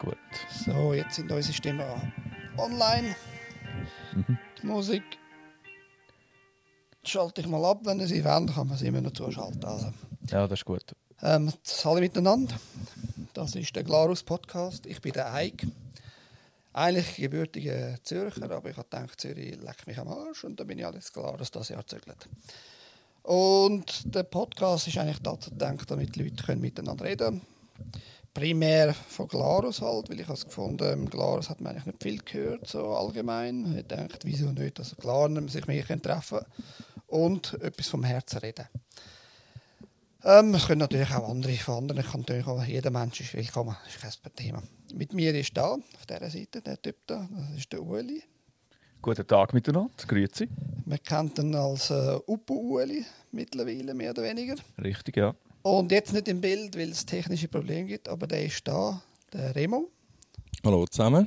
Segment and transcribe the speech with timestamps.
[0.00, 0.16] Gut.
[0.64, 1.84] So, jetzt sind unsere Stimmen
[2.56, 3.14] online.
[4.14, 4.38] Mhm.
[4.62, 5.02] Die Musik
[7.04, 9.62] schalte ich mal ab, wenn ihr sie wollt, kann man sie immer noch zuschalten.
[9.64, 9.92] Also,
[10.28, 10.84] Ja, das ist gut.
[11.22, 11.52] ähm,
[11.84, 12.54] alle miteinander.
[13.34, 14.86] Das ist der Glarus Podcast.
[14.86, 15.66] Ich bin der Eik.
[16.72, 20.78] Eigentlich gebürtiger Zürcher, aber ich habe gedacht, Zürich leckt mich am Arsch und dann bin
[20.78, 22.26] ich alles Glarus das Jahr gezögert.
[23.22, 27.42] Und der Podcast ist eigentlich dazu gedacht, damit die Leute können miteinander reden
[28.32, 32.18] Primär von Glarus halt, weil ich habe gefunden, im Glarus hat man eigentlich nicht viel
[32.18, 33.76] gehört, so allgemein.
[33.76, 36.40] Ich dachte, wieso nicht, dass Glarner sich mehr können treffen
[37.08, 38.66] und etwas vom Herzen reden.
[40.22, 42.66] Ähm, es können natürlich auch andere von anderen Kantonen kommen.
[42.68, 44.62] Jeder Mensch ist willkommen, das ist kein Thema.
[44.94, 48.22] Mit mir ist da, auf dieser Seite, der Typ da, das ist der Ueli.
[49.02, 49.90] Guten Tag miteinander.
[50.06, 50.46] Grüezi.
[50.84, 53.02] Man kennt ihn als äh, Upo-Ueli
[53.32, 54.56] mittlerweile, mehr oder weniger.
[54.82, 55.34] Richtig, ja.
[55.62, 59.54] Und jetzt nicht im Bild, weil es technische Probleme gibt, aber der ist da, der
[59.54, 59.90] Remo.
[60.64, 61.26] Hallo zusammen.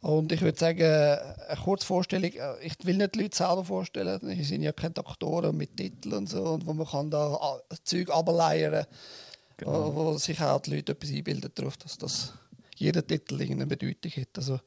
[0.00, 4.20] Und ich würde sagen, eine kurze Vorstellung, äh, ich will nicht die Leute selber vorstellen,
[4.22, 7.74] die sind ja keine Doktoren mit Titeln und so, und wo man kann da äh,
[7.84, 8.86] Zeug ableiern,
[9.56, 9.94] Genau.
[9.94, 12.32] wo, wo sich auch die Leute etwas einbilden darauf, dass das
[12.76, 14.28] jeder Titel irgendeine Bedeutung hat.
[14.36, 14.58] Also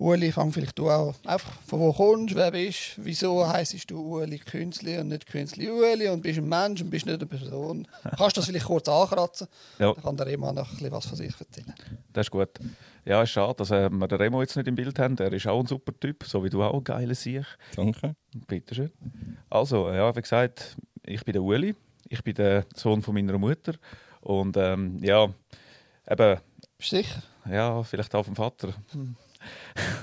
[0.00, 4.38] Uli, fang vielleicht du auch einfach, von wo kommst, wer bist, wieso heisst du Uli
[4.38, 7.86] Künstli und nicht Künstli Uli und bist ein Mensch und bist nicht eine Person.
[8.16, 9.46] Kannst du das vielleicht kurz ankratzen?
[9.78, 9.92] Ja.
[9.92, 11.74] Dann kann der Remo noch ein bisschen was von sich erzählen.
[12.14, 12.48] Das ist gut.
[13.04, 15.18] Ja, ist schade, dass äh, wir den Remo jetzt nicht im Bild haben.
[15.18, 17.44] Er ist auch ein super Typ, so wie du auch, geiler Sieg.
[17.76, 18.16] Danke.
[18.46, 18.90] Bitteschön.
[19.50, 21.74] Also, ja, wie gesagt, ich bin der Uli.
[22.08, 23.74] Ich bin der Sohn von meiner Mutter.
[24.22, 25.24] Und ähm, ja,
[26.08, 26.40] eben,
[26.78, 27.22] Bist du sicher?
[27.50, 28.72] ja, vielleicht auch vom Vater.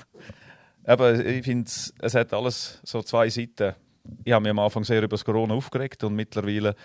[0.87, 3.75] eben, ich finde, es hat alles so zwei Seiten.
[4.23, 6.75] Ich habe mich am Anfang sehr über das Corona aufgeregt und mittlerweile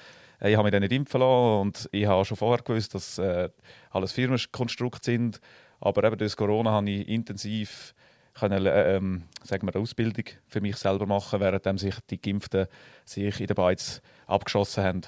[0.43, 3.49] äh, ich habe mich nicht impfen lassen und ich habe schon vorher gewusst, dass äh,
[3.91, 5.41] alles Firmenkonstrukte sind.
[5.81, 7.95] Aber eben durch Corona habe ich intensiv
[8.35, 12.67] können, äh, ähm, sagen wir, eine Ausbildung für mich selber machen, während sich die Geimpften
[13.05, 15.01] sich in der Beiz abgeschossen haben.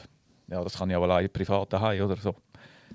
[0.49, 2.37] Ja, das kann ich auch allein privat daheim oder so.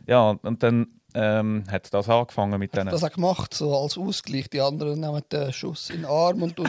[0.08, 2.88] Ja, und, und dann ähm, hat das angefangen mit diesen...
[2.88, 4.50] das auch gemacht, so als Ausgleich?
[4.50, 6.64] Die anderen nehmen den Schuss in den Arm und du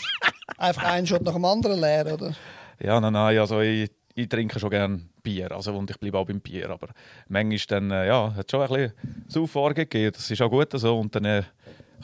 [0.58, 2.34] einfach einen Shot nach dem anderen leer, oder?
[2.78, 6.26] Ja, nein, nein, also ich, ich trinke schon gerne Bier, also und ich bleibe auch
[6.26, 6.88] beim Bier, aber
[7.28, 8.92] manchmal dann, äh, ja, hat schon ein bisschen
[9.28, 11.42] Sauffahren gegeben, das ist auch gut so und dann äh,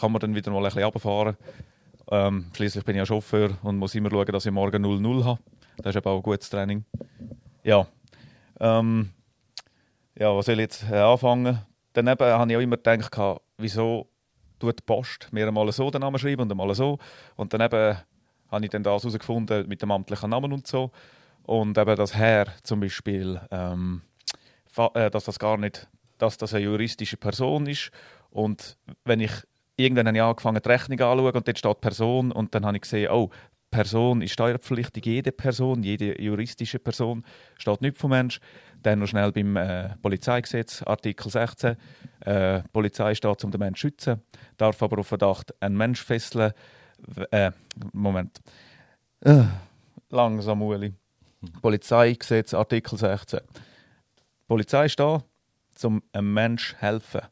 [0.00, 1.36] kann man dann wieder mal ein bisschen runterfahren.
[2.10, 5.40] Ähm, Schließlich bin ich ja Chauffeur und muss immer schauen, dass ich morgen 0-0 habe.
[5.78, 6.84] Das ist eben auch ein gutes Training.
[7.64, 7.86] Ja,
[8.60, 9.10] ähm,
[10.18, 11.60] ja, was soll ich jetzt äh, anfangen?
[11.92, 14.08] Daneben habe ich auch immer gedacht, wieso
[14.58, 16.98] tut die Post mir einmal so den Namen schreiben und einmal so.
[17.36, 17.96] Und dann eben
[18.50, 20.90] habe ich dann das herausgefunden mit dem amtlichen Namen und so.
[21.44, 24.02] Und eben das Herr zum Beispiel, ähm,
[24.94, 25.88] äh, dass das gar nicht,
[26.18, 27.90] dass das eine juristische Person ist.
[28.30, 29.32] Und wenn ich
[29.76, 32.82] irgendwann habe ich angefangen, die Rechnung anzuschauen und dort steht Person und dann habe ich
[32.82, 33.30] gesehen, oh,
[33.70, 37.24] Person ist steuerpflichtig, jede Person, jede juristische Person,
[37.56, 38.38] steht nicht vom Mensch.
[38.82, 41.76] Dann noch schnell beim äh, Polizeigesetz, Artikel 16.
[42.20, 44.22] Äh, Polizei steht, um den Menschen zu schützen,
[44.56, 46.52] darf aber auf Verdacht einen Mensch fesseln.
[47.30, 47.52] Äh,
[47.92, 48.40] Moment.
[49.20, 49.44] Äh,
[50.10, 50.92] langsam, Uli.
[51.60, 53.40] Polizeigesetz, Artikel 16.
[53.40, 55.22] Die Polizei da,
[55.84, 57.22] um einem Menschen helfen.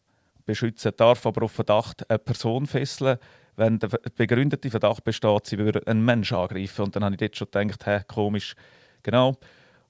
[0.47, 3.19] Beschützen darf aber auf Verdacht eine Person fesseln,
[3.57, 6.87] wenn der begründete Verdacht besteht, sie würde einen Menschen angreifen.
[6.87, 8.55] Und dann habe ich dort schon gedacht, hä, komisch.
[9.03, 9.37] Genau.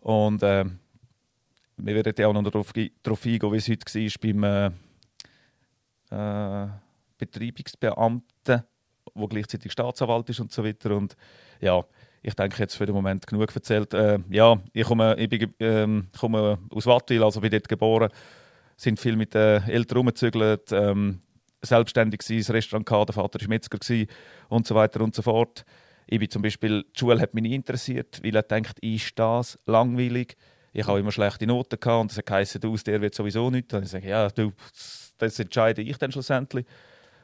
[0.00, 0.64] Und äh,
[1.84, 4.72] wir werden ja auch noch darauf, darauf eingehen, wie es heute war beim
[6.10, 6.68] äh, äh,
[7.18, 8.62] Betreibungsbeamten,
[9.14, 10.96] wo gleichzeitig Staatsanwalt ist und so weiter.
[10.96, 11.16] Und
[11.60, 11.84] ja,
[12.22, 13.94] ich denke jetzt für den Moment genug erzählt.
[13.94, 18.10] Äh, ja, ich komme, ich bin, ähm, komme aus Wattwil, also bin dort geboren,
[18.76, 21.20] sind viel mit den Eltern rumgezügelt, ähm,
[21.62, 24.08] selbstständig gewesen, das Restaurant gehabt, der Vater war Metzger gewesen,
[24.48, 25.64] und so weiter und so fort.
[26.06, 29.58] Ich bin zum Beispiel, die Schule hat mich nie interessiert, weil er denkt, ist das
[29.66, 30.36] langweilig.
[30.72, 33.74] Ich habe immer schlechte Noten gehabt und es du, aus der wird sowieso nichts.
[33.74, 34.52] Ich sage, ja, du,
[35.18, 36.66] das entscheide ich dann schlussendlich.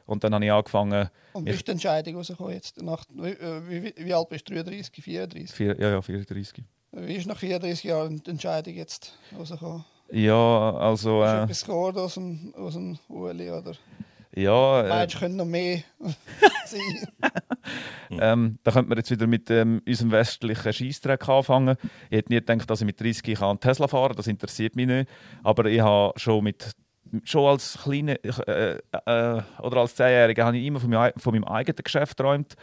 [0.05, 2.81] Und dann habe ich angefangen, Und wie ist die Entscheidung rausgekommen jetzt?
[2.81, 4.53] Nach, wie, äh, wie, wie alt bist du?
[4.53, 5.51] 33, 34?
[5.51, 6.63] vier, ja, ja, 34.
[6.93, 9.83] Wie ist nach 34 Jahren die Entscheidung jetzt rausgekommen?
[10.09, 13.51] Ja, also, Ist äh, etwas geworden aus dem, aus dem Uli?
[13.51, 13.73] Oder
[14.41, 15.79] ja, äh, meinst du, könnte noch mehr
[16.65, 17.07] sein?
[18.09, 21.75] Ähm, da könnte man jetzt wieder mit ähm, unserem westlichen Scheissdreck anfangen.
[22.09, 24.87] Ich hätte nie gedacht, dass ich mit 30 kann einen Tesla fahren das interessiert mich
[24.87, 25.09] nicht.
[25.43, 26.71] Aber ich habe schon mit
[27.25, 31.43] schon als kleine äh, äh, oder als Zehnjähriger habe ich immer von, meinem- von meinem
[31.43, 32.55] eigenen Geschäft geträumt.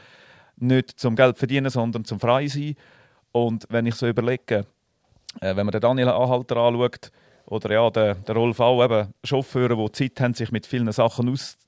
[0.57, 2.75] Nicht zum Geld verdienen, sondern zum frei sein.
[3.33, 4.65] Und wenn ich so überlege,
[5.43, 7.11] äh, wenn man den Daniel Anhalter anschaut,
[7.47, 11.29] Oder ja, der, der Rolf auch, eben Chauffeure, die Zeit haben, sich mit vielen Sachen
[11.29, 11.65] auszubefassen,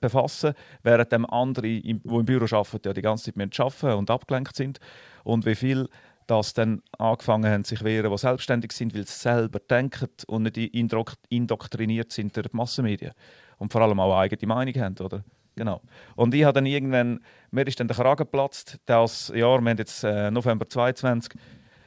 [0.00, 4.56] befassen, während dem andere, die im Büro arbeiten, ja die ganze Zeit arbeiten und abgelenkt
[4.56, 4.78] sind.
[5.24, 5.88] Und wie viel
[6.26, 10.56] das dann angefangen haben, sich wehren, die selbstständig sind, weil sie selber denken und nicht
[10.56, 13.12] indoktriniert sind durch die Massenmedien.
[13.58, 15.24] Und vor allem auch eine eigene Meinung haben, oder?
[15.54, 15.82] Genau.
[16.16, 19.78] Und ich habe dann irgendwann, mir ist dann der Kragen geplatzt, das Jahr, wir haben
[19.78, 21.38] jetzt äh, November 22,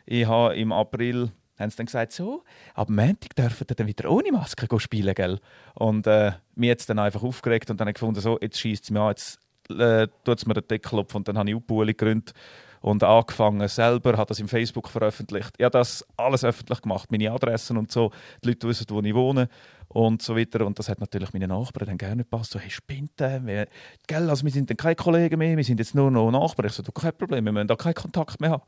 [0.05, 2.43] ich habe im April haben sie dann gesagt, so,
[2.73, 5.39] ab Montag dürfen wir dann wieder ohne Maske spielen, gell?
[5.73, 9.01] Und äh, mir jetzt dann einfach aufgeregt und dann gefunden, so, jetzt schießt es mir
[9.01, 12.33] an, jetzt äh, tut es mir den Deckel auf und dann habe ich Upuli gegründet
[12.81, 15.55] und angefangen selber, habe das im Facebook veröffentlicht.
[15.57, 18.11] Ich habe das alles öffentlich gemacht, meine Adressen und so,
[18.43, 19.49] die Leute wissen, wo ich wohne
[19.87, 20.65] und so weiter.
[20.65, 22.51] Und das hat natürlich meine Nachbarn dann gerne gepasst.
[22.51, 23.67] So, hey, spinnt wir,
[24.05, 26.67] gell, also wir sind dann keine Kollegen mehr, wir sind jetzt nur noch Nachbarn.
[26.67, 28.63] Ich so, kein Problem, wir müssen da keinen Kontakt mehr haben.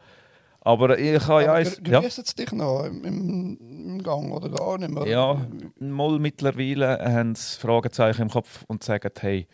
[0.68, 1.60] Aber ich habe ja...
[1.60, 2.02] ja.
[2.02, 5.08] Grüßt dich noch im, im, Gang oder gar nicht mehr?
[5.08, 5.48] Ja,
[5.80, 9.48] mal mittlerweile haben sie Fragezeichen im Kopf und sagen, hey,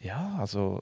[0.00, 0.80] ja, also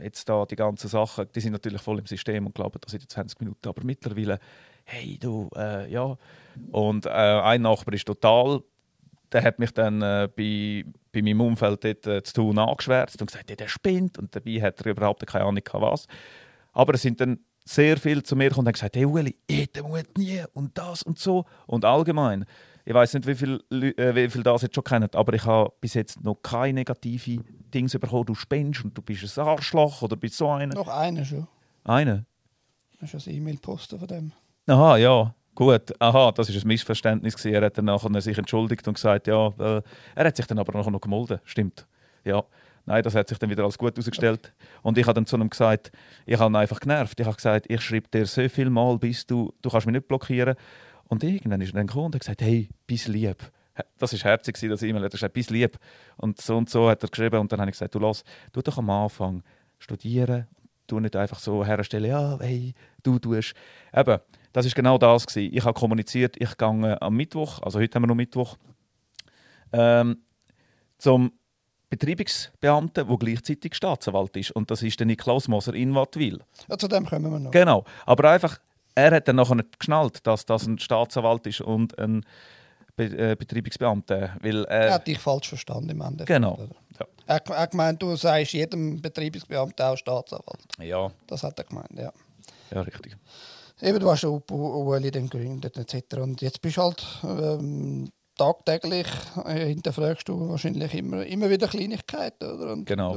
[0.00, 3.10] jetzt da die ganzen Sachen, die sind natürlich voll im System und glauben, das sind
[3.10, 4.38] 20 Minuten, aber mittlerweile,
[4.84, 6.16] hey du, äh, ja.
[6.70, 8.62] Und äh, ein Nachbar ist total,
[9.32, 13.26] der hat mich dann äh, bei, bei meinem Umfeld dort äh, zu tun angeschwärzt und
[13.26, 16.06] gesagt, der spinnt und dabei hat er überhaupt keine Ahnung was.
[16.72, 19.70] Aber es sind dann sehr viel zu mir gekommen und haben gesagt, hey Ueli, ich
[19.82, 21.44] Mut nie und das und so.
[21.66, 22.44] Und allgemein,
[22.84, 25.72] ich weiß nicht, wie viel, äh, wie viel das jetzt schon kennen, aber ich habe
[25.80, 27.42] bis jetzt noch keine negative
[27.72, 28.26] Dinge bekommen.
[28.26, 30.74] Du spinnst und du bist ein Arschloch oder bist so einer.
[30.74, 31.46] Noch eine schon.
[31.84, 32.26] Eine?
[33.00, 34.32] Hast du ein E-Mail posten von dem?
[34.66, 35.34] Aha, ja.
[35.54, 37.36] Gut, aha, das war ein Missverständnis.
[37.36, 37.54] Gewesen.
[37.54, 39.82] Er hat dann nachher sich entschuldigt und gesagt, ja, äh,
[40.14, 41.40] er hat sich dann aber noch gemolden.
[41.44, 41.86] Stimmt.
[42.24, 42.44] Ja.
[42.84, 44.52] Nein, das hat sich dann wieder als gut herausgestellt.
[44.82, 45.92] Und ich habe dann zu ihm gesagt,
[46.26, 47.18] ich habe ihn einfach genervt.
[47.20, 50.08] Ich habe gesagt, ich schreibe dir so viel Mal, bis du, du kannst mich nicht
[50.08, 50.56] blockieren.
[51.04, 53.38] Und irgendwann ist er dann gekommen und hat gesagt, hey, bis lieb.
[53.98, 55.02] Das war herzig, das E-Mail.
[55.02, 55.78] Er hat gesagt, bis lieb.
[56.16, 57.38] Und so und so hat er geschrieben.
[57.38, 59.42] Und dann habe ich gesagt, du lass, du doch am Anfang
[59.78, 60.46] studieren.
[60.88, 63.54] Du nicht einfach so herstellen, ja, hey, du tust.
[63.94, 64.18] Eben,
[64.52, 65.54] das ist genau das gewesen.
[65.54, 68.58] Ich habe kommuniziert, ich gehe am Mittwoch, also heute haben wir noch Mittwoch,
[69.72, 70.18] ähm,
[70.98, 71.32] zum
[71.92, 74.50] Betreibungsbeamten, der gleichzeitig Staatsanwalt ist.
[74.52, 76.40] Und das ist der Niklaus Moser in Wattwil.
[76.70, 77.50] Ja, zu dem kommen wir noch.
[77.50, 77.84] Genau.
[78.06, 78.58] Aber einfach,
[78.94, 82.24] er hat dann nachher nicht geschnallt, dass das ein Staatsanwalt ist und ein
[82.96, 84.38] Be äh, Betreibungsbeamter.
[84.40, 86.28] Weil, äh, er hat dich falsch verstanden im Endeffekt.
[86.28, 86.66] Genau.
[86.98, 87.06] Ja.
[87.26, 90.64] Er hat gemeint, du sagst jedem Betreibungsbeamten auch Staatsanwalt.
[90.80, 91.10] Ja.
[91.26, 92.10] Das hat er gemeint, ja.
[92.70, 93.16] Ja, richtig.
[93.82, 96.16] Eben, du hast Ueli dann gegründet etc.
[96.16, 98.10] Und jetzt bist du halt ähm,
[98.42, 99.06] tagtäglich
[99.44, 102.72] äh, hinterfragst du wahrscheinlich immer, immer wieder Kleinigkeiten, oder?
[102.72, 103.12] Und genau.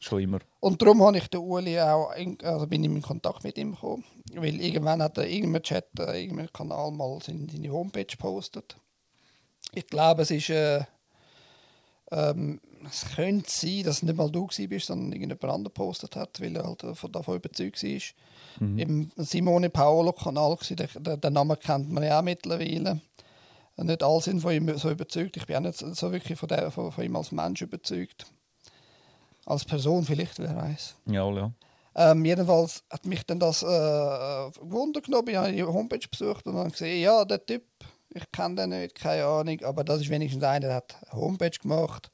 [0.00, 0.40] Schon immer.
[0.60, 3.72] Und darum habe ich den Uli auch, in, also bin ich in Kontakt mit ihm
[3.72, 8.76] gekommen, weil irgendwann hat er irgendein Chat, äh, irgendein Kanal mal seine, seine Homepage gepostet.
[9.74, 10.82] Ich glaube, es ist äh,
[12.10, 12.60] ähm,
[12.90, 16.56] es könnte sein, dass es nicht mal du bist, sondern irgendjemand anderes gepostet hat, weil
[16.56, 18.66] er halt davon überzeugt war.
[18.66, 18.78] Mhm.
[18.78, 23.00] Im Simone Paolo-Kanal, den, den Namen kennt man ja auch mittlerweile
[23.86, 25.36] nicht alle sind von ihm so überzeugt.
[25.36, 28.26] Ich bin auch nicht so wirklich von, der, von, von ihm als Mensch überzeugt.
[29.46, 30.96] Als Person vielleicht, wer weiß.
[31.06, 31.52] Ja, ja.
[31.94, 35.28] Ähm, jedenfalls hat mich dann das äh, gewundert genommen.
[35.28, 37.64] Ich habe die Homepage besucht und dann gesehen, ja, der Typ,
[38.14, 41.50] ich kenne den nicht, keine Ahnung, aber das ist wenigstens einer, der hat eine Homepage
[41.50, 42.10] gemacht.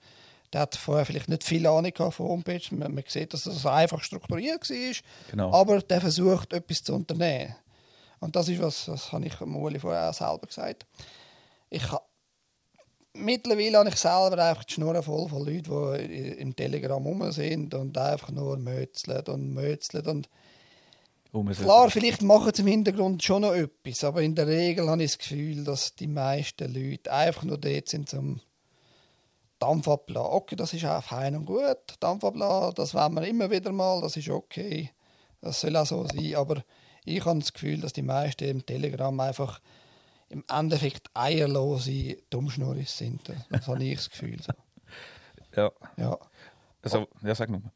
[0.52, 2.62] Der hat vorher vielleicht nicht viel Ahnung von Homepage.
[2.70, 4.94] Man, man sieht, dass das einfach strukturiert war.
[5.30, 5.52] Genau.
[5.52, 7.56] Aber der versucht, etwas zu unternehmen.
[8.20, 10.86] Und das ist was, das habe ich Muli vorher auch selber gesagt
[11.70, 11.84] ich
[13.14, 17.74] mittlerweile habe ich selber einfach die Schnur voll von Leuten, die im Telegram rum sind
[17.74, 20.28] und einfach nur mötzeln und mötzeln und
[21.56, 25.10] Klar, vielleicht machen sie im Hintergrund schon noch etwas, aber in der Regel habe ich
[25.10, 28.40] das Gefühl, dass die meisten Leute einfach nur dort sind zum
[29.58, 30.30] Dampf abladen.
[30.30, 34.00] Okay, das ist auch fein und gut, Dampf abladen, das wollen wir immer wieder mal,
[34.00, 34.92] das ist okay,
[35.40, 36.62] das soll auch so sein, aber
[37.04, 39.60] ich habe das Gefühl, dass die meisten im Telegram einfach
[40.34, 43.20] im Endeffekt eierlose Dummschnurris sind.
[43.50, 44.40] Das habe ich das Gefühl.
[44.42, 44.52] So.
[45.56, 45.70] Ja.
[45.96, 46.18] ja.
[46.82, 47.70] Also, ja, sag nochmal.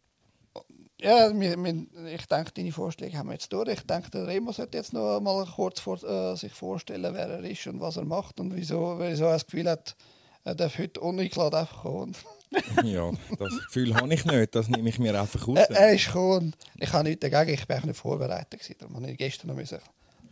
[1.00, 3.68] Ja, ich denke, deine Vorschläge haben wir jetzt durch.
[3.68, 7.44] Ich denke, der Remo sollte jetzt noch mal kurz vor, äh, sich vorstellen, wer er
[7.44, 9.94] ist und was er macht und wieso, wieso er das Gefühl hat,
[10.42, 12.16] er darf heute uneingeladen einfach kommen.
[12.82, 14.54] ja, das Gefühl habe ich nicht.
[14.56, 15.56] Das nehme ich mir einfach aus.
[15.56, 16.56] Er, er ist gekommen.
[16.78, 17.54] Ich habe nichts dagegen.
[17.54, 18.60] Ich bin nicht vorbereitet.
[18.80, 19.78] Darum musste ich gestern noch müssen,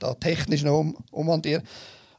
[0.01, 1.63] da technisch noch um, ummontieren.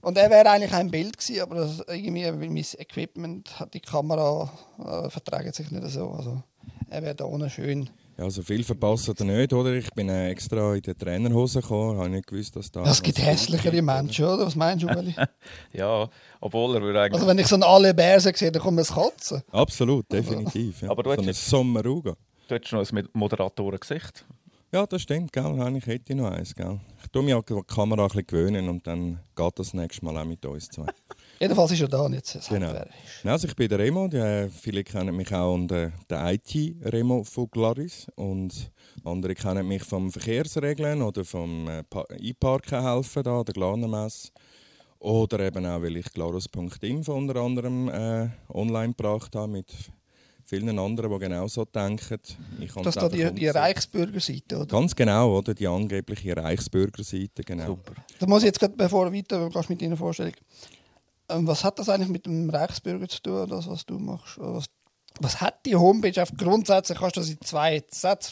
[0.01, 4.51] Und er wäre eigentlich ein Bild gewesen, aber das, irgendwie mein Equipment hat die Kamera
[4.80, 6.10] äh, verträgt sich nicht so.
[6.12, 6.44] Also
[6.89, 9.74] er wäre da ohne schön Ja, so viel verpassen oder nicht, oder?
[9.74, 12.84] Ich bin äh, extra in der Trainerhose gekommen, habe nicht gewusst, dass da...
[12.84, 13.86] Das gibt hässlichere gibt?
[13.86, 14.46] Menschen, oder?
[14.46, 15.16] Was meinst du, Ueli?
[15.74, 17.16] Ja, obwohl er würde eigentlich...
[17.16, 19.44] Also wenn ich so einen alle Bärse sehe, dann kommt mir das Kotzen.
[19.51, 20.82] Absolut, definitiv.
[20.82, 20.92] Ja.
[20.92, 22.16] Aber du so hättest Sommeruga.
[22.48, 24.25] Du hättest noch ein Moderatoren-Gesicht.
[24.72, 25.46] Ja, das stimmt, gell?
[25.46, 26.80] Eigentlich hätte ich noch eins, gell?
[27.07, 30.17] Ich tue mich an die Kamera ein bisschen gewöhnen und dann geht das nächste Mal
[30.17, 30.87] auch mit uns zwei.
[31.39, 32.65] Jedenfalls ist er da und jetzt Genau.
[32.67, 33.23] handwerkerisch.
[33.23, 37.49] Ja, also ich bin der Remo, die, viele kennen mich auch unter der IT-Remo von
[37.49, 38.71] Glaris und
[39.05, 44.31] andere kennen mich vom Verkehrsregeln oder vom äh, Pa- Einparken helfen, da, der Glanermesse.
[44.99, 49.67] Oder eben auch, weil ich glarus.info unter anderem äh, online gebracht habe mit
[50.48, 52.20] vielen anderen, die genauso denken.
[52.60, 53.48] Ich Das ist da die, die.
[53.48, 54.66] Reichsbürgerseite, oder?
[54.66, 55.54] Ganz genau, oder?
[55.54, 57.66] Die angebliche Reichsbürgerseite, genau.
[57.68, 57.94] Super.
[58.20, 60.34] Da muss ich jetzt gerade, bevor du weiter gehst mit deiner Vorstellung,
[61.30, 64.38] ähm, was hat das eigentlich mit dem Reichsbürger zu tun, das, was du machst?
[64.39, 64.66] Was,
[65.21, 68.31] was hat die Homepage auf grundsätzlich, kannst du das in zwei Sätzen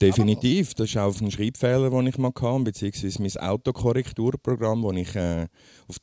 [0.00, 0.74] Definitiv.
[0.74, 5.48] Das ist auch ein Schreibfehler, den ich mal hatte, beziehungsweise mein Autokorrekturprogramm, das ich äh,
[5.88, 5.98] auf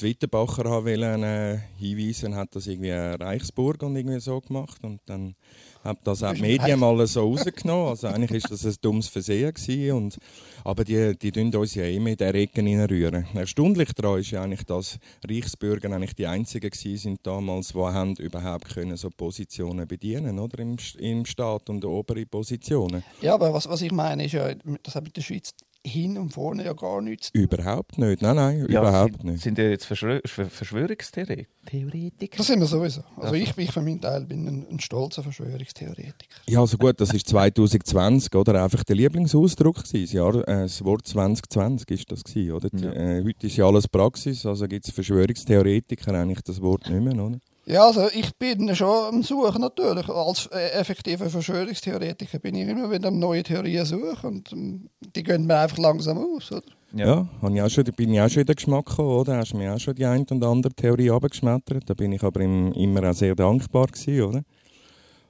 [0.66, 4.84] habe wollen, äh, hinweisen hat das irgendwie Reichsburg und irgendwie so gemacht.
[4.84, 5.36] Und dann
[5.84, 7.90] hat das auch die du Medien mal so rausgenommen.
[7.90, 9.92] Also eigentlich ist das ein dummes Versehen gewesen.
[9.92, 10.18] Und,
[10.64, 13.26] aber die, die tun uns ja immer in der Ecke reinrühren.
[13.34, 18.16] Erstaunlich daran ist ja eigentlich, dass Reichsbürger eigentlich die einzigen gewesen sind damals, die haben
[18.16, 20.60] überhaupt können so Positionen bedienen, oder?
[20.60, 23.04] Im, im Staat und obere Positionen.
[23.22, 25.54] Ja, aber was, was ich meine, ist ja, das hat mit der Schweiz
[25.86, 27.42] hin und vorne ja gar nichts zu tun.
[27.44, 28.22] Überhaupt nicht.
[28.22, 29.44] Nein, nein, Ja, überhaupt sind, nicht.
[29.44, 32.38] Sind die jetzt Verschwör Verschwör- Verschwörungstheoretiker?
[32.38, 33.02] Das sind wir sowieso.
[33.18, 36.42] Also ich, ich für meinen Teil bin ein, ein stolzer Verschwörungstheoretiker.
[36.48, 38.62] Ja, also gut, das ist 2020, oder?
[38.64, 40.04] Einfach der Lieblingsausdruck gewesen.
[40.04, 42.70] Das, Jahr, äh, das Wort 2020 ist das gewesen, oder?
[42.70, 42.92] Die, Ja.
[42.94, 47.24] Äh, heute ist ja alles Praxis, also gibt es Verschwörungstheoretiker eigentlich das Wort nicht mehr,
[47.24, 47.40] oder?
[47.70, 50.10] Ja, also ich bin schon am Suchen natürlich.
[50.10, 55.22] Als äh, effektiver Verschwörungstheoretiker bin ich immer wieder am neue Theorien suchen und ähm, die
[55.22, 56.64] gehen mir einfach langsam aus, oder?
[56.94, 59.38] Ja, hab ich auch schon, bin ich auch schon in den Geschmack gekommen, oder?
[59.38, 61.88] Hast du mir auch schon die ein und andere Theorie abgeschmettert.
[61.88, 64.42] Da bin ich aber im, immer auch sehr dankbar gewesen, oder?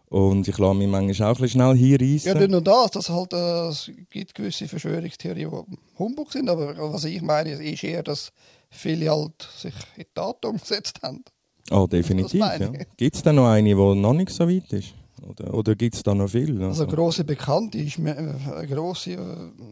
[0.08, 2.28] Und ich lasse mich manchmal auch ein bisschen schnell hinreissen.
[2.30, 6.74] Ja, nicht nur das, das halt, äh, es gibt gewisse Verschwörungstheorien, die Humbug sind, aber
[6.94, 8.32] was ich meine, ist eher, dass
[8.70, 11.26] viele halt sich in die Tat umgesetzt haben.
[11.72, 12.40] Oh, definitiv.
[12.40, 12.58] Ja.
[12.98, 14.94] Gibt es da noch eine, die noch nicht so weit ist?
[15.28, 16.62] Oder, oder gibt es da noch viel?
[16.64, 19.18] Also eine grosse Bekannte ist eine grosse, äh,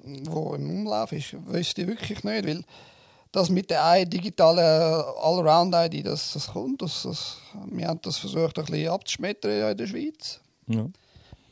[0.05, 2.63] die im Umlauf ist, wüsste ich wirklich nicht, weil
[3.31, 7.37] das mit der digitalen äh, Allround-ID, das, das kommt, das, das,
[7.71, 10.39] wir haben das versucht ein bisschen abzuschmettern in der Schweiz.
[10.67, 10.85] ja.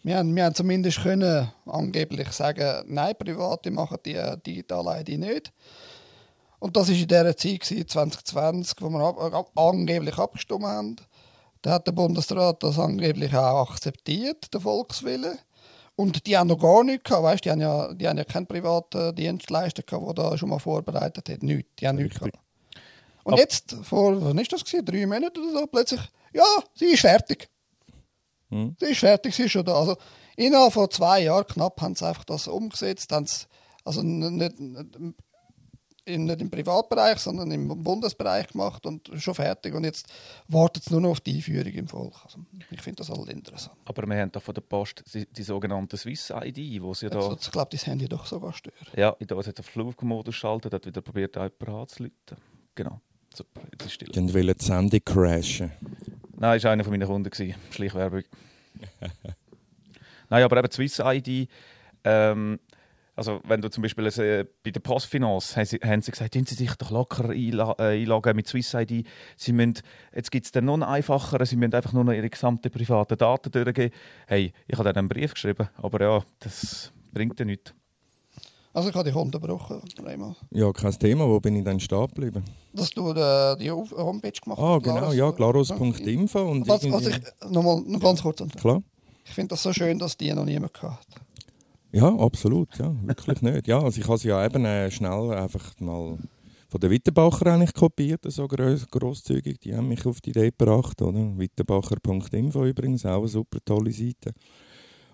[0.05, 5.17] Wir haben, wir haben zumindest können angeblich sagen, nein, Private machen die äh, digitale ID
[5.17, 5.51] nicht.
[6.65, 8.99] Und das war in dieser Zeit, gewesen, 2020, wo wir
[9.35, 10.95] ab, angeblich abgestimmt haben.
[11.61, 15.37] Da hat der Bundesrat das angeblich auch akzeptiert, der Volkswille.
[15.95, 18.47] Und die haben noch gar nichts gehabt, weißt, die haben ja, die haben ja keinen
[18.47, 21.43] privaten Dienstleister gehabt, der da schon mal vorbereitet hat.
[21.43, 22.35] Nichts, die haben nichts gehabt.
[23.25, 26.01] Und Ab- jetzt, vor, was ist das gewesen, drei Monaten oder so, plötzlich,
[26.33, 27.47] ja, sie ist fertig.
[28.49, 28.75] Hm.
[28.79, 29.75] Sie ist fertig, sie ist schon da.
[29.75, 29.97] Also
[30.35, 33.47] innerhalb von zwei Jahren knapp haben sie einfach das umgesetzt, haben es
[33.83, 35.15] also nicht, nicht,
[36.05, 39.73] in, nicht im Privatbereich, sondern im Bundesbereich gemacht und schon fertig.
[39.73, 40.07] Und jetzt
[40.47, 42.13] wartet es nur noch auf die Einführung im Volk.
[42.23, 43.75] Also, ich finde das halt interessant.
[43.85, 47.17] Aber wir haben da von der Post die, die sogenannte Swiss ID, wo sie da...
[47.17, 48.75] Also, ich glaube, das Handy doch sogar stören.
[48.95, 52.37] Ja, in der hat auf Flugmodus schaltet, hat wieder probiert, jemanden anzuleiten.
[52.75, 53.01] Genau.
[53.33, 54.09] Super, jetzt ist still.
[54.13, 55.71] Dann wollen die Sendung crashen.
[56.37, 57.29] Nein, war einer von meinen Kunden.
[57.29, 57.55] gewesen.
[57.71, 58.23] Schleichwerbung.
[60.29, 61.49] Nein, aber eben die Swiss ID.
[62.03, 62.59] Ähm,
[63.15, 66.45] also, wenn du zum Beispiel äh, bei der Postfinance haben sie, haben sie gesagt, tun
[66.45, 69.05] Sie sich doch locker einla äh, einloggen mit Swiss ID.
[69.37, 69.75] Sie müssen,
[70.13, 73.17] jetzt gibt es dann noch einen einfacheren, Sie müssen einfach nur noch Ihre gesamten privaten
[73.17, 73.91] Daten durchgeben.
[74.27, 77.73] Hey, ich habe dann einen Brief geschrieben, aber ja, das bringt ja nichts.
[78.73, 80.35] Also ich habe dich unterbrochen, Raymond.
[80.51, 81.25] Ja, kein Thema.
[81.29, 82.43] Wo bin ich dann stehen geblieben?
[82.73, 84.83] Dass du äh, die Auf- Homepage gemacht Ah, hast.
[84.83, 86.41] genau, ja, glaros.info.
[86.41, 88.43] Und Was, was irgendwie- ich, nochmal, noch ganz kurz.
[88.59, 88.83] Klar.
[89.23, 91.21] Ich finde das so schön, dass die noch niemand gehabt hat.
[91.95, 93.67] Ja, absolut, ja, wirklich nicht.
[93.69, 96.17] Ja, also ich habe sie ja eben äh, schnell einfach mal
[96.67, 99.61] von der Wittenbacher eigentlich kopiert, so groß, grosszügig.
[99.61, 101.31] Die haben mich auf die Idee gebracht, oder?
[101.37, 104.33] Wittenbacher.info übrigens, auch eine super tolle Seite.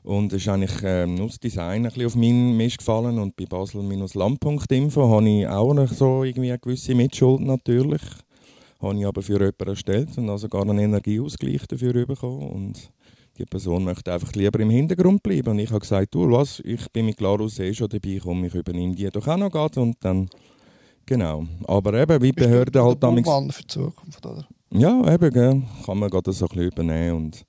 [0.02, 3.36] Und es ist eigentlich ähm, nur das Design ein bisschen auf meinen Mist gefallen und
[3.36, 8.02] bei basel-lamp.info habe ich auch noch so irgendwie eine gewisse Mitschuld natürlich.
[8.82, 12.92] Habe ich aber für jemanden erstellt und also gar einen Energieausgleich dafür bekommen und
[13.41, 15.50] die Person möchte einfach lieber im Hintergrund bleiben.
[15.50, 18.53] Und ich habe gesagt, du, was, ich bin mit Glarus eh schon dabei, komm, ich
[18.53, 19.77] übernehme die doch auch noch grad.
[19.77, 20.29] und dann,
[21.05, 21.45] genau.
[21.65, 23.55] Aber eben, wie Behörden halt damals...
[23.55, 24.48] Für die Zukunft, oder?
[24.71, 27.45] Ja, eben, gell, kann man gerade so ein bisschen übernehmen und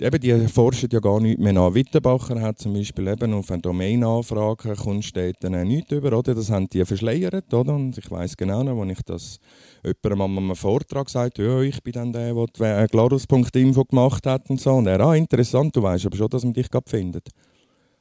[0.00, 1.74] eben, die forschen ja gar nicht mehr nach.
[1.74, 6.34] Wittenbacher hat zum Beispiel eben auf eine Domain-Anfrage steht dann nichts über, oder?
[6.34, 7.74] Das haben die verschleiert, oder?
[7.74, 9.38] Und ich weiß genau noch, als ich das
[9.84, 14.60] jemandem an einem Vortrag gesagt ja, ich bin dann der, der Glarus.info gemacht hat und
[14.60, 14.72] so.
[14.72, 17.28] Und er, ah, interessant, du weißt aber schon, dass man dich gerade findet.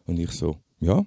[0.05, 1.03] Und ich so, ja,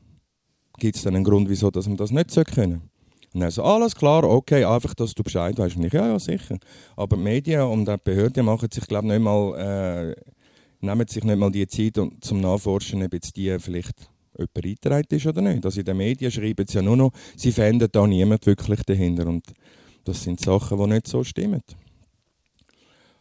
[0.79, 2.91] gibt es dann einen Grund, wieso dass man das nicht können?
[3.35, 5.77] Und er so, alles klar, okay, einfach, dass du Bescheid weißt.
[5.77, 6.57] Und ich, ja, ja, sicher.
[6.97, 10.36] Aber die Medien und die Behörden machen sich, glaube ich, nicht mal, äh,
[10.87, 15.15] nehmen sich nicht mal die Zeit um, zum Nachforschen, ob jetzt die vielleicht jemand eingetragen
[15.17, 15.65] ist oder nicht.
[15.65, 19.27] Also in den Medien schreiben sie ja nur noch, sie fänden da niemand wirklich dahinter.
[19.27, 19.45] Und
[20.05, 21.63] das sind Sachen, die nicht so stimmen.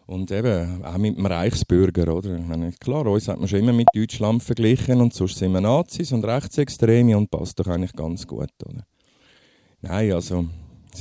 [0.07, 2.37] Und eben, auch mit dem Reichsbürger, oder?
[2.37, 6.11] Meine, klar, uns hat man schon immer mit Deutschland verglichen und sonst sind wir Nazis
[6.11, 8.85] und Rechtsextreme und passt doch eigentlich ganz gut, oder?
[9.81, 10.47] Nein, also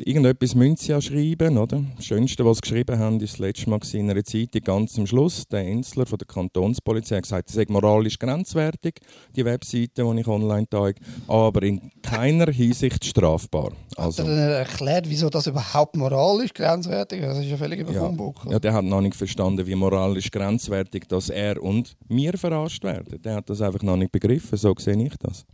[0.01, 1.83] irgendetwas müssen sie ja schreiben, oder?
[1.97, 5.07] Das Schönste, was sie geschrieben haben, ist das letzte Mal in einer Zeitung ganz am
[5.07, 5.47] Schluss.
[5.49, 9.01] Der Enzler von der Kantonspolizei hat gesagt, es sei moralisch grenzwertig,
[9.35, 13.73] die Webseite, die ich online zeige, aber in keiner Hinsicht strafbar.
[13.97, 17.27] Also, hat er dann erklärt, wieso das überhaupt moralisch grenzwertig ist?
[17.27, 18.11] Das ist ja völlig über ja,
[18.51, 23.21] ja, der hat noch nicht verstanden, wie moralisch grenzwertig dass er und wir verarscht werden.
[23.23, 25.45] Der hat das einfach noch nicht begriffen, so sehe ich das.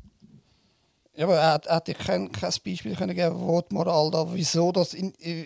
[1.17, 4.71] Ja, aber er, er hätte kein, kein Beispiel können geben wo die Moral da, wieso
[4.71, 5.45] das in, in,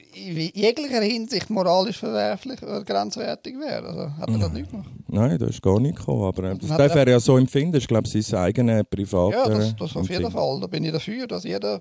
[0.55, 3.87] jeglicher Hinsicht moralisch verwerflich oder grenzwertig wäre.
[3.87, 4.91] Also, hat er das nicht gemacht?
[5.09, 6.25] Nein, das ist gar nicht gekommen.
[6.25, 7.77] Aber das darf er ja so empfinden.
[7.77, 9.37] Ich glaube, sein eigenes privates.
[9.37, 10.61] Ja, das, das auf jeden Fall.
[10.61, 11.81] Da bin ich dafür, dass jeder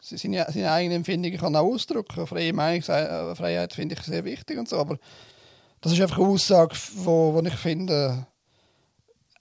[0.00, 2.26] seine, seine eigenen Empfindungen kann auch ausdrücken kann.
[2.26, 4.76] Freie Meinungsfreiheit finde ich sehr wichtig und so.
[4.76, 4.98] Aber
[5.80, 8.26] das ist einfach eine Aussage, wo, wo ich finde,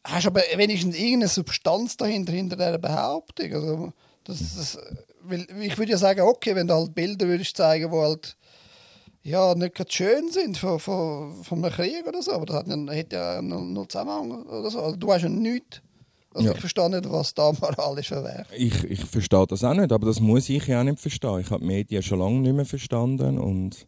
[0.04, 3.54] hast aber wenigstens irgendeine Substanz dahinter, hinter dieser Behauptung.
[3.54, 4.78] Also, das, das,
[5.24, 8.38] weil ich würde ja sagen, okay, wenn du halt Bilder würdest zeigen, die halt
[9.22, 12.68] ja, nicht gerade schön sind von, von, von einem Krieg oder so, aber das hat
[12.68, 14.80] ja, ja null Zusammenhang oder so.
[14.82, 15.82] Also, du hast ja nichts.
[16.32, 16.54] Also ja.
[16.54, 18.46] ich verstehe nicht, was da moralisch wäre.
[18.56, 21.40] Ich, ich verstehe das auch nicht, aber das muss ich ja auch nicht verstehen.
[21.40, 23.88] Ich habe die Medien schon lange nicht mehr verstanden und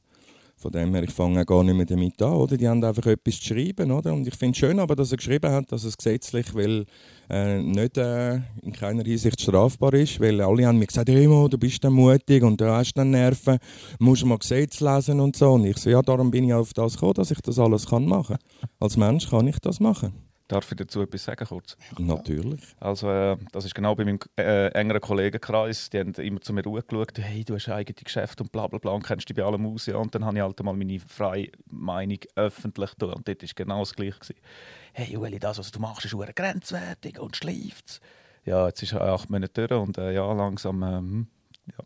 [0.62, 2.34] von dem her, ich fange gar nicht mehr damit an.
[2.34, 2.56] Oder?
[2.56, 3.92] Die haben einfach etwas zu schreiben.
[3.92, 4.14] Oder?
[4.14, 6.86] Und ich finde es schön, aber, dass er geschrieben hat, dass es gesetzlich weil,
[7.30, 10.20] äh, nicht äh, in keiner Hinsicht strafbar ist.
[10.20, 13.58] Weil alle haben mir gesagt, hey, du bist dann mutig und du hast dann Nerven,
[14.00, 15.54] musst mal Gesetz lesen und so.
[15.54, 18.06] Und ich so, ja, darum bin ich auf das gekommen, dass ich das alles kann
[18.06, 18.70] machen kann.
[18.80, 20.31] Als Mensch kann ich das machen.
[20.52, 21.78] Darf ich dazu etwas sagen kurz?
[21.98, 22.76] Natürlich.
[22.78, 25.90] Also äh, das ist genau bei meinem äh, engeren Kollegenkreis.
[25.90, 28.78] Die haben immer zu mir geschaut, hey, du hast ein eigenes Geschäft und bla bla
[28.78, 29.86] bla und kennst dich bei allem aus.
[29.86, 29.96] Ja.
[29.96, 33.14] Und dann habe ich halt mal meine freie Meinung öffentlich getan.
[33.14, 34.20] Und dort war genau das Gleiche.
[34.20, 34.36] Gewesen.
[34.92, 38.02] Hey Ueli, das, was du machst, ist grenzwertig und schleift
[38.44, 40.84] Ja, jetzt ist acht Monate durch und äh, ja, langsam...
[40.84, 41.28] Ähm,
[41.68, 41.86] ja.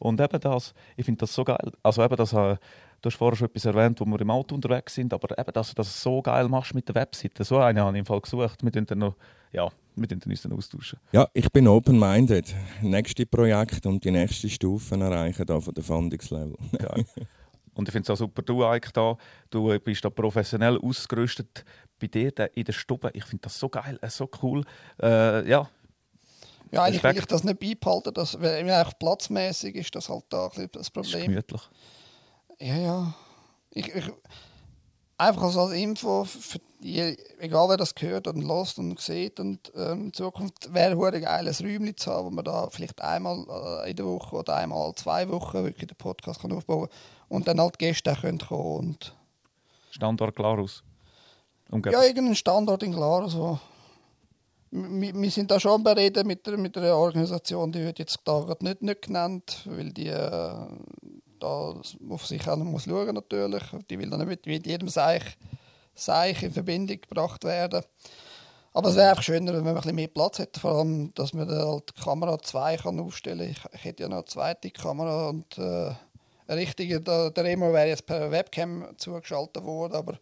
[0.00, 1.72] Und eben das, ich finde das so geil.
[1.82, 2.34] Also eben das...
[2.34, 2.58] Äh,
[3.02, 5.70] Du hast vorher schon etwas erwähnt, wo wir im Auto unterwegs sind, aber eben, dass
[5.70, 7.42] du das so geil machst mit der Webseite.
[7.42, 8.62] So eine habe ich im Fall gesucht.
[8.62, 9.16] Wir dann noch,
[9.50, 11.00] ja, wir uns dann austauschen.
[11.10, 12.54] Ja, ich bin open-minded.
[12.80, 16.54] Nächste Projekt und die nächste Stufe erreichen da von der Fundungslevel.
[16.78, 17.04] Geil.
[17.74, 19.16] Und ich finde es auch super, du Ike, da,
[19.50, 21.64] du bist da professionell ausgerüstet
[21.98, 23.10] bei dir in der Stube.
[23.14, 24.62] Ich finde das so geil, äh, so cool.
[25.02, 25.68] Äh, ja,
[26.70, 28.14] ja, eigentlich will ich das nicht beibehalten.
[28.14, 31.12] Das, weil eigentlich platzmäßig ist das halt da ein das Problem.
[31.12, 31.62] Das ist gemütlich.
[32.62, 33.14] Ja, ja.
[33.70, 34.04] Ich, ich,
[35.18, 40.06] einfach als Info, für die, egal wer das gehört und lost und sieht, und ähm,
[40.06, 43.44] in Zukunft wäre es ein geiles Räumchen zu haben, wo man da vielleicht einmal
[43.84, 46.98] äh, in der Woche oder einmal zwei Wochen wirklich den Podcast kann aufbauen kann
[47.28, 49.16] und dann halt Gäste können kommen und
[49.90, 50.84] Standort Glarus?
[51.68, 52.00] Umgebung.
[52.00, 53.58] Ja, irgendein Standort in Glarus, wo
[54.70, 58.82] wir, wir sind da schon bereden mit, mit einer Organisation, die wird jetzt da nicht,
[58.82, 60.66] nicht genannt, weil die äh,
[61.42, 63.62] da auf sich auch muss schauen natürlich.
[63.90, 65.22] Die will dann nicht mit jedem Seich,
[65.94, 67.82] Seich in Verbindung gebracht werden.
[68.74, 70.58] Aber es wäre einfach schöner, wenn man ein bisschen mehr Platz hätte.
[70.58, 73.70] Vor allem, dass man halt die Kamera 2 kann aufstellen kann.
[73.72, 75.92] Ich, ich, hätte ja noch eine zweite Kamera und äh,
[76.46, 80.18] eine richtige, der, der Remo wäre jetzt per Webcam zugeschaltet worden, aber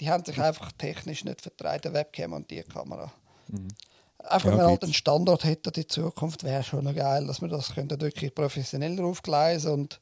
[0.00, 3.12] die haben sich einfach technisch nicht vertraut, die Webcam und die Kamera.
[3.48, 3.68] Mhm.
[4.18, 7.50] Einfach, wenn man halt einen Standort hätte in Zukunft, wäre schon noch geil, dass man
[7.50, 10.00] das könnte wirklich professioneller aufgleisen und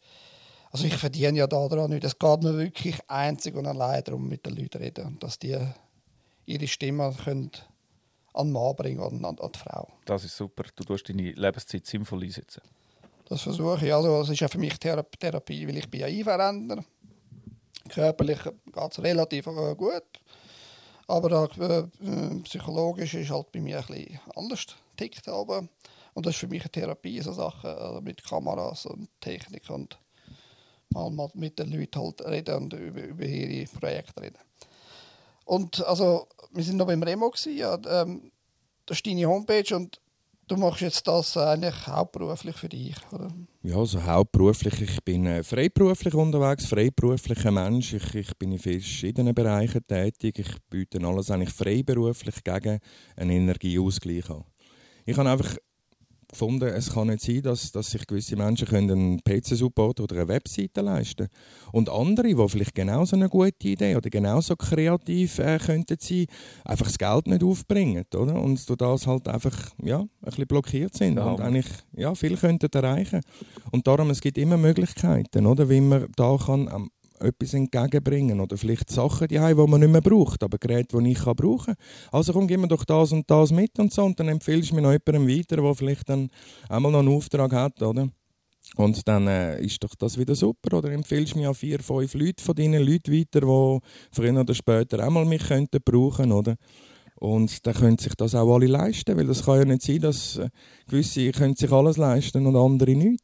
[0.72, 2.02] also ich verdiene ja daran nicht.
[2.02, 5.38] Es geht mir wirklich einzig und allein darum, mit den Leuten zu reden und dass
[5.38, 5.58] die
[6.46, 7.50] ihre Stimme können
[8.32, 9.88] an den Mann bringen und an, an die Frau.
[10.06, 10.64] Das ist super.
[10.74, 12.62] Du tust deine Lebenszeit sinnvoll einsetzen.
[13.26, 13.94] Das versuche ich.
[13.94, 16.82] Also, es ist ja für mich Therapie, weil ich bin ja Einverränder.
[17.88, 20.02] Körperlich geht es relativ äh, gut.
[21.06, 25.28] Aber äh, psychologisch ist halt bei mir ein bisschen anders tickt.
[25.28, 25.68] Aber.
[26.14, 29.98] Und das ist für mich eine Therapie, so Sachen also mit Kameras und Technik und
[30.92, 34.38] mal, mal mit den Leuten halt reden und über, über ihre Projekte reden.
[35.44, 38.30] Und also, wir sind noch beim Remo gewesen, ja, ähm,
[38.86, 40.00] das ist deine Homepage und
[40.48, 43.28] du machst jetzt das eigentlich hauptberuflich für dich, oder?
[43.62, 44.80] Ja, also hauptberuflich.
[44.82, 47.94] Ich bin äh, freiberuflich unterwegs, freiberuflicher Mensch.
[47.94, 50.38] Ich, ich bin in verschiedenen Bereichen tätig.
[50.38, 52.80] Ich biete alles eigentlich freiberuflich gegen
[53.16, 54.44] einen Energieausgleich an.
[55.04, 55.56] Ich habe einfach
[56.32, 60.28] gefunden, es kann nicht sein, dass, dass sich gewisse Menschen können einen PC-Support oder eine
[60.28, 61.72] Webseite leisten können.
[61.72, 66.26] Und andere, die vielleicht genauso eine gute Idee oder genauso kreativ äh, könnten sein,
[66.64, 68.34] einfach das Geld nicht aufbringen, oder?
[68.40, 71.30] Und durch das halt einfach, ja, ein bisschen blockiert sind Ja.
[71.30, 71.66] und eigentlich,
[71.96, 73.20] ja, viel könnten erreichen.
[73.70, 75.68] Und darum, es gibt immer Möglichkeiten, oder?
[75.68, 76.90] Wie man da kann
[77.22, 81.22] etwas entgegenbringen oder vielleicht Sachen, die, die man nicht mehr braucht, aber Geräte, die ich
[81.22, 81.76] brauchen kann.
[82.10, 84.74] Also komm, gib mir doch das und das mit und so und dann empfiehlst du
[84.74, 86.28] mir noch jemandem weiter, der vielleicht dann
[86.68, 88.08] einmal noch einen Auftrag hat, oder?
[88.76, 90.78] Und dann äh, ist doch das wieder super.
[90.78, 93.80] Oder empfiehlst du mir an vier, fünf Leute von deinen Leuten weiter, die
[94.10, 96.56] früher oder später auch mal mich könnten brauchen, oder?
[97.16, 100.38] Und dann können sich das auch alle leisten, weil das kann ja nicht sein, dass
[100.38, 100.48] äh,
[100.88, 103.22] gewisse können sich alles leisten und andere nicht.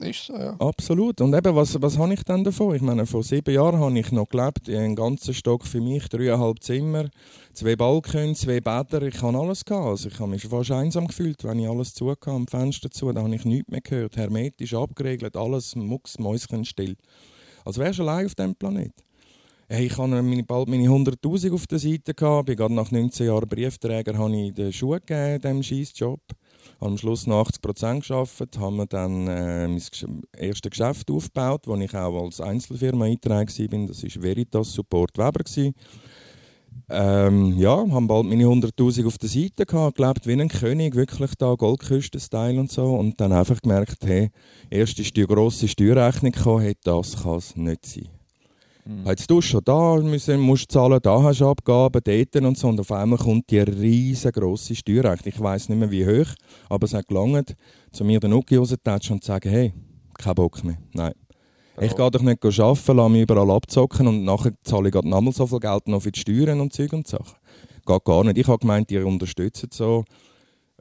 [0.00, 0.56] Ist so, ja.
[0.58, 1.20] Absolut.
[1.20, 2.74] Und eben, was, was habe ich dann davon?
[2.74, 6.62] Ich meine, vor sieben Jahren habe ich noch gelebt, einen ganzen Stock für mich, dreieinhalb
[6.62, 7.08] Zimmer,
[7.52, 9.86] zwei Balkone, zwei Bäder, ich habe alles gehabt.
[9.86, 13.22] Also ich habe mich fast einsam gefühlt, wenn ich alles zu am Fenster zu, da
[13.22, 14.16] habe ich nichts mehr gehört.
[14.16, 16.96] Hermetisch abgeregelt, alles mucks, mäuschen still.
[17.64, 18.92] Als wärst du allein auf diesem Planet.
[19.68, 23.26] Hey, ich hatte meine, bald meine 100'000 auf der Seite, gehabt, bin gerade nach 19
[23.26, 26.20] Jahren Briefträger, habe ich den Schuh gegeben, diesem Job.
[26.82, 31.76] Am Schluss noch 80 Prozent gearbeitet, haben wir dann äh, mein erstes Geschäft aufgebaut, wo
[31.76, 33.86] ich auch als Einzelfirma eingetragen bin.
[33.86, 35.44] Das war Veritas Support Weber.
[36.88, 41.36] Ähm, ja, haben bald meine 100'000 auf der Seite gehabt, gelebt wie ein König, wirklich
[41.38, 42.94] da Goldküsten-Style und so.
[42.94, 44.30] Und dann einfach gemerkt, hey,
[44.68, 48.08] erst ist die grosse Steuerrechnung gekommen, hey, das kann es nicht sein.
[48.84, 49.06] Mhm.
[49.06, 52.68] Jetzt du schon da müssen, musst zahlen, da hast du Abgaben, dort und so.
[52.68, 55.32] Und auf einmal kommt die riesengroße Steuerrechnung.
[55.34, 56.34] Ich weiss nicht mehr wie hoch,
[56.68, 57.54] aber es hat gelangt,
[57.92, 59.72] zu mir den Nuki rauszutatschen und zu sagen, hey,
[60.18, 60.78] kein Bock mehr.
[60.92, 61.12] Nein.
[61.80, 65.32] Ich gehe doch nicht arbeiten, lasse mich überall abzocken und nachher zahle ich gerade nochmal
[65.32, 67.36] so viel Geld noch für die Steuern und Zeug und Sachen.
[67.86, 68.38] Geht gar nicht.
[68.38, 70.04] Ich habe gemeint, ihr unterstützt so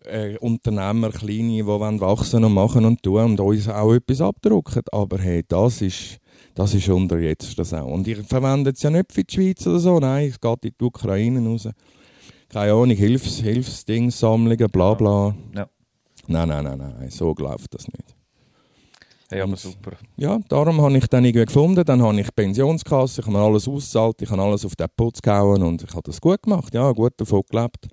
[0.05, 4.83] äh, Unternehmer, Kleine, die wachsen und machen und tun und uns auch etwas abdrucken.
[4.91, 6.17] Aber hey, das ist,
[6.55, 7.87] das ist unter jetzt das auch.
[7.87, 10.71] Und ihr verwendet es ja nicht für die Schweiz oder so, nein, es geht in
[10.79, 11.67] die Ukraine raus.
[12.49, 15.35] Keine Ahnung, Hilfs, Hilfsdings, Sammlungen, bla bla.
[15.55, 15.67] Ja.
[16.27, 18.15] Nein, nein, nein, nein, so läuft das nicht.
[19.29, 19.93] Hey, aber super.
[20.17, 23.65] Ja, darum habe ich dann irgendwie gefunden, dann habe ich Pensionskasse, ich habe mir alles
[23.65, 26.91] ausgezahlt, ich habe alles auf den Putz gehauen und ich habe das gut gemacht, ja,
[26.91, 27.87] gut davon gelebt.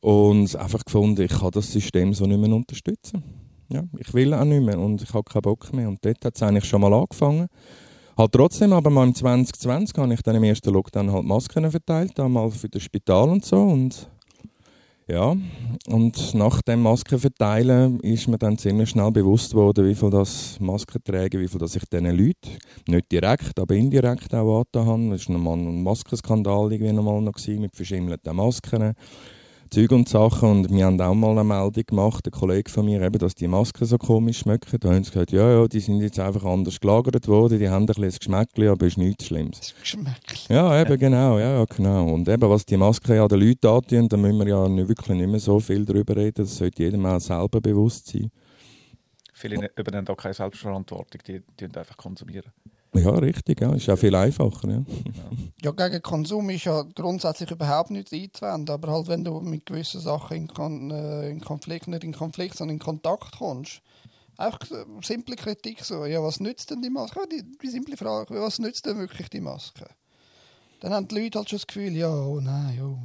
[0.00, 3.22] Und einfach gefunden, ich kann das System so nicht mehr unterstützen.
[3.68, 5.88] Ja, ich will auch nicht mehr und ich habe keinen Bock mehr.
[5.88, 7.48] Und dort hat es eigentlich schon mal angefangen.
[8.16, 12.18] Halt trotzdem, aber mal im 2020 habe ich dann im ersten Lockdown halt Masken verteilt,
[12.20, 13.60] einmal für das Spital und so.
[13.60, 14.08] Und
[15.06, 15.36] ja,
[15.88, 21.04] und nach dem Maskenverteilen ist mir dann ziemlich schnell bewusst worden, wie viel das Masken
[21.04, 22.56] tragen, wie viel das ich diesen Leuten,
[22.88, 25.14] nicht direkt, aber indirekt auch angetan habe.
[25.14, 28.94] Es war nochmal ein Maskenskandal irgendwie nochmal noch gewesen, mit verschimmelten Masken.
[29.74, 30.48] Zeug und Sachen.
[30.48, 33.48] Und wir haben auch mal eine Meldung gemacht, ein Kollege von mir, eben, dass die
[33.48, 34.78] Masken so komisch schmecken.
[34.78, 37.82] Da haben sie gesagt, ja, ja, die sind jetzt einfach anders gelagert worden, die haben
[37.82, 39.58] ein bisschen Geschmäckchen, aber ist nichts Schlimmes.
[39.58, 40.54] Das Geschmäckchen.
[40.54, 42.14] Ja, eben, genau, ja, ja, genau.
[42.14, 45.16] Und eben, was die Masken ja den Leuten antun, da müssen wir ja nicht, wirklich
[45.16, 46.44] nicht mehr so viel darüber reden.
[46.44, 48.30] Das sollte jedem auch selber bewusst sein.
[49.32, 52.52] Viele ne- übernehmen da keine Selbstverantwortung, die, die einfach konsumieren.
[52.94, 53.72] Ja, richtig, ja.
[53.74, 54.82] Ist auch viel einfacher, ja.
[55.62, 60.00] Ja, gegen Konsum ist ja grundsätzlich überhaupt nichts einzuwenden, aber halt, wenn du mit gewissen
[60.00, 63.80] Sachen in, Kon äh, in Konflikt, nicht in Konflikt, sondern in Kontakt kommst,
[64.36, 64.60] einfach
[65.02, 67.20] simple Kritik so, ja, was nützt denn die Maske?
[67.20, 69.86] Ja, die, die simple Frage, was nützt denn wirklich die Maske?
[70.80, 72.98] Dann haben die Leute halt schon das Gefühl, ja, oh nein, oh,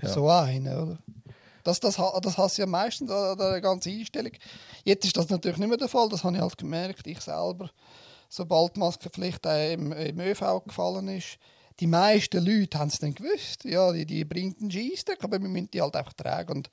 [0.00, 0.08] Ja.
[0.08, 0.98] so eine, oder?
[1.64, 4.30] Das, das, das hast du ja meistens an der ganzen Einstellung.
[4.84, 7.70] Jetzt ist das natürlich nicht mehr der Fall, das habe ich halt gemerkt, ich selber
[8.28, 11.38] sobald die Maskenpflicht im, im ÖV gefallen ist,
[11.80, 13.64] die meisten Leute haben es dann gewusst.
[13.64, 16.52] Ja, die, die bringt einen Scheissdreck, aber wir müssen die halt einfach tragen.
[16.52, 16.70] Und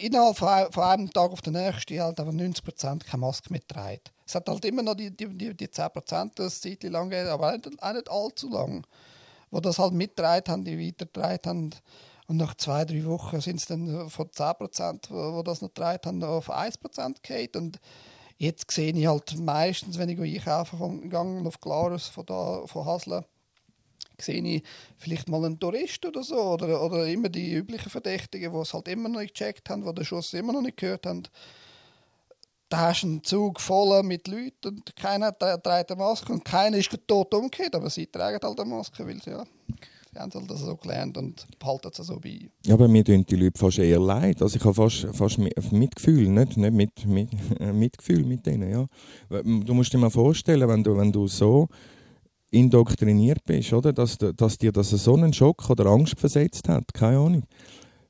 [0.00, 4.00] innerhalb von, von einem Tag auf den nächsten halt einfach 90% keine Maske mehr tragen.
[4.26, 7.48] Es hat halt immer noch die, die, die, die 10%, das Zeit lang geht, aber
[7.48, 8.86] auch nicht, allzu lang,
[9.50, 11.70] wo das halt mitgetragen haben, die weitergetragen haben.
[12.28, 16.00] Und nach zwei, drei Wochen sind es dann von 10%, wo, wo das noch getragen
[16.04, 17.56] haben, auf 1% geht.
[18.38, 23.24] Jetzt sehe ich halt meistens, wenn ich einkaufen auf Glarus von, da, von Hasle,
[24.20, 24.62] sehe ich
[24.98, 28.88] vielleicht mal einen Tourist oder so oder, oder immer die üblichen Verdächtigen, die es halt
[28.88, 31.22] immer noch nicht gecheckt haben, die den Schuss immer noch nicht gehört haben.
[32.68, 36.76] Da hast du einen Zug voll mit Leuten und keiner trägt eine Maske und keiner
[36.76, 39.44] ist tot umgekehrt, aber sie tragen halt eine Maske, weil sie, ja,
[40.18, 42.48] haben halt das so gelernt und behalten es so bei.
[42.64, 44.42] Ja, aber mir tun die Leute fast eher leid.
[44.42, 47.28] Also ich habe fast, fast mi- Mitgefühl, nicht, nicht mit, mit,
[47.74, 48.86] Mitgefühl mit denen, ja.
[49.42, 51.68] Du musst dir mal vorstellen, wenn du, wenn du so
[52.50, 57.18] indoktriniert bist, oder, dass, dass dir das so einen Schock oder Angst versetzt hat, keine
[57.18, 57.42] Ahnung,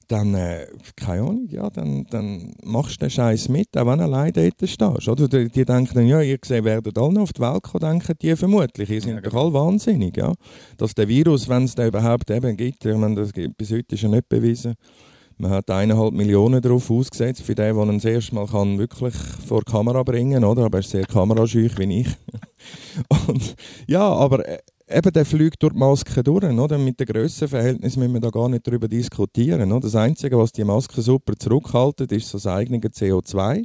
[0.09, 4.05] dann, äh, keine Ahnung, ja, dann, dann machst du den Scheiß mit, auch wenn du
[4.05, 5.09] allein dort stehst.
[5.09, 5.29] Oder?
[5.29, 8.15] Die, die denken dann, ja, ihr gesehen, werdet alle noch auf die Welt kommen, denken
[8.21, 8.91] die vermutlich.
[8.91, 10.33] Ihr sind Ja, doch alle wahnsinnig, ja.
[10.77, 13.95] Dass der Virus, wenn es den überhaupt eben gibt, ich meine, das gibt, bis heute
[13.95, 14.75] ist ja nicht bewiesen,
[15.39, 19.15] man hat eineinhalb Millionen darauf ausgesetzt, für den, der ihn das erste Mal kann, wirklich
[19.15, 20.65] vor die Kamera bringen oder?
[20.65, 22.09] Aber er ist sehr kamerascheu wie ich.
[23.29, 23.55] Und,
[23.87, 26.45] ja, aber äh, eben, der fliegt durch die Maske durch.
[26.45, 26.79] Oder?
[26.79, 29.73] Mit den Grössenverhältnissen müssen wir da gar nicht darüber diskutieren.
[29.73, 29.81] Oder?
[29.81, 33.65] Das Einzige, was die Maske super zurückhaltet, ist das eigene CO2.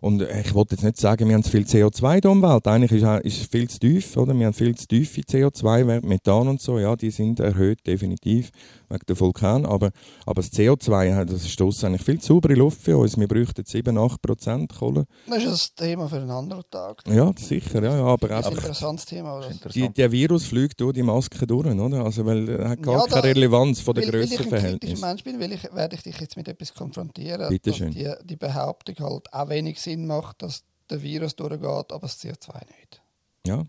[0.00, 2.66] Und äh, ich wollte jetzt nicht sagen, wir haben zu viel CO2 in der Umwelt.
[2.66, 4.16] Eigentlich ist es es viel zu tief.
[4.16, 4.38] Oder?
[4.38, 6.78] Wir haben viel zu tiefe CO2-Werte, Methan und so.
[6.78, 8.50] Ja, die sind erhöht, definitiv,
[8.88, 9.66] wegen der Vulkan.
[9.66, 9.90] Aber,
[10.24, 13.18] aber das CO2, ja, das ist eigentlich viel zu saubere Luft für uns.
[13.18, 15.06] Wir bräuchten 7, 8 Prozent Kohle.
[15.28, 17.02] Das ist ein Thema für einen anderen Tag.
[17.08, 17.82] Ja, sicher.
[17.82, 19.46] Ja, ja, aber Das ist ein interessantes Thema.
[19.46, 19.96] Interessant.
[19.96, 21.66] der Virus fliegt durch die Maske durch.
[21.66, 22.04] Oder?
[22.04, 24.50] Also, weil er hat gar Ja, keine Relevanz von der weil, weil ich ein kritischer
[24.50, 25.00] Grössenverhältnis.
[25.00, 27.90] Mensch bin, will ich, werde ich dich jetzt mit etwas konfrontieren, Bitte schön.
[27.92, 32.54] die, die Behauptung halt auch wenig Sinn macht, dass der Virus durchgeht, aber das CO2
[32.66, 33.02] nicht.
[33.46, 33.64] Ja,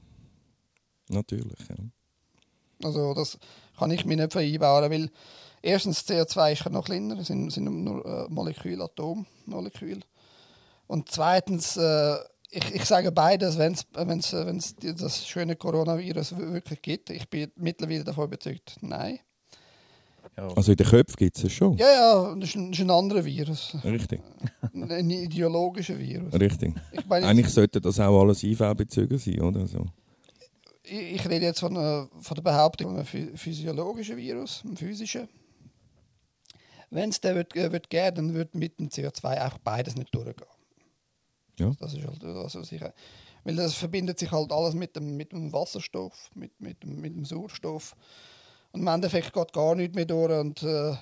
[1.10, 1.60] natürlich.
[1.70, 1.76] Ja.
[2.84, 3.38] Also das
[3.78, 5.10] kann ich mir nicht vereinbaren, weil
[5.62, 10.02] erstens CO2 ist ja noch kleiner, es sind, sind nur äh, Moleküle, Atommoleküle.
[10.88, 12.16] Und zweitens, äh,
[12.50, 17.10] ich, ich sage beides, wenn es das schöne Coronavirus wirklich gibt.
[17.10, 19.20] Ich bin mittlerweile davon überzeugt, nein.
[20.36, 21.78] Also in den Köpfen gibt es es schon.
[21.78, 24.22] Ja, ja, das ist ein, das ist ein anderer Virus, Richtig,
[24.74, 26.34] ein ideologischer Virus.
[26.34, 26.76] richtig.
[26.92, 29.66] Ich, meine, Eigentlich sollte das auch alles IV-bezogen sein, oder?
[29.66, 29.86] So.
[30.90, 35.28] Ich, rede jetzt von, äh, von der Behauptung von einem phy- physiologischen Virus, einem physischen.
[36.90, 40.14] Wenn es den wird, äh, wird geben, dann wird mit dem CO2 auch beides nicht
[40.14, 40.48] durchgehen.
[41.60, 41.72] Ja.
[41.80, 42.82] Das ist halt das, was ich.
[43.44, 47.16] Weil das verbindet sich halt alles mit dem, mit dem Wasserstoff, mit, mit, dem, mit
[47.16, 47.96] dem Sauerstoff.
[48.72, 50.32] Und im Endeffekt geht gar nichts mehr durch.
[50.32, 50.96] Und äh,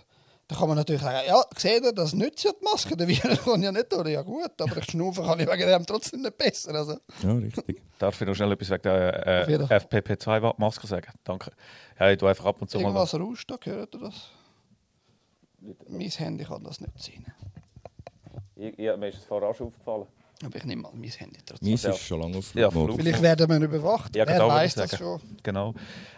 [0.48, 3.42] da kann man natürlich sagen, ja, seht ihr, das nützt ja die Maske, der Virus
[3.44, 4.10] kann ja nicht durch.
[4.10, 6.74] Ja gut, aber ich schnaufen kann ich wegen dem trotzdem nicht besser.
[6.76, 7.82] Also, Ja, richtig.
[8.00, 9.78] Darf ich noch schnell etwas wegen der äh, Fall.
[9.80, 11.14] FPP2-Maske sagen?
[11.24, 11.52] Danke.
[12.00, 12.90] Ja, ich tue einfach ab und zu mal...
[12.90, 14.32] irgendwas rauscht da, hört ihr das?
[15.88, 17.26] Mein Handy kann das nicht sehen.
[18.56, 20.06] Ich, ja, mir ist es vorher auch schon aufgefallen.
[20.44, 21.70] Aber ich nehme mal mein Handy trotzdem.
[21.70, 21.92] Meins Ja.
[21.92, 22.98] ist schon lange auf Ja, Flugmodus.
[22.98, 24.16] Vielleicht werden wir überwacht.
[24.16, 25.22] Ja, Wer genau, weiß würde ich das schon?
[25.44, 25.74] Genau.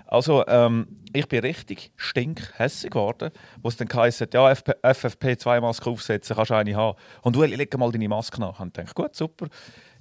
[0.07, 3.29] Also, ähm, ich bin richtig stinkhässig geworden,
[3.61, 6.97] wo es dann geheißen hat, ja, FP FFP2-Maske aufsetzen, kannst du eine haben.
[7.21, 8.59] Und Ueli, leg mal deine Maske nach.
[8.59, 9.47] Und ich dachte, gut, super.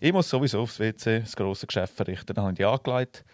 [0.00, 2.34] Ich muss sowieso aufs WC, das grosse Geschäft verrichten.
[2.34, 3.24] Dann habe ich die angelegt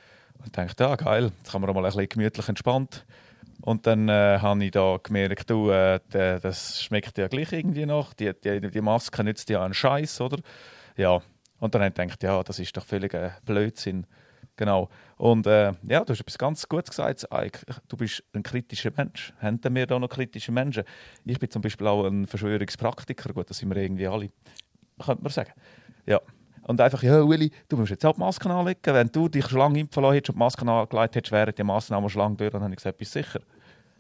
[0.43, 3.05] und dachte, ja, geil, jetzt kann man auch mal ein bisschen gemütlich entspannt.
[3.63, 7.87] Und dann äh, habe ich da gemerkt, du, äh, d- das schmeckt ja gleich irgendwie
[7.87, 8.13] noch.
[8.13, 10.39] Die, die, die Maske nützt ja einen Scheiß, oder?
[10.97, 11.23] Ja.
[11.61, 14.07] Und dann habe ich gedacht, ja, das ist doch völlig äh, Blödsinn.
[14.57, 14.89] Genau.
[15.17, 17.27] Und äh, ja, du hast etwas ganz Gutes gesagt.
[17.89, 19.33] Du bist ein kritischer Mensch.
[19.41, 20.83] Haben wir da noch kritische Menschen?
[21.25, 23.33] Ich bin zum Beispiel auch ein Verschwörungspraktiker.
[23.33, 24.29] Gut, das sind wir irgendwie alle.
[24.99, 25.53] Könnte man sagen.
[26.05, 26.21] Ja.
[26.63, 28.81] Und einfach, ja, Uli, du musst jetzt auch die Masken anlegen.
[28.85, 31.63] Wenn du dich schon lange impfen lassen hättest und die Masken angelegt hättest, wären die
[31.65, 32.51] Massnahmen schon lange durch.
[32.51, 33.41] Dann habe ich gesagt, bist sicher?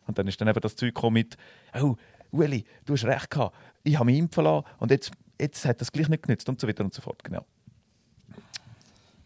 [0.06, 1.36] Und dann ist dann eben das Zeug gekommen mit,
[1.80, 1.96] oh,
[2.30, 3.56] Uli, du hast recht gehabt.
[3.84, 6.66] Ich habe mich impfen lassen und jetzt, jetzt hat das gleich nicht genützt und so
[6.68, 7.22] weiter und so fort.
[7.24, 7.44] Genau.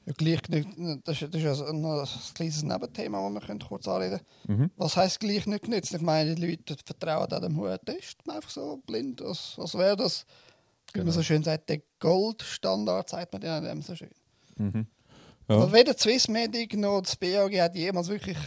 [0.07, 0.69] Ja, gleich genügt,
[1.07, 4.71] das, ist- das ist ein, ein kleines Nebenthema, das wir können kurz anreden Mhm.
[4.77, 5.93] Was heisst gleich nicht genützt?
[5.95, 9.97] Ich meine, die Leute vertrauen auch dem hohen Test einfach so blind, als, als wäre
[9.97, 10.25] das,
[10.93, 11.17] wie man Genau.
[11.17, 14.11] so schön sagt, der Goldstandard, sagt man ja dem so schön.
[14.57, 14.87] Mhm.
[15.49, 15.57] Ja.
[15.57, 18.39] Aber weder die Swissmedic noch das BAG hat jemals wirklich,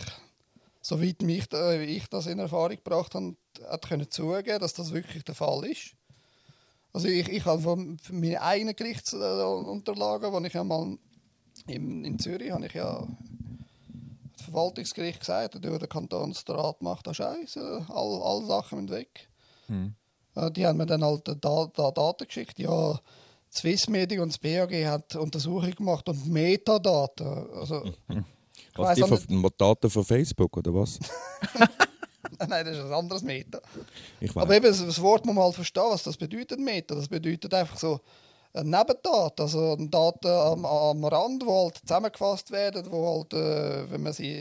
[0.82, 3.36] soweit mich, da- ich das in Erfahrung gebracht habe,
[3.69, 5.91] hat können zugeben, dass das wirklich der Fall ist.
[6.91, 10.97] Also ich, ich habe von meinen eigenen Gerichtsunterlagen, wo ich ja mal
[11.67, 13.08] in, in Zürich habe ich ja
[14.34, 19.30] das Verwaltungsgericht gesagt, der Kantonsrat macht da Scheiße, all, alle Sachen müssen weg.
[19.67, 19.93] Mhm.
[20.47, 22.60] Äh, Die haben mir dann halt da, da Daten geschickt.
[22.60, 22.99] Ja,
[23.52, 27.28] Swissmedic und das BAG hat Untersuchungen gemacht und Metadaten.
[27.56, 28.17] Also, ich
[28.75, 30.99] Was, weiss die von, nicht- Daten von Facebook, oder was?
[32.47, 33.60] Nein, das ist ein anderes Meta.
[34.36, 36.95] Aber eben, das- Wort muss man halt verstehen, was das bedeutet, Meta.
[36.95, 37.99] Das bedeutet einfach so
[38.54, 43.91] eine Nebendaten, also eine Daten am, am Rand, die halt zusammengefasst werden, wo halt, äh,
[43.91, 44.34] wenn man sie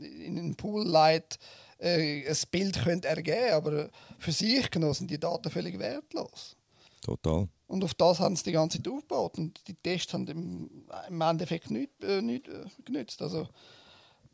[0.00, 1.38] in einen Pool leitet,
[1.78, 6.56] äh, ein Bild könnte ergeben aber für sich genommen sind die Daten völlig wertlos.
[7.02, 7.48] Total.
[7.68, 9.38] Und auf das haben sie die ganze Zeit aufgebaut.
[9.38, 10.70] Und die Tests haben im,
[11.08, 13.20] im Endeffekt nichts nicht, äh, genützt.
[13.22, 13.48] Also,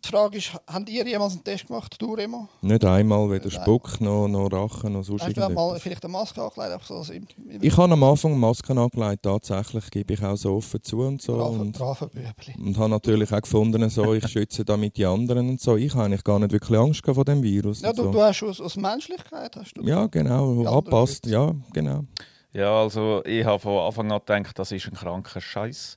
[0.05, 2.49] Die Frage ist, habt ihr jemals einen Test gemacht, du Remo?
[2.61, 3.63] Nicht einmal, weder Nein.
[3.63, 6.73] Spuck noch, noch Rachen noch sonst Hast du mal vielleicht eine Maske angelegt?
[6.73, 10.37] einfach So, also im, im Ich habe am Anfang Masken angelegt, tatsächlich, gebe ich auch
[10.37, 11.37] so offen zu und so.
[11.37, 11.79] braven, Und,
[12.13, 12.55] Bübli.
[12.59, 15.77] und habe natürlich auch gefunden, so, ich schütze damit die anderen und so.
[15.77, 17.83] Ich habe eigentlich gar nicht wirklich Angst gehabt vor dem Virus.
[17.83, 18.11] Ja, du, so.
[18.11, 19.83] du hast aus, aus Menschlichkeit hast du.
[19.85, 21.31] ja genau, schützen.
[21.31, 22.05] ja, genau.
[22.53, 25.97] Ja, also ich habe von Anfang an gedacht, das ist ein kranker Scheiß.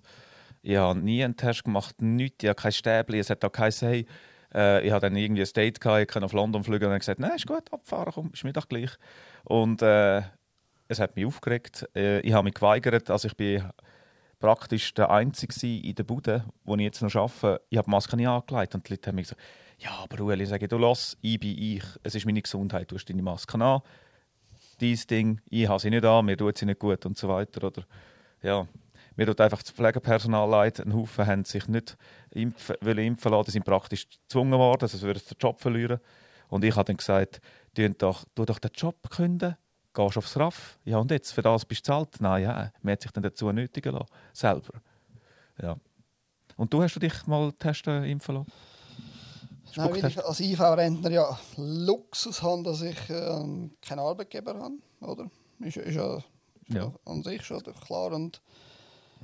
[0.65, 3.88] Ich habe nie einen Test gemacht, nichts, ich habe kein Stäbli, es hat auch geheißen,
[3.88, 4.06] hey,
[4.54, 6.99] äh, ich hatte dann irgendwie ein Date, gehabt, ich kann auf London fliegen und dann
[6.99, 8.89] gesagt, nein, ist gut, abfahren, komm, ist mir doch gleich.
[9.43, 10.23] Und äh,
[10.88, 11.88] es hat mich aufgeregt.
[11.95, 13.63] Äh, ich habe mich geweigert, also ich bin
[14.39, 17.62] praktisch der Einzige in der Bude, wo ich jetzt noch arbeite.
[17.69, 19.41] Ich habe die Maske nicht angelegt und die Leute haben mir gesagt,
[19.78, 22.95] ja, aber Ueli, ich sage, du lass, ich bin ich, es ist meine Gesundheit, du
[22.95, 23.82] hast deine Maske an,
[24.80, 27.67] dein Ding, ich habe sie nicht an, mir tut sie nicht gut und so weiter.
[27.67, 27.84] Oder,
[28.41, 28.67] ja.
[29.15, 30.80] Mir tut einfach das Pflegepersonal leid.
[30.80, 31.97] Ein Haufen haben sich nicht
[32.32, 35.99] impfen, wollen impfen lassen, die sind praktisch gezwungen worden, sonst würden sie den Job verlieren.
[36.49, 37.41] Und ich habe dann gesagt,
[37.97, 39.56] doch, tu doch den Job künden,
[39.93, 40.80] gehst aufs RAF.
[40.86, 42.19] Ja, und jetzt, für das bist du zahlt?
[42.19, 44.82] Nein, ja, man hat sich dann dazu nötigen lassen, selber.
[45.62, 45.75] Ja.
[46.58, 48.51] Und du hast du dich mal testen, impfen lassen?
[49.78, 55.30] Nein, weil ich als IV-Rentner ja Luxus habe, dass ich äh, keinen Arbeitgeber habe, oder?
[55.60, 56.23] Ist, ist ja.
[56.67, 56.93] Ja.
[57.06, 58.13] an sich schon klar.
[58.13, 58.41] Und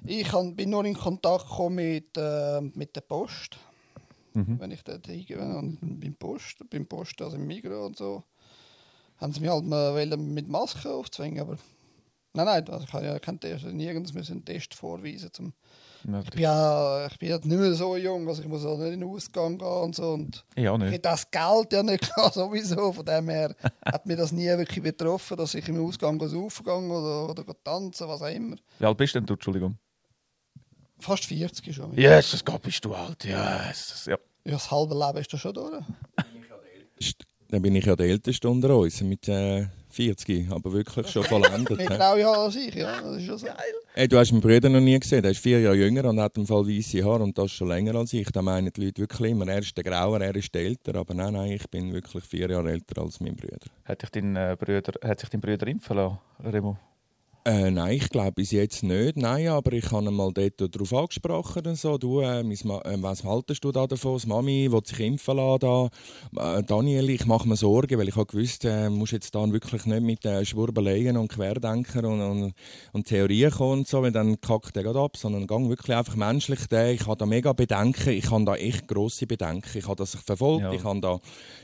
[0.05, 3.57] ich kann, bin nur in Kontakt gekommen mit, äh, mit der Post.
[4.33, 4.59] Mhm.
[4.59, 8.23] Wenn ich dort hingehe und beim Post, beim Post, also im Migros und so,
[9.17, 11.57] haben sie mich halt mal mit Maske aufzwingen, aber
[12.33, 15.33] nein, nein, also ich habe ja keinen Test, nirgends müssen einen Test vorweisen.
[15.33, 15.53] Zum,
[16.07, 18.77] Ja, ich bin ja, ich bin ja nicht mehr so jung, also ich muss auch
[18.77, 20.91] nicht in den Ausgang gehen und so und Ich auch ich nicht.
[20.93, 22.93] hätte das Geld ja nicht gehabt, sowieso.
[22.93, 23.53] Von dem her
[23.85, 28.21] hat mir das nie wirklich betroffen, dass ich im Ausgang aufgegangen oder, oder tanzen, was
[28.21, 28.55] auch immer.
[28.79, 29.77] Wie alt bist du denn du, Entschuldigung?
[31.01, 31.93] Fast 40 schon.
[31.97, 33.23] Jesus Gott, bist du alt.
[33.23, 34.05] Jesus.
[34.05, 34.17] Ja.
[34.43, 35.83] Ja, das halbe Leben ist da schon durch.
[37.49, 41.79] Dann bin ich ja der Älteste unter uns, mit äh, 40, aber wirklich schon vollendet.
[41.79, 41.85] Hä?
[41.85, 43.01] graue Haare als ich, ja.
[43.01, 43.47] Das ist schon so.
[43.93, 45.21] Ey, du hast meinen Bruder noch nie gesehen.
[45.21, 47.93] Der ist vier Jahre jünger und hat im Fall weiße Haare und das schon länger
[47.95, 48.27] als ich.
[48.31, 50.95] Da meinen die Leute wirklich immer, er ist der Grauer, er ist der Älter.
[50.95, 53.57] Aber nein, nein, ich bin wirklich vier Jahre älter als mein Bruder.
[53.83, 56.77] Hat, dich dein, äh, Bruder, hat sich dein Bruder impfen lassen, Remo?
[57.43, 59.17] Äh, nein, ich glaube bis jetzt nicht.
[59.17, 61.65] Nein, aber ich habe mal dort darauf angesprochen.
[61.65, 61.97] Und so.
[61.97, 64.13] Du, äh, äh, was haltest du da davon?
[64.13, 65.59] Das Mami will sich impfen lassen.
[65.59, 65.89] Da.
[66.37, 69.87] Äh, Daniel, ich mache mir Sorgen, weil ich habe gewusst, äh, musst jetzt da wirklich
[69.87, 72.53] nicht mit äh, Schwurbeleien und Querdenker und, und,
[72.91, 76.15] und Theorien kommen und so, weil dann kackt er gerade ab, sondern gang wirklich einfach
[76.15, 76.67] menschlich.
[76.67, 76.93] Den.
[76.93, 78.11] Ich habe da mega Bedenken.
[78.11, 79.79] Ich habe da echt grosse Bedenken.
[79.79, 80.61] Ich habe das verfolgt.
[80.61, 80.73] Ja.
[80.73, 81.19] Ich habe da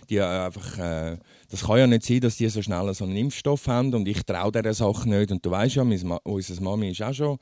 [0.10, 1.18] die äh, einfach...
[1.50, 4.24] Das kann ja nicht sein, dass die so schnell so einen Impfstoff haben und ich
[4.24, 5.32] traue dieser Sache nicht.
[5.32, 5.84] Und du weißt ja,
[6.24, 7.38] unsere Mami ist auch schon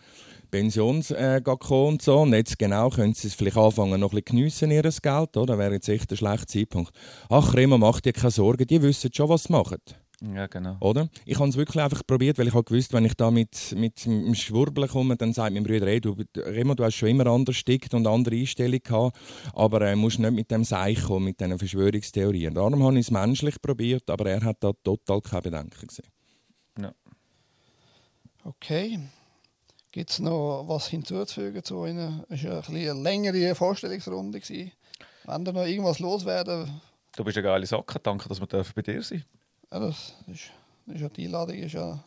[0.51, 2.21] Pensions äh, und so.
[2.21, 5.37] Und jetzt genau können sie es vielleicht anfangen, noch ein bisschen geniessen, ihr Geld.
[5.37, 5.57] Oder?
[5.57, 6.91] Wäre jetzt echt ein schlechter Zeitpunkt.
[7.29, 9.79] Ach, Remo, mach dir keine Sorgen, die wissen schon, was sie machen.
[10.21, 10.77] Ja, genau.
[10.79, 11.09] Oder?
[11.25, 14.05] Ich habe es wirklich einfach probiert, weil ich habe gewusst, wenn ich da mit, mit
[14.05, 17.55] dem Schwurbeln komme, dann sagt mein Bruder, hey, du, Remo, du hast schon immer anders
[17.55, 19.17] gestickt und andere Einstellungen gehabt,
[19.53, 22.53] aber äh, musst nicht mit dem Seich kommen, mit diesen Verschwörungstheorien.
[22.53, 26.09] Darum habe ich es menschlich probiert, aber er hat da total keine Bedenken gesehen.
[28.45, 28.99] Okay.
[29.91, 32.23] Gibt es noch was hinzuzufügen zu Ihnen?
[32.29, 34.39] Es war ein bisschen eine längere Vorstellungsrunde.
[34.39, 34.71] Gewesen.
[35.23, 36.81] Wenn da noch irgendwas loswerden,
[37.15, 37.97] Du bist eine geile Socke.
[37.99, 39.23] Danke, dass wir dürfen bei dir sein
[39.71, 40.51] ja, das ist,
[40.85, 42.03] das ist ja die Einladung ist ja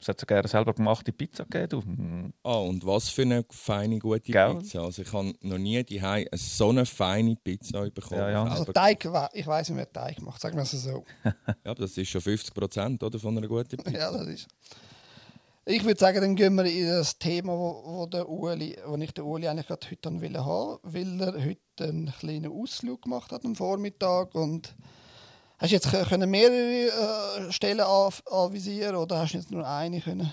[0.00, 2.32] Es hat sogar eine selber gemachte Pizza gegeben.
[2.42, 2.48] Du.
[2.48, 4.54] Ah, und was für eine feine, gute Gell?
[4.54, 4.82] Pizza.
[4.82, 6.00] Also ich habe noch nie die
[6.32, 8.20] so eine feine Pizza bekommen.
[8.20, 8.44] Ja, ja.
[8.44, 11.04] Also Teig, ich weiß nicht, wer Teig macht, sagen wir es so.
[11.64, 13.90] ja, das ist schon 50 Prozent von einer guten Pizza.
[13.90, 14.48] ja, das ist.
[15.70, 19.12] Ich würde sagen, dann gehen wir in das Thema, wo, wo, der Uli, wo ich
[19.12, 23.32] den Uli eigentlich gerade heute haben wollte haben, weil er heute einen kleinen Ausflug gemacht
[23.32, 24.74] hat am Vormittag und
[25.58, 30.00] hast du jetzt können mehrere äh, Stellen anv- anvisieren oder hast du jetzt nur eine
[30.00, 30.32] können?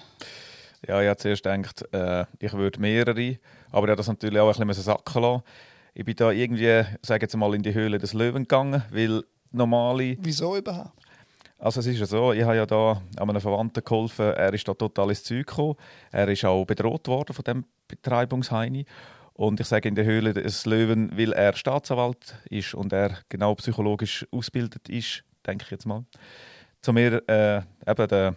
[0.87, 3.37] Ja, ich habe zuerst gedacht, äh, ich würde mehrere,
[3.71, 5.43] aber ich habe das natürlich auch ein bisschen sacken lassen.
[5.93, 10.17] Ich bin da irgendwie, sage jetzt mal, in die Höhle des Löwen gegangen, weil normale
[10.19, 10.91] Wieso überhaupt?
[11.57, 14.67] Also es ist ja so, ich habe ja da an einem Verwandten geholfen, er ist
[14.67, 15.75] da total ins Zeug gekommen.
[16.11, 18.85] Er ist auch bedroht worden von dem Betreibungsheini.
[19.37, 23.53] Und ich sage in der Höhle des Löwen, weil er Staatsanwalt ist und er genau
[23.55, 26.05] psychologisch ausgebildet ist, denke ich jetzt mal.
[26.81, 28.35] Zu mir, äh, eben der,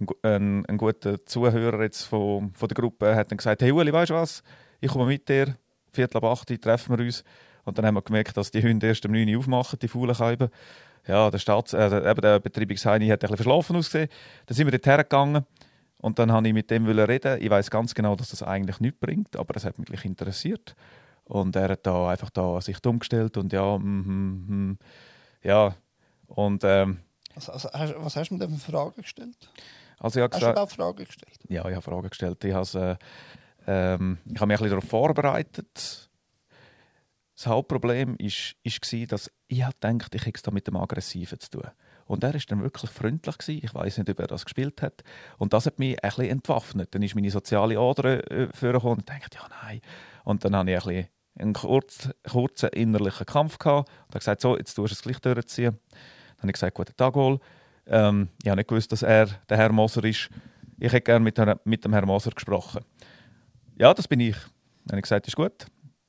[0.00, 3.92] ein, ein, ein guter Zuhörer jetzt von, von der Gruppe hat dann gesagt, hey Uli,
[3.92, 4.42] weißt du was,
[4.80, 5.56] ich komme mit dir,
[5.92, 7.22] Viertel ab 8 Uhr treffen wir uns.
[7.64, 10.14] Und dann haben wir gemerkt, dass die Hunde erst um 9 Uhr aufmachen, die faulen
[10.14, 10.48] Scheiben.
[11.06, 14.08] Ja, der, Staats äh, der Betreibungsheini hat ein bisschen verschlafen ausgesehen.
[14.46, 15.46] Dann sind wir dort hergegangen
[16.02, 17.40] und dann habe ich mit dem reden.
[17.40, 20.74] Ich weiß ganz genau, dass das eigentlich nichts bringt, aber es hat mich interessiert.
[21.24, 24.78] Und er hat da einfach da sich dumm gestellt und ja, mhm, mhm,
[25.42, 25.74] ja.
[26.26, 26.98] Und ähm,
[27.36, 29.36] Also, also, was hast du mir denn für Fragen gestellt?
[30.00, 31.38] also ich habe Hast du gesagt, überhaupt Fragen gestellt?
[31.48, 32.44] ja, ich habe Fragen gestellt.
[32.44, 32.98] Ich habe,
[33.66, 36.10] äh, ähm, ich habe mich ein bisschen darauf vorbereitet.
[37.36, 40.76] Das Hauptproblem ist, ist war, dass ich habe gedacht, ich hätte es da mit dem
[40.76, 41.70] Aggressiven zu tun.
[42.12, 43.38] Und er war dann wirklich freundlich.
[43.38, 43.60] Gewesen.
[43.64, 45.02] Ich weiß nicht, ob er das gespielt hat.
[45.38, 46.94] Und das hat mich bisschen entwaffnet.
[46.94, 49.80] Dann ist meine soziale Ader äh, vorgekommen und dachte, ja, nein.
[50.24, 51.08] Und dann habe ich ein bisschen
[51.38, 55.20] einen kurz, kurzen innerlichen Kampf gehabt und habe gesagt, so, jetzt tust du es gleich
[55.20, 55.78] durchziehen.
[55.88, 57.40] Dann habe ich gesagt, guten Tag wohl.
[57.86, 60.28] Ähm, ich habe nicht gewusst, dass er der Herr Moser ist.
[60.78, 62.84] Ich hätte gerne mit, mit dem Herrn Moser gesprochen.
[63.78, 64.36] Ja, das bin ich.
[64.84, 65.64] Dann habe ich gesagt, ist gut.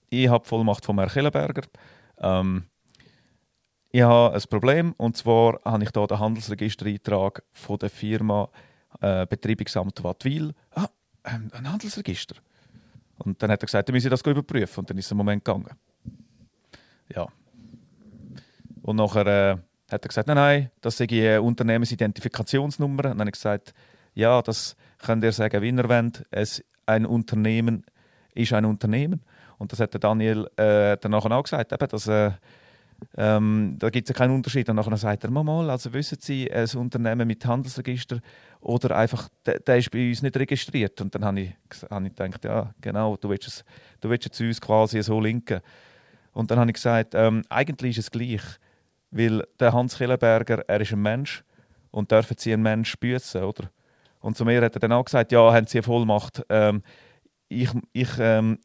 [0.10, 1.64] Ich habe Vollmacht von Herrn Killenberger.
[2.18, 2.66] Ähm,
[3.96, 8.50] ich habe ein Problem, und zwar habe ich hier den Handelsregistereintrag von der Firma
[9.02, 10.56] äh, Betreibungsamt Wattwil.
[10.72, 10.88] Ah,
[11.26, 12.38] ähm, ein Handelsregister.
[13.20, 14.80] Und dann hat er gesagt, dann müsse ich das überprüfen.
[14.80, 15.70] Und dann ist es einen Moment gegangen.
[17.14, 17.28] Ja.
[18.82, 19.58] Und nachher äh,
[19.92, 23.06] hat er gesagt, nein, nein, das sei eine Unternehmensidentifikationsnummer.
[23.06, 23.76] Und dann habe ich gesagt,
[24.16, 26.26] ja, das könnt ihr sagen, wie ihr wollt.
[26.32, 27.86] Es, ein Unternehmen
[28.34, 29.22] ist ein Unternehmen.
[29.60, 32.32] Und das hat der Daniel äh, dann nachher auch gesagt, eben, dass, äh,
[33.16, 34.68] ähm, da gibt es ja keinen Unterschied.
[34.70, 38.20] Und nachher sagt er, mal, mal, also wissen Sie, ein Unternehmen mit Handelsregister
[38.62, 41.00] oder einfach, der, der ist bei uns nicht registriert.
[41.02, 41.54] Und dann habe ich,
[41.90, 43.66] habe ich gedacht, ja, genau, du willst es,
[44.02, 45.62] du willst es uns quasi so linken.
[46.32, 48.42] Und dann habe ich gesagt, ähm, eigentlich ist es gleich,
[49.12, 51.44] weil der Hans Killenberger, er ist ein Mensch
[51.92, 53.70] und dürfen Sie einen Mensch büßen, oder?
[54.20, 56.82] Und zu mir hat er dann auch gesagt, ja, haben Sie eine Vollmacht, ähm,
[57.50, 58.58] ich, ich, ähm,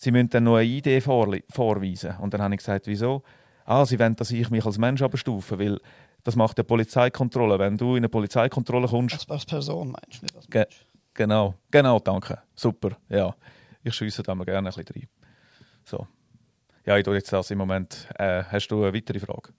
[0.00, 2.16] Sie müssen dann noch eine Idee vorweisen.
[2.20, 3.22] Und dann habe ich gesagt, wieso?
[3.64, 5.78] Ah, Sie wollen, dass ich mich als Mensch abstufe, weil
[6.24, 7.58] das macht eine Polizeikontrolle.
[7.58, 10.86] Wenn du in eine Polizeikontrolle kommst, Als, als Person meinst du nicht als Ge- Mensch?
[11.14, 12.38] Genau, genau, danke.
[12.54, 13.34] Super, ja.
[13.82, 15.08] Ich schiesse da mal gerne ein bisschen rein.
[15.84, 16.06] So.
[16.86, 18.06] Ja, ich tue jetzt das im Moment.
[18.18, 19.50] Äh, hast du eine weitere Frage?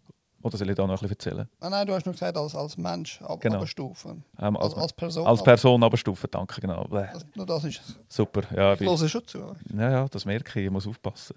[0.42, 1.50] Oder soll ich da noch ein bisschen erzählen?
[1.60, 3.60] Nein, nein, du hast nur gesagt, als, als Mensch ab, Genau.
[3.62, 4.24] abstufen.
[4.40, 5.28] Ähm, Als, als, als Person.
[5.28, 6.86] als Person abstufen, danke, genau.
[6.90, 8.00] Das, nur das ist es.
[8.08, 8.74] Super, ja.
[8.74, 9.40] Ich Ich, höre schon zu.
[9.76, 11.36] ja, ja, das merke ich, ich muss aufpassen.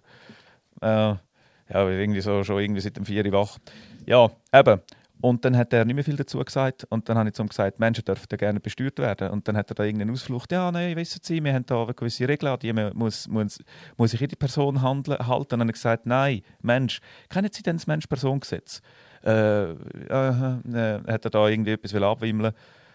[0.80, 1.18] Äh, ja,
[1.68, 3.58] irgendwie so, schon irgendwie seit dem 4 Uhr wach.
[4.06, 4.80] Ja, eben.
[5.22, 6.84] Und dann hat er nicht mehr viel dazu gesagt.
[6.90, 9.30] Und dann habe ich zu ihm gesagt, Menschen dürfen da gerne besteuert werden.
[9.30, 10.52] Und dann hat er da irgendeinen Ausflucht.
[10.52, 13.58] Ja, nein, wissen Sie, wir haben da gewisse Regeln, an die muss, muss,
[13.96, 15.42] muss sich jede Person handeln, halten.
[15.42, 17.00] Und dann habe ich gesagt, nein, Mensch,
[17.30, 18.82] kennen Sie denn das Mensch-Person-Gesetz?
[19.24, 19.74] Äh, äh,
[20.10, 22.52] äh, hat er da irgendwie etwas abwimmeln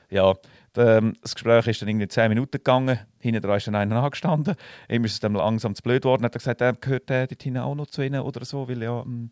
[0.09, 0.34] ja,
[0.78, 2.99] ähm, das Gespräch ist dann irgendwie zehn Minuten gegangen.
[3.19, 4.55] Hinten dran ist dann einer angestanden.
[4.89, 6.23] Ihm ist es dann langsam zu blöd geworden.
[6.23, 8.82] Hat er gesagt, er gehört der dort hinten auch noch zu ihnen oder so, weil
[8.82, 9.32] ja, mm.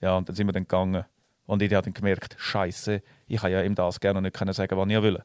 [0.00, 1.04] ja, und dann sind wir dann gegangen.
[1.46, 4.76] Und ich habe dann gemerkt, Scheiße, ich kann ja ihm das gerne nicht können sagen,
[4.76, 5.22] was ich will.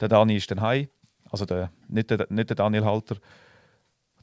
[0.00, 0.88] Der Dani ist dann heim,
[1.30, 3.16] also der, nicht, der, nicht der Daniel Halter.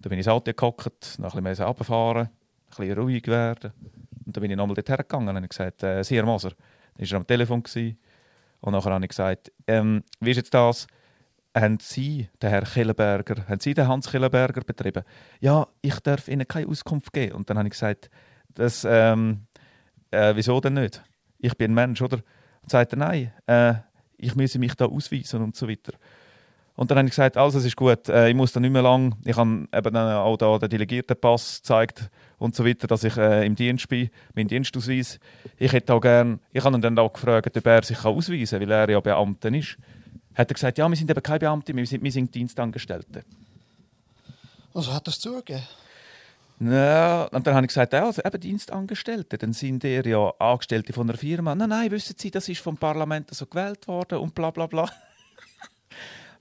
[0.01, 2.29] Dann bin ich ins Auto gehockt, noch ein bisschen runterfahren, ein
[2.69, 3.71] bisschen ruhig werden.
[4.25, 6.51] Und dann bin ich nochmal dort hergegangen und habe gesagt, äh, Herr Moser,
[6.95, 7.63] dann war er am Telefon.
[7.63, 7.97] Gewesen.
[8.61, 10.87] Und nachher habe ich gesagt, ähm, wie ist jetzt das?
[11.55, 15.03] Haben Sie, den Herr Killenberger, haben Sie den Hans Killenberger betrieben?
[15.39, 17.35] Ja, ich darf Ihnen keine Auskunft geben.
[17.35, 18.09] Und dann habe ich gesagt,
[18.53, 19.47] das, ähm,
[20.11, 21.01] äh, wieso denn nicht?
[21.39, 22.17] Ich bin ein Mensch, oder?
[22.61, 23.73] Und sagt er, nein, äh,
[24.17, 25.93] ich müsse mich da ausweisen und so weiter.
[26.75, 28.81] Und dann habe ich gesagt, also es ist gut, äh, ich muss da nicht mehr
[28.81, 29.15] lang.
[29.25, 33.45] Ich habe eben dann auch da den Delegiertenpass gezeigt und so weiter, dass ich äh,
[33.45, 35.19] im Dienst bin, meinen Dienstausweis.
[35.57, 38.69] Ich hätte auch gern, ich habe ihn dann auch gefragt, ob er sich ausweisen kann,
[38.69, 39.77] weil er ja Beamter ist.
[40.35, 43.23] Hat er gesagt, ja, wir sind eben keine Beamte, wir sind, wir sind Dienstangestellte.
[44.73, 45.63] Also hat er es zugegeben.
[46.59, 50.91] Ja, und dann habe ich gesagt, ja, also eben Dienstangestellte, dann sind ihr ja Angestellte
[50.91, 51.55] von einer Firma.
[51.55, 54.89] Nein, nein, wissen Sie, das ist vom Parlament so gewählt worden und bla bla bla.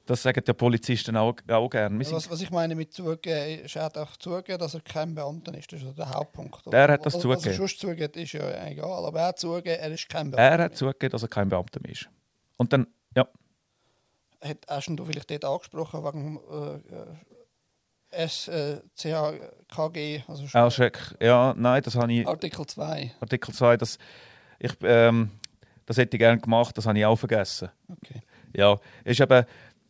[0.07, 2.01] Das sagen die Polizisten auch, auch gerne.
[2.01, 5.53] Was, was ich meine mit zugeben, ist, er hat auch zugegeben, dass er kein Beamter
[5.53, 5.71] ist.
[5.71, 6.63] Das ist ja der Hauptpunkt.
[6.73, 7.37] Der hat das zugegeben.
[7.37, 9.05] Was er sonst zugeht, ist ja egal.
[9.05, 10.43] Aber er hat zugegeben, er ist kein Beamter.
[10.43, 12.09] er hat zugegeben, dass er kein Beamter ist.
[12.57, 13.29] Und dann, ja,
[14.41, 17.07] Hat, hast du vielleicht dort angesprochen wegen äh, äh,
[18.11, 19.03] SCHKG,
[20.27, 23.13] also schon auch Scheck, ja, nein, das habe ich, Artikel 2.
[23.21, 23.99] Artikel 2, das,
[24.59, 25.31] ich, ähm,
[25.87, 27.69] das hätte ich gerne gemacht, das habe ich auch vergessen.
[27.89, 28.23] Okay.
[28.55, 29.45] Ja, ist eben,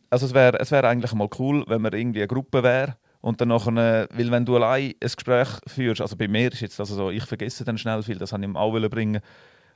[0.09, 3.39] also es wäre es wär eigentlich mal cool, wenn man irgendwie eine Gruppe wäre und
[3.41, 6.95] dann nachher, weil wenn du allein ein Gespräch führst, also bei mir ist jetzt also
[6.95, 9.21] so, ich vergesse dann schnell viel, das habe ich ihm auch bringen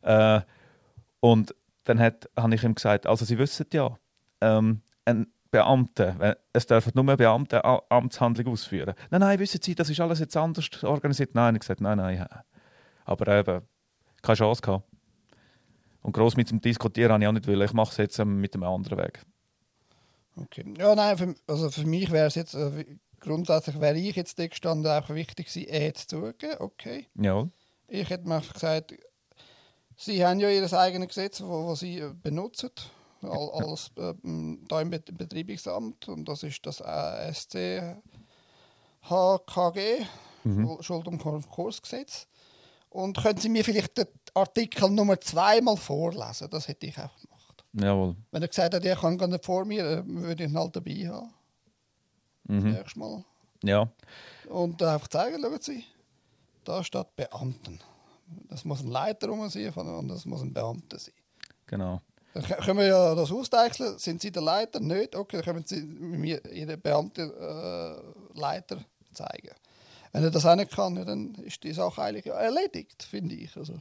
[0.01, 0.41] äh,
[1.19, 3.97] und dann hat, habe ich ihm gesagt, also Sie wissen ja,
[4.41, 8.95] ähm, ein Beamter, wenn- es dürfen nur Beamte A- Amtshandlung ausführen.
[9.11, 11.35] Nein, nein, wissen Sie, das ist alles jetzt anders organisiert.
[11.35, 12.25] Nein, ich gesagt, nein, nein,
[13.05, 13.61] aber eben,
[14.21, 14.85] keine Chance gehabt.
[16.01, 17.61] Und gross mit dem Diskutieren habe ich auch nicht will.
[17.61, 19.21] Ich mache es jetzt ähm, mit einem anderen Weg.
[20.35, 20.65] okay.
[20.77, 22.85] Ja, nein, für, also für mich wäre es jetzt äh,
[23.19, 27.07] grundsätzlich wäre ich jetzt da gestanden, auch wichtig gewesen, eh zu zugeben, okay.
[27.15, 27.47] Ja,
[27.87, 28.95] Ich hätte mir einfach gesagt,
[29.95, 32.71] sie haben ja ihr eigenes Gesetz, wo sie äh, benutzen,
[33.25, 34.13] all, alles äh,
[34.67, 37.97] da im Bet- Betreibungsamt und das ist das äh, SC
[39.01, 40.05] HKG,
[40.81, 42.27] Schuld- und Konkursgesetz.
[42.89, 46.49] Und können Sie mir vielleicht den Artikel Nummer zwei mal vorlesen?
[46.49, 47.65] Das hätte ich auch gemacht.
[47.73, 48.15] jawohl.
[48.31, 50.75] Wenn er gesagt hat, ich kann gar nicht vor mir, äh, würde ich ihn halt
[50.75, 51.33] dabei haben.
[52.43, 52.71] Mhm.
[52.71, 53.23] Nächstes Mal.
[53.63, 53.89] Ja,
[54.49, 55.83] Und einfach zeigen, schauen Sie,
[56.65, 57.79] da steht Beamten.
[58.49, 61.13] Das muss ein Leiter rum sein und das muss ein Beamter sein.
[61.65, 62.01] genau.
[62.33, 63.97] Dann kö- können wir ja das ausdeichseln.
[63.97, 64.79] Sind Sie der Leiter?
[64.79, 65.15] Nicht?
[65.15, 69.51] Okay, dann können Sie mir Ihren Beamten äh, Leiter zeigen.
[70.11, 73.55] Wenn er das auch nicht kann, dann ist die Sache eigentlich erledigt, finde ich.
[73.57, 73.79] Also,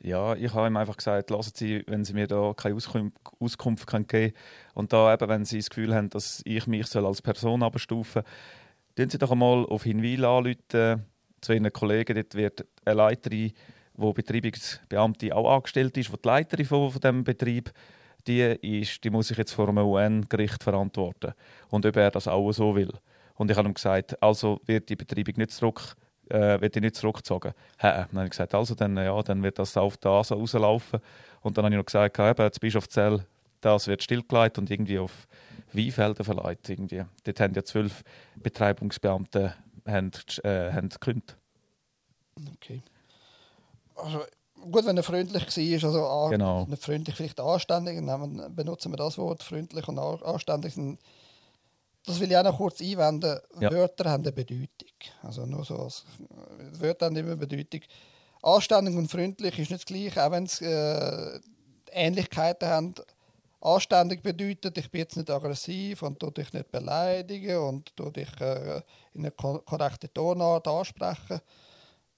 [0.00, 3.86] Ja, ich habe ihm einfach gesagt, lassen Sie, wenn Sie mir da keine Auskunft, Auskunft
[3.86, 4.34] können geben
[4.74, 8.22] und da eben, wenn Sie das Gefühl haben, dass ich mich soll als Person abstufen
[8.96, 11.06] soll, Sie doch einmal auf Hinweil anrufen
[11.40, 12.16] zu Ihren Kollegen.
[12.16, 13.52] Dort wird eine Leiterin,
[14.00, 17.72] die Betreibungsbeamte auch angestellt ist, die die Leiterin von, von diesem Betrieb
[18.26, 21.32] die ist, die muss sich jetzt vor einem UN-Gericht verantworten.
[21.70, 22.92] Und ob er das auch so will.
[23.36, 25.96] Und ich habe ihm gesagt, also wird die Betreibung nicht zurück
[26.30, 27.52] äh, wird die nicht zurückgezogen.
[27.78, 27.88] Hä?
[27.88, 31.00] Dann habe ich gesagt, also dann, ja, dann wird das auf da so rauslaufen.
[31.40, 33.24] Und dann habe ich noch gesagt, eben, jetzt Bischofszell,
[33.60, 35.26] das wird stillgelegt und irgendwie auf
[35.72, 36.68] Weinfelden verleiht.
[36.68, 37.04] Irgendwie.
[37.24, 38.02] Dort haben ja zwölf
[38.36, 39.54] Betreibungsbeamte
[39.86, 40.10] haben,
[40.44, 41.36] äh, haben gekündigt.
[42.54, 42.82] okay.
[44.02, 44.20] Also,
[44.70, 45.42] gut, wenn er freundlich
[45.82, 46.66] war, also an, Genau.
[46.80, 50.98] freundlich, vielleicht anständig, dann benutzen wir das Wort, freundlich und an- anständig sind.
[52.06, 53.38] Das will ich auch noch kurz einwenden.
[53.60, 53.70] Ja.
[53.70, 54.88] Wörter haben eine Bedeutung.
[55.22, 56.04] Also nur so als,
[56.78, 57.80] Wörter haben immer Bedeutung.
[58.42, 61.38] Anständig und freundlich ist nicht das Gleiche, auch wenn es äh,
[61.92, 62.94] Ähnlichkeiten haben.
[63.60, 68.28] Anständig bedeutet, ich bin jetzt nicht aggressiv und tu dich nicht beleidigen und tu dich
[68.40, 68.80] äh,
[69.12, 71.40] in einer ko- korrekten Tonart ansprechen.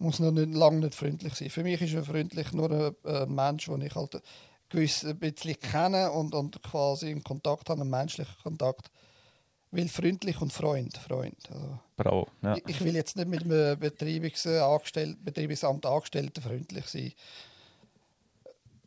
[0.02, 1.48] Muss noch nicht, lange nicht freundlich sein.
[1.50, 4.20] Für mich ist er freundlich nur ein, ein Mensch, den ich halt
[4.68, 8.90] gewiss ein bisschen kenne und, und quasi in Kontakt habe, einen menschlichen Kontakt.
[9.70, 11.36] Weil freundlich und Freund, Freund.
[11.50, 12.26] Also, Bravo.
[12.42, 12.56] Ja.
[12.56, 17.12] ich- Ich will jetzt nicht mit einem Betreibungsangestellten, Betreibungsamt Angestellten freundlich sein.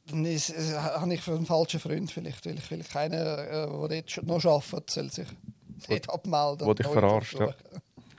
[0.08, 3.38] Dann ist, äh, habe ich für einen falschen Freund vielleicht, weil ich, weil keiner,
[3.86, 5.28] äh, der schon noch arbeitet, soll sich
[5.88, 6.68] dort abmelden.
[6.68, 7.56] wo dich verarscht, ja.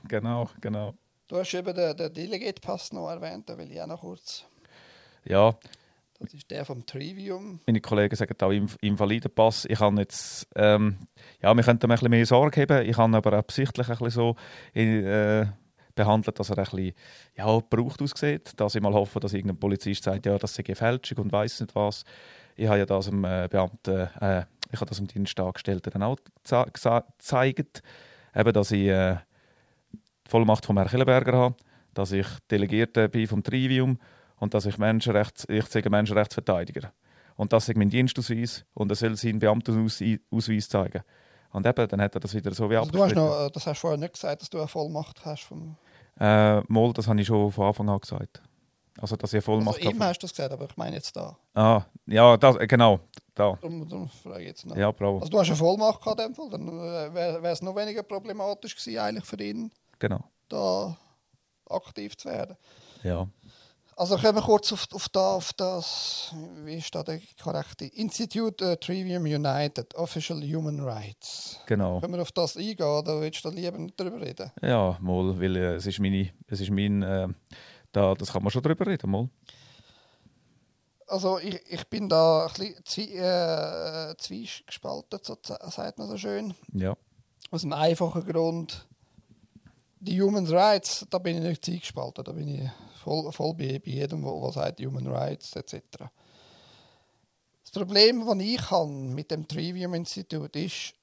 [0.09, 0.93] Genau, genau.
[1.27, 4.45] Du hast eben den, den Delegate-Pass noch erwähnt, da will ich auch noch kurz.
[5.25, 5.57] Ja,
[6.19, 7.59] Das ist der vom Trivium.
[7.67, 9.65] meine Kollegen sagen auch Inv Invalidenpass.
[9.65, 10.97] Ich habe jetzt, ähm,
[11.41, 12.89] ja, wir könnten ein bisschen mehr Sorge geben.
[12.89, 14.35] Ich habe aber absichtlich ein bisschen so
[14.73, 15.45] äh,
[15.95, 16.93] behandelt, dass er ein bisschen
[17.35, 18.53] ja, gebraucht aussieht.
[18.55, 21.75] Dass ich mal hoffe, dass irgendein Polizist sagt, ja, das sei Fälschung und weiß nicht
[21.75, 22.05] was.
[22.55, 26.17] Ich habe ja das dem äh, Beamten, äh, ich habe das dem Dienstangestellten dann auch
[26.45, 27.83] gezeigt,
[28.33, 29.17] eben, dass ich äh,
[30.27, 31.55] die Vollmacht von Herrn Killenberger habe,
[31.93, 33.97] dass ich Delegierte bin vom Trivium
[34.37, 36.91] und dass ich Menschenrechts, ich sage Menschenrechtsverteidiger.
[37.35, 41.03] Und das ist mein Dienstausweis und er soll seinen Beamtenausweis zeigen.
[41.51, 43.65] Und eben, dann hat er das wieder so wie Also du hast noch, äh, das
[43.65, 45.43] hast du vorher nicht gesagt, dass du eine Vollmacht hast.
[45.43, 45.77] Vom,
[46.19, 48.41] Äh, mal, das habe ich schon von Anfang an gesagt.
[48.99, 50.05] Also, dass ich eine also Vollmacht immer habe.
[50.09, 51.37] hast du das gesagt, aber ich meine jetzt da.
[51.53, 52.99] Ah, ja, das, äh, genau,
[53.35, 53.53] da.
[53.61, 54.75] Darum, darum frage ich jetzt noch.
[54.75, 55.19] Ja, bravo.
[55.19, 58.03] Also du hast eine Vollmacht gehabt in dem Fall, dann äh, wäre es noch weniger
[58.03, 60.23] problematisch gewesen eigentlich für ihn, Genau.
[60.49, 60.97] da
[61.69, 62.57] aktiv zu werden.
[63.03, 63.27] Ja.
[63.99, 66.31] Also kommen wir kurz auf, auf, da, auf das,
[66.63, 67.85] wie ist da der korrekte?
[67.85, 71.59] Institute äh, Trivium United, Official Human Rights.
[71.65, 71.99] Genau.
[71.99, 74.51] Können wir auf das eingehen oder willst du da lieber nicht drüber reden?
[74.61, 77.27] Ja, mal, weil äh, es ist meine, es ist mein, äh,
[77.91, 79.29] da, das kann man schon drüber reden, mal.
[81.07, 86.53] Also ich, ich bin da ein bisschen zwie, äh, zwiegespalten, so sagt man so schön.
[86.71, 86.95] Ja.
[87.49, 88.87] Aus dem einfachen Grund,
[89.99, 92.69] die Human Rights, da bin ich nicht zwiegespalten, da bin ich
[93.03, 95.81] voll, voll bei, bei jedem, der sagt Human Rights etc.
[97.63, 100.93] Das Problem, das ich habe mit dem Trivium Institut ist,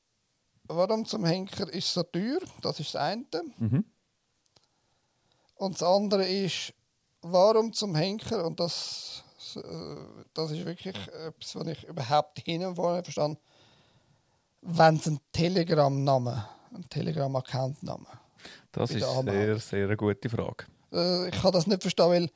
[0.65, 2.41] warum zum Henker ist es so teuer?
[2.63, 3.25] Das ist das eine.
[3.59, 3.85] Mhm.
[5.57, 6.73] Und das andere ist,
[7.23, 9.23] warum zum Henker, und das,
[10.35, 13.39] das ist wirklich etwas, was ich überhaupt hin und vorne verstanden
[14.65, 16.43] wenn es einen Telegram-Namen,
[16.73, 18.07] einen Telegram-Account-Namen.
[18.73, 20.65] Das ist der sehr, sehr eine gute Frage.
[20.93, 22.31] Äh, ich kann das nicht verstehen, weil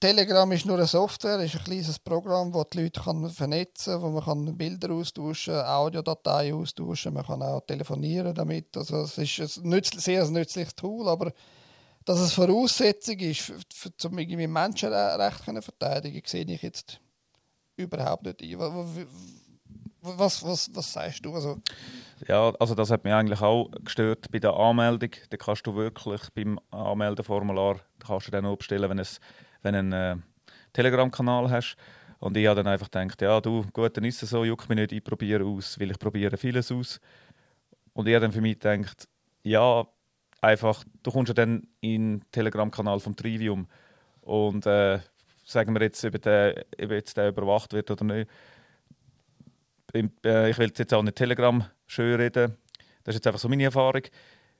[0.00, 4.02] Telegram ist nur eine Software, ist ein kleines Programm, das die Leute kann vernetzen kann,
[4.02, 8.76] wo man kann Bilder austauschen kann, Audiodateien austauschen, man kann auch telefonieren damit.
[8.76, 11.32] Also es ist ein sehr ein nützliches Tool, aber
[12.04, 13.52] dass es Voraussetzung ist,
[14.04, 17.00] um irgendwie Menschenrechte können verteidigen, sehe ich jetzt
[17.76, 18.58] überhaupt nicht ein.
[18.58, 19.06] Wa- wa-
[20.00, 21.34] Was, was, was sagst du?
[21.34, 21.58] Also,
[22.26, 25.10] Ja, also das hat mich eigentlich auch gestört bei der Anmeldung.
[25.30, 29.20] Da kannst du wirklich beim Anmeldeformular kannst du dann abstellen, wenn es
[29.62, 30.16] wenn du einen äh,
[30.72, 31.76] Telegram-Kanal hast.
[32.18, 34.76] Und ich habe dann einfach gedacht, ja, du, gut, dann ist es so, juck mich
[34.76, 37.00] nicht, ich probiere aus, weil ich probiere vieles aus.
[37.92, 39.08] Und ich habe dann für mich gedacht,
[39.44, 39.86] ja,
[40.40, 43.68] einfach, du kommst ja dann in den Telegram-Kanal vom Trivium
[44.22, 44.98] und äh,
[45.44, 48.30] sagen wir jetzt, ob der, ob jetzt der überwacht wird oder nicht.
[49.94, 52.56] Äh, ich will jetzt auch nicht Telegram schön reden.
[53.02, 54.02] Das ist jetzt einfach so meine Erfahrung.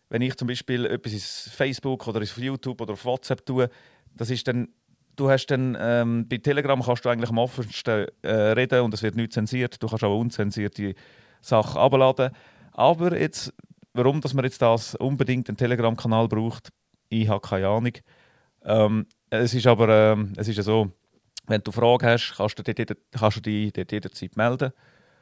[0.08, 3.68] Wenn ich zum Beispiel etwas auf Facebook oder auf YouTube oder auf WhatsApp tue,
[4.14, 4.68] das ist dann,
[5.16, 9.02] du hast dann, ähm, bei Telegram kannst du eigentlich am offensten äh, reden und es
[9.02, 9.80] wird nicht zensiert.
[9.82, 10.94] Du kannst auch unzensierte
[11.40, 12.30] Sachen abladen.
[12.72, 13.52] Aber jetzt,
[13.92, 16.70] warum dass man jetzt das unbedingt einen Telegram-Kanal braucht,
[17.10, 17.92] ich habe keine Ahnung.
[18.64, 20.90] Ähm, es ist aber ähm, es ist so,
[21.46, 24.72] wenn du Fragen hast, kannst du, dort, kannst du dich dort jederzeit melden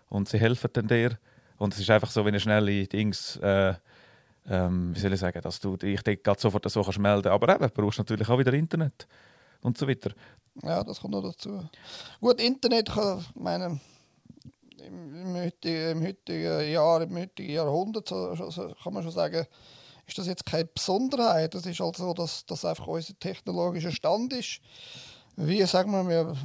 [0.09, 1.19] und sie helfen dann dir.
[1.59, 3.75] Und es ist einfach so wie eine schnelle Dings, äh,
[4.49, 6.01] ähm, wie soll ich sagen, dass du dich
[6.39, 9.07] sofort so kannst melden Aber eben, brauchst natürlich auch wieder Internet
[9.63, 10.13] und so weiter.
[10.63, 11.69] Ja, das kommt noch dazu.
[12.21, 13.81] Gut, Internet kann, meine,
[14.79, 19.47] im, heutigen, im heutigen Jahr, im heutigen Jahrhundert, so, so, kann man schon sagen,
[20.07, 21.55] ist das jetzt keine Besonderheit.
[21.55, 24.61] Das ist halt so, dass das einfach unser technologischer Stand ist.
[25.37, 26.37] Wie sagen wir, wir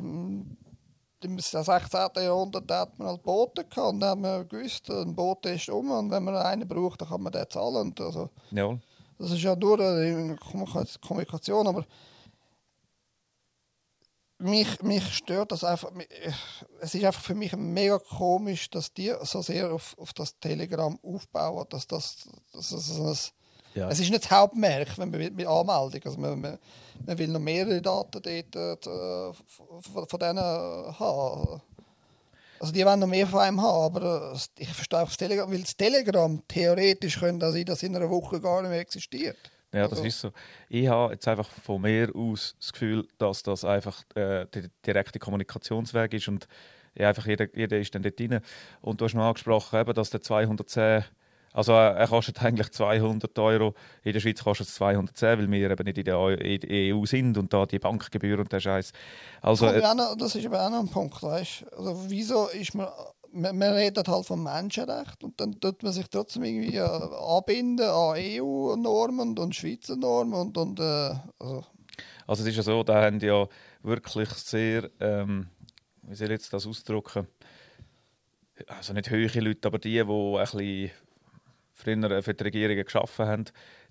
[1.26, 1.74] im 16.
[2.18, 5.92] Jahrhundert hat man halt Boote gehabt und dann haben wir gewusst, ein Boot ist um
[5.92, 7.94] und wenn man einen braucht, dann kann man den zahlen.
[8.00, 8.78] Also, ja.
[9.18, 11.86] Das ist ja nur eine Kommunikation, aber
[14.40, 15.92] mich, mich stört das einfach.
[16.80, 20.98] Es ist einfach für mich mega komisch, dass die so sehr auf, auf das Telegram
[21.04, 23.34] aufbauen, dass das, dass das,
[23.74, 23.90] ja.
[23.90, 26.02] Es ist nicht das Hauptmerk wenn man mit Anmeldung.
[26.04, 26.60] Also man, man,
[27.06, 31.62] man, will noch mehrere Daten dort, äh, von, von denen haben.
[32.60, 35.76] Also die wollen noch mehr von einem haben, aber ich verstehe das Telegram, weil das
[35.76, 39.38] Telegram theoretisch könnte sein, dass in einer Woche gar nicht mehr existiert.
[39.74, 40.04] Ja, das also.
[40.04, 40.32] ist so.
[40.70, 45.18] Ich habe jetzt einfach von mir aus das Gefühl, dass das einfach äh, der direkte
[45.18, 46.48] Kommunikationsweg ist und
[46.94, 48.42] ja, einfach jeder, jeder ist dann dort drin.
[48.82, 51.06] Und du hast noch angesprochen, eben, dass der 210
[51.54, 53.74] also er kostet eigentlich 200 Euro.
[54.04, 57.38] In der Schweiz kostet es 210, weil wir eben nicht in der EU e sind
[57.38, 58.94] und da die Bankgebühr und der Scheiß.
[59.42, 61.66] Also, äh, noch, das ist aber auch noch ein Punkt, weißt?
[61.74, 62.88] Also wieso ist man
[63.34, 67.86] man, man redet halt vom Menschenrecht und dann tut man sich trotzdem irgendwie äh, anbinden
[67.86, 71.66] an EU-Normen und Schweizer Normen und, und äh, also.
[72.28, 73.48] also es ist ja so, da haben ja
[73.84, 75.48] wirklich sehr, ähm,
[76.04, 77.28] wie soll ich jetzt das ausdrücken,
[78.68, 80.92] also nicht höhere Leute, aber die, die ein bisschen
[81.82, 83.46] früher für die Regierungen geschaffen haben.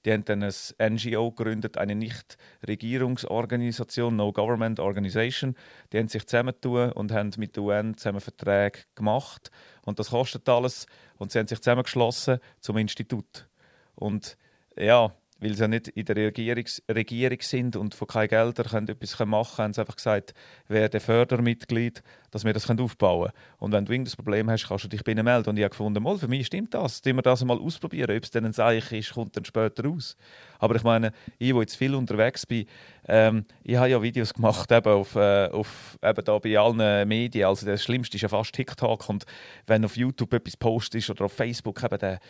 [0.05, 0.53] Die haben dann ein
[0.95, 5.55] NGO gegründet, eine Nichtregierungsorganisation, No Government Organization.
[5.93, 9.51] Die haben sich zusammentun und haben mit der UN zusammen Verträge gemacht.
[9.83, 10.87] Und das kostet alles.
[11.19, 13.47] Und sie haben sich zusammengeschlossen zum Institut.
[13.95, 14.39] Und
[14.77, 19.57] ja, weil sie nicht in der Regierungs Regierung sind und von Geldern können etwas machen
[19.57, 20.35] können, haben sie einfach gesagt,
[20.69, 23.57] werde Fördermitglied, dass wir das aufbauen können.
[23.59, 25.51] Und wenn du irgendein Problem hast, kannst du dich bei ihnen melden.
[25.51, 27.01] Und ich habe gefunden, mal, für mich stimmt das.
[27.03, 28.17] Sollen wir das mal ausprobieren?
[28.17, 30.17] Ob es dann ein Zeichen ist, kommt dann später raus.
[30.59, 32.67] Aber ich meine, ich, wo jetzt viel unterwegs bin,
[33.09, 37.47] ähm, ich habe ja Videos gemacht eben auf, äh, auf eben da bei allen Medien.
[37.47, 39.09] Also das Schlimmste ist ja fast TikTok.
[39.09, 39.25] Und
[39.67, 42.21] wenn auf YouTube etwas postest oder auf Facebook, eben der,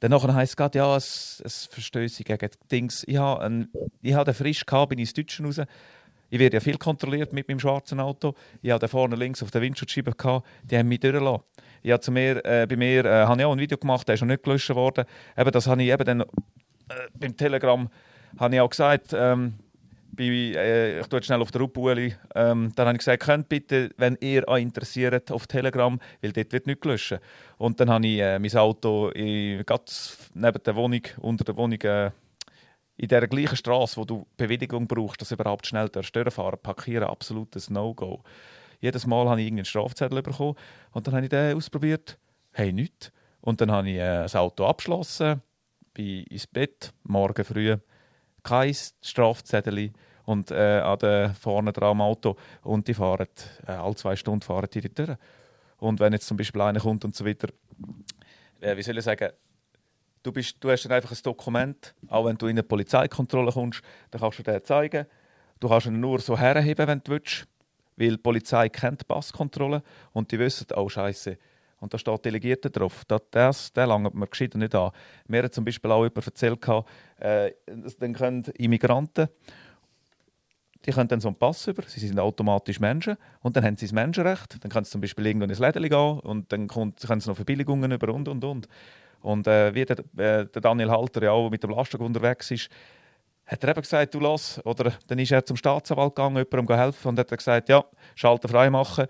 [0.00, 3.04] dann heisst es gerade, ja, es, es verstößt gegen Dings.
[3.06, 3.68] Ich habe, einen,
[4.00, 5.60] ich habe den frisch gehabt, bin ins Deutsche raus.
[6.32, 8.34] Ich werde ja viel kontrolliert mit meinem schwarzen Auto.
[8.62, 11.42] Ich habe vorne links auf der Windschutzscheibe gehabt, die haben mich durchgelassen.
[11.82, 14.14] Ich habe zu mir, äh, bei mir äh, habe ich auch ein Video gemacht, der
[14.14, 15.04] ist noch nicht gelöscht worden.
[15.36, 16.24] Eben, das habe ich eben dann äh,
[17.12, 17.86] beim Telegram
[18.38, 19.56] habe ich auch gesagt, ähm,
[20.10, 23.90] bei, äh, ich tue schnell auf der Rupueli, ähm, dann habe ich gesagt, könnt bitte,
[23.98, 27.18] wenn ihr euch interessiert, auf Telegram, weil dort wird nichts gelöscht.
[27.58, 29.62] Und dann habe ich äh, mein Auto in,
[30.32, 32.10] neben der Wohnung, unter der Wohnung, äh,
[32.96, 37.70] in der gleichen Straße, wo du Bewilligung brauchst, dass du überhaupt schnell durchfahren parkieren, absolutes
[37.70, 38.22] No-Go.
[38.80, 40.56] Jedes Mal habe ich irgendeinen Strafzettel bekommen
[40.90, 42.18] und dann habe ich den ausprobiert.
[42.52, 43.12] Hey, nichts.
[43.40, 45.42] Und dann habe ich äh, das Auto abgeschlossen,
[45.94, 47.76] bin ins Bett, morgen früh
[48.42, 49.92] kein Strafzettel
[50.24, 53.28] und äh, an der, vorne dran am Auto und die fahren,
[53.66, 55.16] äh, alle zwei Stunden fahren die durch.
[55.78, 57.48] Und wenn jetzt zum Beispiel einer kommt und so weiter,
[58.60, 59.30] äh, wie soll ich sagen,
[60.22, 63.82] du, bist, du hast dann einfach ein Dokument, auch wenn du in eine Polizeikontrolle kommst,
[64.10, 65.06] dann kannst du dir zeigen.
[65.60, 67.46] Du kannst ihn nur so herheben, wenn du willst,
[67.96, 71.38] weil die Polizei kennt die Passkontrolle und die wissen, oh Scheiße,
[71.82, 73.04] und da steht Delegierte drauf.
[73.06, 74.92] Das, das, der langt mir gescheit nicht an.
[75.26, 76.64] Mir hat zum Beispiel auch jemand erzählt,
[77.18, 77.52] äh,
[77.98, 79.28] dann können Immigranten,
[80.84, 83.86] die können dann so einen Pass über, sie sind automatisch Menschen und dann haben sie
[83.86, 87.28] das Menschenrecht, dann können sie zum Beispiel irgendwo ins Läden gehen und dann können sie
[87.28, 88.68] noch Verbilligungen über und und und.
[89.22, 92.68] Und äh, wie der, äh, der Daniel Halter ja auch mit dem Lastwagen unterwegs ist,
[93.46, 97.08] hat er eben gesagt, du lass, oder dann ist er zum Staatsanwalt gegangen, jemandem helfen
[97.08, 99.06] und hat er gesagt, ja, Schalter frei machen.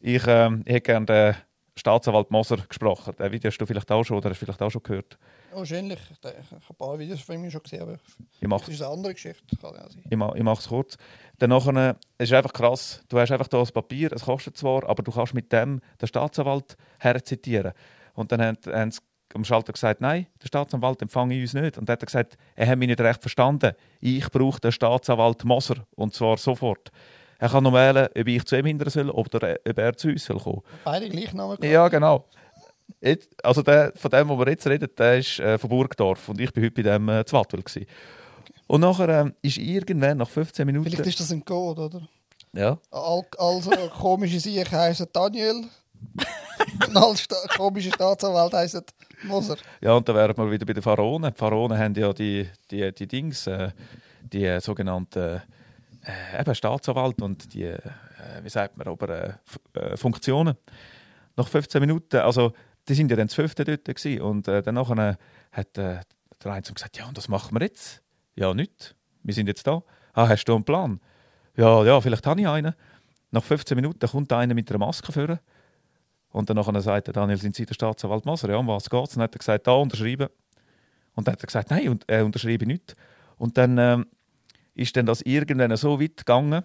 [0.00, 1.36] Ich, äh, ich hätte gerne den
[1.76, 3.14] Staatsanwalt Moser gesprochen.
[3.18, 5.18] Den Video hast du vielleicht auch schon, oder hast du vielleicht auch schon gehört.
[5.52, 5.98] Wahrscheinlich.
[6.10, 6.36] Ich, habe
[6.68, 7.98] ein paar Videos von ihm schon gesehen, aber
[8.40, 9.56] Ich mache das ist eine andere Geschichte.
[9.60, 10.02] Kann ja sein.
[10.08, 10.96] ich, ma, ich mache es kurz.
[11.38, 14.88] Dann nachher, es ist einfach krass, du hast einfach da ein Papier, es kostet zwar,
[14.88, 17.72] aber du kannst mit dem den Staatsanwalt herzitieren.
[18.14, 19.00] Und dann haben, haben sie
[19.34, 21.78] am Schalter gesagt, nein, der Staatsanwalt empfange uns nicht.
[21.78, 23.72] Und dann hat er gesagt, er hat mich nicht recht verstanden.
[24.00, 26.90] Ich brauche den Staatsanwalt Moser, und zwar sofort.
[27.38, 30.24] Er kann noch wählen, ob ich zu ihm hindern soll oder ob er zu uns
[30.24, 30.62] soll kommen.
[30.84, 31.58] Beide Gleichnamen.
[31.62, 32.24] Ja, genau.
[33.00, 36.40] Jetzt, also der, von dem, wo wir jetzt reden, der ist äh, von Burgdorf und
[36.40, 37.62] ich bin heute bei dem äh, Zwartwil.
[37.62, 37.86] gewesen.
[38.68, 40.90] Und nachher ähm, ist irgendwann, nach 15 Minuten...
[40.90, 42.08] Vielleicht ist das ein Code, oder?
[42.56, 42.78] ja.
[42.90, 45.64] All, also komische Sieg heißen Daniel.
[46.88, 48.82] Und als sta komische Staatsanwalt heißen
[49.24, 49.56] Moser.
[49.80, 51.32] ja, und dann wären wir wieder bei den Pharaonen.
[51.32, 53.70] Die Pharaonen haben ja die, die, die Dings, äh,
[54.22, 55.42] die äh, sogenannten
[56.04, 57.78] äh, eben Staatsanwalt und die, äh,
[58.42, 59.32] wie sagt man, aber, äh,
[59.78, 60.56] äh, Funktionen.
[61.36, 62.52] Nach 15 Minuten, also
[62.88, 65.18] die sind ja dann das fünfte dort gewesen, und äh, dann nachher
[65.52, 66.00] hat äh,
[66.42, 68.02] der eine gesagt, ja, und was machen wir jetzt?
[68.34, 68.94] Ja, nichts.
[69.22, 69.82] Wir sind jetzt da.
[70.12, 71.00] Ah, hast du einen Plan?
[71.56, 72.74] Ja, ja, vielleicht habe ich einen.
[73.30, 75.40] Nach 15 Minuten kommt einer mit einer Maske führen.
[76.36, 78.50] Und dann nachher sagt der Daniel, sind Sie der Staatsanwalt Moser?
[78.50, 79.12] Ja, um was geht es?
[79.12, 80.28] Und dann hat er gesagt, da unterschreiben.
[81.14, 82.94] Und dann hat er gesagt, nein, und, äh, unterschreibe nicht.
[83.38, 84.06] Und dann ähm,
[84.74, 86.62] ist dann das irgendwann so weit gegangen,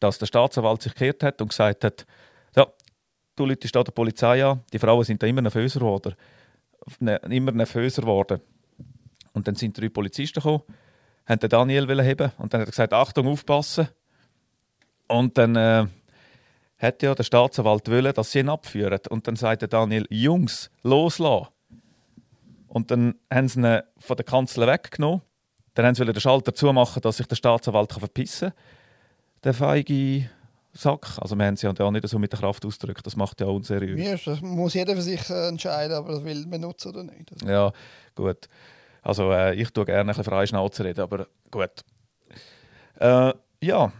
[0.00, 2.06] dass der Staatsanwalt sich gekehrt hat und gesagt hat,
[2.56, 2.66] ja,
[3.36, 6.14] du läutest da der Polizei an, die Frauen sind da immer nervöser geworden.
[6.98, 8.40] Ne, immer nervöser geworden.
[9.34, 10.62] Und dann sind drei Polizisten gekommen,
[11.26, 13.88] haben den Daniel heben und dann hat er gesagt, Achtung, aufpassen.
[15.06, 15.86] Und dann äh,
[16.78, 18.98] hat ja der Staatsanwalt wollen, dass sie ihn abführen.
[19.08, 21.48] Und dann sagt der Daniel, Jungs, loslassen.
[22.68, 25.22] Und dann haben sie ihn von der Kanzel weggenommen.
[25.74, 28.58] Dann haben sie den Schalter zumachen, dass sich der Staatsanwalt kann verpissen kann.
[29.44, 30.28] Der feige
[30.72, 31.18] Sack.
[31.18, 33.06] Also wir haben sie ja auch nicht so mit der Kraft ausgedrückt.
[33.06, 33.98] Das macht ja auch unseriös.
[33.98, 37.32] Ist, das muss jeder für sich äh, entscheiden, ob er das will benutzen oder nicht.
[37.32, 37.72] Also, Ja,
[38.14, 38.48] gut.
[39.02, 41.70] Also äh, ich tue gerne ein bisschen frei Schnauze reden, aber gut.
[42.98, 43.92] Äh, ja,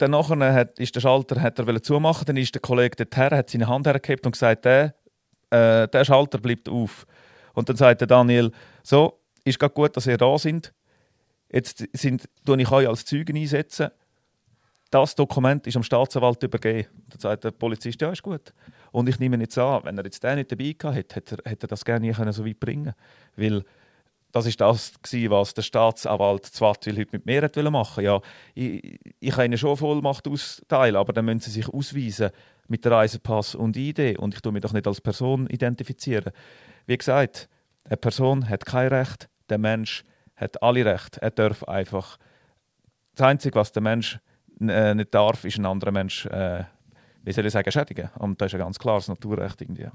[0.00, 3.50] dann nachher hat, ist der Schalter hat er zumachen, dann ist der Kollege dorthin, hat
[3.50, 4.94] seine Hand hergehoben und gesagt, der,
[5.50, 7.06] äh, der Schalter bleibt auf.
[7.54, 10.72] Und dann sagt der Daniel, so, ist gerade gut, dass ihr da sind.
[11.52, 13.90] Jetzt sind, tue ich euch als Zeugen einsetzen.
[14.90, 16.88] Das Dokument ist am Staatsanwalt übergeben.
[17.08, 18.52] Dann sagt der Polizist, ja, ist gut.
[18.92, 21.68] Und ich nehme jetzt an, wenn er jetzt den nicht dabei gehabt hätte, hätte er,
[21.68, 22.94] das gerne nie können so weit bringen
[23.36, 23.64] Weil
[24.32, 28.20] das ist das gewesen, was der Staatsanwalt Zwartwil heute mit mir machen Ja,
[28.54, 32.30] ich, ich kann ihnen schon Vollmacht austeilen, aber dann müssen sie sich ausweisen
[32.68, 36.32] mit Reisepass und ID und ich tue mich doch nicht als Person identifizieren.
[36.86, 37.48] Wie gesagt,
[37.84, 40.04] eine Person hat kein Recht, der Mensch
[40.36, 41.20] hat alle Rechte.
[41.20, 42.16] Er darf einfach.
[43.14, 44.18] Das Einzige, was der Mensch
[44.60, 46.64] äh, nicht darf, ist ein anderer Mensch, äh,
[47.22, 48.10] wie soll ich sagen, schädigen.
[48.18, 49.88] Und das ist ein ganz klares Naturrecht irgendwie.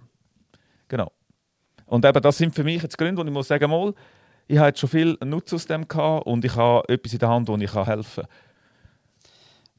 [0.88, 1.11] Genau.
[1.86, 3.93] Und eben, das sind für mich jetzt Gründe, wo ich muss sagen, mal,
[4.48, 7.30] ich habe jetzt schon viel Nutzen aus dem gehabt und ich habe etwas in der
[7.30, 8.32] Hand, wo ich helfen kann.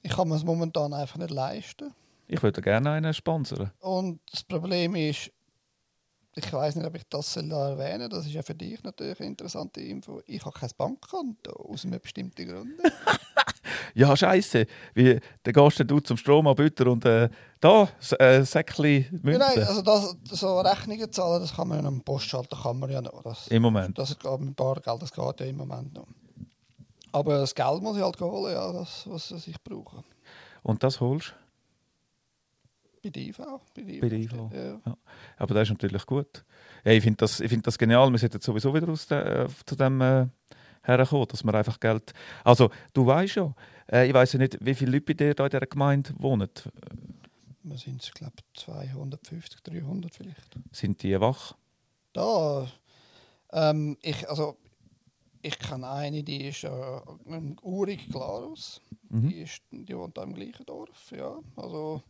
[0.02, 1.92] ich kann mir es momentan einfach nicht leisten.
[2.28, 3.70] Ich würde gerne einen sponsern.
[3.80, 5.30] Und das Problem ist,
[6.36, 8.08] ich weiß nicht, ob ich das erwähnen soll.
[8.10, 10.20] Das ist ja für dich natürlich eine interessante Info.
[10.26, 12.70] Ich habe kein Bankkonto aus einem bestimmten Grund.
[13.94, 14.66] Ja, scheiße.
[14.94, 17.30] Wie, dann gehst du zum Stromanbieter und äh,
[17.60, 19.32] da, äh, Säckchen Münzen.
[19.32, 22.90] Ja, nein, also das, so Rechnungen zahlen, das kann man ja am Postschalter kann man
[22.90, 23.22] ja noch.
[23.22, 23.98] Das, Im Moment.
[23.98, 26.06] das geht mit Bargeld, das geht ja im Moment noch.
[27.12, 30.04] Aber das Geld muss ich halt holen, ja, das, was, was ich brauche.
[30.62, 31.34] Und das holst
[33.06, 33.38] Bei der IV.
[33.38, 34.32] Bei der Bei der IV.
[34.52, 34.96] Ja.
[35.36, 36.44] Aber das ist natürlich gut.
[36.84, 38.10] Ja, ich finde das, ich find das genial.
[38.10, 40.26] Wir sollten sowieso wieder aus de, äh, zu dem äh,
[40.82, 42.12] herkommen, dass man einfach Geld.
[42.42, 43.54] Also, du weißt ja,
[43.92, 46.50] äh, ich weiß ja nicht, wie viele Leute bei dir da in dieser Gemeinde wohnen.
[47.62, 50.56] Wir sind, ich glaube, 250, 300 vielleicht.
[50.72, 51.54] Sind die wach?
[52.12, 52.68] Da,
[53.52, 54.56] ähm, ich, also,
[55.42, 58.80] ich kenne eine, die ist äh, ein Urig Glarus.
[59.10, 59.28] Mhm.
[59.28, 61.36] Die, ist, die wohnt auch im gleichen Dorf, ja.
[61.54, 62.02] Also,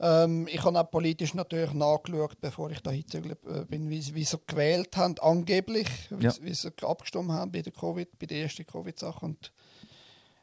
[0.00, 4.14] ähm, ich habe auch politisch natürlich nachgeschaut, bevor ich da hingezügelt äh, bin, wie, sie-
[4.14, 6.30] wie sie gewählt haben, angeblich, wie, Ja.
[6.30, 9.24] sie- wie sie abgestimmt haben bei der Covid, bei der ersten Covid-Sache.
[9.26, 9.52] Und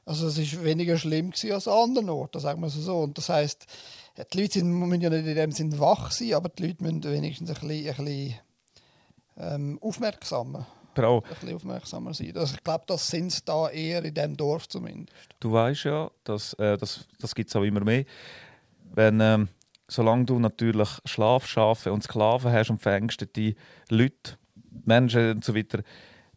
[0.05, 2.99] also es ist weniger schlimm gewesen als an anderen Orten, sagen wir es so.
[2.99, 3.65] Und das heißt,
[4.33, 7.03] die Leute sind, müssen ja nicht in dem Sinn wach sein, aber die Leute müssen
[7.03, 8.35] wenigstens ein bisschen, ein bisschen
[9.37, 12.35] ähm, aufmerksamer, ein bisschen aufmerksamer sein.
[12.35, 15.13] Also ich glaube, das sind sie da eher in dem Dorf zumindest.
[15.39, 18.05] du weißt ja, dass, äh, das, das gibt es auch immer mehr.
[18.97, 19.47] Wenn ähm,
[19.87, 23.53] solange du natürlich Schlafschafe und Sklaven hast und verengstete
[23.89, 24.39] Leute,
[24.85, 25.83] Menschen und so weiter,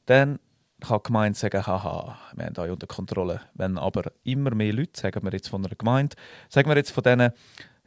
[0.04, 0.38] dann
[0.78, 3.40] kann die Gemeinde sagen, haha, wir haben euch unter Kontrolle.
[3.54, 6.16] Wenn aber immer mehr Leute, sagen wir jetzt von einer Gemeinde,
[6.50, 7.30] sagen wir jetzt von diesen,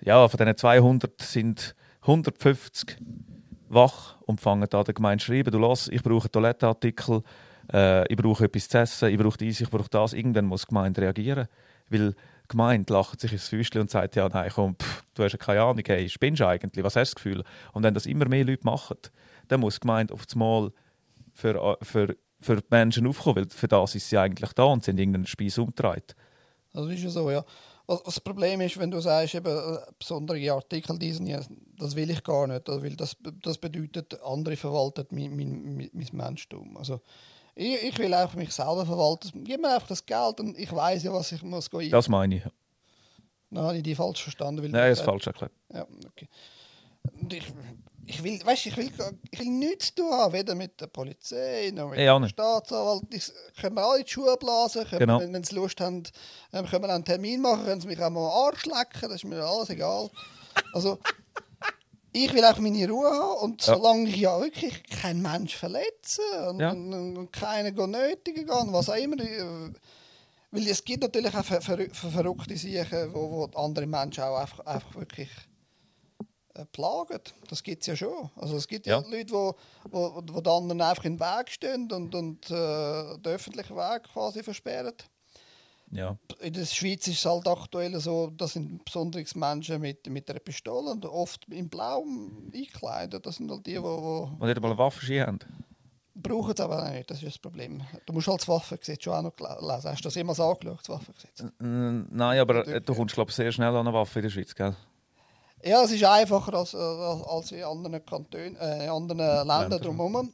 [0.01, 2.97] ja, von diesen 200 sind 150
[3.69, 7.21] wach und fangen an der Gemeinde zu schreiben, du lass, ich brauche Toilettenartikel,
[7.71, 10.13] äh, ich brauche etwas zu essen, ich brauche dies, ich brauche das.
[10.13, 11.47] Irgendwann muss die Gemeinde reagieren,
[11.89, 12.17] weil die
[12.53, 15.61] Gemeinde lacht sich ins Füßchen und sagt, ja, nein, komm, pff, du hast ja keine
[15.61, 17.43] Ahnung, hey, spinnst du eigentlich, was hast du das Gefühl?
[17.73, 18.97] Und wenn das immer mehr Leute machen,
[19.47, 20.71] dann muss die Gemeinde auf das Mal
[21.33, 24.99] für, für, für die Menschen aufkommen, weil für das ist sie eigentlich da und sind
[24.99, 26.03] irgendeinen Speis umgetragen.
[26.73, 27.43] Das ist ja so, ja.
[27.85, 31.27] Das Problem ist, wenn du sagst, eben, äh, besondere Artikel diesen,
[31.77, 36.07] das will ich gar nicht, weil das, das bedeutet, andere verwalten mein, mein, mein, mein
[36.13, 36.77] Menschtum.
[36.77, 37.01] Also,
[37.55, 39.43] ich, ich will einfach mich selber verwalten.
[39.43, 41.91] Gib mir einfach das Geld und ich weiß ja, was ich muss gehen.
[41.91, 42.43] Das meine ich.
[43.51, 44.63] Dann habe ich die falsch verstanden.
[44.63, 45.51] Weil Nein, du ist falsch erklärt.
[45.71, 46.27] Ja, okay.
[47.19, 47.43] Und ich,
[48.05, 48.91] ich will, weißt, ich will,
[49.29, 52.27] ich will nichts zu tun haben, weder mit der Polizei noch mit dem.
[52.27, 53.03] Staatsanwalt.
[53.11, 53.31] Ich,
[53.61, 55.19] können wir alle in die Schuhe blasen, können Genau.
[55.19, 56.03] wenn, wenn sie Lust haben,
[56.53, 59.15] ähm, können wir einen Termin machen, können sie mich auch mal am Arsch lecken, das
[59.15, 60.09] ist mir alles egal.
[60.73, 60.97] Also,
[62.13, 63.75] ich will auch meine Ruhe haben und Ja.
[63.75, 66.71] solange ich ja wirklich keinen Mensch verletze und, Ja.
[66.71, 69.19] und, und keinen go nötigen kann, was auch immer.
[69.19, 69.71] äh,
[70.51, 74.37] Weil es gibt natürlich auch ver ver ver verrückte Sachen, wo, wo andere Menschen auch
[74.37, 75.29] einfach, einfach wirklich
[76.53, 77.19] äh, plagen.
[77.49, 78.29] Das gibt es ja schon.
[78.35, 79.07] Also es gibt ja, Ja.
[79.09, 79.55] Leute, wo,
[79.89, 84.03] wo, wo den anderen einfach in den Weg stehen und, und äh, den öffentlichen Weg
[84.13, 84.93] quasi versperren.
[85.93, 86.17] Ja.
[86.39, 90.39] In der Schweiz ist es halt aktuell so, das sind besonders Menschen mit, mit einer
[90.39, 92.03] Pistole und oft in Blau
[92.53, 93.25] eingekleidet.
[93.25, 95.39] Das sind halt die, die, die nicht einmal eine Waffe haben.
[96.15, 97.09] brauchen es aber nicht.
[97.09, 97.81] Das ist das Problem.
[98.05, 99.89] Du musst halt das Waffengesetz schon auch noch lesen.
[99.91, 101.43] Hast du das jemals angeschaut, das Waffengesetz?
[101.59, 104.75] Nein, aber du kommst, glaube ich, sehr schnell an eine Waffe in der Schweiz, gell?
[105.65, 109.79] Ja, es ist einfacher als, als, in anderen Kantonen, äh, in anderen Ländern Länder.
[109.79, 110.33] drumherum.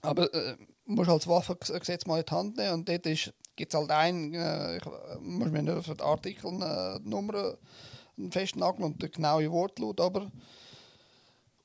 [0.00, 3.06] Aber äh, du musst halt das Waffengesetz mal in die Hand nehmen und dort
[3.58, 4.84] gibt es halt einen, äh, ich
[5.20, 10.00] muss mir nur für die Artikel äh, die Nummer äh, festnageln und den genauen Wortlaut,
[10.00, 10.30] aber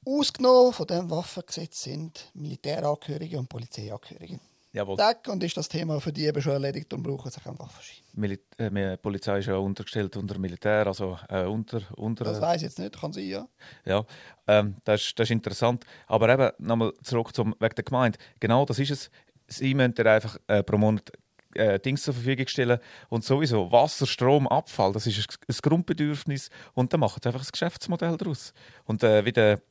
[0.04, 4.39] ausgenommen von diesem Waffengesetz sind Militärangehörige und Polizeiangehörige.
[4.72, 4.98] Jawohl.
[4.98, 8.04] Zack, und ist das Thema für die eben schon erledigt und brauchen sie keinen Waffenschein.
[8.14, 12.58] Mili äh, die Polizei ist ja untergestellt unter Militär, also äh, unter, unter Das weiß
[12.58, 13.48] ich jetzt nicht, kann sein, ja.
[13.86, 14.04] Ja,
[14.48, 15.86] ähm, das, ist, das ist interessant.
[16.08, 18.18] Aber eben, nochmal zurück zum wegen der Gemeinde.
[18.39, 19.12] Genau das ist es.
[19.46, 21.12] Sie müssen einfach äh, pro Monat
[21.56, 22.80] äh, Dings zur Verfügung stellen.
[23.10, 26.49] Und sowieso Wasser, Strom, Abfall, das ist ein, Grundbedürfnis.
[26.74, 28.54] Und dann machen sie einfach ein Geschäftsmodell daraus.
[28.86, 29.62] Und äh, wie der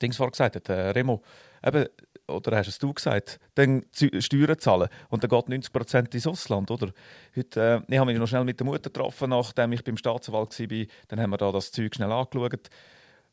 [0.00, 1.22] Dings vorher gesagt hat, äh, Remo,
[1.64, 1.86] eben,
[2.26, 6.90] oder hast es du gesagt, dann Steuern zahlen und dann geht 90% ins Ausland, oder?
[7.36, 10.58] Heute, äh, ich habe mich noch schnell mit der Mutter getroffen, nachdem ich beim Staatsanwalt
[10.58, 10.86] war.
[11.08, 12.70] Dann haben wir da das Zeug schnell angeschaut.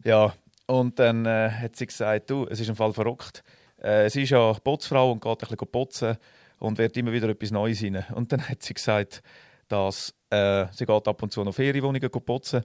[0.04, 0.34] Ja,
[0.68, 3.44] und dann äh, hat sie gesagt, du, es ist im Fall verrückt.
[3.78, 6.18] Äh, sie ist ja Putzfrau und geht ein bisschen putzen
[6.62, 8.05] und wird immer wieder etwas Neues rein.
[8.14, 9.22] Und dann hat sie gesagt,
[9.68, 12.64] dass äh, sie geht ab und zu noch Ferienwohnungen putzen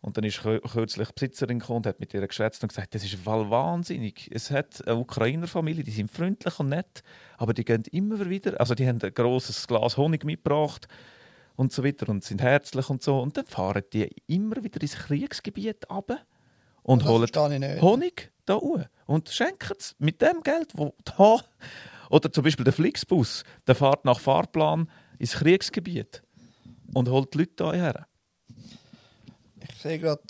[0.00, 2.94] und dann ist kü- kürzlich die Besitzerin gekommen und hat mit ihr geschwätzt und gesagt,
[2.94, 4.30] das ist wahnsinnig.
[4.32, 7.02] Es hat eine Ukrainer-Familie, die sind freundlich und nett,
[7.36, 10.86] aber die gehen immer wieder, also die haben ein grosses Glas Honig mitgebracht
[11.56, 13.20] und so weiter und sind herzlich und so.
[13.20, 16.18] Und dann fahren die immer wieder ins Kriegsgebiet runter
[16.82, 17.26] und Das holen.
[17.80, 21.36] Honig da hoch und schenken es mit dem Geld, wo da
[22.12, 24.88] oder zum Beispiel der Flixbus, der fährt nach Fahrplan
[25.18, 26.22] ins Kriegsgebiet
[26.92, 28.06] und holt die Leute hierher.
[29.66, 30.22] Ich sehe gerade,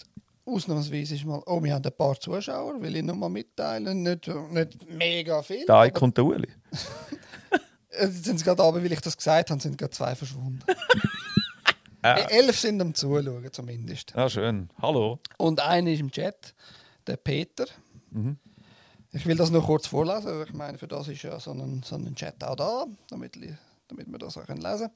[0.45, 4.05] ausnahmsweise ist mal, oh, wir haben ein paar Zuschauer, will ich noch mal mitteilen.
[4.05, 5.67] Nicht, nicht mega viel.
[5.67, 6.49] Da kommt der Uli.
[7.91, 10.63] äh, sind sie gerade aber, weil ich das gesagt habe, sind gerade zwei verschwunden.
[12.05, 12.17] Ah.
[12.17, 14.13] Äh, Elf sind am Zuschauen zumindest.
[14.17, 14.69] Ja, schön.
[14.81, 15.21] Hallo.
[15.39, 16.53] Und einer ist im Chat,
[17.07, 17.67] der Peter.
[18.11, 18.39] Mhm.
[19.13, 20.43] Ich will das noch kurz vorlesen.
[20.47, 23.37] Ich meine, für das ist ja so ein, so ein Chat auch da, damit,
[23.89, 24.91] damit wir das auch können lesen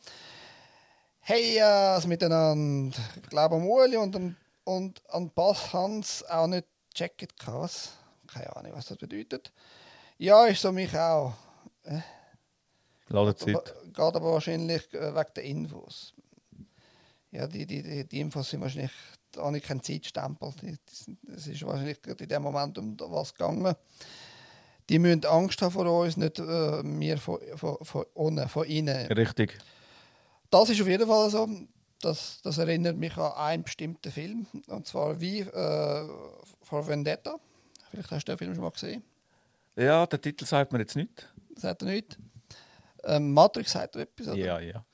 [1.21, 2.97] Hey, äh, also miteinander.
[3.23, 7.35] Ich glaube, am Uli und, an- und an Pass Hans auch nicht gecheckt.
[7.47, 7.93] Was?
[8.27, 9.53] Keine Ahnung, was das bedeutet.
[10.19, 11.35] Ja, ist so mich auch.
[13.09, 13.55] Ladezeit.
[13.55, 16.15] Aber- Geht aber wahrscheinlich äh, wegen der Infos.
[17.33, 18.93] Ja, die, die, die, die Infos sind wahrscheinlich
[19.37, 20.53] habe ich keinen Zeitstempel.
[21.35, 23.75] Es ist wahrscheinlich gerade in dem Moment um was gegangen.
[24.89, 29.07] Die müssen Angst haben vor uns, nicht äh, wir von, von, von, unten, von ihnen.
[29.07, 29.59] Richtig.
[30.51, 31.49] Das ist auf jeden Fall so.
[32.01, 34.47] Das, das erinnert mich an einen bestimmten Film.
[34.69, 36.09] Und zwar wie äh,
[36.63, 37.37] vor Vendetta.
[37.91, 39.03] Vielleicht hast du den Film schon mal gesehen.
[39.75, 41.33] Ja, der Titel sagt mir jetzt nicht.
[41.63, 42.19] Hat er nicht.
[43.05, 44.29] Ähm, Matrix sagt er etwas.
[44.29, 44.37] Oder?
[44.37, 44.85] Ja, ja.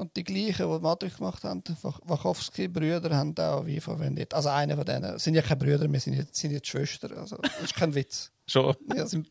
[0.00, 4.34] Und die gleichen, die Matrix gemacht haben, Wachowski-Brüder, haben auch wie von Vendetta.
[4.34, 7.18] Also einer von denen, sind ja keine Brüder, wir sind jetzt, sind jetzt Schwestern.
[7.18, 8.32] Also, das ist kein Witz.
[8.46, 8.74] Schon.
[8.96, 9.28] Ja, sind,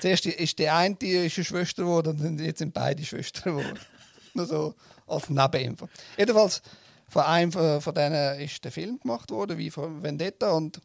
[0.00, 3.78] zuerst ist die eine die ist eine Schwester geworden und jetzt sind beide Schwestern geworden.
[4.34, 4.74] Nur so
[5.06, 5.88] als Nebeninfo.
[6.16, 6.62] Jedenfalls,
[7.08, 10.50] von einem von, von denen ist der Film gemacht worden, wie von Vendetta.
[10.50, 10.80] Und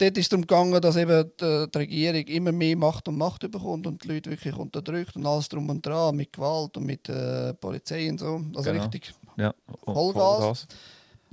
[0.00, 3.50] dort ist es darum gegangen, dass eben die, die, Regierung immer mehr Macht und Macht
[3.50, 7.08] bekommt und die Leute wirklich unterdrückt und alles drum und dran, mit Gewalt und mit
[7.08, 8.40] äh, Polizei und so.
[8.56, 8.84] Also Genau.
[8.84, 9.54] richtig Ja.
[9.84, 10.66] Vollgas.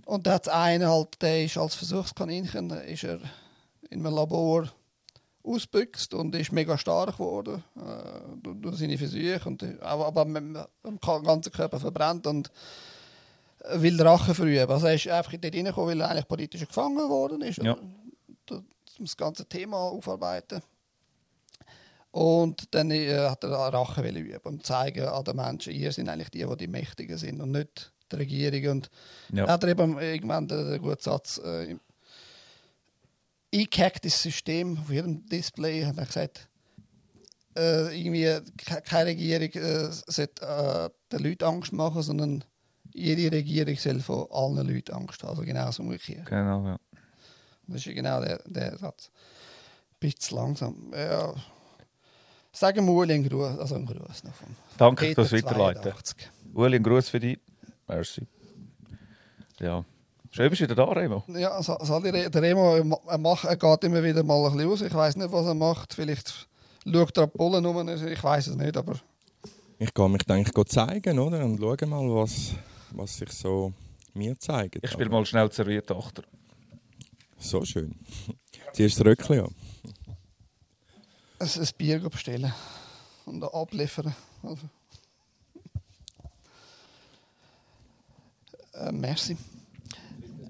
[0.05, 3.19] Und da hat einen halt, der ist als Versuchskaninchen, ist er
[3.89, 4.69] in einem Labor
[5.43, 10.25] ausgebüxt und ist mega stark geworden äh, durch, durch seine Versuche und äh, aber, aber
[10.25, 12.51] mit dem ganzen Körper verbrannt und
[13.61, 14.69] äh, will Rache verüben.
[14.69, 17.61] Also er ist einfach dort reingekommen, weil er eigentlich politisch gefangen worden ist.
[17.63, 17.77] Ja.
[18.97, 20.61] Da- das ganze Thema aufarbeiten.
[22.11, 26.29] Und dann äh, hat er Rache üben und zeigen an den Menschen, ihr sind eigentlich
[26.29, 28.71] die, die die Mächtigen sind und nicht die Regierung.
[28.77, 28.89] Und
[29.33, 29.47] Ja.
[29.47, 31.75] hat er eben irgendwann den, den guten Satz äh,
[33.53, 36.47] eingehacktes System auf jedem Display, hat er gesagt,
[37.57, 38.23] äh, irgendwie
[38.57, 42.43] ke- keine Regierung äh, sollte äh, den Leuten Angst machen, sondern
[42.93, 45.29] jede Regierung soll von allen Leuten Angst haben.
[45.31, 46.25] Also genau das umgekehrt.
[46.25, 46.77] Genau, ja.
[47.67, 49.09] Das ist ja genau der, der Satz.
[49.99, 50.91] Bisschen langsam.
[50.93, 51.33] Ja.
[52.51, 55.81] Sagen wir Uli einen Gruß, also einen Gruß noch vom Danke Peter fürs Weiterleiten.
[55.83, 56.29] 82.
[56.53, 57.39] Uli, ein Gruß für dich.
[57.87, 58.25] Merci.
[59.59, 59.83] Ja.
[60.31, 61.23] Schön, bist du wieder da, Remo.
[61.29, 64.81] Ja, Sali, Re- der Remo er macht, er geht immer wieder mal ein bisschen aus.
[64.81, 65.93] Ich weiß nicht, was er macht.
[65.93, 66.47] Vielleicht
[66.83, 67.87] schaut er die Bullen rum.
[67.89, 68.95] Ich weiß es nicht, aber
[69.79, 71.43] Ich gehe mich denke ich zeigen, oder?
[71.45, 72.51] Und schaue mal, was,
[72.91, 73.71] was sich so
[74.13, 74.79] mir zeigt.
[74.83, 76.23] Ich spiele mal schnell serviert Achter.
[77.39, 77.95] So schön.
[78.73, 79.53] Ziehst du das an?
[81.39, 82.53] ein, ein Bier bestellen
[83.25, 84.15] und abliefern.
[84.43, 84.69] Also.
[88.73, 89.37] Äh, merci.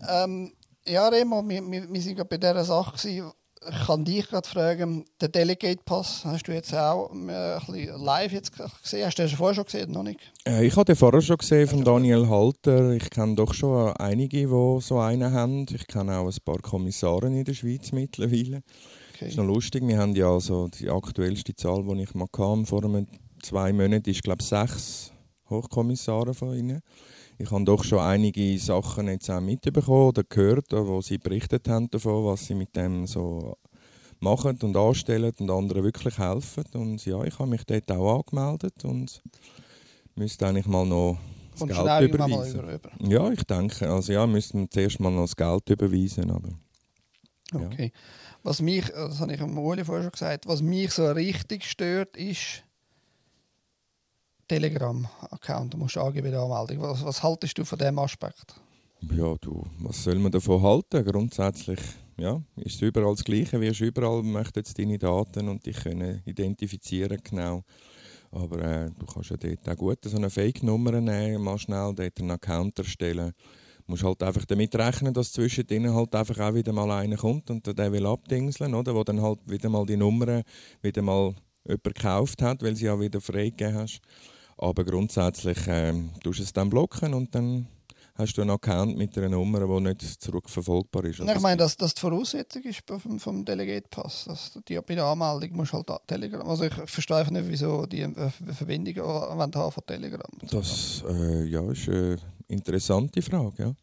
[0.08, 0.54] Ähm,
[0.86, 2.98] ja, Remo, wir, wir, wir sind gerade bei dieser Sache.
[2.98, 3.32] Gewesen.
[3.70, 8.04] Ich kann dich gerade fragen, den Delegate Pass hast du jetzt auch äh, ein bisschen
[8.04, 9.06] live jetzt gesehen?
[9.06, 9.92] Hast du den schon vorher schon gesehen?
[9.92, 10.20] Noch nicht?
[10.48, 12.92] Äh, ich habe den vorher schon gesehen von Daniel Halter.
[12.92, 15.66] Ich kenne doch schon einige, die so einen haben.
[15.70, 18.58] Ich kenne auch ein paar Kommissare in der Schweiz mittlerweile.
[18.58, 19.26] Okay.
[19.26, 19.86] Das ist noch lustig.
[19.86, 23.08] Wir haben ja also die aktuellste Zahl, die ich mal kam, vor einem
[23.42, 25.12] zwei Monaten, ist glaube ich sechs
[25.50, 26.82] Hochkommissare von ihnen.
[27.40, 31.90] Ich habe doch schon einige Sachen jetzt auch mitbekommen oder gehört, wo sie berichtet haben
[31.90, 33.56] davon, was sie mit dem so
[34.20, 36.64] machen und anstellen und anderen wirklich helfen.
[36.74, 39.22] Und ja, ich habe mich dort auch angemeldet und
[40.16, 41.18] müsste eigentlich mal noch
[41.52, 42.70] das Kommst du Geld überweisen.
[42.70, 42.92] über.
[43.00, 43.90] Ja, ich denke.
[43.90, 46.50] Also ja, müssten zuerst mal noch das Geld überweisen, aber
[47.54, 47.66] Ja.
[47.66, 47.92] Okay.
[48.44, 52.16] Was mich, das habe ich am Uli vorher schon gesagt, was mich so richtig stört,
[52.16, 52.64] ist
[54.48, 55.74] Telegram-Account.
[55.74, 56.82] Du musst der Anmeldung.
[56.82, 58.56] Was, was haltest du von diesem Aspekt?
[59.16, 61.06] Ja, du, was soll man davon halten?
[61.06, 61.80] Grundsätzlich
[62.20, 63.62] ja, ist es überall das Gleiche.
[63.62, 67.64] Wie überall möchten jetzt deine Daten und dich können identifizieren genau.
[68.32, 72.20] Aber äh, du kannst ja dort auch gut so eine Fake-Nummer nehmen, mal schnell dort
[72.20, 73.34] einen Account erstellen.
[73.86, 77.16] Du musst halt einfach damit rechnen, dass zwischen denen halt einfach auch wieder mal einer
[77.16, 78.94] kommt und der will abdingseln, oder?
[78.94, 80.42] Wo dann halt wieder mal die Nummer
[80.82, 81.36] wieder mal
[81.66, 84.02] jemand gekauft hat, weil sie auch wieder freigegeben hast.
[84.58, 87.68] Aber grundsätzlich ähm, tust du es dann blocken und dann
[88.16, 91.20] hast du einen Account mit einer Nummer, die nicht zurückverfolgbar ist.
[91.20, 94.26] Ich meine, dass das die Voraussetzung ist vom, vom Delegate Pass.
[94.26, 96.48] Dass die, bei der Anmeldung musst du halt Telegram.
[96.48, 100.32] Also ich verstehe einfach nicht, wieso die äh, Verbindung haben von Telegram.
[100.50, 103.64] das äh, ja, ist eine interessante Frage.
[103.64, 103.74] Ja.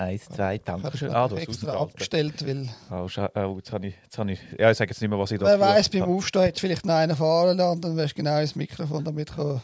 [0.00, 1.10] Eins, zwei, danke habe schön.
[1.10, 4.40] Ah, du hast extra abgestellt, weil Oh, oh, jetzt habe ich, jetzt habe ich...
[4.58, 6.86] Ja, ich sage jetzt nicht mehr, was ich da wer weiß, beim Aufstehen hätte vielleicht
[6.86, 9.60] noch einen fahren lassen und dann wärst du genau ins Mikrofon damit kommen.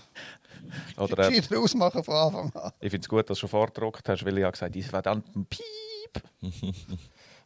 [0.97, 1.12] habe.
[1.12, 2.72] Oder, äh, ausmachen von Anfang an.
[2.80, 5.11] ich finde es gut, dass du schon vorgedruckt hast, weil ich habe gesagt, ich werde
[5.11, 6.22] dann Piep.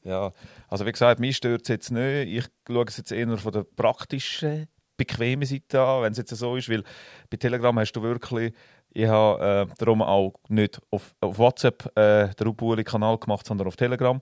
[0.03, 0.33] ja,
[0.69, 2.29] also wie gesagt, mich stört es jetzt nicht.
[2.29, 4.67] Ich schaue es jetzt eher von der praktischen,
[4.97, 6.83] bequemen Seite an, wenn es jetzt so ist, weil
[7.31, 8.53] bei Telegram hast du wirklich,
[8.93, 13.77] ich habe äh, darum auch nicht auf, auf WhatsApp äh, den Rubuli-Kanal gemacht, sondern auf
[13.77, 14.21] Telegram.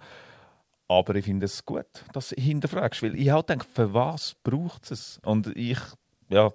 [0.89, 4.91] Aber ich finde es gut, dass du hinterfragst, weil ich halt denke, für was braucht
[4.91, 5.21] es?
[5.25, 5.79] Und ich,
[6.31, 6.51] ja,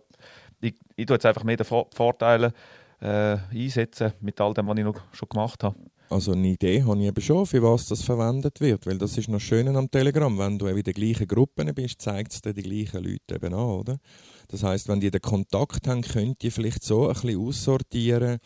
[0.59, 2.51] ich, ich tue jetzt einfach mehr Vor- Vorteile
[2.99, 5.75] äh, einsetzen mit all dem, was ich noch schon gemacht habe.
[6.09, 8.85] Also eine Idee habe ich eben schon, für was das verwendet wird.
[8.85, 10.35] Weil das ist noch schön am Telegram.
[10.37, 13.53] Wenn du eben in den gleichen Gruppen bist, zeigt es dir die gleichen Leute eben
[13.53, 13.97] an, oder?
[14.53, 18.37] Das heißt, wenn die den Kontakt haben, könnt ihr vielleicht so ein bisschen aussortieren,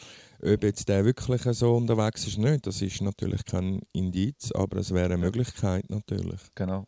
[0.42, 2.66] ob jetzt der wirklich so unterwegs ist oder nicht.
[2.66, 6.40] Das ist natürlich kein Indiz, aber es wäre eine Möglichkeit natürlich.
[6.56, 6.86] Genau.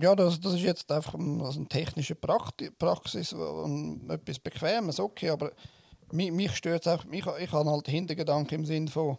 [0.00, 5.28] Ja, das, das ist jetzt einfach ein- also eine technische Praxis und etwas Bequemes, okay,
[5.28, 5.52] aber
[6.10, 9.18] mich, mich stört es auch, ich, ich habe halt Hintergedanken im Sinn von,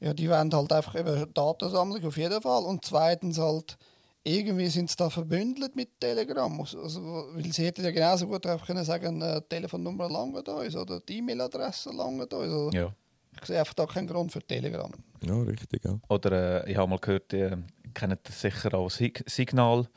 [0.00, 3.78] ja, die wollen halt einfach eben Datensammlung auf jeden Fall und zweitens halt,
[4.24, 7.00] irgendwie sind sie da verbündelt mit Telegram, also,
[7.34, 11.00] weil sie hätten ja genauso gut einfach können sagen, äh, die Telefonnummer langt uns oder
[11.00, 12.42] die E-Mail-Adresse langt uns.
[12.42, 12.94] Also, Ja.
[13.40, 14.92] Ich sehe einfach da keinen Grund für Telegram.
[15.22, 15.98] Ja, richtig, ja.
[16.08, 17.50] Oder äh, ich habe mal gehört, die
[17.94, 19.88] kennen das sicher auch Sig Signal.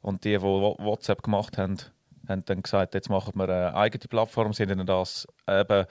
[0.00, 1.76] Und die, die WhatsApp gemacht haben,
[2.28, 4.52] haben dann gesagt, jetzt machen wir eine eigene Plattform.
[4.52, 5.86] Sie haben ihnen das eben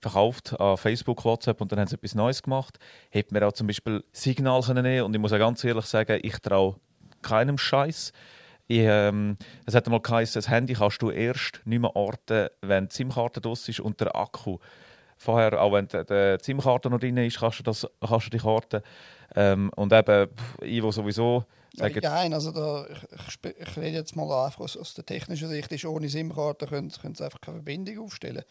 [0.00, 2.78] verkauft an Facebook, WhatsApp und dann haben sie etwas Neues gemacht.
[3.10, 6.20] Hätte man auch zum Beispiel Signal können nehmen und ich muss auch ganz ehrlich sagen,
[6.22, 6.76] ich traue
[7.26, 8.12] keinem Scheiß.
[8.68, 12.88] Ich, ähm, es hat mal geheißen, das Handy kannst du erst nicht mehr orten, wenn
[12.88, 14.58] die SIM-Karte draus ist und der Akku.
[15.18, 18.44] Vorher, auch wenn die, die SIM-Karte noch drin ist, kannst du, das, kannst du dich
[18.44, 18.82] orten.
[19.34, 20.28] Ähm, und eben,
[20.62, 24.94] ich, wo sowieso Ja, Nein, also da, ich, ich rede jetzt mal einfach aus, aus
[24.94, 28.44] der technischen Sicht, ist ohne SIM-Karte können, können sie einfach keine Verbindung aufstellen.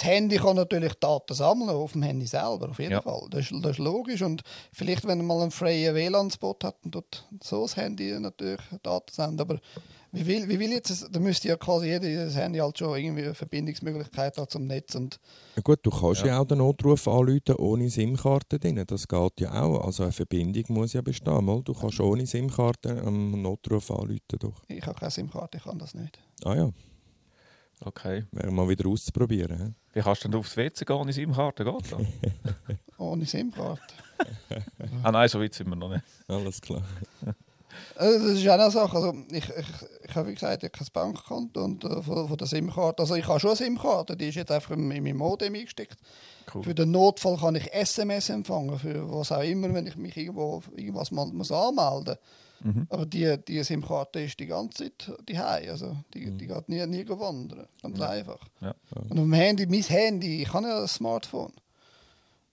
[0.00, 3.02] Das Handy kann natürlich Daten sammeln, auf dem Handy selber, auf jeden Ja.
[3.02, 3.26] Fall.
[3.28, 4.22] Das ist, das ist logisch.
[4.22, 4.42] Und
[4.72, 9.12] vielleicht, wenn man mal einen freien WLAN-Spot hat, dann tut so das Handy natürlich Daten
[9.12, 9.40] senden.
[9.40, 9.58] Aber
[10.12, 13.34] wie will, wie will jetzt, da müsste ja quasi jedes Handy halt schon irgendwie eine
[13.34, 14.94] Verbindungsmöglichkeit haben zum Netz.
[14.94, 15.20] Und
[15.56, 16.40] Ja gut, du kannst ja, Ja.
[16.40, 18.82] auch den Notruf anrufen ohne SIM-Karte drin.
[18.86, 19.84] Das geht ja auch.
[19.84, 21.44] Also eine Verbindung muss ja bestehen.
[21.44, 24.18] Mal, du kannst ohne SIM-Karte einen Notruf anrufen.
[24.38, 24.62] Doch.
[24.66, 26.18] ich habe keine SIM-Karte, ich kann das nicht.
[26.44, 26.70] Ah ja,
[27.80, 29.58] okay, wäre mal wieder auszuprobieren.
[29.58, 29.72] hä?
[29.92, 31.64] wie kannst du denn aufs WC gehen ohne SIM-Karte?
[31.64, 32.76] Geht das?
[32.98, 33.94] Ohne SIM-Karte.
[35.02, 36.04] ah nein, so weit sind wir noch nicht.
[36.28, 36.82] Alles klar.
[37.96, 38.96] Also, das ist auch eine Sache.
[38.96, 39.66] Also, ich, ich,
[40.08, 43.02] ich habe wie gesagt, ich habe kein Bankkonto und äh, von, von der SIM-Karte.
[43.02, 45.96] Also ich habe schon eine SIM-Karte, die ist jetzt einfach in, in mein Modem eingesteckt.
[46.52, 46.62] Cool.
[46.62, 50.62] Für den Notfall kann ich SMS empfangen, für was auch immer, wenn ich mich irgendwo
[50.76, 52.16] irgendwas mal muss anmelden
[52.62, 52.86] Mhm.
[52.90, 57.08] Aber die, die SIM-Karte ist die ganze Zeit die also die, die geht nie, nie
[57.08, 57.66] wandern.
[57.82, 58.38] Ganz einfach.
[58.60, 58.74] Ja.
[58.94, 61.52] Und auf dem Handy, mein Handy, ich habe ja ein Smartphone.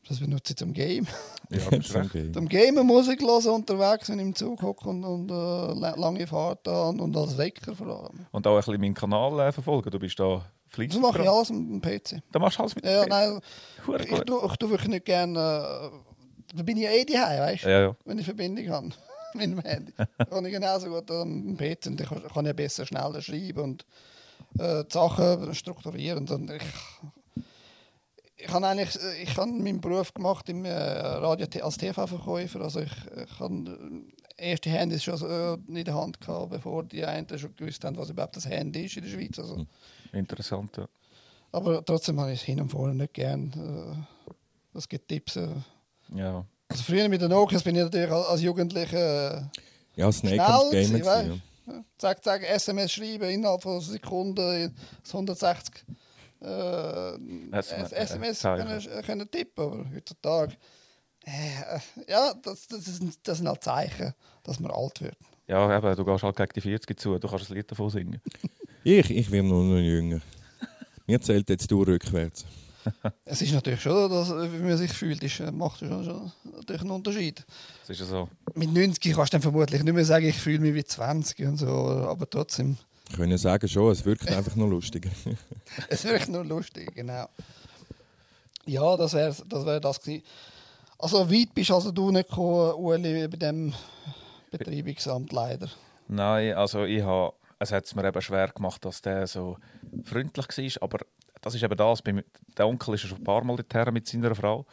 [0.08, 1.06] Das benutze ich zum Game.
[1.50, 1.94] Ja, recht.
[1.96, 2.32] Okay.
[2.32, 6.26] Zum Gamen Musik hören unterwegs, wenn ich im Zug hocke und, und äh, la- lange
[6.26, 8.26] Fahrt habe und als Wecker vor allem.
[8.32, 9.90] Und auch ein bisschen meinen Kanal äh, verfolgen.
[9.92, 10.94] Du bist da fleissig.
[10.94, 12.22] Das mache ich alles mit dem PC.
[12.32, 13.40] Da machst du alles mit Ja, dem nein,
[13.86, 15.40] Hure ich, tue, ich tue wirklich nicht gerne.
[15.40, 17.70] Äh, da bin ich ja eh daheim, weißt du?
[17.70, 17.96] Ja, ja.
[18.06, 18.90] Wenn ich Verbindung habe
[19.34, 19.94] mit dem Handy.
[20.30, 23.86] kann ich genauso gut am PC und ich kann, ja besser schneller schreiben und
[24.60, 26.28] äh, die Sachen strukturieren.
[26.28, 26.64] Und ich,
[28.38, 32.62] ich habe eigentlich ich habe meinen Beruf gemacht im äh, Radio als TV-Verkäufer.
[32.62, 34.06] Also ich, ich habe
[34.38, 37.98] äh, erste Handys schon äh, in der Hand gehabt, bevor die einen schon gewusst haben,
[37.98, 39.40] was überhaupt das Handy ist in der Schweiz.
[39.40, 39.66] Also,
[40.14, 40.88] Interessant, ja.
[41.52, 44.08] aber trotzdem habe ich es hin und vorne nicht gern.
[44.74, 45.38] Es gibt Tipps.
[46.16, 46.46] Ja.
[46.70, 49.42] Also früher mit den Nokias bin ich natürlich als Jugendlicher äh,
[49.96, 55.86] Ja, Schnell gewesen, weißt ja, zack, zack, SMS schreiben, innerhalb von Sekunden das 160
[56.42, 57.16] äh,
[57.52, 58.68] SMS, SMS Zeichen.
[58.68, 59.64] können, können tippen.
[59.64, 60.54] Aber heutzutage,
[61.26, 64.14] äh, ja, das, das, ist, das sind halt Zeichen,
[64.44, 65.18] dass man alt wird.
[65.48, 68.22] Ja, eben, du gehst halt gegen die 40 zu, du kannst ein Lied davon singen.
[68.84, 70.22] Ich, ich nur noch jünger.
[71.08, 72.46] Mir zählt jetzt du rückwärts.
[73.26, 76.82] Es ist natürlich schon, dass, wie man sich fühlt, ist, äh, macht schon, schon natürlich
[76.82, 77.46] einen Unterschied.
[77.82, 78.30] Das ist ja so.
[78.56, 81.58] Mit 90 kannst du dann vermutlich nicht mehr sagen, ich fühle mich wie 20 und
[81.58, 82.78] so, aber trotzdem,
[83.10, 85.10] Ich könnte sagen schon, es wirkt einfach nur lustiger.
[85.90, 87.28] es wirklich nur lustig, genau.
[88.66, 90.24] Ja, das wäre das, wär das gewesen.
[91.00, 93.74] Also weit bist also du nicht gekommen, Ueli, bei dem
[94.52, 95.70] Betreibungsamt leider.
[96.08, 99.58] Nein, also ich habe, es hat es mir eben schwer gemacht, dass der so
[100.04, 101.06] freundlich war, aber
[101.48, 102.04] das ist eben das,
[102.58, 104.66] der Onkel ist schon ein paar Mal dorthin mit seiner Frau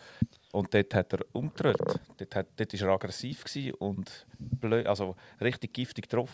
[0.50, 1.76] und dort hat er umgedreht.
[2.16, 3.44] Dort, hat, dort war er aggressiv
[3.78, 6.30] und blöd, also richtig giftig drauf.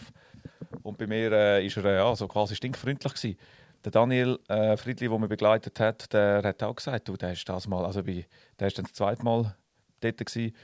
[0.82, 3.38] Und bei mir äh, ist er äh, ja, so quasi stinkfreundlich gewesen.
[3.84, 7.46] Der Daniel äh, Friedli, der mich begleitet hat, der hat auch gesagt, du, der ist
[7.46, 8.26] das mal, also bei,
[8.58, 9.54] der ist dann das zweite Mal
[10.00, 10.54] dort gewesen.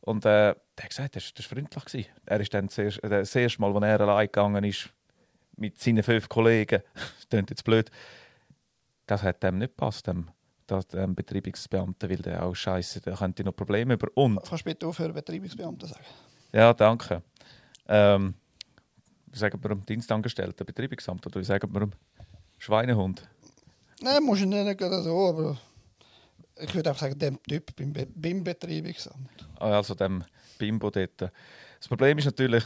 [0.00, 1.84] Und äh, der hat gesagt, das war freundlich.
[1.84, 2.06] Gewesen.
[2.26, 4.90] Er ist dann äh, das erste Mal, als er allein gegangen ist,
[5.56, 7.90] mit seinen fünf Kollegen, das klingt jetzt blöd,
[9.06, 10.28] das hat dem nicht gepasst, dem,
[10.66, 14.08] das, dem Betreibungsbeamten, weil der auch scheiße, der könnte noch Probleme über.
[14.14, 16.04] Und, Kannst du bitte aufhören, Betreibungsbeamte sagen?
[16.52, 17.22] ja, danke.
[17.86, 18.34] Ähm,
[19.26, 21.92] wie sagen wir dem Dienstangestellten, Betreibungsamt, oder wie sagen wir dem
[22.58, 23.28] Schweinehund?
[24.00, 25.58] Nein, musst du nicht gerade so, aber
[26.56, 29.48] ich würde auch sagen, dem Typ beim, Be beim Betreibungsamt.
[29.58, 30.24] also dem
[30.58, 31.20] Bimbo dort.
[31.20, 32.64] Das Problem ist natürlich,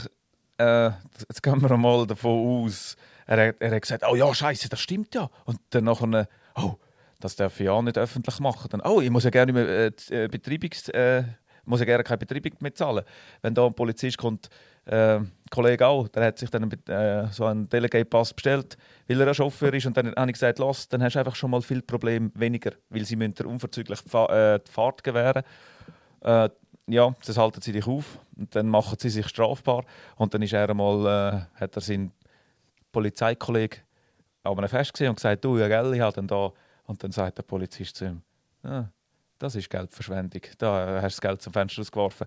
[0.58, 0.90] äh,
[1.20, 2.96] jetzt gehen wir mal davon aus,
[3.28, 5.30] er, hat- er hat gesagt, oh ja, scheiße, das stimmt ja.
[5.44, 6.74] Und dann nachher, oh,
[7.20, 8.68] das darf ich ja nicht öffentlich machen.
[8.70, 9.52] Dann, oh, ich muss ja gerne
[10.10, 11.24] äh, Betreibungsmitteilung äh,
[11.64, 13.04] muss ja gerne keine Betreibung mehr zahlen.
[13.42, 14.48] Wenn da ein Polizist kommt,
[14.86, 19.28] äh, ein Kollege auch, der hat sich dann äh, so einen Delegate-Pass bestellt, weil er
[19.28, 21.60] ein Chauffeur ist und dann habe ich gesagt, los, dann hast du einfach schon mal
[21.60, 25.42] viel Problem weniger, weil sie müssen dir unverzüglich die, Fa äh, die Fahrt gewähren.
[26.22, 26.48] Äh,
[26.86, 29.84] ja, das halten sie dich auf und dann machen sie sich strafbar
[30.16, 32.12] und dann ist er einmal, äh, hat er seinen
[32.98, 33.80] Polizeikollegen
[34.42, 36.52] an einem Fest und gesagt, du, ja, gell, ich habe dann da
[36.84, 38.22] und dann sagt der Polizist zu ihm,
[38.64, 38.86] ah,
[39.38, 42.26] das ist Geldverschwendung, da hast du das Geld zum Fenster ausgeworfen.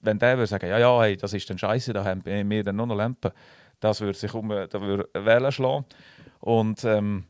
[0.00, 2.76] Wenn der würde sagen, ja, ja, hey, das ist dann scheiße, da haben wir dann
[2.76, 3.30] nur noch Lampen,
[3.78, 5.84] das würde sich um, da würde Wellen schlagen
[6.40, 7.24] und ähm,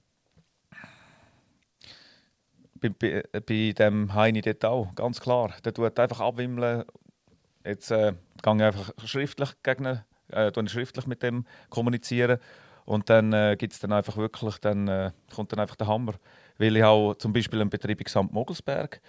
[2.81, 5.53] bei, bei, bei dem Heini dort auch, ganz klar.
[5.65, 6.85] Der tut einfach abwimmeln.
[7.65, 12.39] Jetzt äh, gehe ich einfach schriftlich gegen äh, schriftlich mit dem kommunizieren.
[12.89, 16.15] Und dann äh, gibt es dann einfach wirklich, dann äh, kommt dann einfach der Hammer.
[16.57, 19.03] Weil ich auch zum Beispiel im Betreibungsamt Mogelsberg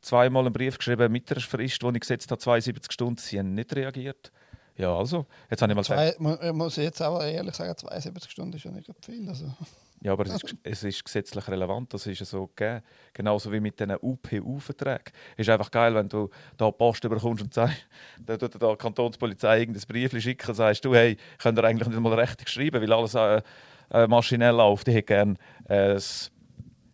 [0.00, 3.52] zweimal einen Brief geschrieben mit der Frist, wo ich gesetzt habe, 72 Stunden, sie haben
[3.52, 4.32] nicht reagiert.
[4.76, 8.56] Ja, also, jetzt habe ich mal Zwei, Ich muss jetzt auch ehrlich sagen, 72 Stunden
[8.56, 9.28] ist ja nicht viel.
[9.28, 9.52] Also.
[10.00, 12.82] Ja, aber es ist, es ist gesetzlich relevant, das ist so gegeben.
[13.12, 15.12] Genauso wie mit diesen UPU-Verträgen.
[15.36, 17.86] Es ist einfach geil, wenn du da Post bekommst und sagst,
[18.24, 21.88] dann tut da die Kantonspolizei irgendein Brief schicken und sagst, du, hey, könnt ihr eigentlich
[21.88, 23.42] nicht mal richtig schreiben, weil alles äh,
[23.90, 24.86] äh, maschinell läuft.
[24.86, 25.34] Ich hätte gerne
[25.68, 25.98] äh,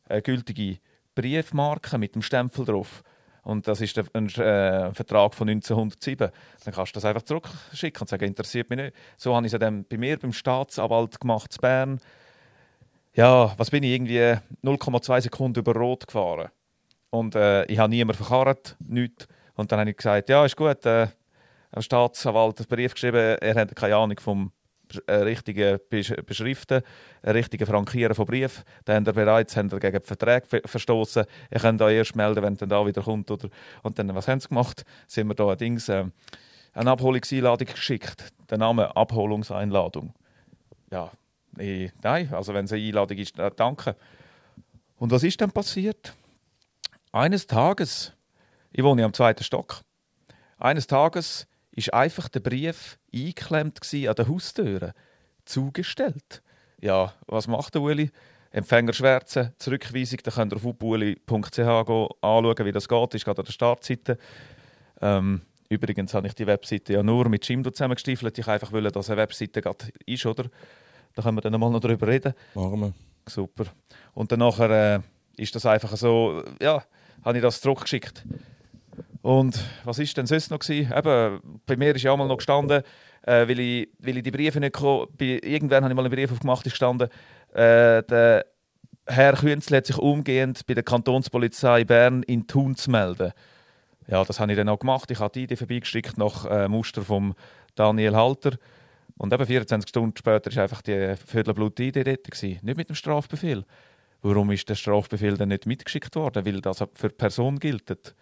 [0.09, 0.79] eine gültige
[1.15, 3.03] Briefmarke mit dem Stempel drauf.
[3.43, 6.31] Und das ist ein äh, Vertrag von 1907.
[6.65, 8.97] Dann kannst du das einfach zurückschicken und sagen, interessiert mich nicht.
[9.19, 12.01] So habe ich es dann bei mir beim Staatsanwalt gemacht in Bern
[13.15, 16.51] ja, was bin ich, irgendwie 0,2 Sekunden über Rot gefahren.
[17.11, 19.29] Und äh, ich habe niemanden verkarrt, nichts.
[19.55, 21.07] Und dann habe ich gesagt, ja, ist gut, äh,
[21.75, 24.53] der Staatsanwalt einen Brief geschrieben, er hat keine Ahnung vom
[25.07, 25.79] äh, richtigen
[26.27, 26.83] Beschriften,
[27.23, 28.65] äh, richtigen Frankieren von Brief.
[28.85, 31.25] Dann haben er bereits haben er gegen die Verträge verstoßen.
[31.51, 33.31] Er kann da erst melden, wenn er da wieder kommt.
[33.31, 33.49] Oder,
[33.83, 34.85] und dann, was haben sie gemacht?
[35.07, 36.05] Sind wir da ein Dings, äh,
[36.73, 38.33] eine Abholungseinladung geschickt.
[38.51, 40.13] Der Name Abholungseinladung.
[40.91, 41.11] Ja,
[41.59, 43.97] ich, nein, also wenn es eine Einladung ist, äh, danke.
[44.97, 46.15] Und was ist dann passiert?
[47.13, 48.13] Eines Tages,
[48.73, 49.83] ich wohne am zweiten Stock,
[50.59, 54.95] eines Tages ist einfach der Brief eingeklemmt an der Haustür,
[55.45, 56.43] zugestellt.
[56.81, 58.11] Ja, was macht der Uli?
[58.51, 63.47] Empfänger schwärzen, Zurückweisung, da könnt ihr auf upuli.ch anschauen, wie das geht, ist gerade an
[63.47, 64.17] der Startseite.
[65.01, 68.39] Ähm, übrigens habe ich die Webseite ja nur mit Jimdo zusammengestiefelt.
[68.39, 70.45] Ich einfach wollte, dass eine Webseite gerade ist, oder?
[71.15, 72.35] Da können wir dann mal noch drüber reden.
[72.55, 72.93] Machen wir.
[73.27, 73.67] Super.
[74.13, 75.01] Und dann nachher, äh,
[75.37, 76.83] ist das einfach so, ja,
[77.25, 78.25] habe ich das zurückgeschickt.
[79.23, 80.93] Und was ist denn sonst noch gewesen?
[80.95, 82.83] Eben, bei mir ist ja auch mal noch gestanden,
[83.23, 86.31] äh, weil, ich, weil ich die Briefe nicht komme, irgendwann habe ich mal einen Brief
[86.31, 87.09] aufgemacht, ist gestanden,
[87.55, 88.45] äh, der
[89.07, 93.33] Herr Künzli hat sich umgehend bei der Kantonspolizei Bern in Thun zu melden.
[94.07, 95.11] Ja, das habe ich dann auch gemacht.
[95.11, 97.35] Ich habe die Idee vorbeigeschickt nach äh, Muster von
[97.75, 98.59] Daniel Halter.
[99.17, 102.25] Und eben 24 Stunden später war einfach die Viertelblut-ID dort.
[102.25, 102.59] Gewesen.
[102.63, 103.65] Nicht mit dem Strafbefehl.
[104.23, 106.45] Warum ist der Strafbefehl dann nicht mitgeschickt worden?
[106.45, 108.15] Weil das für die Person gilt.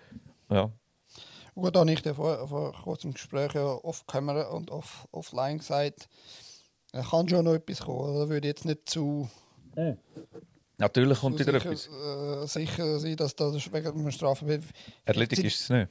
[0.51, 0.71] Ja.
[1.55, 6.09] Gut, da habe ich vor, vor kurzem Gespräch ja off-camera und off, offline gesagt,
[6.93, 8.15] da kann schon noch etwas kommen.
[8.19, 9.29] Da würde jetzt nicht zu.
[9.77, 9.93] Mm.
[10.79, 11.89] Natürlich kommt wieder sicher, etwas.
[11.89, 14.63] Äh, sicher sein, dass das wegen dem Strafbefehl.
[15.05, 15.89] Erledigt ist es nicht.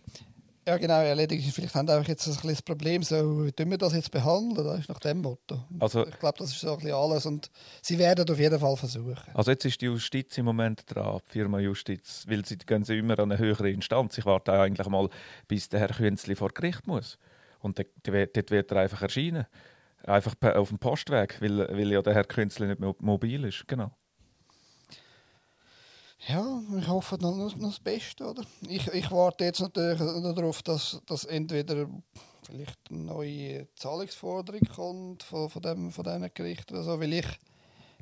[0.67, 1.51] Ja, genau, erledigt.
[1.53, 4.67] Vielleicht haben wir jetzt ein kleines Problem, so, wie tun wir das jetzt behandeln?
[4.67, 5.65] Das ist nach dem Motto.
[5.79, 7.49] Also, ich glaube, das ist so ein bisschen alles und
[7.81, 9.17] sie werden auf jeden Fall versuchen.
[9.33, 12.99] Also jetzt ist die Justiz im Moment dran, die Firma Justiz, weil sie gehen sie
[12.99, 14.19] immer an eine höhere Instanz.
[14.19, 15.09] Ich warte eigentlich mal,
[15.47, 17.17] bis der Herr Künzli vor Gericht muss.
[17.59, 17.89] Und dort
[18.51, 19.47] wird er einfach erscheinen.
[20.03, 23.67] Einfach auf dem Postweg, weil, weil ja der Herr Künzli nicht mobil ist.
[23.67, 23.91] Genau.
[26.27, 28.43] Ja, ich hoffe noch, noch das Beste, oder?
[28.67, 31.87] Ich, ich warte jetzt natürlich darauf, dass, dass entweder
[32.43, 37.27] vielleicht eine neue Zahlungsforderung kommt von, von, dem, von diesen Gerichten oder so, weil ich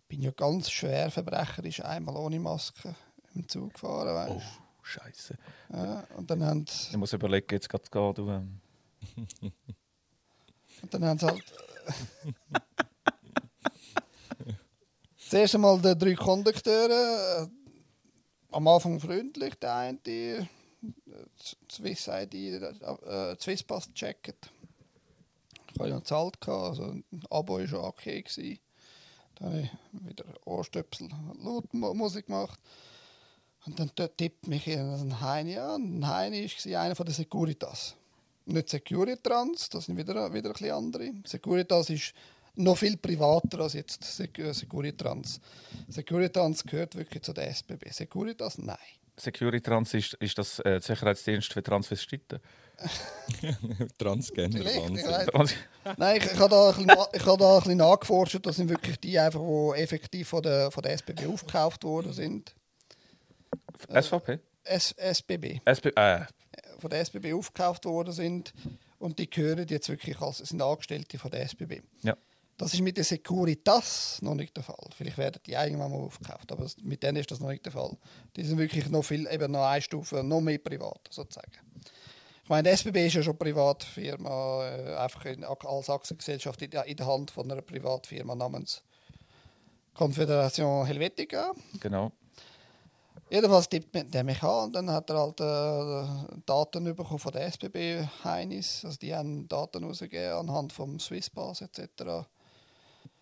[0.10, 2.94] bin ja ganz schwer verbrecherisch einmal ohne Maske
[3.36, 4.42] im Zug gefahren, weißt Oh,
[4.82, 5.36] Scheiße.
[5.72, 8.30] Ja, und dann haben Ich muss überlegen, jetzt geht es gehen, du.
[8.30, 8.60] Ähm.
[10.82, 11.44] und dann haben sie halt...
[15.30, 17.48] Zuerst einmal die drei Kondukteure
[18.52, 20.48] am Anfang freundlich, der eine, die
[21.72, 24.52] Swiss ID, äh, Swisspass checkt.
[25.74, 28.22] Ich hatte ja gezahlt, also ein Abo war schon okay.
[28.22, 28.60] Gewesen.
[29.36, 31.10] Dann habe ich wieder Ohrstöpsel
[31.44, 32.60] laut gemacht.
[33.66, 36.00] Und dann tippt mich ein Heini an.
[36.00, 37.96] Ein Heini war einer den Securitas.
[38.46, 41.14] Nicht Securitrans, das sind wieder, wieder ein bisschen andere.
[41.26, 42.14] Securitas ist
[42.56, 45.40] noch viel privater als jetzt äh, Securitrans.
[45.88, 47.92] Securitrans gehört wirklich zu der SBB.
[47.92, 48.78] Securitas, nein.
[49.18, 52.40] Securitrans ist, ist das äh, Sicherheitsdienst für Transvestiten.
[53.98, 55.58] Transgender Wahnsinn.
[55.98, 58.40] Nein, ich, ich habe da, habe da ein bisschen nachgeforscht.
[58.46, 62.56] Das sind wirklich die, einfach, die effektiv von der, von der SBB aufgekauft worden sind.
[63.90, 64.40] SVP?
[64.64, 65.60] S, SBB.
[65.66, 66.26] SP, äh,
[66.80, 68.54] Von der SBB aufgekauft worden sind.
[68.98, 71.82] Und die gehören jetzt wirklich als sind Angestellte von der SBB.
[72.04, 72.16] ja.
[72.60, 74.86] Das ist mit der Securitas noch nicht der Fall.
[74.96, 77.96] Vielleicht werden die irgendwann mal aufgekauft, aber mit denen ist das noch nicht der Fall.
[78.36, 81.52] Die sind wirklich noch viel, eben noch eine Stufe, noch mehr privat sozusagen.
[82.44, 86.86] Ich meine, die SBB ist ja schon Privatfirma, äh, einfach in, als Aktiengesellschaft in, der-
[86.86, 88.82] in der Hand von einer Privatfirma namens
[89.94, 91.54] Confederation Helvetica.
[91.80, 92.12] Genau.
[93.30, 97.32] Jedenfalls tippt man den mich an und dann hat er halt äh, Daten bekommen von
[97.32, 98.84] der SBB Heinis.
[98.84, 102.26] Also die haben Daten rausgegeben anhand vom Swisspass etc.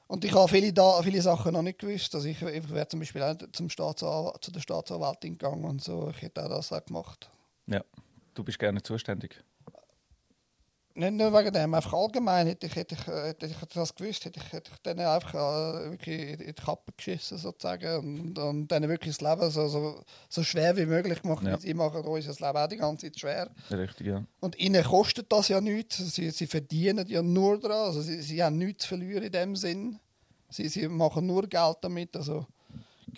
[0.08, 2.16] Und ich habe viele, da viele Sachen noch nicht gewusst.
[2.16, 6.10] Also ich, ich wäre zum Beispiel auch zum zu der Staatsanwältin gegangen und so.
[6.10, 7.30] Ich hätte auch das auch gemacht.
[7.68, 7.84] Ja.
[8.34, 9.44] Du bist gerne zuständig.
[10.98, 14.26] Nicht nur wegen dem, einfach allgemein hätte ich, hätte ich, äh, hätte ich das gewusst,
[14.26, 18.72] hätte ich, hätte ich denen einfach äh, wirklich in die Kappe geschissen sozusagen und, und
[18.72, 21.45] denen wirklich das Leben so, so, so schwer wie möglich gemacht.
[21.45, 21.60] Ja.
[21.60, 23.52] Sie machen uns das Leben auch die ganze Zeit schwer.
[23.69, 24.24] Richtig, ja.
[24.40, 25.98] Und ihnen kostet das ja nichts.
[25.98, 27.90] Sie, sie verdienen ja nur daran.
[27.90, 29.99] Also sie, sie haben nichts zu verlieren in dem Sinn.
[30.49, 32.15] Sie, sie machen nur Geld damit.
[32.15, 32.48] Also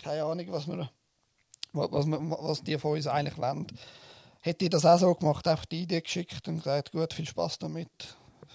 [0.04, 0.90] keine Ahnung, was, wir,
[1.72, 3.68] was, was, was die von uns eigentlich wollen.
[4.42, 7.60] Hätte ich das auch so gemacht, einfach die Idee geschickt und gesagt, gut, viel Spaß
[7.60, 7.90] damit.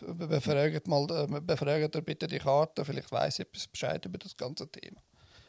[0.01, 4.37] Be- Befragt, mal, äh, befragt bitte die Karte, vielleicht weiß ich etwas Bescheid über das
[4.37, 5.01] ganze Thema.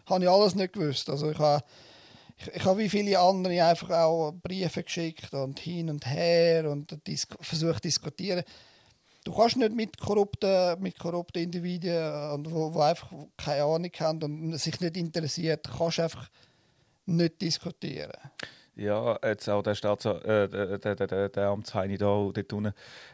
[0.07, 1.09] Habe ich alles nicht gewusst.
[1.09, 1.63] Also ich habe
[2.37, 6.95] ich, ich habe wie viele andere einfach auch Briefe geschickt und hin und her und
[7.07, 8.43] dis versucht zu diskutieren.
[9.23, 14.21] Du kannst nicht mit korrupten, mit korrupten Individuen, und wo, wo einfach keine Ahnung haben
[14.21, 16.29] und sich nicht interessiert, kannst einfach
[17.07, 18.11] nicht diskutieren.
[18.75, 22.73] Ja, jetzt auch der, Staats äh, der, der, der, der, Amtsheini da dort unten,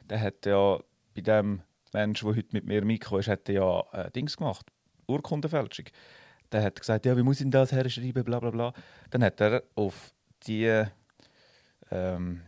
[0.10, 0.80] der hat ja
[1.14, 1.62] bei dem
[1.94, 4.66] Mensch, der heute mit mir Mikro ist, hat ja äh, Dings gemacht,
[5.08, 5.86] Urkundenfälschung.
[6.52, 8.74] Der hat gesagt, ja, wie muss ich denn das herschreiben, bla bla bla.
[9.12, 10.14] Dann hat er auf
[10.48, 10.84] die
[11.92, 12.42] ähm,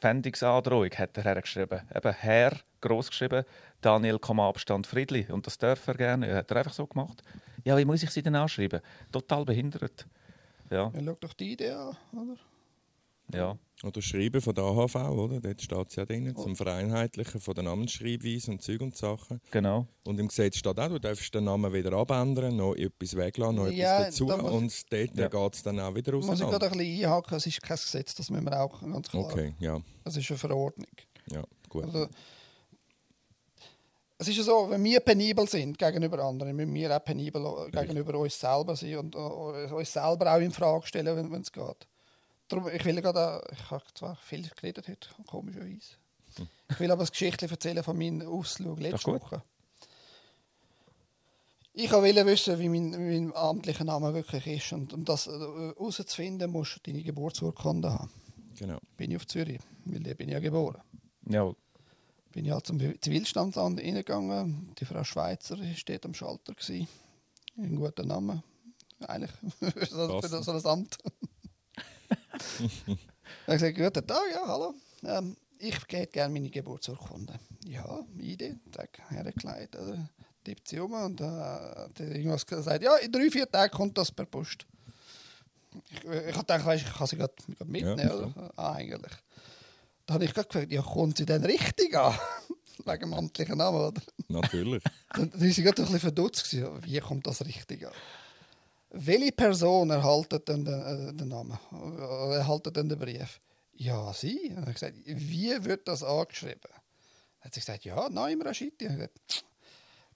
[0.00, 3.44] Pfändungsandrohung hat er hergeschrieben, eben Herr, groß geschrieben,
[3.80, 5.26] Daniel, Abstand, Friedli.
[5.30, 6.34] Und das darf er gerne.
[6.34, 7.22] Hat er einfach so gemacht.
[7.64, 8.80] Ja, wie muss ich sie denn anschreiben?
[9.12, 10.06] Total behindert.
[10.70, 12.36] Ja, Ja, schau doch die Idee an, oder?
[13.34, 13.58] ja.
[13.82, 15.40] Oder Schreiben von der AHV, oder?
[15.40, 19.40] Dort steht es ja drin, zum Vereinheitlichen von der Namensschreibweise und Zeug und Sachen.
[19.50, 19.86] Genau.
[20.04, 23.68] Und im Gesetz steht auch, du darfst den Namen wieder abändern, noch etwas weglassen, noch
[23.68, 24.26] Ja, etwas dazu.
[24.26, 25.28] da muss- Und dort Ja.
[25.28, 28.14] geht es dann auch wieder Muss ich gerade ein bisschen einhaken, es ist kein Gesetz,
[28.14, 29.24] das müssen wir auch ganz klar.
[29.24, 30.86] Okay, ja, Es ist eine Verordnung.
[31.32, 31.84] ja, gut.
[31.84, 32.06] Also,
[34.20, 38.18] es ist ja so, wenn wir penibel sind gegenüber anderen, müssen wir auch penibel gegenüber
[38.18, 41.86] uns selber sein und äh, uns selber auch in Frage stellen, wenn es geht.
[42.48, 45.94] Darum, ich will gerade, ich habe zwar viel geredet heute, komischerweise.
[46.68, 49.10] Ich will aber eine Geschichte erzählen von meinem Ausflug letzte.
[49.10, 49.42] Woche.
[51.72, 54.72] Ich wollte wissen, wie mein, mein amtlicher Name wirklich ist.
[54.74, 58.10] Und um das äh, herauszufinden, musst du deine Geburtsurkunde haben.
[58.58, 58.80] Genau.
[58.98, 60.82] Bin ich auf Zürich, weil da bin ich ja geboren
[61.26, 61.54] Ja,
[62.32, 64.74] bin ich halt zum Zivilstandsamt reingegangen.
[64.78, 66.54] Die Frau Schweizer steht am Schalter.
[66.54, 66.88] Gewesen.
[67.56, 68.42] Ein guter Name.
[69.00, 70.98] Eigentlich für so, für so ein Amt.
[73.46, 74.74] er hat gesagt, guten Tag, ja, hallo.
[75.04, 77.38] Ähm, ich hätte gerne meine Geburtsurkunde.
[77.66, 79.76] Ja, Idee, Tag hergelegt.
[79.76, 79.98] Also,
[80.44, 82.82] tippt sie um und äh, hat irgendwas gesagt.
[82.82, 84.66] Ja, in drei, vier Tagen kommt das per Post.
[85.90, 87.34] Ich, ich habe gedacht, weißt, ich kann sie gerade
[87.64, 87.98] mitnehmen.
[87.98, 88.52] Ja, oder?
[88.56, 89.12] Ah, eigentlich.
[90.10, 92.12] Da habe ich gerade gefragt, ja, kommt sie denn richtig an?
[92.84, 94.02] Wegen dem amtlichen Namen, oder?
[94.26, 94.82] Natürlich.
[95.14, 96.50] Dann, dann ist sie gerade ein bisschen verdutzt.
[96.50, 96.82] gewesen.
[96.84, 97.92] Wie kommt das richtig an?
[98.90, 101.56] Welche Person erhaltet denn den, äh, den Namen?
[101.70, 103.40] Oder Erhaltet denn den Brief?
[103.74, 104.52] Ja, sie.
[104.56, 106.58] Und ich gesagt, wie wird das angeschrieben?
[106.64, 108.86] Dann hat sie gesagt, ja, Naim Rashidi.
[108.86, 109.44] Und ich gesagt,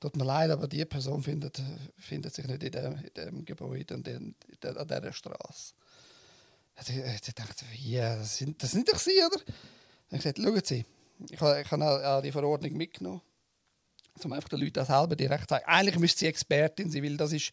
[0.00, 1.62] Tut mir leid, aber die Person findet,
[1.98, 5.74] findet sich nicht in dem, in dem Gebäude und in, in der, an dieser Straße.
[6.82, 9.40] Sie gedacht, wie, das sind, das sind doch Sie, oder?
[10.10, 10.84] Dann gesagt, schauen Sie,
[11.30, 13.20] ich habe, ich habe die Verordnung mitgenommen,
[14.22, 15.64] um einfach den Leuten selber direkt zu sagen.
[15.66, 17.52] Eigentlich müsste sie Expertin sein, weil das ist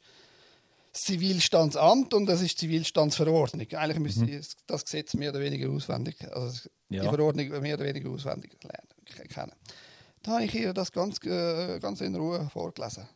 [0.94, 3.66] das Zivilstandsamt und das ist die Zivilstandsverordnung.
[3.74, 7.04] Eigentlich müsste sie das Gesetz mehr oder weniger auswendig, also Ja.
[7.04, 9.54] die Verordnung mehr oder weniger auswendig lernen, kennen.
[10.22, 13.08] Da habe ich ihr das ganz, äh, ganz in Ruhe vorgelesen.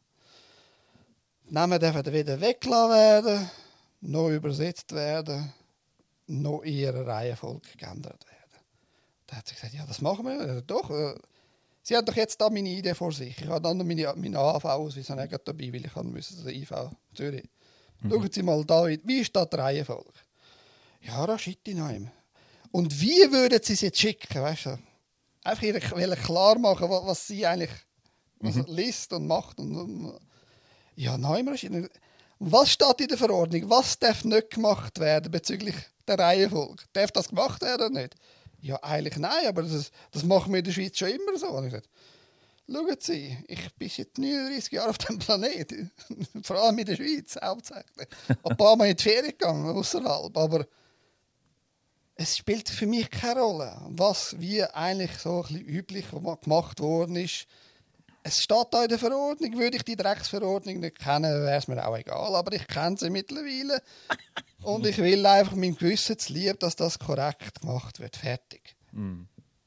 [1.50, 3.50] Die Namen dürfen weder weggelassen werden,
[4.02, 5.54] noch übersetzt werden,
[6.28, 8.35] noch in ihrer Reihenfolge geändert werden.
[9.28, 10.40] Da hat sie gesagt, ja, das machen wir.
[10.58, 11.16] Äh, doch, äh,
[11.82, 13.40] sie hat doch jetzt da meine Idee vor sich.
[13.40, 16.72] Ich habe dann noch meine, meine AV-Ausweis dabei, weil ich müssen, der IV
[17.14, 17.44] Zürich.
[18.08, 20.12] Schauen Sie mal da, wie ist da die Reihenfolge?
[21.02, 22.10] Ja, Rashidi Naim.
[22.72, 24.80] Und wie würden sie es jetzt schicken, weißt du?
[25.44, 27.72] Einfach ihr klar machen, was, was sie eigentlich
[28.40, 28.66] was Mhm.
[28.68, 29.60] liest und macht.
[29.60, 30.20] Und, und,
[30.96, 31.88] ja, Rashidi.
[32.40, 33.70] Was steht in der Verordnung?
[33.70, 35.76] Was darf nicht gemacht werden bezüglich
[36.08, 36.84] der Reihenfolge?
[36.94, 38.16] Darf das gemacht werden oder nicht?
[38.66, 41.50] Ja, eigentlich nein, aber das, das machen wir in der Schweiz schon immer so.
[41.50, 41.88] Und ich gesagt,
[42.68, 45.92] Schauen Sie, ich bin jetzt 39 Jahre auf dem Planeten.
[46.42, 48.08] Vor allem in der Schweiz hauptsächlich.
[48.28, 50.36] Ein paar Mal in die Ferien gegangen, außerhalb.
[50.36, 50.66] Aber
[52.16, 57.18] es spielt für mich keine Rolle, was wie eigentlich so ein bisschen üblich gemacht worden
[57.18, 57.46] ist.
[58.28, 59.56] Es steht da in der Verordnung.
[59.56, 62.34] Würde ich die Drecksverordnung nicht kennen, wäre es mir auch egal.
[62.34, 63.80] Aber ich kenne sie mittlerweile.
[64.64, 68.16] Und ich will einfach meinem Gewissen zu lieb, dass das korrekt gemacht wird.
[68.16, 68.76] Fertig.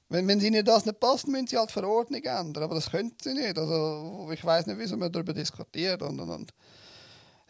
[0.08, 2.64] Wenn, wenn ihnen das nicht passt, müssen sie halt die Verordnung ändern.
[2.64, 3.56] Aber das können sie nicht.
[3.56, 6.02] Also, ich weiß nicht, wieso man darüber diskutiert.
[6.02, 6.52] Und, und, und.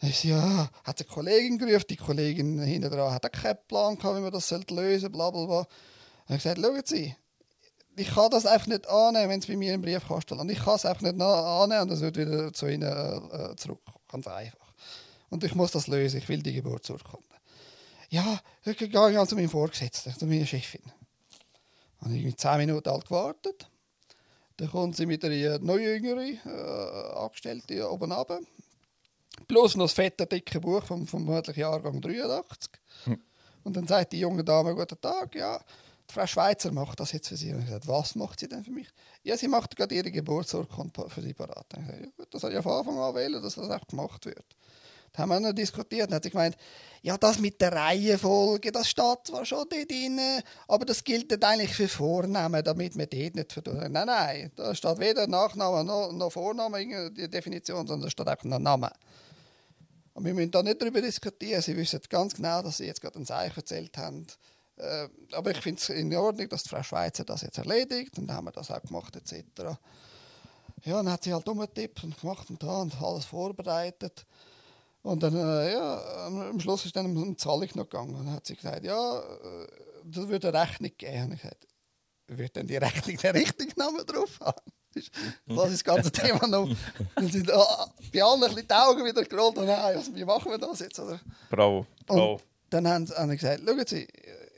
[0.01, 4.15] Ich ja, hat eine Kollegin gerufen, die Kollegin hinten dran hat auch keinen Plan gehabt,
[4.15, 5.59] wie man das sollte lösen bla bla bla.
[6.27, 7.15] Und ich gesagt, schauen Sie,
[7.99, 10.57] ich kann das einfach nicht annehmen, wenn es bei mir im Briefkasten landet.
[10.57, 13.81] Ich kann es einfach nicht annehmen und es wird wieder zu Ihnen äh, zurück.
[14.07, 14.73] Ganz einfach.
[15.29, 17.25] Und ich muss das lösen, ich will die Geburtsurkunde.
[18.09, 20.81] Ja, ich gehe also zu meinem Vorgesetzten, zu meiner Chefin.
[22.01, 23.69] Habe ich zehn Minuten alt gewartet.
[24.57, 28.39] Dann kommt sie mit einer noch jüngeren äh, Angestellte oben runter.
[29.47, 32.71] Plus noch das fette, dicke Buch vom, vom vermutlich Jahrgang 83.
[33.63, 35.59] Und dann sagt die junge Dame, guten Tag, ja,
[36.11, 37.53] Frau Schweizer macht das jetzt für Sie.
[37.53, 38.87] Und ich gesagt, was macht sie denn für mich?
[39.23, 41.65] Ja, sie macht gerade ihre Geburtsurkunde für Sie parat.
[41.75, 43.87] Und Ich gesagt, ja, gut, das soll ich von Anfang an wählen, dass das auch
[43.87, 44.45] gemacht wird.
[45.13, 46.55] Da haben wir noch diskutiert und hat sie gemeint,
[47.01, 50.19] ja, das mit der Reihenfolge, das steht zwar schon dort drin,
[50.67, 53.91] aber das gilt nicht eigentlich für Vornamen, damit wir dort nicht verdurren.
[53.91, 58.27] Nein, nein, da steht weder Nachname noch, noch Vorname in der Definition, sondern da steht
[58.27, 58.91] einfach noch Name.
[60.13, 61.61] Und wir müssen da nicht darüber diskutieren.
[61.61, 64.27] Sie wissen ganz genau, dass Sie jetzt gerade ein Zeichen erzählt haben.
[64.79, 68.17] Äh, aber ich finde es in Ordnung, dass die Frau Schweizer das jetzt erledigt.
[68.17, 69.43] Und dann haben wir das auch gemacht, etc.
[70.83, 74.25] Ja, dann hat sie halt umgetippt und gemacht und da und alles vorbereitet.
[75.01, 78.15] Und dann, äh, ja, am Schluss ist dann um die Zahlung noch gegangen.
[78.15, 79.67] Und dann hat sie gesagt, ja, äh,
[80.05, 81.23] das würde eine Rechnung geben.
[81.25, 81.67] Und ich gesagt,
[82.27, 84.71] wird denn die Rechnung den richtigen Namen drauf haben?
[84.93, 86.69] Das ist das ganze Thema noch.
[87.15, 89.57] Dann sind ah, bei allen ein bisschen die Augen wieder gerollt.
[89.57, 90.99] Und nein, also, wie machen wir das jetzt?
[90.99, 91.19] Oder?
[91.49, 91.85] Bravo.
[92.05, 92.33] Bravo.
[92.33, 94.07] Und dann haben haben sie gesagt, schauen Sie,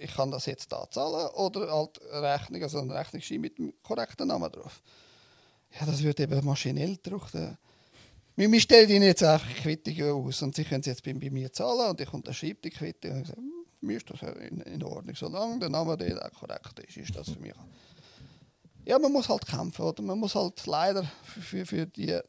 [0.01, 3.73] ich kann das jetzt da zahlen oder halt Rechnung, also eine Rechnung schreiben mit dem
[3.83, 4.81] korrekten Namen drauf.
[5.79, 7.33] Ja, das wird eben maschinell gedruckt.
[8.35, 11.29] Wir, stellen Ihnen jetzt einfach eine Quittung aus und Sie können sie jetzt bei, bei
[11.29, 13.11] mir zahlen und ich unterschreibe die Quittung.
[13.11, 15.15] Und sage, hm, für mich ist das in, in Ordnung.
[15.15, 17.53] Solange der Name dort auch korrekt ist, ist das für mich.
[18.85, 20.01] Ja, man muss halt kämpfen, oder?
[20.01, 22.19] Man muss halt leider für, für, für die.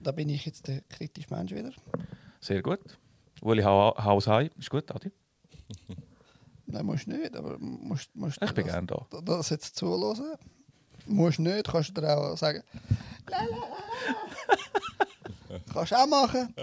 [0.00, 1.70] Da bin ich jetzt der kritische Mensch wieder.
[2.40, 2.80] Sehr gut.
[3.42, 4.48] Uli hau- Haus heim.
[4.58, 5.10] Ist gut, Adi?
[6.66, 9.20] Nein, musst nicht, aber musst, musst Ich bin das, gerne da.
[9.22, 10.36] das jetzt zuhören.
[11.06, 12.62] Musst nicht, kannst du dir auch sagen.
[15.72, 16.54] Kannst du auch machen.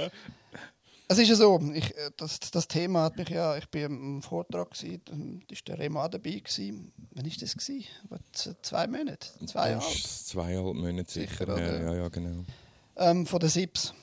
[1.10, 4.22] Es ist ja so, ich, äh, das, das Thema hat mich ja, ich bin im
[4.22, 6.92] Vortrag gewesen, dann ist der Remo auch dabei gewesen.
[7.12, 7.86] Wann ist das gewesen?
[8.62, 9.28] Zwei Monate?
[9.46, 9.94] Zwei Das Jahre?
[9.94, 11.46] ist zweieinhalb Monate sicher.
[11.46, 12.44] Sicher, ja, ja, ja, genau.
[12.98, 13.94] Ähm, von den SIPs.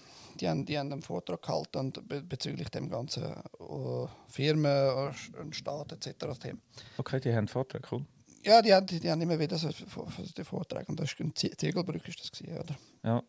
[0.41, 5.55] die haben, die haben einen Vortrag gehalten und be bezüglich dem ganzen uh, Firmen und
[5.55, 6.39] Staat etc.
[6.41, 6.59] Thema.
[6.97, 8.05] Okay, die haben einen Vortrag, cool.
[8.43, 12.09] Ja, die haben, die haben immer wieder so die Vorträge und das war ein Ziegelbrück,
[12.09, 12.77] ist das gewesen, oder?
[13.03, 13.23] Ja.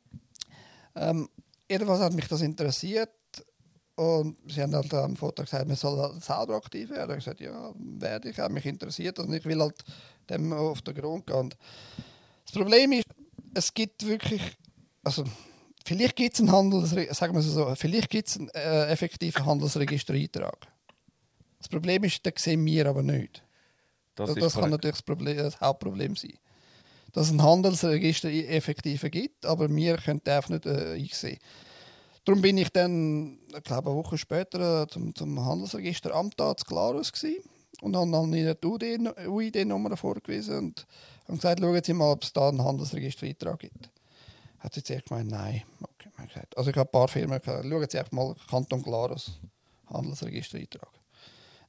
[0.95, 1.29] Ähm,
[1.69, 3.09] jedenfalls hat mich das interessiert
[3.95, 7.17] und sie haben halt am Vortrag gesagt, man soll halt selber aktiv werden.
[7.17, 9.83] Ich habe gesagt, ja, werde ich, hat mich interessiert und ich will halt
[10.29, 11.35] dem auf den Grund gehen.
[11.35, 11.57] Und
[12.45, 13.05] das Problem ist,
[13.53, 14.41] es gibt wirklich,
[15.03, 15.23] also
[15.85, 20.67] vielleicht gibt es einen Handelsregister, sagen wir so, vielleicht gibt es einen äh, effektiven Handelsregistereintrag.
[21.57, 23.43] Das Problem ist, den sehen wir aber nicht.
[24.15, 26.37] Das, Das, das kann natürlich das, Problem, das Hauptproblem sein.
[27.13, 31.39] Dass es ein Handelsregister effektiv gibt, aber wir können den einfach nicht äh, einsehen.
[32.25, 36.65] Darum bin ich dann, ich glaube, eine Woche später äh, zum, zum Handelsregisteramt da zu
[36.65, 37.43] Glarus gewesen
[37.81, 40.87] und habe dann ihnen die UID-Nummer vorgewiesen und
[41.27, 43.89] habe gesagt, schauen Sie mal, ob es da einen Handelsregistereintrag gibt.
[44.59, 45.61] Hat sie zuerst gemeint, nein.
[45.81, 46.41] Okay.
[46.55, 49.39] Also ich habe ein paar Firmen gesagt, schauen Sie mal Kanton Glarus,
[49.93, 50.89] Handelsregistereintrag.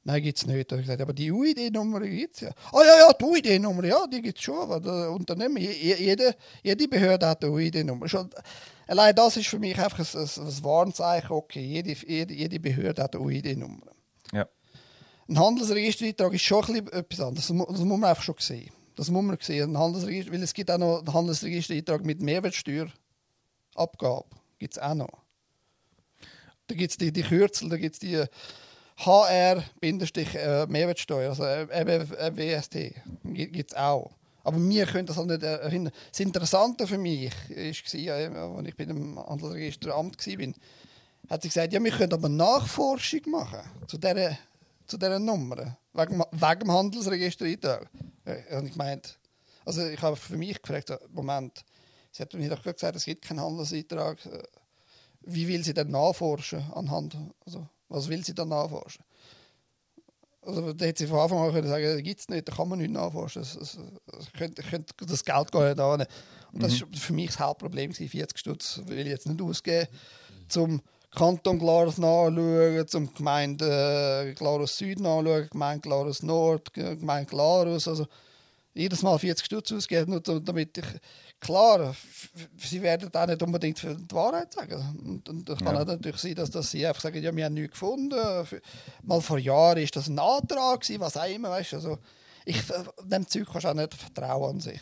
[0.05, 0.71] Nein, gibt es nicht.
[0.71, 2.49] Ich gesagt, aber die UID-Nummer gibt es ja.
[2.71, 4.57] Ah ja, ja, die UID-Nummer, ja, die gibt es schon.
[4.57, 8.07] Aber das Unternehmen, je- je- jede, jede Behörde hat eine UID-Nummer.
[8.87, 13.03] Allein das ist für mich einfach ein, ein, ein Warnzeichen, okay, jede, jede, jede Behörde
[13.03, 13.85] hat eine UID-Nummer.
[14.31, 14.47] Ja.
[15.29, 17.47] Ein Handelsregistereintrag ist schon ein bisschen etwas anderes.
[17.47, 18.71] Das, mu- das muss man einfach schon sehen.
[18.95, 19.71] Das muss man sehen.
[19.71, 24.25] Ein Handelsregister, weil es gibt auch noch einen Handelsregistereintrag mit Mehrwertsteuerabgabe.
[24.57, 25.09] Gibt es auch noch.
[26.67, 28.23] Da gibt es die, die Kürzel, da gibt es die
[28.97, 32.93] HR-Mehrwertsteuer, also eben äh, WST.
[33.23, 34.11] Gibt es auch.
[34.47, 35.91] Aber wir können das halt nicht erinnern.
[36.09, 40.53] Das Interessante für mich war, als ich bei dem Handelsregisteramt war,
[41.29, 44.37] hat sie gesagt, ja, wir können aber Nachforschung machen zu dieser,
[44.85, 47.89] zu dieser Nummer, wegen, wegen dem Handelsregistereintrag.
[48.25, 49.09] Ja, Und ich meinte,
[49.65, 51.65] also ich habe für mich gefragt, Moment,
[52.13, 54.25] sie hat mir doch gesagt, es gibt keinen Handelseintrag.
[54.27, 54.43] Äh,
[55.23, 59.03] Wie will sie denn nachforschen anhand, also was will sie dann nachforschen?
[60.47, 62.79] Also da hätte sie von Anfang an können sagen, gibt es nicht, da kann man
[62.79, 63.41] nicht nachforschen.
[63.41, 66.05] Das, das, das, könnte, könnte, das Geld geht nicht an.
[66.53, 69.87] Und das war für mich das Hauptproblem, gewesen, 40 Stutz will ich jetzt nicht ausgeben,
[70.47, 77.87] zum Kanton Glarus nachschauen, zum Gemeinde äh, Glarus Süd nachschauen, Gemeinde Glarus Nord, Gemeinde Glarus,
[77.87, 78.07] also
[78.73, 80.85] jedes Mal 40 Stutz ausgeben, nur damit ich,
[81.39, 81.95] klar,
[82.57, 84.99] sie werden auch nicht unbedingt für die Wahrheit sagen.
[85.05, 85.81] Und, und das kann Ja.
[85.81, 88.19] auch natürlich sein, dass, dass sie einfach sagen, ja, wir haben nichts gefunden.
[89.03, 91.97] Mal vor Jahren ist das ein Antrag gewesen, was auch immer, weißt du, also
[92.45, 92.61] ich,
[93.03, 94.79] dem Zeug kannst du auch nicht vertrauen an sich.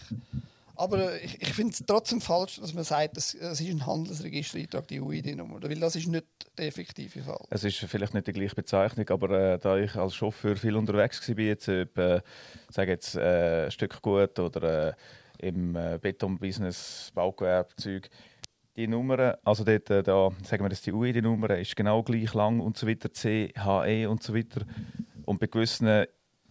[0.77, 4.85] Aber ich, ich finde es trotzdem falsch, dass man sagt, es, es ist ein Handelsregistereintrag,
[4.89, 6.25] die UID-Nummer, weil das ist nicht
[6.57, 7.45] der effektive Fall.
[7.49, 11.27] Es ist vielleicht nicht die gleiche Bezeichnung, aber äh, da ich als Chauffeur viel unterwegs
[11.29, 12.21] war, jetzt, ob, äh,
[12.69, 14.93] sage jetzt äh, Stück gut oder äh,
[15.39, 18.09] im äh, Betonbusiness, Baugewerbezeug,
[18.75, 22.59] die Nummer, also dort, äh, da, sagen wir das die UID-Nummer, ist genau gleich lang
[22.59, 24.65] und so weiter, CHE und so weiter.
[25.25, 26.05] Und bei gewissen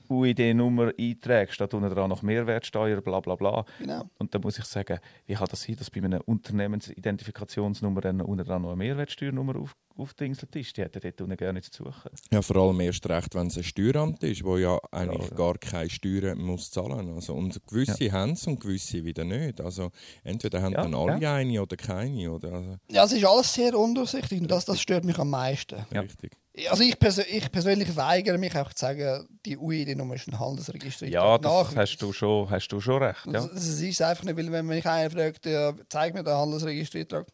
[0.08, 3.64] UID-Nummer einträgst, da tun dran noch Mehrwertsteuer, bla bla bla.
[3.78, 4.08] Genau.
[4.18, 8.44] Und da muss ich sagen, wie kann das sein, dass bei einer Unternehmensidentifikationsnummer dann unten
[8.44, 10.76] dran noch eine Mehrwertsteuernummer auf, aufdingselt ist?
[10.76, 12.10] Die hätten dort unten gerne nichts zu suchen.
[12.30, 15.36] Ja, vor allem erst recht, wenn es ein Steueramt ist, wo ja eigentlich Ja, ja.
[15.36, 17.12] gar keine Steuern muss zahlen.
[17.14, 19.60] Also, und gewisse haben es und gewisse wieder nicht.
[19.60, 19.90] Also
[20.22, 21.34] entweder haben Ja, dann alle ja.
[21.34, 22.30] eine oder keine.
[22.30, 25.84] Oder, also, Ja, es ist alles sehr undurchsichtig und das, das stört mich am meisten.
[25.92, 26.00] Ja.
[26.00, 26.36] Richtig.
[26.70, 31.06] Also ich, persö ich persönlich weigere mich auch zu sagen, die UID-Nummer ist ein Handelsregister.
[31.06, 31.76] Ja, das Nachweis.
[31.76, 33.26] hast du, schon, hast du schon recht.
[33.26, 33.32] Ja.
[33.32, 37.26] Das, das ist einfach nicht, weil wenn mich einer fragt, ja, zeig mir den Handelsregistereintrag,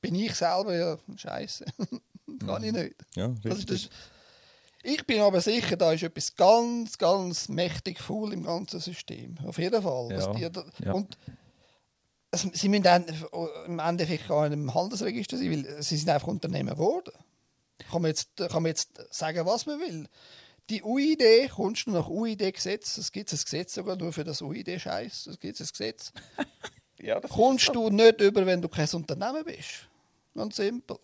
[0.00, 1.64] bin ich selber ja scheiße.
[2.46, 2.94] Kann ich nicht.
[3.14, 3.88] Ja, Das ist das.
[4.82, 9.36] Ich bin aber sicher, da ist etwas ganz, ganz mächtig faul im ganzen System.
[9.44, 10.10] Auf jeden Fall.
[10.38, 10.92] Ja, da, ja.
[10.92, 11.18] Und
[12.30, 13.04] es, sie müssen dann
[13.66, 17.12] im Endeffekt gar nicht im Handelsregister sein, weil sie sind einfach Unternehmen geworden.
[17.90, 20.06] Kann man jetzt, kann man jetzt sagen, was man will.
[20.68, 22.96] Die UID kommst du nach UID-Gesetz.
[22.98, 25.26] Es gibt ein Gesetz sogar nur für das UID-Scheiß.
[25.26, 26.12] Es gibt ein Gesetz.
[27.02, 29.88] Ja, das kommst du nicht über, wenn du kein Unternehmen bist.
[30.34, 30.98] Ganz simpel.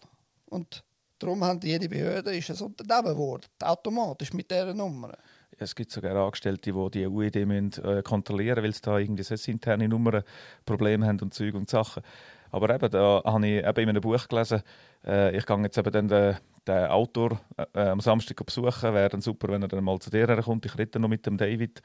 [0.45, 0.85] Und
[1.19, 3.45] darum haben jede Behörde ist ein Unternehmen geworden.
[3.63, 5.17] Automatisch mit dieser Nummer.
[5.59, 9.35] Es gibt sogar Angestellte, die die UID müssen, äh, kontrollieren weil sie da irgendwie so
[9.51, 10.23] interne Nummern
[10.67, 12.03] Probleme haben und Zeug und Sachen.
[12.51, 14.63] Aber eben, da habe ich eben in einem Buch gelesen,
[15.05, 16.37] äh, ich gehe jetzt eben dann den,
[16.67, 17.41] den Autor
[17.75, 20.67] äh, am Samstag besuchen, wäre dann super, wenn er dann mal zu dir kommt.
[20.67, 21.83] Ich rede noch mit dem David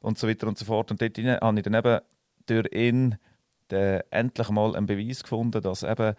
[0.00, 0.90] und so weiter und so fort.
[0.90, 2.00] Und dort habe ich dann eben
[2.46, 3.16] durch ihn
[3.70, 6.14] den, endlich mal einen Beweis gefunden, dass eben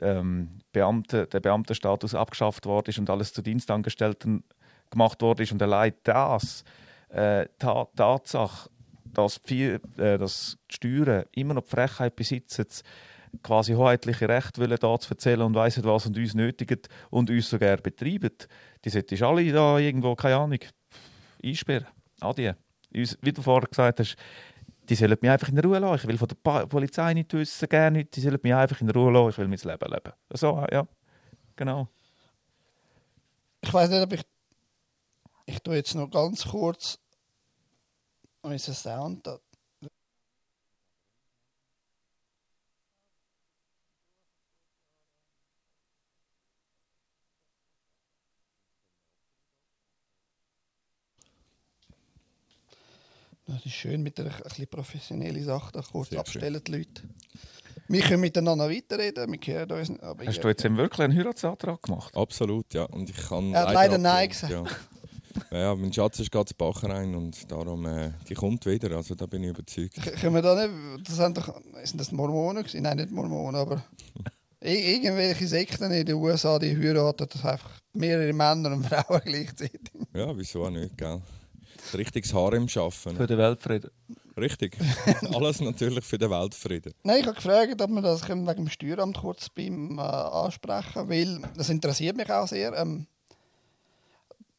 [0.00, 4.44] ähm, Beamte, der Beamtenstatus abgeschafft worden ist und alles zu Dienstangestellten
[4.90, 5.52] gemacht worden ist.
[5.52, 6.64] Und allein das,
[7.10, 8.70] äh, Ta Tatsache,
[9.04, 12.66] dass die, äh, dass die Steuern immer noch die Frechheit besitzen,
[13.42, 16.80] quasi hoheitliche Rechte wollen, da zu erzählen und weiss was und uns nötigen
[17.10, 18.36] und uns sogar betreiben,
[18.84, 20.58] die solltest alle da irgendwo, keine Ahnung,
[21.42, 21.86] einsperren.
[22.20, 22.52] Adi.
[22.94, 24.16] Uns, wie du vorher gesagt hast,
[24.88, 26.02] die sollen mich einfach in Ruhe lassen.
[26.02, 28.16] Ich will von der Polizei nicht wissen, gerne nicht.
[28.16, 29.30] Die sollen mich einfach in Ruhe lassen.
[29.30, 30.12] Ich will mein Leben leben.
[30.30, 30.86] So, ja,
[31.54, 31.88] genau.
[33.60, 34.22] Ich weiß nicht, ob ich.
[35.46, 36.98] Ich tue jetzt noch ganz kurz
[38.42, 39.28] unseren Sound.
[53.52, 57.02] Das ist schön mit einer ein bisschen professionellen Sache, da kurz Sehr abstellen die Leute.
[57.88, 60.02] Wir können miteinander weiterreden, wir hören uns nicht.
[60.02, 62.16] Aber Hast ich- du jetzt eben wirklich einen Heiratsantrag gemacht?
[62.16, 62.84] Absolut, ja.
[62.84, 64.70] Und ich kann Er hat leider Nein abgelehnt,
[65.50, 65.58] Ja.
[65.58, 69.26] ja, mein Schatz ist gerade zu Bachrein und darum, äh, die kommt wieder, also da
[69.26, 69.94] bin ich überzeugt.
[70.20, 72.82] Können wir da nicht, das sind doch, sind das Mormonen gewesen?
[72.82, 73.82] Nein, nicht Mormonen, aber
[74.60, 79.80] irgendwelche Sekten in den USA, die heiraten das einfach mehrere Männer und Frauen gleichzeitig.
[80.14, 81.20] Ja, wieso auch nicht, gell?
[81.94, 83.16] Richtiges Harem schaffen.
[83.16, 83.90] Für den Weltfrieden.
[84.36, 84.76] Richtig.
[85.34, 86.92] Alles natürlich für den Weltfrieden.
[87.02, 91.08] Nein, ich habe gefragt, ob wir das können wegen dem Steueramt kurz beim äh, ansprechen,
[91.08, 92.72] weil das interessiert mich auch sehr.
[92.76, 93.06] Ähm,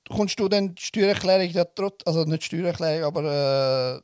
[0.09, 4.01] kommst du dann die Steuererklärung ja trotz, also nicht Steuererklärung, aber äh,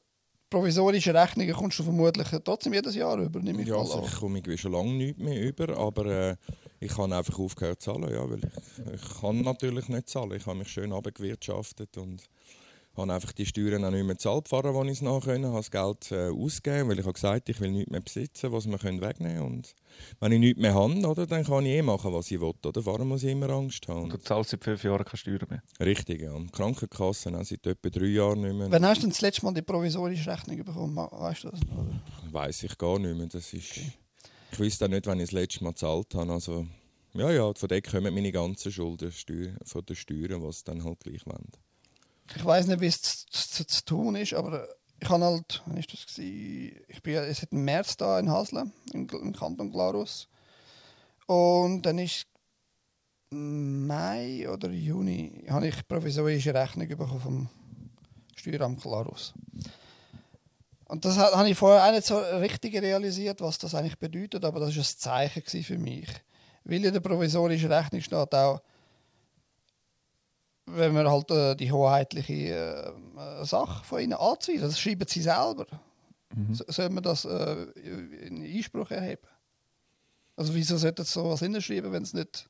[0.50, 4.38] provisorische Rechnungen kommst du vermutlich trotzdem jedes Jahr über, nehme ich Ja, also ich komme
[4.40, 6.36] irgendwie schon lange nicht mehr über, aber äh,
[6.80, 10.32] ich habe einfach aufgehört zu zahlen, ja, weil ich, ich kann natürlich nicht zahlen.
[10.34, 12.24] Ich habe mich schön abgewirtschaftet und
[12.98, 15.58] habe einfach die Steuern auch nicht mehr gezahlt, vorher, wo ich es nachher können, habe
[15.58, 18.78] das Geld äh, ausgegeben, weil ich habe gesagt, ich will nichts mehr besitzen, was wir
[18.78, 19.56] können wegnehmen können.
[19.56, 19.76] Und
[20.20, 22.54] wenn ich nichts mehr habe, oder, dann kann ich eh machen, was ich will.
[22.66, 22.86] Oder?
[22.86, 24.04] Warum muss ich immer Angst haben?
[24.04, 25.64] Und du zahlst seit fünf Jahren keine Steuern mehr.
[25.80, 26.32] Richtig, ja.
[26.34, 28.72] Und die Krankenkassen auch seit etwa drei Jahren nicht mehr.
[28.72, 30.96] Wann hast du denn das letzte Mal die provisorische Rechnung bekommen?
[30.96, 31.60] Weißt du das?
[31.62, 32.02] noch, Oder?
[32.34, 33.28] Weiß ich gar nicht mehr.
[33.28, 33.78] Das ist,
[34.52, 36.32] Ich wüsste auch nicht, wann ich das letzte Mal gezahlt habe.
[36.32, 36.66] Also,
[37.14, 41.00] ja, ja, von dort kommen meine ganzen Schulden von den Steuern, die sie dann halt
[41.00, 41.52] gleich wollen.
[42.36, 44.68] Ich weiß nicht, wie es zu, zu, zu tun ist, aber
[45.00, 46.80] ich habe halt, wann ist das gewesen?
[46.88, 50.28] Ich bin ja seit März da in Hasle, im, im Kanton Glarus.
[51.26, 52.26] Und dann ist
[53.30, 57.50] Mai oder Juni habe ich provisorische Rechnung bekommen vom
[58.36, 59.34] Steueramt Glarus.
[60.86, 64.46] Und das ha- habe ich vorher auch nicht so richtig realisiert, was das eigentlich bedeutet,
[64.46, 66.08] aber das war ein Zeichen für mich.
[66.64, 68.62] Weil in der provisorischen Rechnung steht auch,
[70.68, 75.66] wenn man halt äh, die hoheitliche äh, Sache von ihnen anzieht, das schreiben sie selber.
[76.52, 77.64] So, soll man das äh,
[78.28, 79.26] in Einspruch erheben?
[80.36, 82.48] Also wieso sollte es sowas hinschreiben, wenn es nicht,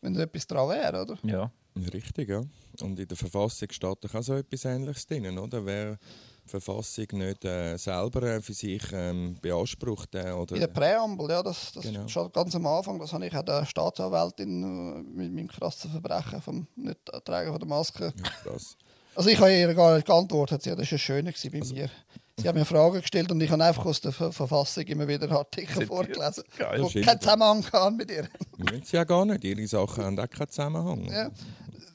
[0.00, 1.18] wenn da etwas dran wäre, oder?
[1.24, 1.50] Ja.
[1.92, 2.42] Richtig, ja.
[2.80, 5.66] Und in der Verfassung steht doch auch so etwas Ähnliches drin, oder?
[5.66, 5.98] Wer
[6.46, 10.54] Verfassung nicht äh, selber äh, für sich ähm, beansprucht äh, oder...
[10.54, 12.06] In der Präambel, ja, das, das Genau.
[12.08, 16.40] steht ganz am Anfang, das habe ich auch der Staatsanwältin äh, mit meinem krassen Verbrechen
[16.40, 18.12] vom Nicht-Tragen von der Maske.
[18.44, 18.52] Ja.
[19.14, 21.88] Also ich habe ihr gar nicht geantwortet, sie, das war schön bei Also mir.
[22.38, 25.30] Sie hat mir Fragen gestellt und ich habe einfach aus der Ver Verfassung immer wieder
[25.32, 27.06] Artikel vorgelesen, Geil, stimmt.
[27.06, 28.28] keinen Zusammenhang haben mit ihr.
[28.58, 29.42] Müssen sie ja gar nicht.
[29.42, 31.04] Ihre Sachen haben auch keinen Zusammenhang.
[31.06, 31.30] Ja.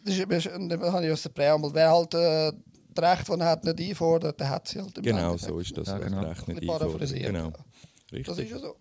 [0.03, 2.51] Das ist, dann habe ich aus der Präambel, wer halt äh,
[2.93, 5.51] das Recht, das er hat, nicht einfordert, der hat sie halt im Genau, Endeffekt.
[5.51, 5.87] so ist das.
[5.87, 6.21] Ja, Ja, genau.
[6.21, 7.25] Recht Ein nicht paraphrasiert.
[7.27, 7.49] Genau.
[7.51, 8.51] Das ist Richtig.
[8.51, 8.75] ja so.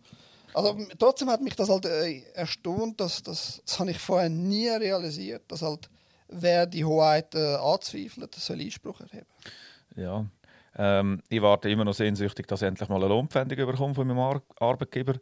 [0.52, 4.68] Also trotzdem hat mich das halt äh, erstaunt, dass das, das habe ich vorher nie
[4.68, 5.88] realisiert, dass halt
[6.28, 9.26] wer die Hoheit äh, anzweifelt, soll Einspruch erheben.
[9.96, 10.26] Ja.
[10.76, 14.18] Ähm, ich warte immer noch sehnsüchtig, dass ich endlich mal eine Lohnpfändung bekomme von meinem
[14.18, 15.14] Ar Arbeitgeber.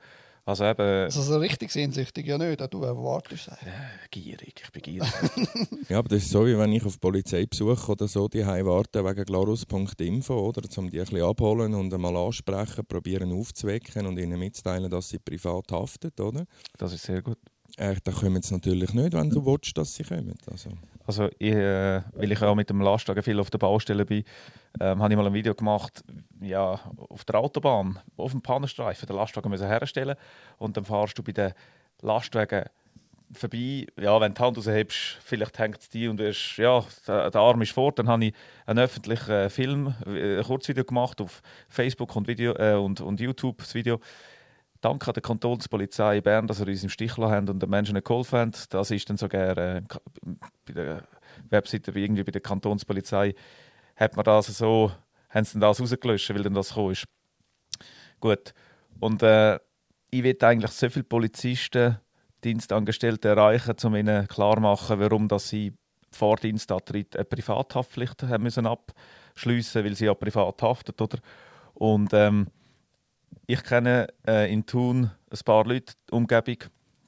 [0.48, 3.66] Also eben, Also so richtig sehnsüchtig ja nicht, du erwartest es.
[3.66, 5.08] äh, gierig, ich bin gierig.
[5.90, 9.24] Ja, aber das ist so, wie wenn ich auf Polizeibesuch oder so die warte wegen
[9.26, 10.62] glarus.info, oder?
[10.78, 15.18] Um die ein bisschen abholen und einmal ansprechen, probieren aufzuwecken und ihnen mitzuteilen, dass sie
[15.18, 16.46] privat haften, oder?
[16.78, 17.36] Das ist sehr gut.
[17.78, 20.34] Äh, da kommen sie natürlich nicht, wenn du willst, dass sie kommen.
[20.50, 20.70] Also,
[21.06, 24.24] Also ich, äh, weil ich auch mit dem Lastwagen viel auf der Baustelle bin,
[24.80, 26.02] ähm, habe ich mal ein Video gemacht,
[26.40, 30.16] ja, auf der Autobahn, auf dem Pannenstreifen, den Lastwagen müssen herstellen
[30.58, 31.52] und dann fahrst du bei den
[32.02, 32.64] Lastwagen
[33.32, 37.36] vorbei, ja, wenn du die Hand raushebst, vielleicht hängt es dir und wirst, ja, der,
[37.36, 38.34] Arm ist fort, dann habe ich
[38.66, 43.58] einen öffentlichen Film, äh, ein Kurzvideo gemacht auf Facebook und, Video, äh, und, und YouTube,
[43.58, 44.00] das Video.
[44.80, 48.02] Danke an der Kantonspolizei Bern, dass ihr uns im Stich gelassen habt und den Menschen
[48.02, 48.72] geholfen habt.
[48.72, 49.82] Das ist dann sogar äh,
[50.66, 51.02] bei der
[51.50, 53.34] Webseite wie irgendwie bei der Kantonspolizei
[53.96, 54.92] hat man das so,
[55.30, 57.04] haben sie das rausgelöscht, weil dann das gekommen ist.
[58.20, 58.54] Gut.
[59.00, 59.56] Und äh,
[60.10, 61.98] ich will eigentlich so viele Polizisten,
[62.44, 65.74] Dienstangestellte erreichen, um ihnen klarmachen, warum dass sie
[66.10, 71.18] vor Dienstantritt eine Privathaftpflicht haben müssen abschliessen, weil sie ja privat haftet, oder?
[71.74, 72.46] Und ähm,
[73.46, 76.56] ich kenne äh, in Thun ein paar Leute, die Umgebung,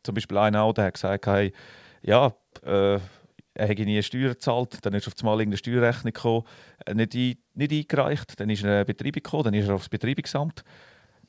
[0.02, 1.52] zum Beispiel einer auch, der hat gesagt, hey,
[2.02, 2.32] ja,
[2.64, 2.98] äh,
[3.54, 6.44] er hätte nie Steuern gezahlt, dann ist auf einmal irgendeine Steuerrechnung gekommen,
[6.86, 9.88] äh, nicht, ein, nicht eingereicht, dann ist er eine Betreibung gekommen, dann ist er aufs
[9.88, 10.64] Betreibungsamt,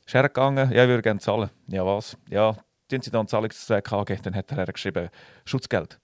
[0.06, 1.50] ist hergegangen, ja, ich würde gerne zahlen.
[1.68, 2.18] Ja, was?
[2.30, 2.56] Ja,
[2.88, 5.10] tun Sie dann Zahlungsverträge angeben, dann hat er geschrieben,
[5.46, 6.00] Schutzgeld.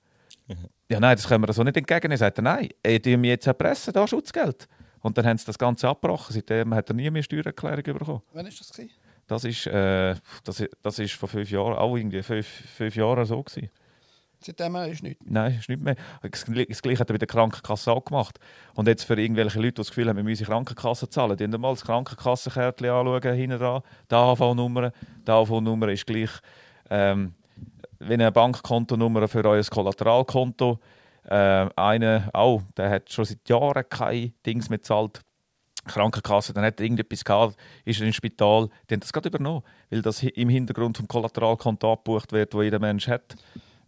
[0.89, 2.13] Ja, nein, das können wir so nicht entgegennehmen.
[2.13, 4.67] Er sagt, nein, ich tue mich jetzt erpressen, da Schutzgeld.
[5.01, 6.33] Und dann haben sie das Ganze abgebrochen.
[6.33, 8.21] Seitdem hat er nie mehr Steuererklärung bekommen.
[8.33, 8.71] Wann war das?
[8.71, 8.91] Gewesen?
[9.27, 13.43] Das ist, äh, das, das ist vor fünf Jahren, auch irgendwie fünf, fünf Jahre so
[13.43, 13.69] gewesen.
[14.39, 15.23] Seitdem ist nichts.
[15.27, 15.95] Nein, ist nicht mehr.
[16.21, 18.39] Das Gleiche hat er bei der Krankenkasse auch gemacht.
[18.75, 21.71] Und jetzt für irgendwelche Leute, die das Gefühl haben, wir müssen Krankenkasse zahlen, die mal
[21.73, 24.91] das Krankenkassenkärtchen anschauen, hinten dran, die AHV-Nummer.
[25.27, 26.29] Die AHV-Nummer ist gleich
[26.89, 27.33] ähm,
[27.99, 30.79] wie eine Bankkontonummer für euer Kollateralkonto.
[31.27, 35.21] Äh, einer auch, der hat schon seit Jahren kein Dings mehr gezahlt.
[35.85, 37.55] Krankenkasse, dann hat er irgendetwas gehabt,
[37.85, 41.93] ist er im Spital, die haben das gerade übernommen, weil das im Hintergrund vom Kollateralkonto
[41.93, 43.35] abgebucht wird, wo jeder Mensch hat.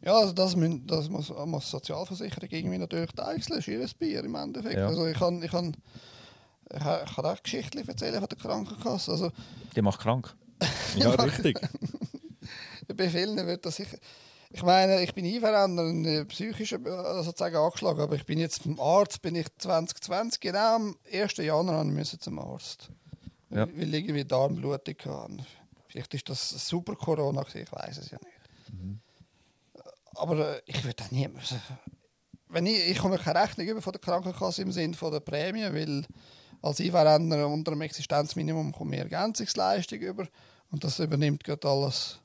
[0.01, 4.35] Ja, also das, müssen, das muss, muss Sozialversicherung irgendwie natürlich deichseln, ist ihr Bier im
[4.35, 4.77] Endeffekt.
[4.77, 4.87] Ja.
[4.87, 5.75] Also ich kann, ich kann,
[6.71, 9.11] ich kann, ich kann auch Geschichten erzählen von der Krankenkasse.
[9.11, 9.31] Also,
[9.75, 10.33] Die macht krank.
[10.95, 11.59] Ja, richtig.
[12.95, 13.97] bei vielen wird das sicher...
[14.51, 15.25] Ich meine, ich bin
[16.05, 16.79] äh, psychisch äh,
[17.23, 21.37] sozusagen angeschlagen, aber ich bin jetzt zum Arzt, bin ich 2020, genau am 1.
[21.37, 22.89] Januar ich zum Arzt.
[23.51, 23.67] Ja.
[23.67, 25.45] Weil ich irgendwie Darmblutung hatte.
[25.87, 28.73] Vielleicht ist das super Corona, ich weiß es ja nicht.
[28.73, 28.99] Mhm.
[30.15, 31.61] Aber äh, ich würde auch nie müssen.
[32.47, 35.71] Wenn ich, ich komme keine Rechnung über von der Krankenkasse im Sinne von der Prämie,
[35.71, 36.05] weil
[36.61, 40.27] als Einverränder unter dem Existenzminimum kommt mehr Ergänzungsleistung über
[40.71, 42.19] und das übernimmt gerade alles.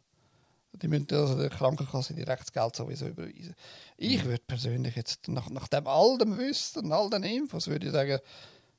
[0.83, 3.55] Die müssen also der Krankenkasse direkt das Geld sowieso überweisen.
[3.97, 7.93] Ich würde persönlich jetzt nach, nach dem all dem Wissen, all den Infos, würde ich
[7.93, 8.19] sagen,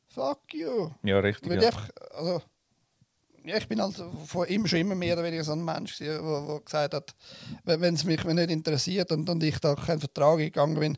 [0.08, 0.90] fuck you.
[1.04, 1.50] Ja, richtig.
[1.50, 1.70] Weil Ja.
[1.70, 2.42] ich also,
[3.46, 3.96] ja, ich bin halt
[4.26, 6.20] von immer, schon immer mehr oder weniger so ein Mensch, der
[6.66, 7.16] gesagt hat,
[7.64, 10.98] wenn es mich nicht interessiert und, und ich da keinen Vertrag gegangen bin,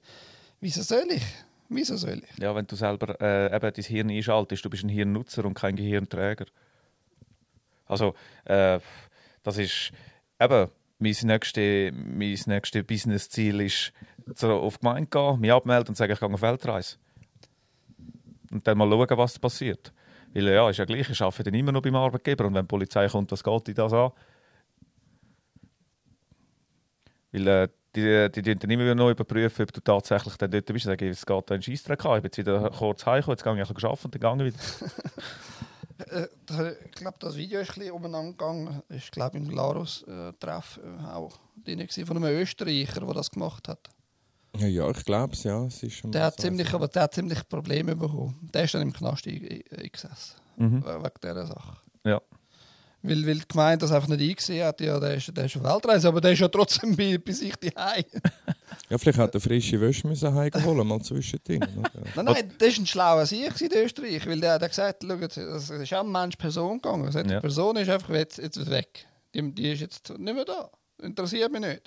[0.61, 1.24] wieso soll ich?
[1.69, 2.41] Wieso soll ich?
[2.41, 5.76] Ja, wenn du selber äh, eben dein Hirn einschaltest, du bist ein Hirnnutzer und kein
[5.76, 6.45] Gehirnträger.
[7.86, 8.15] Also,
[8.45, 8.80] äh,
[9.44, 9.91] das ist
[10.40, 10.69] eben,
[10.99, 13.94] mein nächstes mein nächste Business-Ziel ist,
[14.36, 16.98] so auf die Gemeinde gehen, mich abmelden und sagen, ich gehe auf Weltreise.
[18.52, 19.94] Und dann mal schauen, was passiert.
[20.34, 22.68] Weil ja, ist ja gleich, ich arbeite dann immer noch beim Arbeitgeber und wenn die
[22.68, 24.11] Polizei kommt, was geht die das an?
[27.32, 30.65] Weil äh, die, die, die dann immer wieder neu überprüfen, ob du tatsächlich dann dort
[30.65, 30.86] bist.
[30.86, 32.18] Sagen, es geht da ein Scheissdreck an.
[32.18, 34.53] Ich bin jetzt wieder kurz heimgekommen, jetzt gehe ich ein arbeiten und dann gehe ich
[34.53, 34.91] wieder.
[35.99, 38.82] Äh, da- ich glaube, das Video ist ein bisschen umeinander gegangen.
[38.90, 43.80] Ich glaube, im Glarus-Treff äh, auch drin gewesen, von einem Österreicher, der das gemacht hat.
[44.57, 45.65] Ja, ja ich glaube es, ja.
[45.65, 46.44] Es ist schon Der hat so.
[46.44, 48.49] ziemlich, aber der hat ziemlich Probleme bekommen.
[48.53, 49.34] Der ist dann im Knast ein-
[49.72, 50.36] ein- eingesessen.
[50.57, 50.84] Mhm.
[50.84, 51.78] we- Wegen dieser Sache.
[53.10, 54.82] Weil, weil die Gemeinde das einfach nicht eingesehen hat.
[54.82, 57.54] Ja, der ist, der ist auf Weltreise, aber der ist ja trotzdem bei, bei sich
[57.56, 58.04] daheim.
[58.90, 61.60] Ja, vielleicht hat er frische Wäsche müssen heimholen, mal zwischendrin.
[62.16, 65.70] Nein, nein, das war ein schlauer Sieg in Österreich, weil der hat gesagt, schau, es
[65.70, 67.06] ist auch ein Mensch-Person gegangen.
[67.06, 67.38] Er sagt, Ja.
[67.38, 69.06] Die Person ist einfach jetzt, jetzt weg.
[69.34, 70.70] Die, die ist jetzt nicht mehr da.
[71.02, 71.82] Interessiert mich nicht.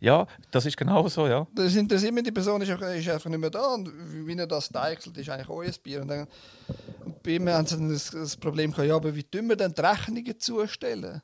[0.00, 1.46] Ja, das ist genau so, ja.
[1.54, 3.74] Das interessiert die Person ist einfach, ist einfach nicht mehr da.
[3.74, 3.90] Und
[4.26, 6.02] wie er das deichselt, ist eigentlich euer Bier.
[6.02, 6.28] Und, dann,
[7.22, 9.72] bei mir haben sie dann das, das Problem gehabt, ja, aber wie tun wir denn
[9.72, 11.22] die Rechnungen zustellen?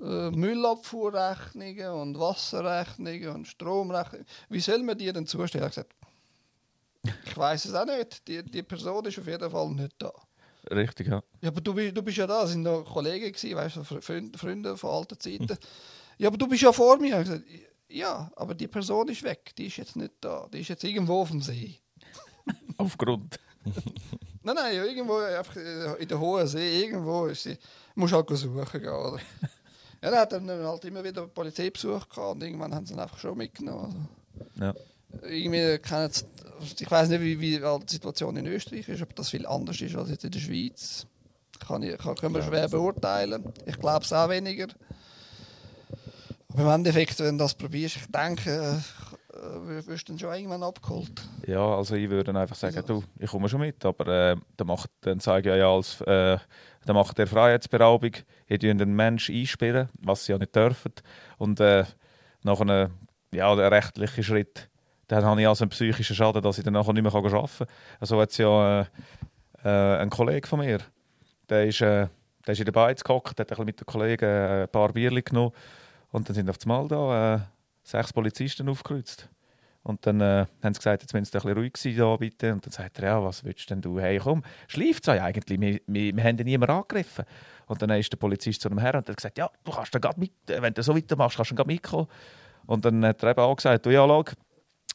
[0.00, 4.26] Äh, Müllabfuhrrechnungen und Wasserrechnungen und Stromrechnungen.
[4.48, 5.64] Wie soll man die denn zustellen?
[5.70, 5.94] Ich habe gesagt,
[7.26, 8.26] ich weiß es auch nicht.
[8.26, 10.12] Die, die Person ist auf jeden Fall nicht da.
[10.70, 11.22] Richtig, ja.
[11.42, 14.38] Ja, aber du, du bist ja da, es sind noch Kollegen gewesen, weißt du, Freunde,
[14.38, 15.58] Freunde von alten Zeiten.
[16.16, 17.20] Ja, aber du bist ja vor mir.
[17.20, 17.44] Ich gesagt,
[17.94, 21.20] ja, aber die Person ist weg, die ist jetzt nicht da, die ist jetzt irgendwo
[21.20, 21.78] auf dem See.
[22.76, 23.38] Aufgrund.
[24.46, 27.56] Nein, nein, ja, irgendwo einfach äh, in der hohen See, irgendwo ist sie.
[27.94, 29.18] Musst halt suchen gehen, oder?
[30.02, 33.16] Ja, dann hat dann halt immer wieder Polizeibesuch gehabt und irgendwann haben sie ihn einfach
[33.16, 34.06] schon mitgenommen.
[34.60, 34.74] Ja.
[35.12, 36.26] Also, irgendwie kennen sie,
[36.78, 39.96] ich weiß nicht, wie, wie die Situation in Österreich ist, ob das viel anders ist
[39.96, 41.06] als jetzt in der Schweiz.
[41.66, 43.50] Kann ich, kann, können wir schwer beurteilen.
[43.64, 44.66] Ich glaube es auch weniger.
[46.54, 48.80] Aber im Endeffekt, wenn du das probierst, ich denke,
[49.32, 51.28] äh, wirst du dann schon irgendwann abgeholt.
[51.46, 54.88] Ja, also ich würde einfach sagen, du, ich komme schon mit, aber äh, dann, macht,
[55.00, 56.38] dann sage ich ja als, äh,
[56.86, 58.12] dann macht der Freiheitsberaubung,
[58.46, 60.92] ihr dürft einen Menschen einsperren, was sie ja nicht dürfen.
[61.38, 61.84] Und äh,
[62.44, 62.92] nach einem
[63.32, 64.70] ja, der rechtlichen Schritt,
[65.08, 67.66] dann habe ich also einen psychischen Schaden, dass ich dann nachher nicht mehr arbeiten kann.
[67.98, 68.86] Also hat ja äh,
[69.64, 70.78] äh, ein Kollege von mir,
[71.48, 72.06] der ist, äh,
[72.46, 74.92] der ist in der Beiz gehockt, hat ein bisschen mit den Kollegen äh, ein paar
[74.92, 75.52] Bierchen genommen
[76.14, 77.40] und dann sind auf einmal da äh,
[77.82, 79.28] sechs Polizisten aufgekreuzt.
[79.82, 82.52] Und dann äh, haben sie gesagt, jetzt müssen sie ein bisschen ruhig sein bitte.
[82.52, 83.98] Und dann sagt er, ja, was willst denn du?
[83.98, 85.60] Hey, komm, schleift es eigentlich?
[85.60, 87.24] Wir, wir, wir haben ja niemanden angegriffen.
[87.66, 90.14] Und dann ist der Polizist zu einem Herrn und hat gesagt, ja, du kannst dann
[90.16, 92.06] mit, äh, wenn du so weitermachst, kannst du dann mitkommen.
[92.66, 94.24] Und dann hat er eben auch gesagt, du, ja, schau,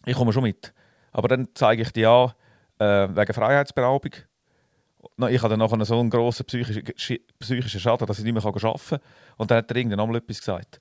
[0.05, 0.73] ich komme schon mit.
[1.11, 2.31] Aber dann zeige ich dir an,
[2.79, 4.13] äh, wegen Freiheitsberaubung.
[5.27, 6.85] Ich habe dann so einen grossen psychischen,
[7.39, 8.99] psychischen Schaden, dass ich nicht mehr arbeiten kann.
[9.35, 10.79] Und dann hat er irgendwann nochmal etwas gesagt.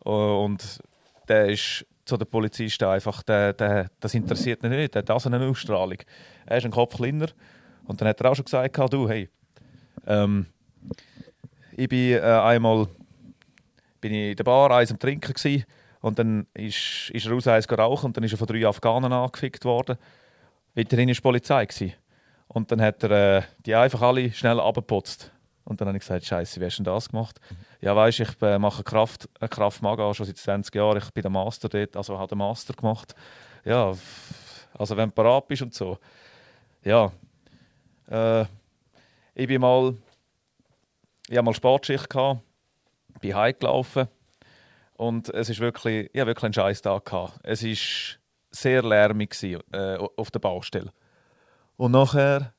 [0.00, 0.80] Und
[1.28, 5.30] der ist zu den Polizisten einfach, der, der, das interessiert ihn nicht, der hat also
[5.30, 5.98] eine Ausstrahlung.
[6.46, 7.28] Er ist ein Kopf kleiner.
[7.86, 9.28] Und dann hat er auch schon gesagt, du, hey,
[10.06, 10.46] ähm,
[11.76, 12.88] ich bin äh, einmal
[14.00, 15.64] bin ich in der Bar eins am Trinken gewesen,
[16.00, 19.12] und dann ist, ist er raus eins geraucht und dann ist er von drei Afghanen
[19.12, 19.98] angefickt worden.
[20.74, 21.66] Weiterhin war die Polizei.
[21.66, 21.92] Gewesen.
[22.48, 25.30] Und dann hat er äh, die einfach alle schnell abgeputzt.
[25.64, 27.38] Und dann habe ich gesagt, Scheiße, wie hast du denn das gemacht?
[27.80, 30.98] Ja, weißt du, ich äh, mache Kraft, äh, Kraft Maga schon seit 20 Jahren.
[30.98, 33.14] Ich bin der Master dort, also habe den Master gemacht.
[33.64, 33.94] Ja,
[34.78, 35.98] also wenn du parat bist und so.
[36.84, 37.10] Ja,
[38.08, 38.44] äh,
[39.34, 39.96] ich bin mal,
[41.28, 42.40] ich hatte mal Sportschicht gehabt,
[43.20, 44.08] bin heimgelaufen
[44.94, 47.38] und es ist wirklich, ich hatte wirklich einen scheiß Tag gehabt.
[47.42, 48.18] Es war
[48.50, 50.92] sehr lärmig gewesen, äh, auf der Baustelle.
[51.76, 52.52] Und nachher,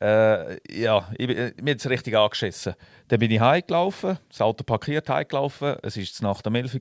[0.00, 2.74] äh, ja, ich, äh, mir hat es richtig angeschissen.
[3.08, 5.76] Dann bin ich heimgelaufen, das Auto parkiert, heimgelaufen.
[5.82, 6.78] Es war nach der Melfe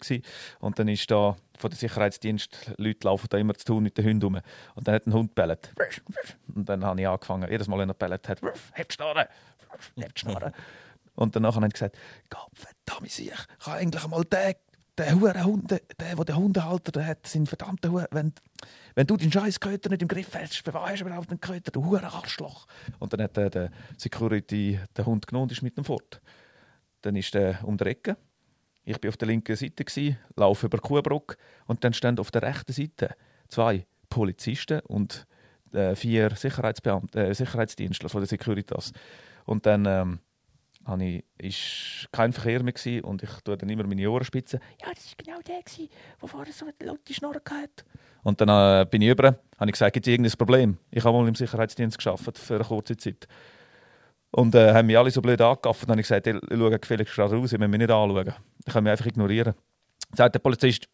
[0.60, 2.74] und dann ist da von der Sicherheitsdienst,
[3.04, 4.42] laufen da immer zu tun mit den Hunden rum.
[4.76, 5.72] Und dann hat ein Hund bellet.
[6.54, 8.42] Und dann habe ich angefangen, jedes Mal, wenn er bellet hat,
[8.74, 9.28] hebt Schnorren,
[9.96, 10.54] hebt Schnorren.
[11.16, 11.98] Und danach habe ich gesagt,
[12.30, 14.56] Gott verdammt, ich kann eigentlich einmal den
[14.98, 18.08] der hure Hund, der, der den Hundehalter hat, sind verdammte Hure.
[18.12, 18.34] Wenn,
[18.95, 21.84] wenn du den scheiß Köter nicht im Griff hast, bewahrst du überhaupt den Köter, du
[21.85, 22.65] hure Arschloch.
[22.99, 26.22] Und dann hat der, der Security den Hund genommen und ist mit ihm fort.
[27.01, 28.17] Dann ist er um die Ecke.
[28.85, 31.35] Ich war auf der linken Seite, gewesen, laufe über die Kuhbrücke
[31.65, 33.15] und dann stehen auf der rechten Seite
[33.47, 35.27] zwei Polizisten und
[35.73, 38.93] äh, vier Sicherheitsbeamte, äh, Sicherheitsdienstler von der Securitas.
[39.45, 40.19] Und dann ähm,
[40.86, 40.99] war
[41.38, 44.60] ich, kein Verkehr mehr gewesen, und ich tue dann immer meine Ohren spitzen.
[44.82, 47.84] Ja, das war genau der, der vorher so eine laute Schnorre hatte.
[48.24, 50.78] Und dann äh, bin ich über, habe ich gesagt, gibt es irgendein Problem?
[50.91, 53.28] Ich habe mal im Sicherheitsdienst geschafft für eine kurze Zeit.
[54.32, 55.84] Und äh, haben mich alle so blöd angegafft.
[55.84, 58.34] Dann habe ich gesagt, ich schaue gefälligst gerade raus, ich muss mich nicht anschauen.
[58.66, 59.53] Ich kann mich einfach ignorieren.
[60.14, 60.90] Sagt der Polizist,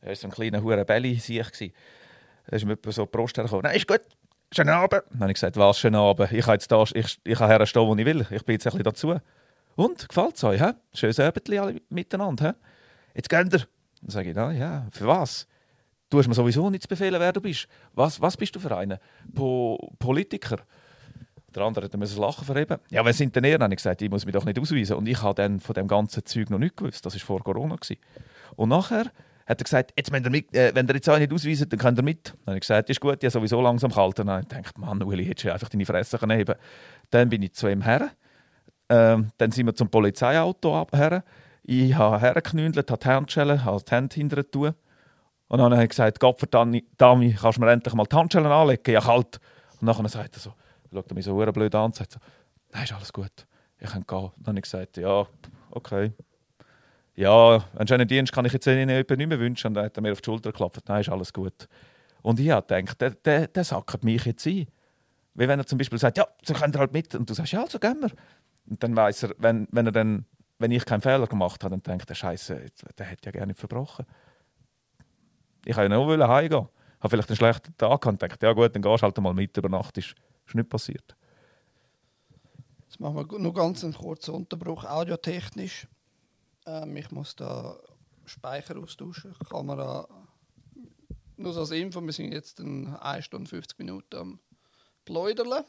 [0.00, 1.72] er war so ein kleiner hure Belly, sehe ich.
[2.46, 3.64] Da ist mir so die Brust hergekommen.
[3.64, 4.00] Nein, ist gut,
[4.52, 5.02] schönen Abend.
[5.10, 6.32] Dann habe ich gesagt, was, schönen Abend.
[6.32, 8.26] Ich kann jetzt da, ich, ich kann herstehen, wo ich will.
[8.30, 9.14] Ich bin jetzt ein bisschen dazu.
[9.76, 10.60] Und, gefällt es euch?
[10.60, 10.72] He?
[10.92, 12.48] Schönes Abendli alle miteinander.
[12.48, 12.54] He?
[13.14, 13.66] Jetzt geht ihr.
[14.00, 15.46] Dann sage ich, ah, ja, für was?
[16.10, 17.68] Du hast mir sowieso nicht zu befehlen, wer du bist.
[17.92, 18.98] Was, was bist du für einen?
[19.34, 20.58] Po Politiker?
[21.54, 22.78] Der andere hat ein Lachen verheben.
[22.90, 23.58] Ja, wer sind denn ihr?
[23.58, 24.96] Dann habe ich gesagt, ich muss mich doch nicht ausweisen.
[24.96, 27.04] Und ich habe dann von dem ganzen Zeug noch nicht gewusst.
[27.04, 27.76] Das war vor Corona.
[27.76, 28.00] Gewesen.
[28.56, 29.10] Und nachher
[29.48, 31.98] hat er gesagt, jetzt, wenn, mit, äh, wenn ihr jetzt auch nicht ausweisen, dann könnt
[31.98, 32.28] ihr mit.
[32.28, 34.18] Dann habe ich gesagt, ist gut, ich sowieso langsam kalt.
[34.18, 36.54] dann habe ich gedacht, Mann, Uli, hättest du einfach deine Fresse können heben
[37.08, 38.10] Dann bin ich zu ihm her.
[38.90, 41.24] Ähm, dann sind wir zum Polizeiauto her.
[41.62, 44.74] Ich habe hergeknündelt, habe die Handschellen, habe die Hände hinter tun.
[45.48, 48.52] Und dann habe ich gesagt, Gott verdammt, Dami, kannst du mir endlich mal die Handschellen
[48.52, 48.92] anlegen?
[48.92, 49.40] Ja, kalt.
[49.80, 50.52] Und dann sagt er so,
[50.92, 52.18] schaut er mich so blöd an und sagt so,
[52.72, 53.46] nein, ist alles gut,
[53.78, 54.30] ich kann gehen.
[54.36, 55.26] Dann habe ich gesagt, ja,
[55.70, 56.12] okay
[57.18, 59.68] ja, einen schönen Dienst kann ich jetzt Ihnen nicht mehr wünschen.
[59.68, 61.68] Und dann hat er mir auf die Schulter geklopft, nein, ist alles gut.
[62.22, 64.68] Und ich habe gedacht, der, der, der sackert mich jetzt ein.
[65.34, 67.16] Wie wenn er zum Beispiel sagt, ja, so könnt ihr halt mit.
[67.16, 68.10] Und du sagst, ja, also gehen wir.
[68.70, 70.26] Und dann weiß er, wenn, wenn, er dann,
[70.60, 72.66] wenn ich keinen Fehler gemacht habe, dann denkt er, Scheiße,
[72.96, 74.06] der hätte ja gerne nicht verbrochen.
[75.64, 76.68] Ich wollte ja nur heimgehen.
[76.68, 79.34] Ich habe vielleicht einen schlechten Tag und dachte, ja gut, dann gehst du halt mal
[79.34, 79.98] mit über Nacht.
[79.98, 80.14] Ist,
[80.46, 81.16] ist nicht passiert.
[82.84, 85.88] Jetzt machen wir noch ganz einen kurzen Unterbruch, audiotechnisch.
[86.68, 87.78] Ähm, ich muss da
[88.26, 89.34] Speicher austauschen.
[89.48, 90.06] Kamera.
[91.36, 94.40] Nur so als Info, wir sind jetzt in 1 Stunde 50 Minuten am
[95.04, 95.64] Pläudern.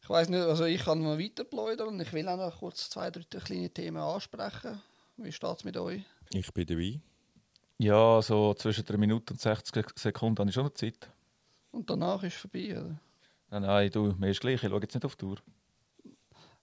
[0.00, 1.98] Ich weiß nicht, also ich kann mal weiter pläudern.
[2.00, 4.80] Ich will auch noch kurz zwei, drei kleine Themen ansprechen.
[5.16, 6.02] Wie steht es mit euch?
[6.30, 7.00] Ich bin dabei.
[7.78, 11.10] Ja, so zwischen 3 Minuten und 60 Sekunden habe ich schon noch Zeit.
[11.70, 13.00] Und danach ist es vorbei, oder?
[13.50, 14.62] Nein, nein, du, mir ist gleich.
[14.62, 15.36] Ich schaue jetzt nicht auf die Tour.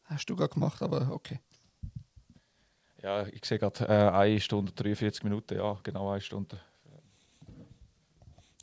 [0.04, 1.40] Hast du gerade gemacht, aber okay.
[3.06, 6.60] Ja, ich sehe gerade äh, 1 Stunde 43 Minuten, ja, genau eine Stunde.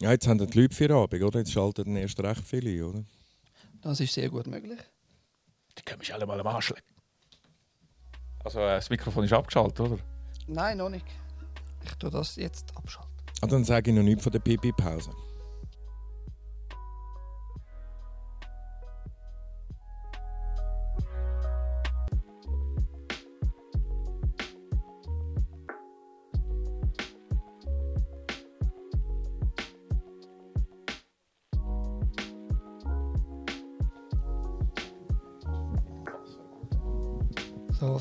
[0.00, 1.38] Ja, jetzt haben die Leute vier Abend, oder?
[1.38, 3.04] Jetzt schalten erst recht viele, oder?
[3.82, 4.80] Das ist sehr gut möglich.
[5.78, 6.74] Die können mich alle mal am Arsch
[8.42, 9.98] Also äh, das Mikrofon ist abgeschaltet, oder?
[10.48, 11.06] Nein, noch nicht.
[11.84, 13.12] Ich tue das jetzt abschalten.
[13.42, 15.12] Ah, dann sage ich noch nichts von der Pipi-Pause.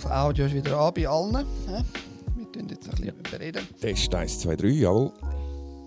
[0.02, 1.45] Das Audio ist wieder an bei allen.
[2.36, 3.68] Wir tun jetzt ein bisschen bereden.
[3.80, 5.11] Test 1, 2, 3, jawohl.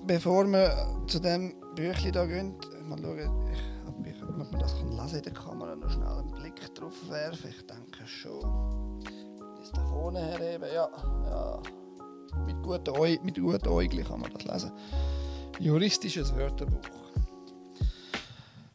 [0.06, 2.54] Bevor wir zu dem Büchlein hier gehen,
[2.88, 6.06] mal schauen, ich, ob, ich, ob man das kann lesen in der Kamera, noch schnell
[6.06, 7.50] einen Blick drauf werfen.
[7.50, 9.02] Ich denke schon.
[9.58, 10.88] Das da vorne herheben, ja.
[11.26, 11.62] ja.
[12.46, 14.72] Mit guten, Äu mit guten Äuglein kann man das lesen.
[15.58, 17.03] Juristisches Wörterbuch.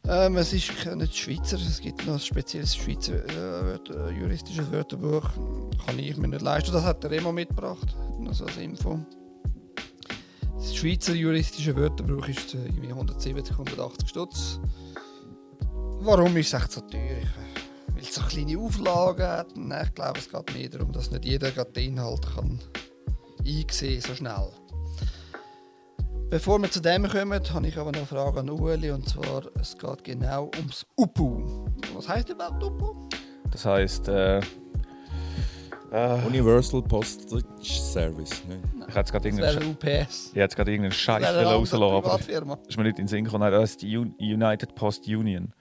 [0.08, 5.28] Ähm, es ist nicht Schweizer, es gibt noch ein spezielles Schweizer äh, äh, juristisches Wörterbuch.
[5.86, 6.72] Kann ich mir nicht leisten.
[6.72, 8.98] Das hat der Remo mitgebracht, noch so als Info.
[10.56, 14.60] Das Schweizer juristische Wörterbuch ist äh, irgendwie 170, 180 Stutz.
[16.02, 17.18] Warum ist es echt so teuer?
[17.18, 19.56] Ich- Weil es so kleine Auflagen hat.
[19.56, 22.58] Nein, ich glaube, es geht mehr darum, dass nicht jeder den Inhalt kann
[23.46, 24.50] einsehen so schnell.
[26.30, 28.92] Bevor wir zu dem kommen, habe ich aber noch eine Frage an Ueli.
[28.92, 31.66] Und zwar, es geht genau ums UPU.
[31.94, 33.08] Was heißt überhaupt UPU?
[33.50, 34.38] Das heisst, äh,
[35.90, 38.44] äh, Universal Postage Service.
[38.48, 38.62] Ne?
[38.88, 40.30] ich hätte gerade irgendeinen, UPS.
[40.32, 42.20] ich hätte gerade irgendeinen Scheiß rauslassen aber
[42.68, 43.42] ist mir nicht in den Sinn gekommen.
[43.42, 45.52] Nein, Das ist die Un- United Post Union.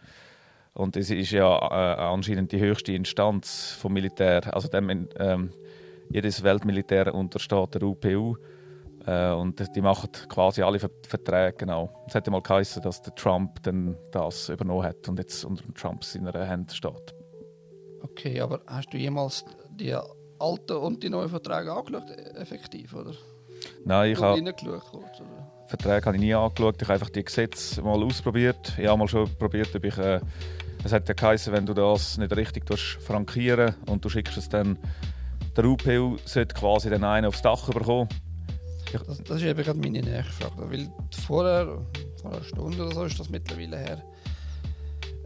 [0.74, 4.54] Und das ist ja äh, anscheinend die höchste Instanz vom Militär.
[4.54, 5.50] Also dem, ähm,
[6.12, 8.36] jedes Weltmilitär untersteht der UPU.
[9.06, 11.58] Äh, und die machen quasi alle Ver Verträge.
[11.58, 12.06] Genau.
[12.08, 15.74] Es hätte mal geheißen, dass der Trump dann das übernommen hat und jetzt unter dem
[15.74, 17.16] Trump seiner Hand steht.
[18.02, 23.14] Okay, aber hast du jemals die alten und die neuen Verträge angeschaut, effektiv, oder?
[23.86, 24.42] Nein, ich habe?
[25.68, 26.76] Verträge habe ich nie angeschaut.
[26.78, 28.74] Ich habe einfach die Gesetze mal ausprobiert.
[28.78, 29.98] Ich habe mal schon probiert, ob ich.
[29.98, 30.22] Äh,
[30.84, 32.64] es hat ja geheißen, wenn du das nicht richtig
[33.02, 34.80] frankieren und du schickst es dann.
[35.58, 38.08] Der UPU sollte quasi den einen aufs Dach bekommen.
[38.92, 40.72] Das, das ist eben gerade meine nächste Frage.
[40.72, 40.90] Weil
[41.26, 41.80] vorher,
[42.22, 44.04] vor einer Stunde oder so, ist das mittlerweile her,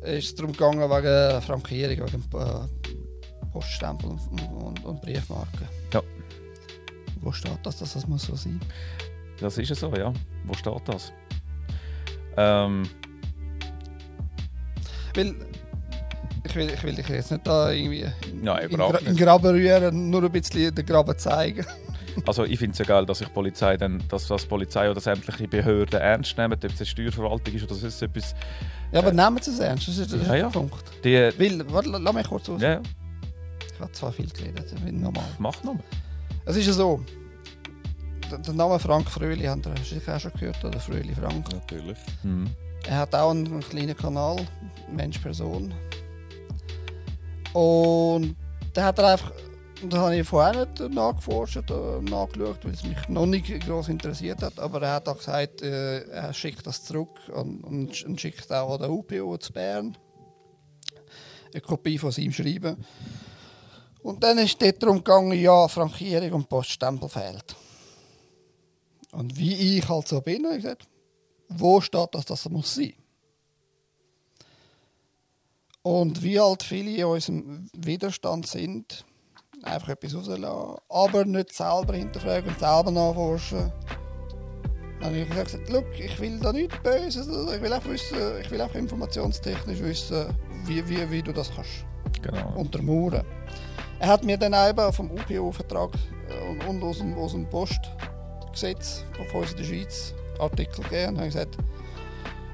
[0.03, 5.67] ist es darum gegangen wegen Frankierung, wegen äh, Poststempel und, und, und Briefmarken.
[5.93, 6.01] Ja.
[7.21, 8.59] Wo steht das, dass das muss so sein?
[9.39, 10.11] Das ist ja so, ja.
[10.45, 11.13] Wo steht das?
[12.35, 12.83] Ähm,
[15.15, 15.35] Weil
[16.45, 19.15] ich will, ich will dich jetzt nicht da irgendwie in, Nein, in, Gra- in.
[19.15, 21.65] Graben rühren, nur ein bisschen den Graben zeigen.
[22.25, 24.99] Also ich finde es ja geil, dass sich die Polizei dann, dass das Polizei oder
[25.01, 28.35] sämtliche Behörden ernst nehmen, ob es eine Steuerverwaltung ist oder sonst etwas.
[28.91, 30.43] Ja, aber nehmen Sie es ernst, das ist, das ist Ja, ja.
[30.49, 30.83] der Punkt.
[31.03, 32.61] Die, Weil, warte, lass mich kurz aus.
[32.61, 32.81] ja,
[33.73, 35.23] Ich habe zwar viel geredet, wie normal.
[35.39, 35.77] mach noch.
[36.45, 37.01] Es ist ja so,
[38.31, 41.51] der, der Name Frank Fröhli, habt ihr sicher auch schon gehört, oder Fröhli Frank.
[41.51, 41.97] Natürlich.
[42.23, 42.49] Mhm.
[42.87, 44.45] Er hat auch einen, einen kleinen Kanal,
[44.93, 45.73] Mensch-Person.
[47.53, 48.35] Und
[48.73, 49.31] da hat er einfach,
[49.83, 53.89] und das habe ich vorher nicht nachgeforscht oder nachgeschaut, weil es mich noch nicht groß
[53.89, 58.05] interessiert hat, aber er hat auch gesagt, äh, er schickt das zurück und, und, sch-
[58.05, 59.97] und schickt auch an den UPO zu Bern
[61.51, 62.83] eine Kopie von seinem Schreiben.
[64.01, 67.55] Und dann ist es darum gegangen, ja, Frankierung und Poststempel fehlt.
[69.11, 70.87] Und wie ich halt so bin, habe ich gesagt,
[71.49, 72.93] wo steht, dass das muss sein?
[75.81, 79.05] Und wie halt viele in unserem Widerstand sind,
[79.63, 83.71] einfach etwas rauslassen, aber nicht selber hinterfragen und selber nachforschen.
[84.99, 88.49] Dann habe ich gesagt, Look, ich will da nichts Böses, ich will auch wissen, ich
[88.51, 90.27] will auch informationstechnisch wissen,
[90.65, 91.85] wie, wie, wie du das kannst
[92.21, 92.53] Genau.
[92.55, 93.25] untermauern.
[93.99, 95.91] Er hat mir dann eben vom UPO-Vertrag
[96.49, 101.17] und, und aus dem, aus dem Postgesetz von uns in der Schweiz Artikel gegeben und
[101.17, 101.57] habe gesagt,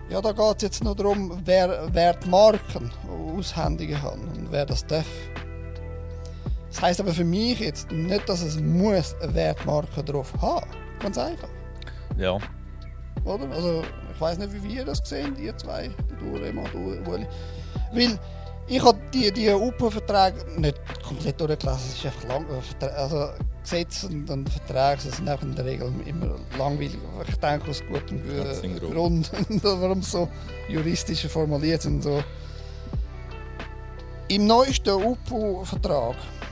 [0.10, 2.92] ja, da geht es jetzt nur darum, wer, wer die Marken
[3.38, 5.06] aushändigen kann und wer das darf.
[6.70, 10.70] Das heisst aber für mich jetzt nicht, dass es muss eine Wertmarke drauf haben.
[11.00, 11.50] Ganz einfach,
[12.18, 12.38] Ja.
[13.24, 13.50] oder?
[13.52, 13.84] Also
[14.14, 15.90] ich weiß nicht, wie wir das sehen, ihr zwei,
[16.20, 16.78] du Remo, du
[17.10, 17.26] Ueli.
[17.94, 18.20] Weil
[18.68, 21.82] ich habe die, die UPO-Verträge nicht komplett durchgelesen.
[21.88, 22.46] Es ist einfach lang.
[22.82, 23.30] äh, Also
[23.64, 26.98] Gesetze und, und Verträge das sind auch in der Regel immer langweilig.
[27.28, 29.32] Ich denke aus gutem äh, Grund.
[29.64, 30.30] Warum so
[30.68, 32.04] juristisch formuliert sind.
[32.04, 32.24] So.
[34.28, 36.49] Im neuesten UPO-Vertrag äh,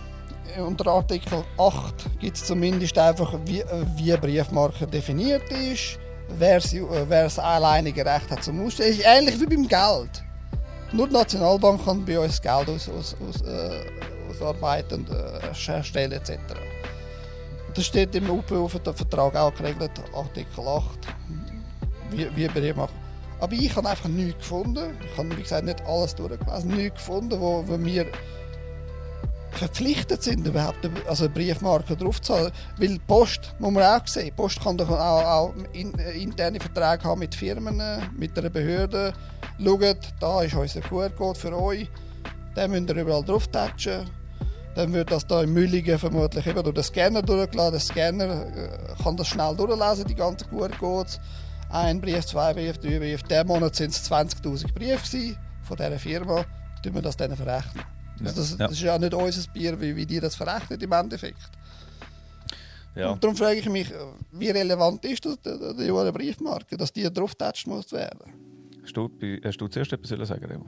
[0.57, 5.99] unter Artikel 8 gibt es zumindest einfach, wie, äh, wie Briefmarke definiert ist,
[6.39, 6.59] äh,
[7.07, 8.91] wer das alleinige Recht hat zum Ausstellen.
[8.91, 10.23] Ist ähnlich wie beim Geld.
[10.91, 13.81] Nur die Nationalbank kann bei uns Geld aus, aus, aus, äh,
[14.29, 16.37] ausarbeiten und äh, erstellen etc.
[17.73, 20.99] Das steht im UPO-Vertrag auch geregelt, Artikel 8,
[22.11, 22.93] wie, wie Briefmarke.
[23.39, 24.97] Aber ich habe einfach nichts gefunden.
[25.05, 26.75] Ich habe, wie gesagt, nicht alles durchgelesen.
[26.75, 28.07] Nichts gefunden, wo, wo wir
[29.51, 31.99] verpflichtet sind, überhaupt also eine Briefmarke.
[31.99, 36.59] Weil die Post, muss man auch sehen, Post kann doch auch, auch in, äh, interne
[36.59, 39.13] Verträge haben mit Firmen, äh, mit einer Behörde.
[39.63, 41.89] Schaut, da ist unser QR-Code für euch.
[42.55, 44.09] Den müsst ihr überall drauf touchen.
[44.75, 47.71] dann wird das da in Mülligen vermutlich eben durch den Scanner durchgeladen.
[47.71, 51.19] Der Scanner äh, kann das schnell durchlesen, die ganze QR-Codes.
[51.69, 53.23] Ein Brief, zwei Briefe, drei Briefe.
[53.23, 56.45] Diesen Monat sind es 20'000 Briefe von dieser Firma.
[56.83, 57.96] Tun wir das dann verrechnen.
[58.23, 58.67] Also das, Ja.
[58.67, 61.41] das ist ja nicht unser Bier, wie, wie die das verrechnen im Endeffekt.
[62.95, 63.11] Ja.
[63.11, 63.91] Und darum frage ich mich,
[64.31, 68.31] wie relevant ist das, die, die, die hohe Briefmarke, dass die draufgetatscht muss werden?
[68.81, 69.09] Hast du,
[69.43, 70.65] hast du zuerst etwas sagen Remo?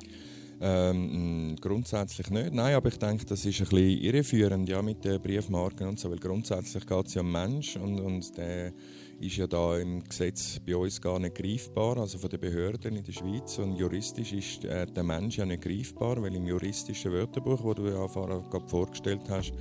[0.61, 2.53] Ähm, mh, grundsätzlich nicht.
[2.53, 6.11] Nein, aber ich denke, das ist ein bisschen irreführend ja, mit den Briefmarken und so,
[6.11, 8.73] weil grundsätzlich geht es ja um Mensch und, und der
[9.19, 13.03] ist ja da im Gesetz bei uns gar nicht greifbar, also von den Behörden in
[13.03, 17.63] der Schweiz und juristisch ist äh, der Mensch ja nicht greifbar, weil im juristischen Wörterbuch,
[17.63, 19.51] wo du ja gerade vorgestellt hast,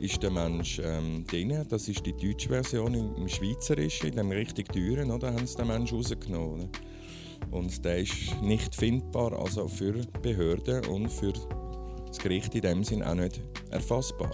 [0.00, 1.64] ist der Mensch ähm, drin.
[1.68, 2.94] Das ist die deutsche Version.
[2.94, 6.60] Im, Schweizerischen, in dem richtig teuren, oder, haben sie den Mensch rausgenommen.
[6.60, 6.68] Oder?
[7.50, 11.32] Und der ist nicht findbar, also für Behörden und für
[12.06, 13.40] das Gericht in dem Sinn auch nicht
[13.70, 14.30] erfassbar.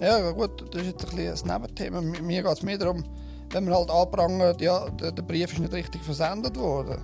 [0.00, 1.98] Ja, gut, das ist jetzt ein, bisschen ein Nebenthema.
[2.00, 3.04] Mi- Mir geht es mehr darum,
[3.54, 6.98] wenn man halt anprangert, ja, der, der Brief ist nicht richtig versendet worden.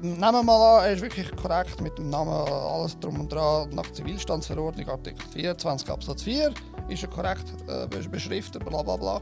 [0.00, 3.70] Nehmen wir mal an, er ist wirklich korrekt mit dem Namen, alles drum und dran,
[3.70, 6.52] nach Zivilstandsverordnung, Artikel 24 Absatz 4,
[6.88, 9.20] ist er korrekt äh, besch- beschriftet, bla bla bla.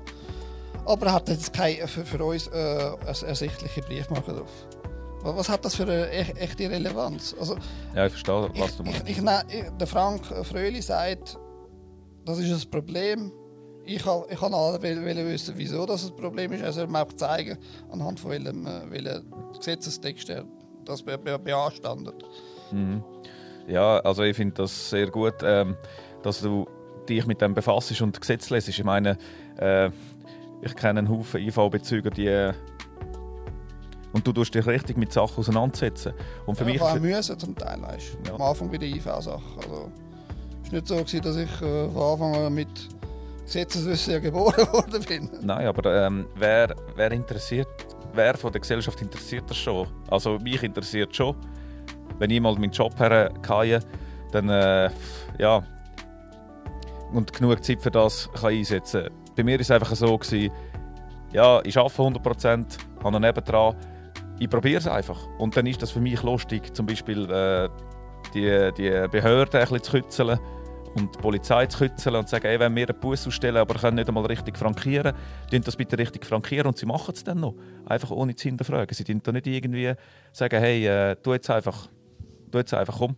[0.87, 4.51] Aber er hat jetzt keine für, für uns äh, ers- ersichtliche Briefmarke drauf.
[5.23, 7.35] Wa- Was hat das für eine ech- echte Relevanz?
[7.39, 7.57] Also,
[7.95, 9.03] Ja, ich verstehe, was ich, du meinst.
[9.09, 11.39] ich, ne- ich, der Frank Fröhli sagt,
[12.25, 13.31] das ist ein Problem.
[13.87, 16.61] Ich kann, ich kann alle wissen, wieso das ein Problem ist.
[16.61, 17.57] Er soll mir auch zeigen,
[17.91, 19.23] anhand von welchem, äh, welchem
[19.57, 20.45] Gesetzestext er
[20.85, 22.25] das be be beanstandet.
[23.69, 25.77] Ja, also ich finde das sehr gut, ähm,
[26.23, 26.67] dass du
[27.09, 28.79] dich mit dem befasst und Gesetz lesest.
[28.79, 29.19] Ich meine,
[29.57, 29.91] äh,
[30.63, 32.53] ich kenne einen Haufen IV-Bezüger, die äh,
[34.13, 36.13] und du tust dich richtig mit Sachen auseinandersetzen.
[36.47, 38.19] Und für ja, mich auch müssen zum Teil, weißt.
[38.27, 38.35] Ja.
[38.35, 39.43] Am Anfang bei der IV-Sache.
[39.59, 39.91] Also,
[40.65, 42.69] es war nicht so, gewesen, dass ich äh, von Anfang an mit
[43.47, 45.31] Gesetzeswissen ja geboren worden bin.
[45.43, 47.69] Nein, aber ähm, wer, wer interessiert,
[48.13, 49.89] wer von der Gesellschaft interessiert das schon?
[50.11, 51.37] Also mich interessiert schon.
[52.19, 53.81] Wenn ich mal meinen Job hergehe,
[54.33, 54.91] dann äh,
[55.39, 55.63] ja
[57.13, 59.09] und genug Zeit für das kann einsetzen.
[59.37, 60.53] Bei mir ist es einfach so gewesen,
[61.33, 63.77] ja, ich arbeite 100%, habe noch nebendran,
[64.39, 65.19] ich probiere es einfach.
[65.39, 67.69] Und dann ist das für mich lustig, zum Beispiel äh,
[68.35, 70.39] die, die Behörden ein bisschen zu kützeln
[70.97, 73.75] und die Polizei zu kützeln und zu sagen, ey, wenn wir einen Bus ausstellen, aber
[73.75, 75.15] können nicht einmal richtig frankieren,
[75.51, 77.55] tun das bitte richtig frankieren und sie machen es dann noch.
[77.85, 78.95] Einfach ohne zu hinterfragen.
[78.95, 79.93] Sie tun da nicht irgendwie
[80.33, 81.89] sagen, hey, äh, tu jetzt einfach,
[82.51, 83.17] tu jetzt einfach, komm.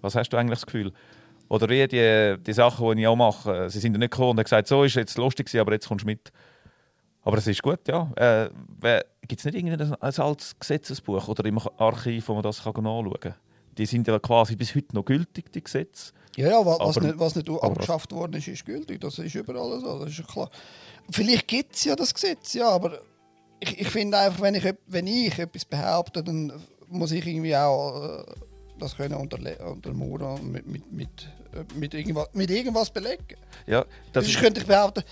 [0.00, 0.92] Was hast du eigentlich das Gefühl?
[1.48, 4.38] Oder wie die, die Sachen, die ich auch mache, sie sind ja nicht gekommen und
[4.38, 6.30] haben gesagt, so ist jetzt lustig aber jetzt kommst du mit.
[7.22, 8.10] Aber es ist gut, ja.
[8.16, 8.50] Äh,
[9.26, 13.14] Gibt es nicht irgendein ein altes Gesetzesbuch oder im Archiv, wo man das kann nachschauen
[13.18, 13.34] kann?
[13.78, 16.12] Die sind ja quasi bis heute noch gültig, die Gesetze.
[16.36, 19.00] Ja, ja, wa- was, Aber- nicht, was nicht abgeschafft worden ist, ist gültig.
[19.00, 20.50] Das ist überall so, das ist klar.
[21.10, 23.00] Vielleicht gibt es ja das Gesetz, ja, aber
[23.60, 26.52] ich, ich finde einfach, wenn ich, wenn ich etwas behaupte, dann
[26.88, 28.24] muss ich irgendwie auch äh,
[28.78, 31.08] das können untermauern mit, mit, mit,
[31.52, 33.36] äh, mit, irgendwas, mit irgendwas belegen.
[33.66, 35.04] Ja, das Sonst ist, könnte ich behaupten,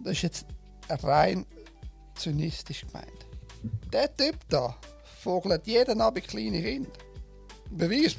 [0.00, 0.46] das ist jetzt
[0.88, 1.44] rein
[2.14, 3.26] zynistisch gemeint.
[3.92, 4.76] Der Typ da
[5.20, 6.90] vogelt jeden Abend kleine Kinder.
[7.70, 8.14] Beweis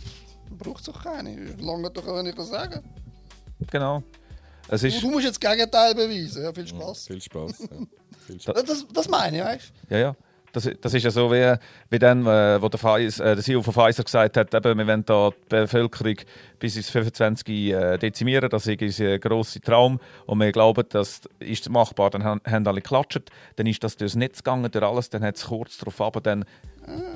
[0.51, 1.35] braucht es doch keine.
[1.61, 2.81] Lange doch, wenn ich das sage.
[3.71, 4.03] genau.
[4.67, 6.43] Es Du, ist, du musst jetzt das Gegenteil beweisen.
[6.43, 7.07] Ja, viel Spaß.
[7.07, 7.59] Viel Spaß.
[7.59, 7.67] Ja.
[8.25, 8.63] Viel Spaß.
[8.63, 10.15] Das, das meine ich, weißt ja, ja.
[10.51, 11.53] Das, das ist ja so wie,
[11.89, 14.87] wie dann, äh, wo der, Pfizer, äh, der CEO von Pfizer gesagt hat, eben, wir
[14.87, 16.15] wollen da die Bevölkerung
[16.59, 21.69] bis ins 25 äh, dezimieren, das ist unser grosser Traum und wir glauben, das ist
[21.69, 22.09] machbar.
[22.09, 23.23] Dann haben, haben alle geklatscht,
[23.57, 26.45] dann ist das durchs Netz gegangen, durch alles, dann hat es kurz darauf aber dann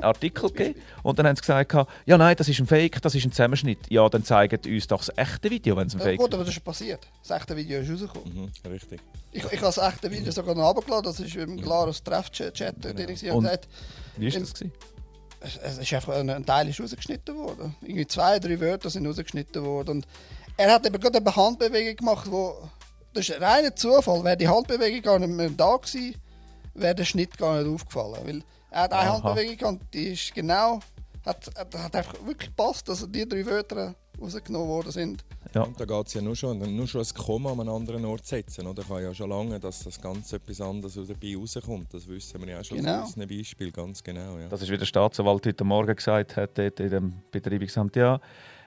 [0.02, 1.74] Artikel gegeben und dann haben sie gesagt,
[2.06, 3.80] ja nein, das ist ein Fake, das ist ein Zusammenschnitt.
[3.90, 6.02] Ja, dann zeigt uns doch das echte Video, wenn es ein.
[6.02, 7.08] Fake Gut, aber das ist passiert.
[7.28, 8.52] Das echte Video ist rausgekommen.
[8.66, 9.02] Mhm, richtig.
[9.32, 11.04] Ich, ich habe das echte Video sogar noch runtergeladen.
[11.06, 13.68] Das ist im Klaros Treff-Chat, den ich sie Und- gesagt
[14.18, 14.54] Wie ist das?
[14.54, 14.74] Gewesen?
[15.42, 17.76] es, es ist einfach ein, ein Teil ist rausgeschnitten worden.
[17.82, 19.90] Irgendwie zwei, drei Wörter sind rausgeschnitten worden.
[19.90, 20.08] Und
[20.58, 22.56] er hat eben gerade eine Handbewegung gemacht, wo
[23.14, 24.24] das ist ein reiner Zufall.
[24.24, 26.16] Wäre die Handbewegung gar nicht mehr da gewesen,
[26.74, 28.18] wäre der Schnitt gar nicht aufgefallen.
[28.26, 29.24] Weil er hat eine Aha.
[29.24, 30.80] Handbewegung gehabt, die ist genau,
[31.26, 35.24] hat, hat, einfach wirklich gepasst, dass die drei Wörter rausgenommen worden sind.
[35.54, 35.64] Ja.
[35.64, 38.26] Und da geht es ja nur schon, nur schon ein Komma an einen anderen Ort
[38.26, 38.68] setzen.
[38.68, 38.84] Oder?
[38.84, 41.94] kann ja schon lange, dass das ganz etwas anderes dabei rauskommt.
[41.94, 43.04] Das wissen wir ja auch schon Genau.
[43.04, 44.38] aus einem Beispiel, ganz genau.
[44.38, 44.48] Ja.
[44.50, 48.20] Das ist wie der Staatsanwalt heute Morgen gesagt hat, dort in dem Betreibungsamt, ja,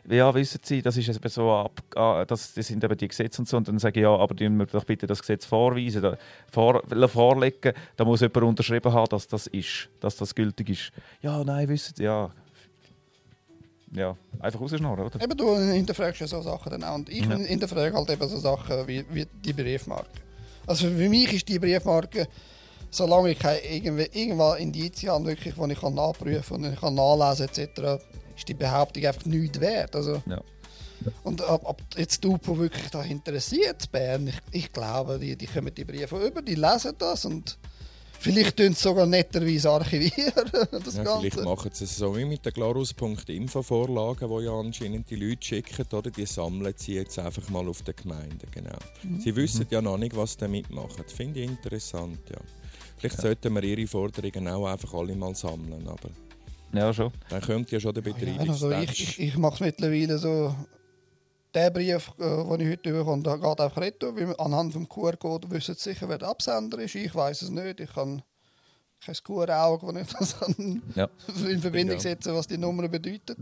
[0.09, 3.41] ja, wissen Sie, das ist eben so ab, ah, das, das sind eben die Gesetze
[3.41, 3.57] und so.
[3.57, 6.17] Und dann sage ich, ja, aber tun wir doch bitte das Gesetz vorweisen, da,
[6.51, 7.73] vor, vorlegen.
[7.97, 10.91] Da muss jemand unterschrieben haben, dass das ist, dass das gültig ist.
[11.21, 12.31] Ja, nein, wissen Sie, ja.
[13.95, 15.23] ja, einfach rausschnorren, oder?
[15.23, 16.95] Eben, du hinterfragst ja so Sachen dann auch.
[16.97, 17.37] Und ich Ja.
[17.37, 20.09] hinterfrage halt eben so Sachen wie, wie die Briefmarke.
[20.67, 22.27] Also für mich ist die Briefmarke,
[22.91, 27.49] solange ich keine irgendwann Indizien habe, wirklich, die ich kann nachprüfen und ich kann nachlesen
[27.49, 28.03] etc.,
[28.37, 29.95] ist die Behauptung einfach nichts wert.
[29.97, 30.41] Also, Ja.
[31.25, 35.47] Und ob, ob jetzt die UPO wirklich da interessiert, Bern, ich, ich glaube, die, die
[35.49, 37.59] kommen die Briefe über, die lesen das und
[38.21, 40.33] vielleicht tun sie sogar netterweise archivieren,
[40.71, 41.21] das Ja, Ganze.
[41.23, 45.85] vielleicht machen sie es so wie mit den Glarus.info-Vorlagen, die ja anscheinend die Leute schicken,
[45.93, 46.11] oder?
[46.11, 48.79] Die sammeln sie jetzt einfach mal auf den Gemeinden, genau.
[49.03, 49.21] Mhm.
[49.21, 51.05] Sie wissen ja noch nicht, was sie damit machen.
[51.09, 52.39] Finde ich interessant, ja.
[52.99, 56.11] Vielleicht sollten wir ihre Forderungen auch einfach alle mal sammeln, aber
[56.73, 57.13] Ja, schon.
[57.29, 60.19] dann kommt ja schon der Ja, Betrieb also ins ich, ich, ich mache es mittlerweile
[60.19, 60.55] so.
[61.55, 64.17] Der Brief, äh, den ich heute bekomme, der geht einfach retour.
[64.17, 66.95] Weil anhand des QR-Code wissen sie sicher, wer der Absender ist.
[66.95, 67.79] Ich weiß es nicht.
[67.81, 68.23] Ich kann
[69.05, 71.09] kein QR-Auge, das ich das kann Ja.
[71.47, 72.01] in Verbindung Ja.
[72.01, 73.37] setzen was die Nummer bedeutet.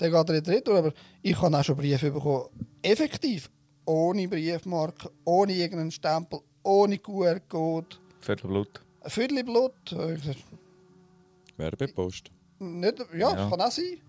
[0.00, 0.78] Der geht nicht retour.
[0.78, 2.48] Aber ich habe auch schon Briefe bekommen,
[2.82, 3.48] effektiv,
[3.84, 7.96] ohne Briefmarke, ohne irgendeinen Stempel, ohne QR-Code.
[8.20, 9.78] Viertel Blut.
[9.92, 10.36] Ich sag,
[11.56, 12.30] Werbepost.
[12.60, 13.48] Nicht, ja, Ja.
[13.50, 14.00] kann auch sein.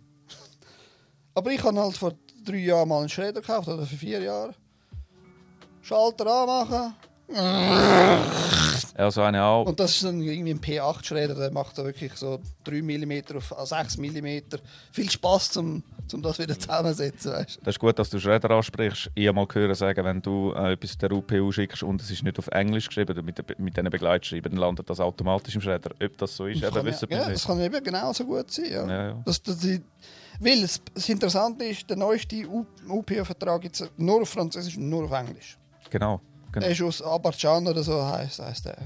[1.34, 2.14] Aber ich habe halt vor
[2.44, 4.53] drei Jahren mal einen Schredder gekauft, oder vor vier Jahren.
[5.82, 6.94] Schalter anmachen.
[7.34, 9.66] Ja, so eine auch.
[9.66, 13.53] Und das ist dann irgendwie ein P8-Schredder, der macht da wirklich so 3 mm auf
[13.64, 14.28] 6 mm.
[14.91, 15.84] Viel Spaß, um,
[16.14, 19.10] um das wieder zusammenzusetzen, weißt Das ist gut, dass du Schredder ansprichst.
[19.16, 22.24] Ich habe mal gehört sagen, wenn du äh, etwas der UPU schickst und es ist
[22.24, 25.91] nicht auf Englisch geschrieben, mit, de- mit diesen Begleitschreiben, dann landet das automatisch im Schredder.
[26.03, 27.48] Ob das so ist, Das eben kann, wissen ja, wir ja, das nicht.
[27.48, 28.66] kann eben genauso gut sein.
[28.72, 28.88] Ja.
[28.88, 29.22] Ja, ja.
[29.26, 29.82] Das, das, die,
[30.40, 32.36] weil es, das Interessante ist, der neueste
[32.88, 35.58] UPO-Vertrag gibt es nur auf Französisch und nur auf Englisch.
[35.90, 36.20] Genau.
[36.52, 36.65] Genau.
[36.65, 38.78] Der ist aus Abarcan oder so heißt, heißt der.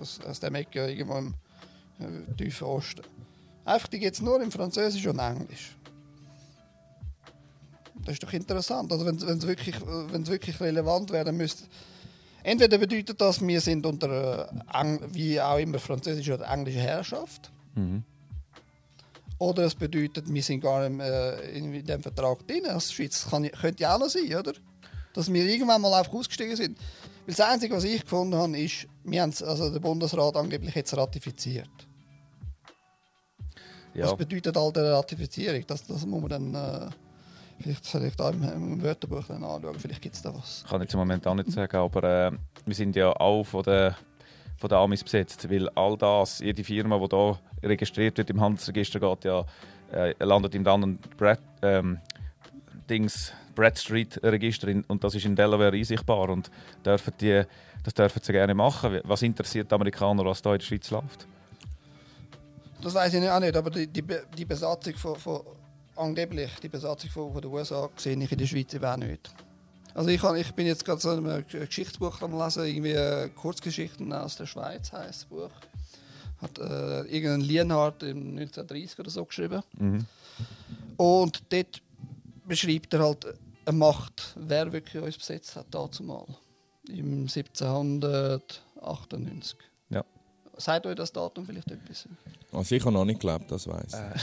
[0.00, 1.34] Aus, aus dem Ecke irgendwo im
[2.00, 3.02] äh, tiefen Osten.
[3.64, 5.76] Einfach, die gibt es nur im Französisch und Englisch.
[8.04, 8.90] Das ist doch interessant.
[8.90, 9.76] Also wenn es wirklich,
[10.10, 11.64] wenn's wirklich relevant wäre, dann müsste...
[12.44, 17.52] Entweder bedeutet das, wir sind unter, äh, wie auch immer, französischer oder englischer Herrschaft.
[17.76, 18.02] Mhm.
[19.38, 23.22] Oder es bedeutet, wir sind gar nicht äh, in dem Vertrag drin als Schweiz.
[23.22, 24.54] Das kann, könnte ja auch noch sein, oder?
[25.14, 26.78] Dass wir irgendwann mal einfach ausgestiegen sind.
[27.26, 30.96] Weil das Einzige, was ich gefunden habe, ist, wir haben also der Bundesrat angeblich jetzt
[30.96, 31.70] ratifiziert.
[33.94, 34.06] Ja.
[34.06, 35.64] Was bedeutet all der Ratifizierung?
[35.66, 36.90] Das, das muss man dann äh,
[37.60, 39.78] vielleicht, vielleicht auch im, im Wörterbuch dann anschauen.
[39.78, 40.64] Vielleicht gibt es da was.
[40.68, 42.32] kann ich jetzt im Moment auch nicht sagen, aber äh,
[42.64, 43.94] wir sind ja auch von den,
[44.56, 48.98] von den Amis besetzt, weil all das, jede Firma, die da registriert wird im Handelsregister,
[48.98, 49.44] geht ja,
[49.92, 51.98] äh, landet im anderen Brad, ähm,
[52.88, 56.50] Dings, Bradstreet Register in, und das ist in Delaware einsichtbar und
[56.84, 57.42] dürfen die,
[57.84, 59.00] das dürfen sie gerne machen.
[59.04, 61.26] Was interessiert die Amerikaner, was da in der Schweiz läuft?
[62.82, 64.02] Das weiß ich auch nicht, aber die, die,
[64.36, 65.42] die Besatzung von, von
[65.94, 69.30] angeblich die Besatzung von, von den USA sehe ich in der Schweiz eben auch nicht.
[69.94, 72.92] Also ich, kann, ich bin jetzt gerade so in einem G- Geschichtsbuch am lesen, irgendwie
[72.92, 75.50] äh, Kurzgeschichten aus der Schweiz heißt das Buch.
[76.40, 79.62] Hat äh, irgendein Lienhardt im 1930 oder so geschrieben.
[79.78, 80.06] Mhm.
[80.96, 81.82] Und dort
[82.46, 83.26] beschreibt er halt
[83.64, 86.26] eine Macht, wer wirklich uns besetzt hat, dazu mal.
[86.88, 89.56] Im 1798.
[89.90, 90.04] Ja.
[90.56, 92.08] Sagt euch das Datum vielleicht etwas?
[92.52, 94.14] Also ich habe noch nicht geglaubt, das weiß Äh.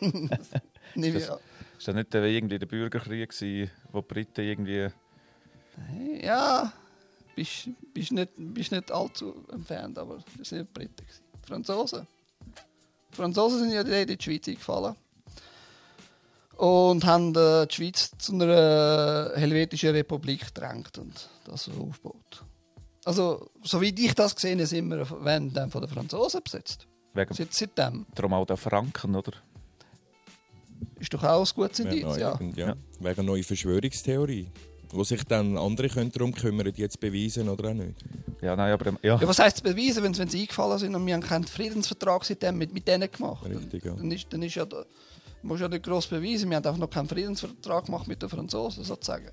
[0.00, 0.12] ich.
[0.94, 1.38] Nicht das-
[1.78, 4.88] Ist das nicht äh, irgendwie der Bürgerkrieg, gewesen, wo die Briten irgendwie...
[6.22, 6.70] Ja,
[7.34, 11.06] bist, bist, nicht, bist nicht allzu entfernt, aber das sind nicht die Briten.
[11.42, 12.06] Die Franzosen.
[13.10, 14.94] Die Franzosen sind ja in die Schweiz eingefallen.
[16.56, 22.44] Und haben äh, die Schweiz zu einer helvetischen Republik gedrängt und das so aufgebaut.
[23.04, 26.86] Also, soweit ich das gesehen habe, sind wir wenn, dann von den Franzosen besetzt.
[27.14, 28.06] Wegen Seit, seitdem.
[28.14, 29.32] darum auch der Franken, oder?
[30.98, 32.38] Ist doch auch ein gutes Indiz, ja.
[32.38, 32.38] ja.
[32.54, 32.76] Ja.
[33.00, 34.48] Wäre eine neue Verschwörungstheorie.
[34.90, 37.94] Wo sich dann andere können darum kümmern, die jetzt beweisen oder auch nicht.
[38.42, 38.92] Ja, nein, aber...
[39.02, 41.44] Ja, Ja, was heisst es beweisen, wenn, wenn sie eingefallen sind und wir haben keinen
[41.44, 43.44] Friedensvertrag seitdem mit, mit denen gemacht?
[43.46, 43.94] Richtig, ja.
[43.94, 44.84] Dann ist, dann ist ja, da,
[45.42, 48.84] musst ja nicht gross beweisen, wir haben einfach noch keinen Friedensvertrag gemacht mit den Franzosen,
[48.84, 49.30] sozusagen.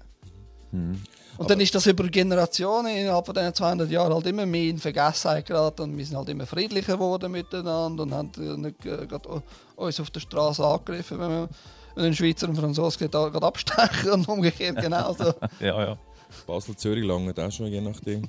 [0.72, 1.02] Mhm.
[1.38, 4.78] Und dann ist das über Generationen innerhalb von diesen 200 Jahren halt immer mehr in
[4.78, 9.42] Vergessenheit geraten und wir sind halt immer friedlicher geworden miteinander und haben nicht äh, gerade
[9.78, 11.50] uns auf der Straße angegriffen, wenn wir
[11.96, 15.34] wenn ein Schweizer und Franzose gerade abstechen und umgekehrt genauso.
[15.60, 15.98] ja, ja.
[16.46, 18.28] Basel-Zürich lange auch schon, je nachdem.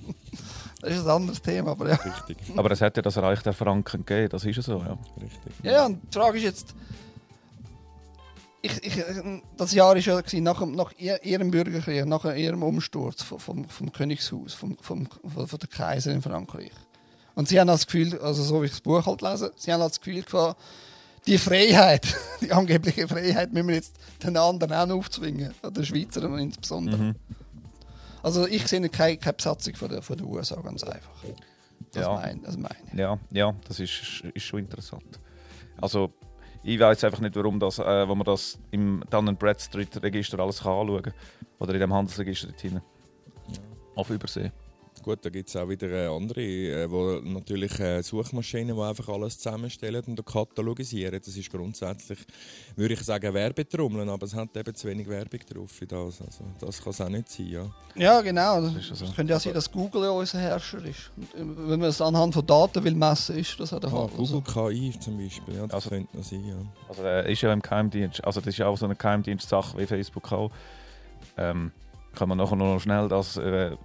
[0.81, 1.97] Das ist ein anderes Thema, aber ja.
[1.97, 4.98] Richtig, Aber es hätte das Reich der Franken gegeben, das ist ja so, ja.
[5.20, 5.52] richtig.
[5.62, 6.74] Ja, ja, und die Frage ist jetzt,
[8.62, 9.05] ich, ich,
[9.57, 13.65] das Jahr war ja gewesen, nach, nach ihr- ihrem Bürgerkrieg, nach ihrem Umsturz vom, vom,
[13.69, 16.73] vom Königshaus, vom, vom, von, der Kaiser in Frankreich.
[17.35, 19.81] Und sie haben das Gefühl, also so wie ich das Buch halt lese, sie haben
[19.81, 20.61] das Gefühl gehabt,
[21.27, 22.07] die Freiheit,
[22.41, 25.55] die angebliche Freiheit, müssen wir jetzt den anderen auch aufzwingen.
[25.62, 26.97] Den Schweizer insbesondere.
[27.03, 27.15] Mhm.
[28.23, 31.11] Also ich sehe keine, keine Besatzung von der, von der USA, ganz einfach.
[31.93, 32.35] Das Ja.
[32.43, 32.99] das meine ich.
[32.99, 35.19] Ja, ja, das ist, ist schon interessant.
[35.81, 36.12] Also,
[36.62, 40.62] ich weiß einfach nicht, warum das, äh, wo man das im Dun Bradstreet Register alles
[40.62, 41.15] kann anschauen kann.
[41.59, 42.82] Oder in dem Handelsregister dort hinten.
[43.95, 44.51] Auf Übersee.
[45.03, 49.09] Gut, da gibt es auch wieder äh, andere, äh, wo natürlich äh, Suchmaschinen, die einfach
[49.09, 51.19] alles zusammenstellen und katalogisieren.
[51.25, 52.19] Das ist grundsätzlich,
[52.77, 56.21] würde ich sagen, Werbetrommeln, aber es hat eben zu wenig Werbung drauf für das.
[56.21, 57.71] Also, das kann es auch nicht sein, ja.
[57.95, 58.61] Ja, genau.
[58.61, 61.11] Das, es könnte ja sein, dass Google ja unser Herrscher ist.
[61.17, 61.39] Und, äh,
[61.71, 64.17] wenn man es anhand von Daten will messen, ist das auch der Ah, Fall.
[64.19, 66.57] Google KI zum Beispiel, ja, das Also- könnte noch sein, ja.
[66.91, 68.23] Also, äh, ist ja im Geheimdienst.
[68.23, 70.51] Also, das ist ja auch so eine Geheimdienstsache wie Facebook auch.
[71.39, 71.73] Ähm,
[72.15, 73.37] kann man nachher noch schnell das.
[73.39, 73.77] Äh,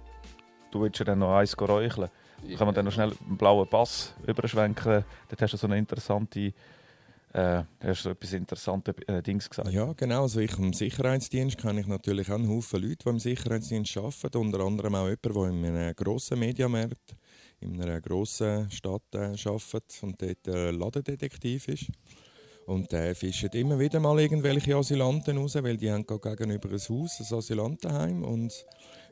[0.70, 2.08] du willst ja dann noch eins räucheln.
[2.56, 5.04] Kann man dann noch schnell einen blauen Pass überschwenken.
[5.28, 6.52] Dort hast du so eine interessante.
[7.32, 9.70] Äh, du hast so etwas interessantes äh, Dings gesagt.
[9.70, 10.22] Ja, genau.
[10.22, 14.38] Also ich im Sicherheitsdienst kenne ich natürlich auch einen Haufen Leute, die im Sicherheitsdienst arbeiten.
[14.38, 17.16] Unter anderem auch jemand, der in einem grossen Mediamarkt
[17.60, 21.86] in einer grossen Stadt äh, arbeitet und dort äh, Ladendetektiv ist.
[22.66, 26.80] Und der fischt immer wieder mal irgendwelche Asylanten raus, weil die haben gerade gegenüber ein
[26.80, 28.52] Haus, ein Asylantenheim und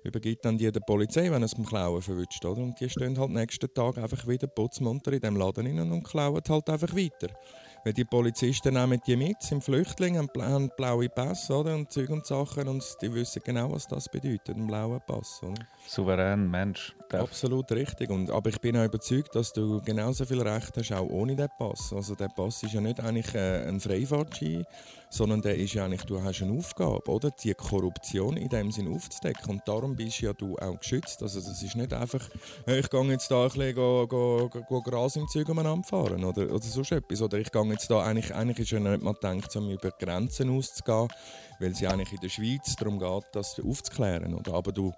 [0.05, 2.45] übergibt dann die der Polizei, wenn es beim Klauen verwünscht.
[2.45, 2.63] Oder?
[2.63, 6.43] Und die stehen halt nächsten Tag einfach wieder putzmunter in dem Laden rein und klauen
[6.49, 7.35] halt einfach weiter.
[7.85, 11.75] Weil die Polizisten nehmen die mit, sind Flüchtlinge, haben bla- haben blaue Pässe oder?
[11.75, 15.41] und Zeug und Sachen und die wissen genau, was das bedeutet, ein blauer Pass.
[15.43, 15.67] Oder?
[15.87, 16.95] Souverän Mensch.
[17.09, 18.11] Darf- Absolut richtig.
[18.11, 21.49] Und, aber ich bin auch überzeugt, dass du genauso viel Recht hast, auch ohne den
[21.59, 21.93] Pass.
[21.93, 24.65] Also der Pass ist ja nicht eigentlich äh, ein Freifahrtschein,
[25.11, 27.31] sondern der ist ja eigentlich, du hast eine Aufgabe, oder?
[27.31, 29.51] Die Korruption in dem Sinn aufzudecken.
[29.51, 31.23] Und darum bist ja du auch geschützt.
[31.23, 32.29] Also das ist nicht einfach,
[32.67, 35.87] hey, ich gehe jetzt da ein bisschen go, go, go, go Gras im Zeug umeinander
[35.87, 37.23] fahren oder, oder so etwas.
[37.23, 40.51] Oder ich gehe jetzt da, eigentlich, eigentlich ist ja nicht mal gedacht, um über Grenzen
[40.57, 41.09] auszugehen,
[41.65, 44.35] weil es ja eigentlich in der Schweiz darum geht, das aufzuklären.
[44.35, 44.55] Oder?
[44.55, 44.93] Aber du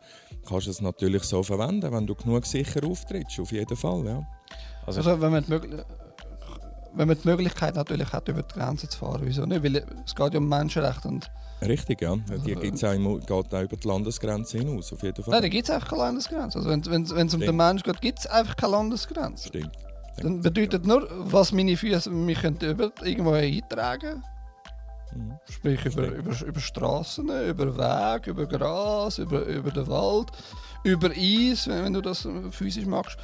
[0.49, 4.23] kannst es natürlich so verwenden, wenn du genug sicher auftrittst, auf jeden Fall, ja.
[4.87, 5.61] Also, Also wenn man, die
[6.95, 9.63] wenn man die Möglichkeit natürlich hat, über die Grenze zu fahren, wieso nicht?
[9.63, 11.09] Weil es geht ja um Menschenrechte.
[11.09, 11.31] Und
[11.63, 12.17] Richtig, ja.
[12.17, 15.33] Die gibt's auch, im- geht auch über die Landesgrenze hinaus, auf jeden Fall.
[15.33, 16.59] nein, da gibt es einfach keine Landesgrenze.
[16.59, 17.57] Also wenn es um den.
[17.57, 19.49] Menschen geht, gibt es einfach keine Landesgrenze.
[19.49, 19.71] Stimmt.
[20.19, 24.23] Dann bedeutet nur, was meine Füße mich über, irgendwo eintragen
[25.17, 25.39] Mhm.
[25.51, 30.29] Sprich über, über, über Straßen, über Weg, über Gras, über, über den Wald,
[30.85, 33.17] über Eis, wenn, wenn du das äh, physisch magst.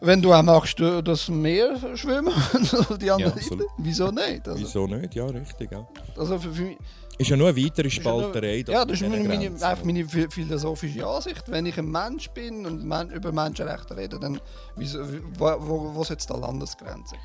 [0.00, 2.32] Wenn du auch magst, du- das Meer schwimmen,
[3.00, 3.66] die andere Seite, absolut.
[3.78, 4.46] wieso nicht?
[4.46, 5.14] Also, Wieso nicht?
[5.14, 5.86] Ja, richtig, ja.
[6.18, 6.76] also für, für mich,
[7.16, 8.64] Ist ja nur eine weitere ja nur- Spalterei.
[8.68, 11.44] Ja, das ist meine, meine, einfach meine phi- philosophische Ansicht.
[11.50, 14.38] Wenn ich ein Mensch bin und men über Menschenrechte rede, dann
[14.76, 14.98] wieso,
[15.38, 17.16] wo, wo, wo ist jetzt da Landesgrenze?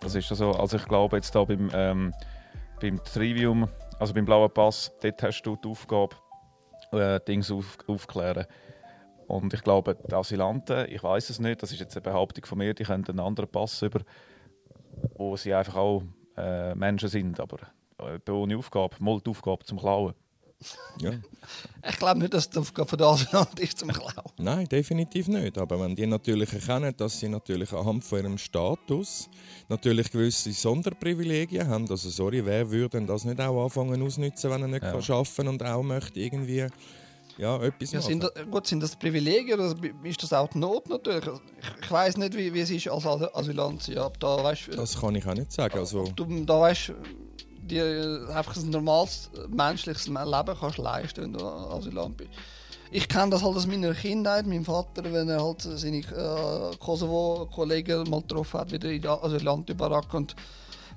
[0.00, 0.50] Das ist ja so.
[0.52, 2.12] Also ich glaube jetzt da beim, ähm,
[2.80, 3.68] beim Trivium,
[3.98, 6.16] also beim blauen Pass, dort hast du die Aufgabe,
[6.92, 8.46] äh, Dings auf, aufklären.
[9.26, 12.58] Und ich glaube, die Asylanten, ich weiß es nicht, das ist jetzt eine Behauptung von
[12.58, 14.00] mir, die können einen anderen Pass über,
[15.16, 16.02] wo sie einfach auch
[16.36, 17.58] äh, Menschen sind, aber
[17.98, 20.14] äh, ohne Aufgabe, mal die Aufgabe zum Klauen.
[21.00, 21.12] Ja.
[21.88, 24.12] Ich glaube nicht, dass die Aufgabe von der Asylant ist zum Klauen.
[24.38, 25.56] Nein, definitiv nicht.
[25.56, 29.28] Aber wenn die natürlich erkennen, dass sie natürlich anhand von ihrem Status
[29.68, 34.68] natürlich gewisse Sonderprivilegien haben, also sorry, wer würde das nicht auch anfangen ausnutzen, wenn er
[34.68, 34.92] nicht Ja.
[34.92, 36.66] kann arbeiten und auch möchte irgendwie
[37.38, 38.08] ja, etwas Ja, machen?
[38.10, 39.72] sind das, gut, sind das Privilegien oder
[40.02, 41.24] ist das auch die Not natürlich?
[41.24, 43.96] Ich, ich weiß nicht, wie, wie es ist als As- Asylant.
[43.96, 45.78] Aber da weißt Das kann ich auch nicht sagen.
[45.78, 46.92] Also, du, da weißt
[47.68, 52.30] die einfach ein normales menschliches Leben kannst leisten, wenn du Asylant bist.
[52.90, 54.46] Ich kenne das halt aus meiner Kindheit.
[54.46, 60.16] Mein Vater, wenn er halt seine äh, Kosovo-Kollegen mal getroffen hat, wieder in der Asylantenbaracke
[60.16, 60.34] und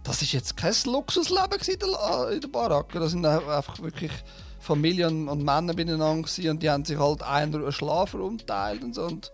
[0.04, 3.00] das ist jetzt kein Luxusleben in der, in der Baracke.
[3.00, 4.12] Das sind einfach wirklich
[4.60, 9.04] Familien und Männer beieinander und die haben sich halt einen Schlafraum geteilt und so.
[9.04, 9.32] Und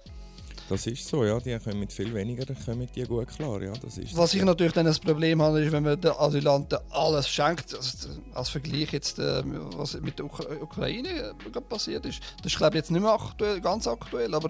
[0.69, 1.39] das ist so, ja.
[1.39, 3.73] Die kommen mit viel weniger kommen die gut klar, ja.
[3.73, 7.29] Das ist was ich natürlich dann das Problem habe, ist, wenn man den Asylanten alles
[7.29, 12.51] schenkt, also als Vergleich jetzt, äh, was mit der Ukra Ukraine äh, passiert ist, das
[12.51, 14.49] ist glaube ich jetzt nicht mehr aktuell, ganz aktuell, aber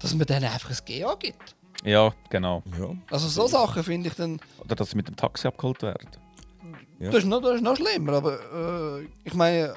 [0.00, 1.56] dass man denen einfach ein GA gibt.
[1.84, 2.62] Ja, genau.
[2.78, 6.08] ja, Also so Sachen finde ich dann, Oder dass sie mit dem Taxi abgeholt werden.
[7.00, 7.10] Ja.
[7.10, 9.74] das, ist noch, das ist noch schlimmer, aber äh, ich meine,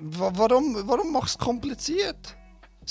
[0.00, 2.36] wa warum, warum machst du es kompliziert?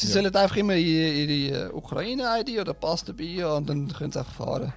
[0.01, 0.13] Sie Ja.
[0.13, 4.33] sollen einfach immer ihre, ihre Ukraine-ID oder Pass dabei haben und dann können sie einfach
[4.33, 4.73] fahren.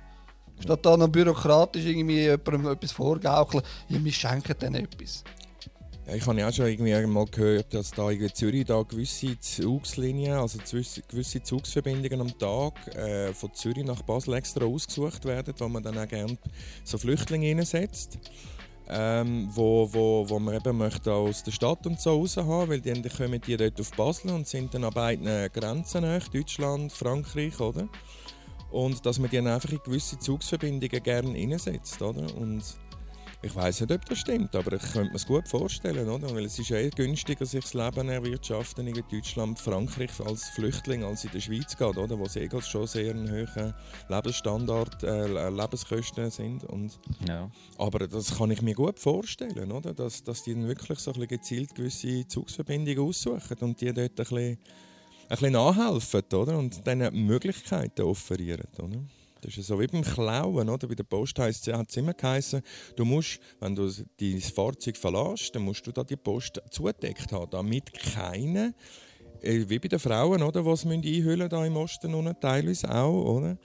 [0.60, 5.24] Statt da noch bürokratisch irgendwie jemandem etwas vorgaukeln, ja, wir schenken denen etwas.
[6.06, 9.40] Ja, ich habe ja auch schon irgendwie mal gehört, dass da in Zürich da gewisse
[9.40, 10.59] Zugslinien, also
[11.09, 15.96] gewisse, Zugsverbindungen am Tag äh, von Zürich nach Basel extra ausgesucht werden, wo man dann
[15.96, 16.36] auch gerne
[16.84, 18.18] so Flüchtlinge hineinsetzt.
[18.86, 22.81] Ähm, wo, wo, wo man eben möchte aus der Stadt und so raus haben, weil
[22.81, 27.59] die, kommen die dort auf Basel und sind dann an beiden Grenzen nach, Deutschland, Frankreich,
[27.61, 27.89] oder?
[28.70, 32.27] Und dass man die einfach in gewisse Zugsverbindungen gerne hineinsetzt, oder?
[32.36, 32.62] Und
[33.44, 36.34] ich weiß nicht, ob das stimmt, aber ich könnte mir es gut vorstellen, oder?
[36.34, 41.24] Weil es ist eher günstiger, sich das Leben erwirtschaften in Deutschland, Frankreich als Flüchtling, als
[41.24, 42.18] in der Schweiz geht, oder?
[42.18, 43.74] Wo eh schon sehr einen hohen
[44.08, 46.64] Lebensstandard, äh, Lebenskosten sind.
[46.64, 46.98] Und,
[47.28, 47.50] Ja.
[47.76, 49.92] aber das kann ich mir gut vorstellen, oder?
[49.92, 53.98] Dass, dass die dann wirklich so ein bisschen gezielt gewisse Zugsverbindungen aussuchen und die dort
[53.98, 54.58] ein bisschen, ein
[55.28, 56.56] bisschen nachhelfen, oder?
[56.58, 59.04] Und dann Möglichkeiten offerieren, oder?
[59.44, 60.88] Das so wie beim Klauen, oder?
[60.88, 62.62] Bei der Post heisst hat es immer geheißen,
[62.96, 67.50] du musst, wenn du dein Fahrzeug verlässt, dann musst du da die Post zugedeckt haben,
[67.50, 68.74] damit keine,
[69.42, 73.36] äh, wie bei den Frauen, oder, die es einhüllen da im Osten unten, teilweise auch,
[73.36, 73.58] oder?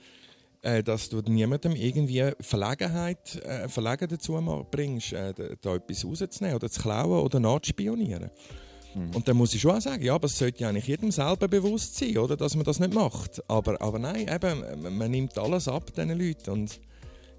[0.62, 6.68] Äh, dass du niemandem irgendwie Verlegenheit, äh, Verlegen dazu bringst, äh, da etwas rauszunehmen oder
[6.68, 8.30] zu klauen oder nachzuspionieren.
[8.94, 11.46] Und dann muss ich schon auch sagen, ja, aber es sollte ja eigentlich jedem selber
[11.48, 13.42] bewusst sein, oder, dass man das nicht macht.
[13.48, 16.50] Aber, aber nein, eben, man- nimmt alles ab diesen Leuten.
[16.50, 16.80] Und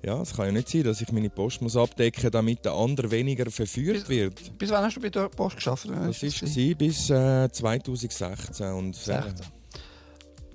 [0.03, 2.73] ja, es kann ja nicht sein, dass ich meine Post muss abdecken muss, damit der
[2.73, 4.57] andere weniger verführt wird.
[4.57, 5.88] Bis wann hast du bei der Post geschafft?
[5.90, 8.68] Das war bis äh, 2016.
[8.73, 9.45] Und, äh, 16.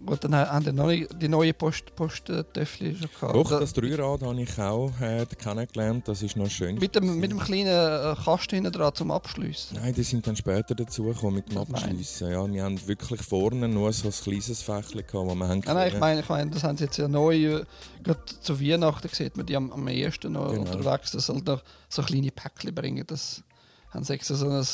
[0.07, 3.35] Gut, dann haben die neue, die neue Post, Posttöffel schon gehabt.
[3.35, 6.07] Doch, Da- das Dreirad habe ich auch äh, kennengelernt.
[6.09, 6.77] Das ist noch schön.
[6.77, 9.79] mit, dem, mit dem kleinen äh, Kasten hinten dran zum Abschliessen.
[9.81, 11.59] Nein, die sind dann später dazugekommen mit dem.
[11.59, 12.31] Abschliessen.
[12.31, 15.75] Ja, wir haben wirklich vorne nur so ein kleines Fächchen gehabt, wo wir haben Nein,
[15.75, 17.65] nein, ich meine, ich meine, das haben sie jetzt ja neu, äh,
[18.03, 20.61] gerade zu Weihnachten sieht man die am, am ersten noch Genau.
[20.71, 23.05] unterwegs, das soll noch so kleine Päckchen bringen.
[23.07, 23.43] Das
[23.91, 24.65] haben sie extra so ein,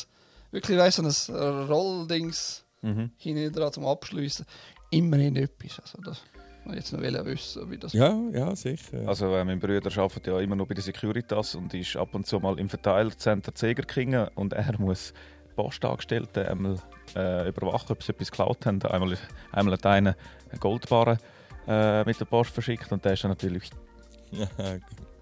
[0.51, 3.13] wirklich, du, so ein Rolldings Mhm.
[3.17, 4.45] hinten dran zum Abschliessen.
[4.93, 5.81] Immerhin etwas.
[5.81, 6.23] Also das
[6.75, 9.07] jetzt noch wissen, wie das Ja, ja, sicher.
[9.07, 12.27] Also äh, mein Bruder arbeitet ja immer noch bei der Securitas und ist ab und
[12.27, 15.13] zu mal im Verteilercenter Zegerkingen und er muss
[15.57, 16.79] Postangestellten einmal
[17.17, 18.83] äh, überwachen, ob sie etwas geklaut haben.
[18.83, 19.19] Einmal,
[19.51, 20.17] einmal hat einer
[20.51, 21.19] eine Goldbarre
[21.67, 23.71] äh, mit der Post verschickt und der ist dann natürlich...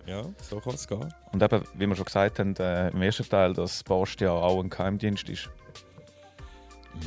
[0.06, 1.12] ja, so kann es gehen.
[1.32, 4.62] Und eben, wie wir schon gesagt haben, äh, im ersten Teil, dass Post ja auch
[4.62, 5.50] ein Geheimdienst ist.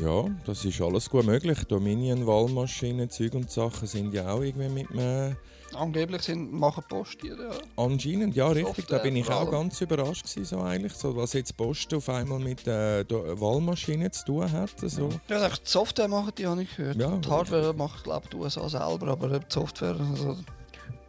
[0.01, 1.63] Ja, das ist alles gut möglich.
[1.65, 5.37] Dominion, Wahlmaschinen, Zeug und Sachen sind ja auch irgendwie mit mir.
[5.75, 7.35] angeblich sind, machen Post die, ja.
[7.75, 8.87] Anscheinend, ja, richtig.
[8.87, 10.93] Da bin ich auch ganz überrascht gewesen, so eigentlich.
[10.93, 14.71] So, was jetzt Post auf einmal mit äh, der Wahlmaschine zu tun hat.
[14.79, 15.09] So.
[15.29, 16.97] Ja, die Software machen die, habe ich gehört.
[16.97, 17.15] Ja.
[17.15, 20.37] die Hardware macht, glaube ich, die USA selber, aber die Software, also,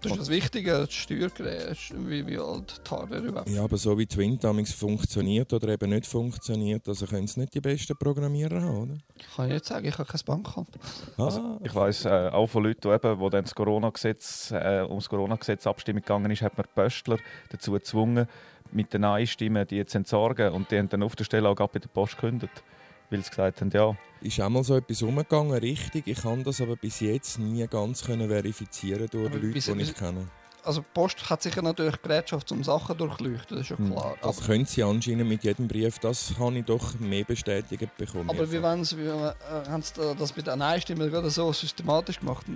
[0.05, 1.77] das ist das Wichtige, das Steuergerät,
[2.09, 5.91] wie, wie alt die Hardware überhaupt Ja, aber so wie Twin damals funktioniert oder eben
[5.91, 8.99] nicht funktioniert, also können es nicht die besten Programmierer haben, oder?
[9.35, 10.79] Kann ich nicht sagen, ich habe kein Bankkonto.
[11.19, 15.09] Ah, Ich weiss äh, auch von Leuten, die eben, wo dann das Corona-Gesetz, äh, ums
[15.09, 17.19] Corona-Gesetz Abstimmung gegangen ist, hat man die Pöstler
[17.51, 18.27] dazu gezwungen,
[18.73, 20.53] mit den Nein-Stimmen die zu entsorgen.
[20.53, 22.63] Und die haben dann auf der Stelle auch bei der Post gekündigt.
[23.11, 26.07] Weil sie gesagt haben, ja, ist auch mal so etwas umgegangen, richtig.
[26.07, 29.67] Ich kann das aber bis jetzt nie ganz können verifizieren durch die Aber Leute, bis-
[29.67, 30.27] die ich kenne.
[30.65, 33.91] Also die Post hat sicher natürlich Gerätschaft, um Sachen durchleuchten, das ist ja Hm.
[33.93, 34.15] klar.
[34.23, 38.31] Das aber können sie anscheinend mit jedem Brief, das habe ich doch mehr bestätigt bekommen.
[38.31, 39.33] aber wie wollen sie, wie, äh,
[39.69, 42.47] haben sie da- das mit der Nein-Stimme gerade so systematisch gemacht?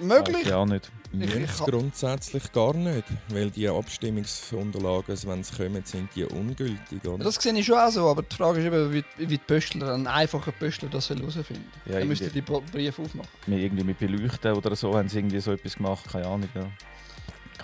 [0.00, 0.46] Möglich?
[0.46, 0.90] ja nicht.
[1.12, 7.22] Ich- ich grundsätzlich gar nicht, weil die Abstimmungsunterlagen, wenn sie kommen, sind die ungültig, oder?
[7.24, 9.94] Das sehe ich schon auch so, aber die Frage ist eben, wie, wie die Pöstler,
[9.94, 13.28] ein einfacher Pöstler das soll herausfinden Ja, Dann müsste die Briefe aufmachen.
[13.46, 16.04] Mit, irgendwie mit Beleuchten oder so haben sie irgendwie so etwas gemacht.
[16.10, 16.48] Keine Ahnung.
[16.54, 16.66] Ja.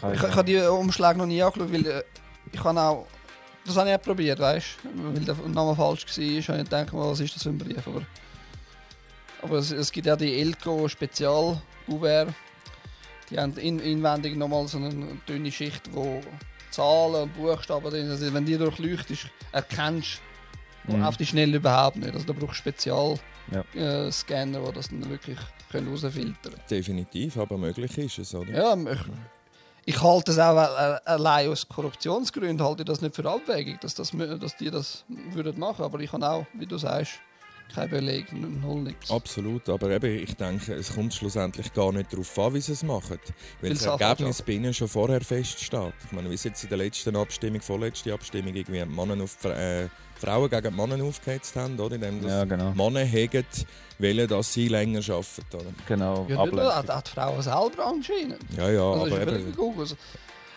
[0.01, 2.02] Keine Ich, ich habe die Umschläge noch nie angeschaut, weil äh,
[2.52, 3.06] ich habe auch.
[3.66, 5.14] Das habe ich auch probiert, weißt du?
[5.14, 7.86] Weil der Name falsch war, habe ich gedacht, was ist das für ein Brief?
[7.86, 8.02] Aber,
[9.43, 12.35] aber es, es gibt ja die Elco Spezial Gouverne.
[13.28, 16.20] Die haben in, inwendig nochmal so eine dünne Schicht, wo
[16.70, 18.10] Zahlen und Buchstaben drin sind.
[18.12, 20.31] Also wenn die durchleuchtest, erkennst du
[20.97, 21.05] Mhm.
[21.05, 22.12] auf die schnell überhaupt nicht.
[22.14, 23.16] Also da brauchst du Spezial
[23.52, 23.60] Ja.
[24.06, 25.39] äh, Scanner, die das dann wirklich
[25.70, 26.56] können rausfiltern können.
[26.70, 28.51] Definitiv, aber möglich ist es, oder?
[28.51, 28.98] Ja, ich,
[29.91, 33.95] ich halte es auch äh, allein aus Korruptionsgründen halte ich das nicht für abwegig, dass,
[33.95, 35.85] das, dass die das würden machen.
[35.85, 37.15] Aber ich habe auch, wie du sagst,
[37.75, 39.11] kein Beleg, null nichts.
[39.11, 42.83] Absolut, aber eben, ich denke, es kommt schlussendlich gar nicht darauf an, wie sie es
[42.83, 43.19] machen.
[43.61, 45.93] Weil das Ergebnis bei ihnen schon vorher feststeht.
[46.05, 49.89] Ich meine, wie es jetzt in der letzten Abstimmung, vorletzte Abstimmung, irgendwie Männer auf, äh,
[50.17, 51.95] Frauen gegen die Männer aufgeheizt haben, oder?
[51.97, 52.73] Indem das Ja, genau.
[52.75, 53.45] Männer hegen,
[54.02, 55.44] wollen, dass sie länger arbeiten.
[55.55, 55.72] Oder?
[55.86, 58.39] Genau, Ja, nicht auch die Frauen selber anscheinend.
[58.56, 59.81] Ja, ja, Also, aber eben, Google.
[59.82, 59.97] Also,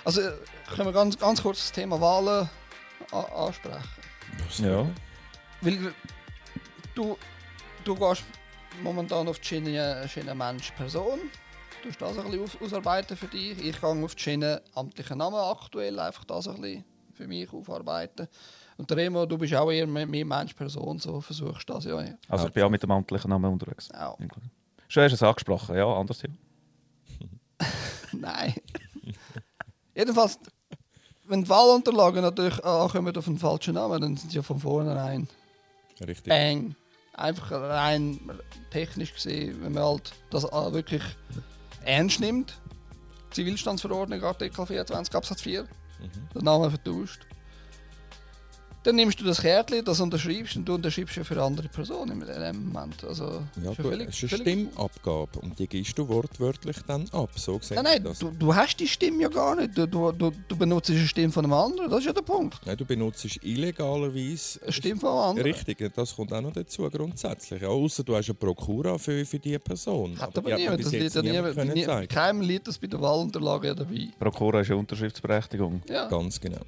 [0.03, 0.33] also äh,
[0.75, 2.49] können wir ganz, ganz kurz das Thema Wahlen
[3.11, 3.83] ansprechen.
[4.59, 4.85] Ja.
[5.61, 5.93] Weil
[6.95, 7.17] du,
[7.83, 8.23] du gehst
[8.81, 11.19] momentan auf die Schiene, Schiene Mensch-Person.
[11.83, 13.63] Du hast das ein bisschen aus, ausarbeiten für dich.
[13.63, 18.27] Ich gehe auf die Schiene amtlichen Namen aktuell, einfach das ein bisschen für mich aufarbeiten.
[18.77, 22.03] Und der Remo, du bist auch eher mehr, Mensch-Person, so versuchst du das ja.
[22.27, 23.91] Also ich bin auch mit dem amtlichen Namen unterwegs.
[23.91, 24.17] Auch.
[24.87, 26.35] Schon hast du es angesprochen, ja, anders Thema.
[28.11, 28.53] Nein.
[29.95, 30.39] Jedenfalls,
[31.25, 35.27] wenn die Wahlunterlagen natürlich ankommen auf einen falschen Namen, dann sind sie ja von vornherein
[36.05, 36.29] Richtig.
[36.29, 36.75] bang.
[37.15, 38.19] Einfach rein
[38.71, 41.03] technisch gesehen, wenn man halt das äh, wirklich
[41.85, 42.59] ernst nimmt.
[43.29, 45.67] Zivilstandsverordnung, Artikel 24 Absatz 4,
[46.33, 47.25] der Name vertauscht.
[48.83, 52.27] Dann nimmst du das Kärtchen, das unterschreibst und du unterschreibst ja für andere Personen in
[52.27, 53.01] dem Moment.
[53.05, 53.23] Also,
[53.63, 56.75] Ja, ist ja du, völlig- es ist eine völlig- Stimmabgabe und die gibst du wortwörtlich
[56.85, 57.29] dann ab.
[57.37, 58.19] So Nein, nein, das.
[58.19, 59.77] du, du hast die Stimme ja gar nicht.
[59.77, 62.59] Du, du, du, benutzt eine Stimme von einem anderen, das ist ja der Punkt.
[62.65, 64.59] Nein, du benutzt illegalerweise.
[64.63, 65.53] Eine Stimme von einem anderen.
[65.53, 67.61] Richtig, das kommt auch noch dazu, grundsätzlich.
[67.61, 70.19] Ja, außer du hast eine Prokura für, für diese Person.
[70.19, 70.83] Hat aber man niemand.
[70.83, 71.55] Das jetzt liegt ja niemand niemand.
[71.55, 72.07] können nie- zeigen.
[72.09, 74.09] Keinem liegt das bei der Wahlunterlage ja dabei.
[74.19, 75.81] Prokura ist ja Unterschriftsberechtigung.
[75.87, 76.59] Ja, Ganz genau.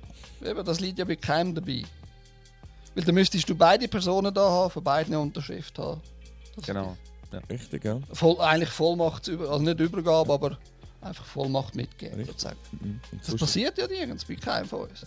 [0.45, 1.83] eben, das liegt ja bei keinem dabei.
[2.95, 6.01] Weil dann müsstest du beide Personen da haben, von beiden eine Unterschrift haben.
[6.55, 6.97] Das Genau.
[7.49, 7.99] Richtig, ja.
[8.13, 10.57] Voll, eigentlich Vollmacht, also nicht Übergabe, aber
[11.01, 12.15] einfach Vollmacht mitgeben.
[12.15, 12.33] Richtig.
[12.33, 12.59] Sozusagen.
[13.11, 15.05] Und Das passiert ja nirgends bei keinem von uns.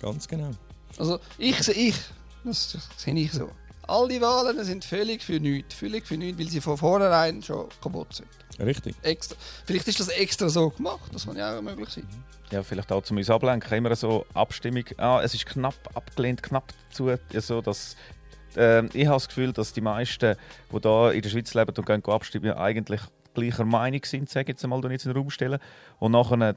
[0.00, 0.50] Ganz genau.
[0.98, 1.96] Also ich sehe ich,
[2.44, 3.50] das sehe ich so.
[3.86, 5.74] Alle Wahlen sind völlig für nichts.
[5.74, 8.28] Völlig für nichts, weil sie von vornherein schon kaputt sind.
[8.58, 8.96] Richtig.
[9.02, 9.36] Extra.
[9.64, 12.08] Vielleicht ist das extra so gemacht, das kann ja auch möglich sein.
[12.52, 13.78] Ja, vielleicht auch zu uns ablenken.
[13.78, 14.84] Immer so Abstimmung.
[14.98, 16.74] Ah, es ist knapp abgelehnt, knapp.
[16.98, 17.96] Ja, so, dass,
[18.56, 20.36] ähm, ich habe das Gefühl, dass die meisten,
[20.70, 23.00] die da in der Schweiz leben und gehen abstimmen, eigentlich
[23.32, 25.58] gleicher Meinung sind, sage ich jetzt die ich jetzt in den Raum stellen.
[25.98, 26.56] Und nachher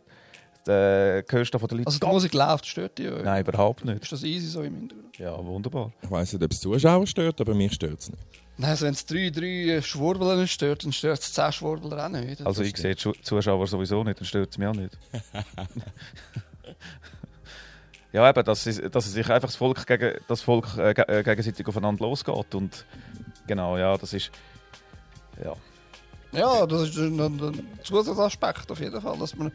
[0.68, 3.24] äh, hörst du von den Leuten, Also die Musik läuft, stört die euch?
[3.24, 4.04] nein, überhaupt nicht.
[4.04, 5.18] Ist das easy so im Hintergrund?
[5.18, 5.92] Ja, wunderbar.
[6.02, 8.22] Ich weiss nicht, ob es Zuschauer stört, aber mich stört es nicht.
[8.58, 12.10] Nein, also wenn es drei, drei Schwurbeln nicht stört, dann stört es zehn Schwurbler auch
[12.10, 12.46] nicht.
[12.46, 14.98] Also ich sehe die Zuschauer sowieso nicht, dann stört es mich auch nicht.
[18.14, 21.24] ja, eben, dass, es- dass es sich einfach das Volk, gegen, das Volk äh, äh,
[21.24, 22.56] gegenseitig aufeinander losgeht.
[22.56, 22.86] Und
[23.46, 24.32] genau, ja, das ist.
[25.44, 25.54] Ja.
[26.32, 29.52] Ja, das ist ein, ein, ein Zusatzaspekt auf jeden Fall, dass man,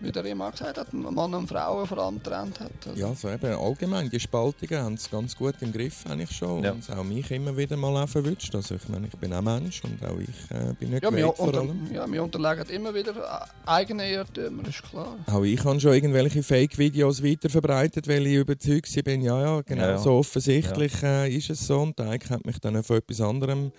[0.00, 2.72] wie der immer gesagt hat, Mann und Frauen vor allem getrennt hat.
[2.86, 6.62] Also, Ja, so eben allgemein, die Spaltungen haben es ganz gut im Griff eigentlich schon.
[6.62, 6.72] Ja.
[6.72, 8.54] Und es auch mich immer wieder mal auch verwünscht.
[8.54, 11.18] Also ich meine, ich bin auch Mensch und auch ich äh, bin nicht ja, wir,
[11.18, 11.90] gewählt vor allem.
[11.92, 15.16] ja, wir unterlegen immer wieder äh, eigene Irrtümer, ist klar.
[15.26, 19.82] Auch ich habe schon irgendwelche Fake-Videos weiterverbreitet, weil ich überzeugt war, bin, ja, ja, genau
[19.82, 19.98] Ja, ja.
[19.98, 21.80] so offensichtlich Äh, ist es so.
[21.80, 23.72] Und der Eik hat mich dann von etwas anderem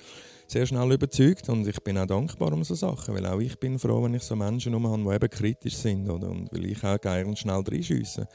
[0.48, 3.78] sehr schnell überzeugt und ich bin auch dankbar um so Sachen, weil auch ich bin
[3.78, 6.30] froh, wenn ich so Menschen um habe, die eben kritisch sind oder?
[6.30, 8.28] und weil ich auch gerne schnell reinschiesse.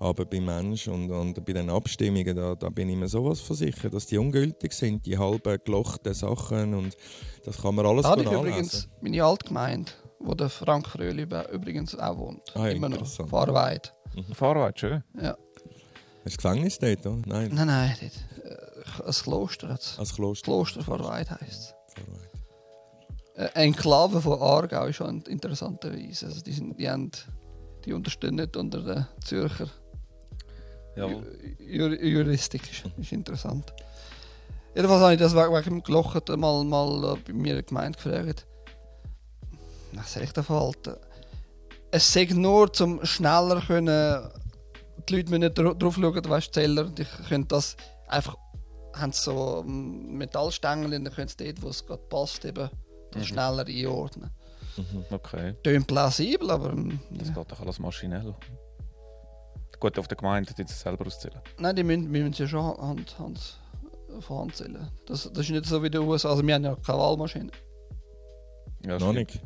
[0.00, 3.94] Aber bei Menschen und, und bei den Abstimmungen, da, da bin ich mir sowas versichert,
[3.94, 6.96] dass die ungültig sind, die halben gelochten Sachen und
[7.44, 11.96] das kann man alles Da habe ich übrigens meine Altgemeinde, wo der Frank Fröhli übrigens
[11.96, 12.42] auch wohnt.
[12.54, 13.06] Ah, ja, immer noch.
[13.06, 13.94] Fahrweit.
[14.32, 15.04] Fahrweit, schön.
[15.20, 15.36] Ja.
[16.24, 17.22] Ist das Gefängnis dort, oder?
[17.26, 18.12] Nein, Nein, nein, dort.
[18.98, 20.44] Ein Kloster als Kloster.
[20.44, 21.74] Kloster Fahrweit heisst es.
[23.36, 26.26] Äh, Enklave von Aargau ist schon interessanterweise.
[26.26, 27.10] Also die, sind, die, haben,
[27.84, 29.68] die unterstehen nicht unter der Zürcher
[30.96, 31.06] Ja.
[31.06, 31.22] Ju
[31.58, 32.62] Ju Juristik.
[32.70, 33.72] Ist, ist interessant.
[34.74, 38.46] Jedenfalls habe ich das wegen dem Gelochten mal, mal bei mir Gemeinde gefragt.
[39.92, 40.94] Was soll ich da verhalten?
[41.90, 44.28] Es sagt nur, zum schneller können
[45.08, 47.76] die Leute müssen nicht dra- drauf schauen, weißt du, Zeller, die können das
[48.06, 48.36] einfach,
[49.00, 52.68] haben so ähm, Metallstängel, dann können sie dort, wo es gerade passt, eben
[53.12, 53.26] das Mhm.
[53.26, 54.30] schneller einordnen.
[55.10, 55.54] Okay.
[55.64, 57.34] Tönt plausibel, aber ähm, Das ja.
[57.34, 58.34] geht doch alles maschinell.
[59.78, 61.40] Gut, auf der Gemeinde die es selber auszählen.
[61.58, 63.58] Nein, die müssen, wir müssen ja schon Hand, Hand,
[64.20, 64.88] von Hand zählen.
[65.06, 66.30] Das, das ist nicht so wie in den USA.
[66.30, 67.50] Also wir haben ja keine Wahlmaschine.
[68.86, 69.40] Ja, Noch nicht.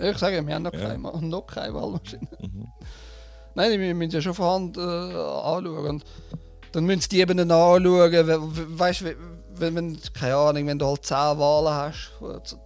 [0.00, 0.80] Ich sage, wir haben noch, Ja.
[0.90, 2.28] keine, noch keine Wahlmaschine.
[2.40, 2.66] Mhm.
[3.54, 5.86] Nein, die müssen ja schon von Hand äh, anschauen.
[5.86, 6.04] Und
[6.72, 8.12] dann müssen sie die eben dann anschauen.
[8.12, 9.14] we- we- Weißt du,
[9.56, 12.12] wenn, wenn, keine Ahnung, wenn du halt 10 Wahlen hast,
[12.44, 12.56] zu,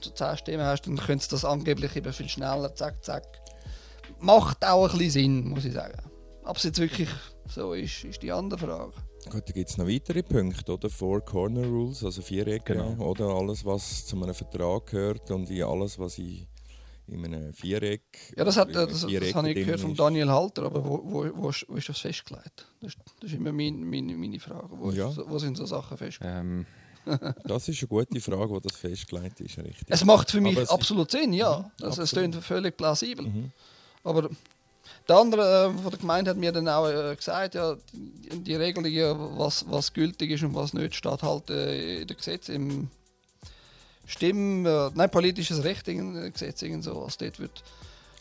[0.00, 3.24] zu 10 Stimmen hast, dann können sie das angeblich eben viel schneller, zack, zack.
[4.20, 5.98] Macht auch ein bisschen Sinn, muss ich sagen.
[6.44, 7.08] Ob es jetzt wirklich
[7.48, 8.92] so ist, ist die andere Frage.
[9.30, 10.88] Gut, da gibt es noch weitere Punkte, oder?
[10.88, 13.04] Four Corner Rules, also Vierecke, Genau.
[13.04, 13.26] oder?
[13.26, 16.46] Alles, was zu einem Vertrag gehört und in alles, was in,
[17.08, 18.02] in einem Viereck.
[18.36, 20.00] Ja, das, hat, das, das Viereck habe ich gehört von ist.
[20.00, 22.66] Daniel Halter, aber wo, wo, wo, ist, wo ist das festgelegt?
[22.80, 24.68] Das, ist- das ist immer mein, meine, meine Frage.
[24.70, 25.10] Wo, ist Ja.
[25.10, 26.36] so, wo sind so Sachen festgelegt?
[26.36, 26.66] Ähm,
[27.44, 29.86] Das ist eine gute Frage, wo das festgelegt ist, richtig.
[29.88, 31.70] Es macht für mich ist- absolut Sinn, ja.
[31.80, 33.26] Also, es klingt völlig plausibel.
[33.26, 33.52] Mhm.
[34.02, 34.28] Aber
[35.08, 38.54] Der andere äh, von der Gemeinde hat mir dann auch äh, gesagt, ja, die, die
[38.56, 42.88] Regelungen, was, was gültig ist und was nicht, steht halt äh, in der Gesetz im
[44.06, 47.62] Stimmen, äh, nein, politisches Recht in äh, Gesetz irgend so, was dort wird.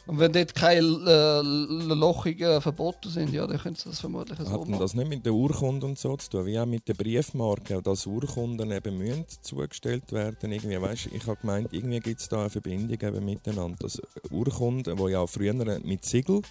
[0.08, 4.52] Und wenn dort keine äh, lochigen Verbote sind, ja, dann können sie das vermutlich so
[4.52, 4.80] Hat machen.
[4.80, 8.06] das nicht mit der Urkunde und so zu tun, wie auch mit der Briefmarke, dass
[8.06, 10.52] Urkunden eben müssen zugestellt werden?
[10.52, 13.78] Irgendwie, weißt, ich habe gemeint, irgendwie gibt es da eine Verbindung eben miteinander.
[13.80, 14.00] Dass
[14.30, 16.42] Urkunden, die ja auch früher mit Siegel,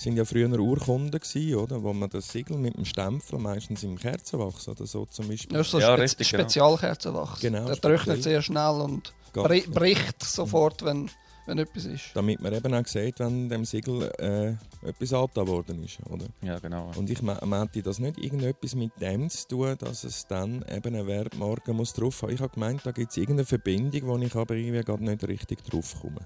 [0.00, 1.82] sind ja früher Urkunden gewesen, oder?
[1.82, 5.66] Wo man das Siegel mit dem Stempel, meistens im Kerzenwachs oder so zum Beispiel, Das
[5.66, 6.42] ist so Ja, Spe richtig, genau.
[6.44, 7.40] Spezialkerzenwachs.
[7.40, 9.74] Genau, Der trocknet sehr schnell und bri genau.
[9.80, 11.10] bricht sofort, wenn,
[11.46, 12.04] wenn etwas ist.
[12.14, 16.26] damit man eben auch sieht, wenn dem Siegel äh, etwas angetan worden ist, oder?
[16.42, 16.92] Ja, genau.
[16.96, 20.94] Und ich me- meinte das nicht irgendetwas mit dem zu tun, dass es dann eben
[20.94, 22.32] eine Wertmarke muss drauf haben.
[22.32, 25.64] Ich habe gemeint, da gibt es irgendeine Verbindung, wo ich aber irgendwie gerade nicht richtig
[25.64, 26.20] drauf komme.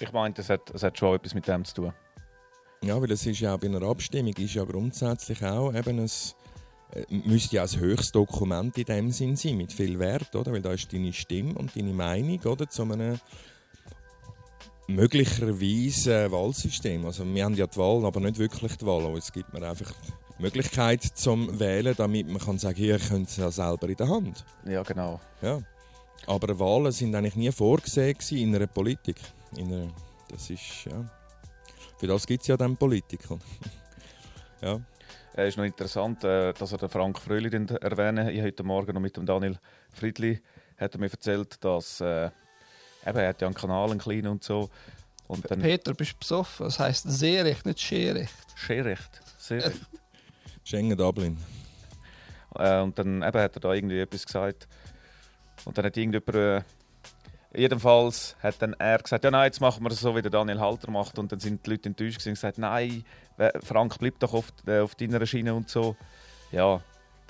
[0.00, 1.92] Ich meinte, es hat, es hat schon etwas mit dem zu tun.
[2.82, 6.10] Ja, weil es ist ja auch bei einer Abstimmung ist ja grundsätzlich auch eben ein
[6.92, 10.52] äh, müsste ja ein höchstes Dokument in dem Sinn sein, mit viel Wert, oder?
[10.52, 12.68] Weil da ist deine Stimme und deine Meinung, oder?
[12.68, 13.18] Zu einem
[14.86, 17.04] möglicherweise Wahlsystem.
[17.04, 19.16] Also wir haben ja die Wahl, aber nicht wirklich die Wahl.
[19.18, 19.92] Es gibt mir einfach
[20.38, 23.96] die Möglichkeit zum Wählen, damit man kann sagen, hier ihr könnt es ja selber in
[23.96, 24.44] der Hand.
[24.64, 25.20] Ja, genau.
[25.42, 25.60] Ja.
[26.26, 29.16] Aber Wahlen sind eigentlich nie vorgesehen in einer Politik.
[29.56, 29.88] In einer,
[30.28, 31.04] das ist, ja.
[31.98, 33.38] Für das gibt es ja dann Politiker.
[34.62, 34.80] ja.
[35.34, 38.28] Es ist noch interessant, äh, dass er den Frank Fröhlich den erwähnen.
[38.28, 39.58] Ich heute Morgen noch mit dem Daniel
[39.92, 40.40] Friedli
[40.76, 42.26] hat er mir erzählt, dass äh,
[43.06, 44.70] eben, er hat ja einen Kanal, einen kleinen und so.
[45.26, 46.66] Und dann Peter, bist du besoffen?
[46.66, 48.34] Das heisst Seerecht, nicht Scherecht.
[48.54, 49.20] Scherecht.
[49.38, 49.80] Sehr recht.
[50.64, 51.36] Schengen Dublin.
[52.54, 54.68] Äh, und dann eben hat er da irgendwie etwas gesagt.
[55.64, 56.64] Und dann hat irgendjemand.
[57.54, 60.60] Jedenfalls hat dann er gesagt: Ja, nein, jetzt machen wir es so, wie der Daniel
[60.60, 61.18] Halter macht.
[61.18, 63.04] Und dann sind die Leute enttäuscht und gesagt: Nein,
[63.64, 65.96] Frank, bleib doch auf, äh, auf deiner Schiene und so.
[66.52, 66.80] Ja,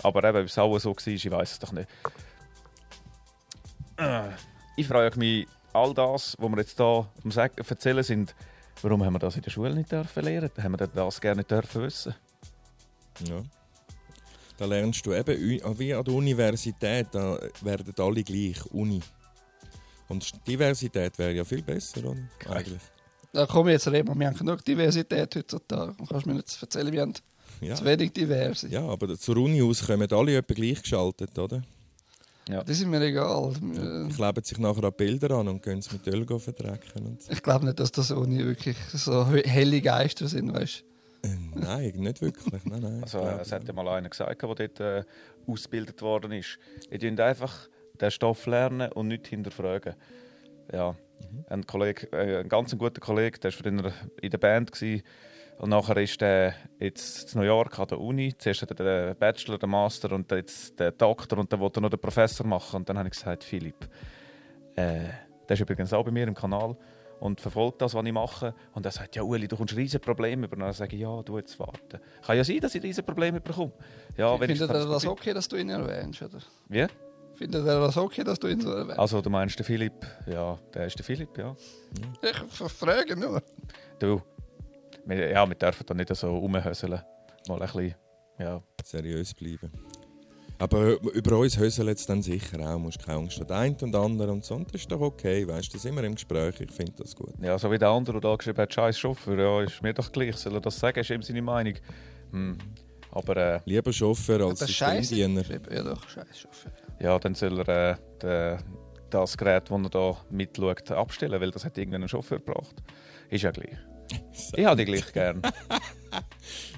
[0.03, 1.89] aber eben, ob es auch so war, ich weiß es doch nicht.
[4.77, 8.35] Ich frage mich, all das, was wir jetzt hier erzählen sind,
[8.83, 10.51] warum haben wir das in der Schule nicht dürfen lernen?
[10.57, 12.15] Haben wir das gerne nicht dürfen wissen?
[13.27, 13.43] Ja.
[14.57, 19.01] Da lernst du eben, wie an der Universität, da werden alle gleich, Uni.
[20.09, 22.17] Und Diversität wäre ja viel besser, oder?
[22.49, 22.81] Eigentlich.
[23.33, 24.19] Da komme ich jetzt reden.
[24.19, 25.95] Wir haben genug Diversität heutzutage.
[25.99, 27.15] Du kannst mir nicht erzählen, wir haben
[27.61, 27.75] Ja.
[27.75, 28.69] zu wenig Diverse.
[28.69, 31.63] ja, aber zur Uni aus kommen alle etwa gleichgeschaltet, oder?
[32.47, 33.53] Das ist mir egal.
[33.53, 37.05] Äh, Kleben sich nachher an Bilder an und gehen es mit Öl verdrecken.
[37.07, 37.31] Und so.
[37.31, 40.83] Ich glaube nicht, dass das Uni wirklich so helle Geister sind, weißt
[41.25, 42.65] Äh, Nein, nicht wirklich.
[42.65, 43.03] Nein, nein.
[43.03, 45.05] Also, äh, es hat ja mal einer gesagt, der dort äh,
[45.47, 46.59] ausgebildet worden ist.
[46.91, 47.69] Dürft einfach
[48.01, 49.95] den Stoff lernen und nicht hinterfragen.
[50.73, 50.95] Ja,
[51.49, 54.73] ein, Kollege, äh, ein ganz guter Kollege, der war früher in der Band.
[54.73, 55.03] Gewesen.
[55.59, 58.33] Und nachher ist er jetzt in New York an der Uni.
[58.39, 61.83] Zuerst hat er den Bachelor, den Master und jetzt den Doktor und dann wollte er
[61.83, 62.77] noch den Professor machen.
[62.77, 63.89] Und dann habe ich gesagt, Philipp,
[64.77, 65.01] äh,
[65.49, 66.77] der ist übrigens auch bei mir im Kanal
[67.19, 68.55] und verfolgt das, was ich mache.
[68.73, 70.55] Und er sagt, ja Uli, du kommst riesen Probleme über.
[70.57, 71.99] Und dann sage ich, ja, du jetzt warten.
[72.25, 73.73] Kann ja sein, dass ich riesen Probleme bekomme.
[74.17, 74.41] Ja, du.
[74.41, 76.23] wenn ich Findet er das das okay, dass du ihn erwähnst?
[76.23, 76.39] Oder?
[76.69, 76.87] Wie?
[77.39, 78.99] Findet er das okay, dass du ihn so erwähnst?
[78.99, 80.05] Also du meinst den Philipp?
[80.27, 81.55] Ja, der ist der Philipp, ja.
[82.21, 83.41] Ich frage nur.
[84.01, 84.21] Du,
[85.07, 87.01] wir, ja, wir dürfen da nicht so rumhöseln.
[87.47, 87.95] Mal ein bisschen,
[88.41, 88.61] ja.
[88.83, 89.71] seriös bleiben.
[90.59, 92.77] Aber über uns höseln jetzt dann sicher auch.
[92.77, 93.47] Musst keine Angst haben.
[93.47, 94.57] Der eine und der andere und so.
[94.57, 95.79] Und das ist doch okay, weißt du.
[95.79, 96.61] Sind wir im Gespräch.
[96.61, 97.33] Ich finde das gut.
[97.41, 100.11] Ja, so wie der andere, der da geschrieben hat, scheiß Chauffeur, ja, ist mir doch
[100.11, 100.35] gleich.
[100.35, 100.99] Soll er das sagen?
[100.99, 101.75] Ist ihm seine Meinung.
[102.33, 102.59] Hm.
[103.13, 104.59] Aber äh, Lieber Chauffeur als.
[104.59, 105.45] Systemdiener.
[105.71, 106.49] Ja, doch, Scheiße.
[107.01, 108.59] Ja, dann soll er äh, den,
[109.11, 112.77] das Gerät, das er da mitschaut, abstellen, weil das hat irgendeinen Chauffeur gebracht.
[113.31, 113.77] Ist ja gleich.
[114.57, 115.43] Ich habe die gleich gern.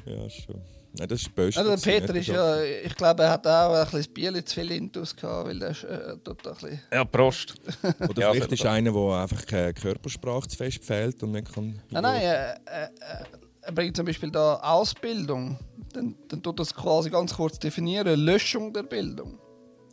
[0.04, 0.60] Ja, schon.
[0.98, 1.60] Nein, das ist böse.
[1.60, 5.14] Also, Peter ist ja, ich glaube, er hat auch ein bisschen Bier zu viel Intus
[5.14, 6.80] gehabt, weil er äh, tut ein bisschen.
[6.92, 7.54] Ja, Prost.
[7.84, 8.72] Oder Ja, vielleicht selber ist das.
[8.72, 11.80] einer, der einfach keine Körpersprache zu fest fehlt und nicht kann.
[11.90, 12.88] Nein, nein, äh, äh,
[13.62, 15.58] er bringt zum Beispiel da Ausbildung.
[15.92, 19.38] Dann, dann tut das quasi ganz kurz definieren: Löschung der Bildung.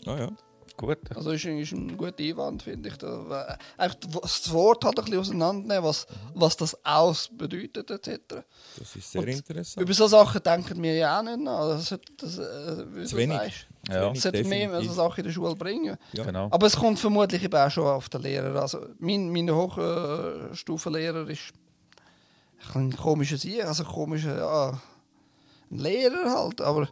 [0.07, 0.29] Ah ja.
[0.75, 0.99] Gut.
[1.15, 2.97] Also ist, ist ein guter Einwand, finde ich.
[2.97, 6.05] Da, äh, einfach das Wort halt ein bisschen auseinandernehmen, was,
[6.35, 8.43] was das aus bedeutet, etc.
[8.77, 9.81] Das ist sehr Und interessant.
[9.81, 11.67] Über so Sachen denken wir ja auch nicht nach.
[11.69, 13.37] Das, sollte- das, äh, Zu wenig.
[13.37, 13.67] sagst.
[13.89, 14.13] Ja.
[14.13, 15.97] sollte mehr so Sachen in der Schule bringen.
[16.13, 16.23] Ja.
[16.23, 16.47] Genau.
[16.51, 18.61] Aber es kommt vermutlich eben auch schon auf den Lehrer.
[18.61, 21.53] Also mein, mein Hochstufenlehrer ist
[22.75, 24.81] ein komischer Sieg, also ein komischer ja,
[25.71, 26.61] ein Lehrer halt.
[26.61, 26.87] Aber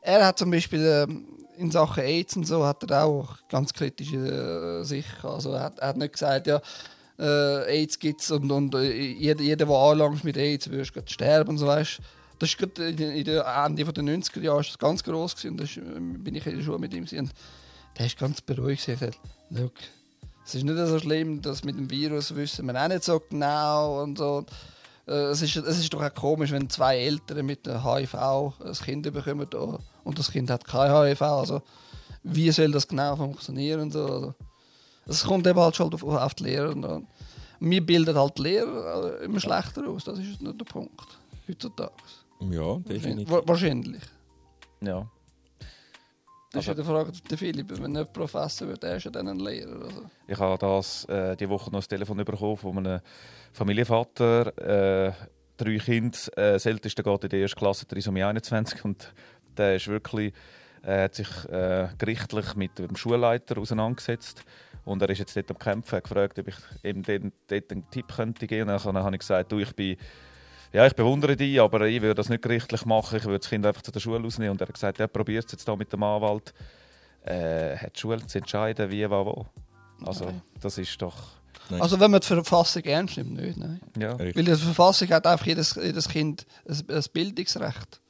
[0.00, 1.26] er hat zum Beispiel ähm,
[1.58, 4.16] in Sachen AIDS und so hat er auch ganz kritische
[4.80, 5.24] äh, Sicht.
[5.24, 6.60] Also er hat, er hat nicht gesagt, ja,
[7.18, 11.02] äh, AIDS gibt es und, und äh, jeder, jeder, der anlangt mit AIDS, wirst du
[11.06, 11.98] sterben und so weißt
[12.38, 15.50] Das ist gerade Ende der 90er Jahre das ganz groß gewesen.
[15.52, 17.20] Und da ist- bin ich in der Schule mit ihm gewesen.
[17.26, 17.32] und
[17.98, 18.86] der ist ganz beruhigt.
[18.88, 19.18] Er hat gesagt,
[19.52, 19.70] «Schau,
[20.46, 24.02] es ist nicht so schlimm, dass mit dem Virus wissen wir auch nicht so genau
[24.02, 24.46] und so.
[25.08, 29.12] Äh, Es ist, es ist doch auch komisch, wenn zwei Eltern mit HIV ein Kind
[29.12, 31.22] bekommen oh, und das Kind hat kein HIV.
[31.22, 31.62] Also,
[32.22, 33.90] wie soll das genau funktionieren?
[33.90, 34.02] So.
[34.04, 34.34] Also,
[35.06, 36.70] es kommt eben halt schon auf, auf die Lehrer.
[36.70, 37.06] Und, und
[37.60, 40.04] wir bilden halt die Lehrer äh, immer schlechter aus.
[40.04, 41.18] Das ist nicht der Punkt.
[41.48, 41.92] Heutzutage.
[42.50, 43.30] Ja, definitiv.
[43.30, 44.02] Wa- Wahrscheinlich.
[44.80, 45.10] Ja.
[46.50, 47.78] Das ist Also- ja die Frage der Philipp.
[47.82, 49.82] Wenn nicht Professor wird, er ist ja dann ein Lehrer.
[49.84, 50.04] Also.
[50.26, 53.00] Ich habe das äh, die Woche noch das Telefon bekommen von einem
[53.52, 54.46] Familienvater,
[55.08, 55.12] äh,
[55.58, 56.16] drei Kinder.
[56.36, 59.12] Äh, das älteste geht in die erste Klasse, Trisomie 21 und
[59.56, 60.32] der ist wirklich,
[60.82, 64.42] äh, hat sich äh, gerichtlich mit dem Schulleiter auseinandergesetzt
[64.84, 67.90] und er ist jetzt dort am Kämpfen, hat gefragt, ob ich ihm dort, dort einen
[67.90, 68.70] Tipp könnte geben.
[68.70, 69.96] Und dann habe ich gesagt, du, ich bin
[70.72, 73.18] ja, ich bewundere dich, aber ich würde das nicht gerichtlich machen.
[73.18, 74.52] Ich würde das Kind einfach zu der Schule ausnehmen.
[74.52, 76.52] Und er hat gesagt, ja, probiert es jetzt da mit dem Anwalt.
[77.24, 79.46] Äh, hat die Schule zu entscheiden, wie, was, wo.
[80.04, 80.42] Also, Nein.
[80.60, 81.16] das ist doch.
[81.70, 81.82] Nein.
[81.82, 83.58] also wenn man die Verfassung ernst nimmt, nicht.
[83.58, 83.80] Nein.
[83.98, 84.18] Ja.
[84.18, 88.00] Weil die Verfassung hat einfach jedes, jedes Kind ein, ein Bildungsrecht.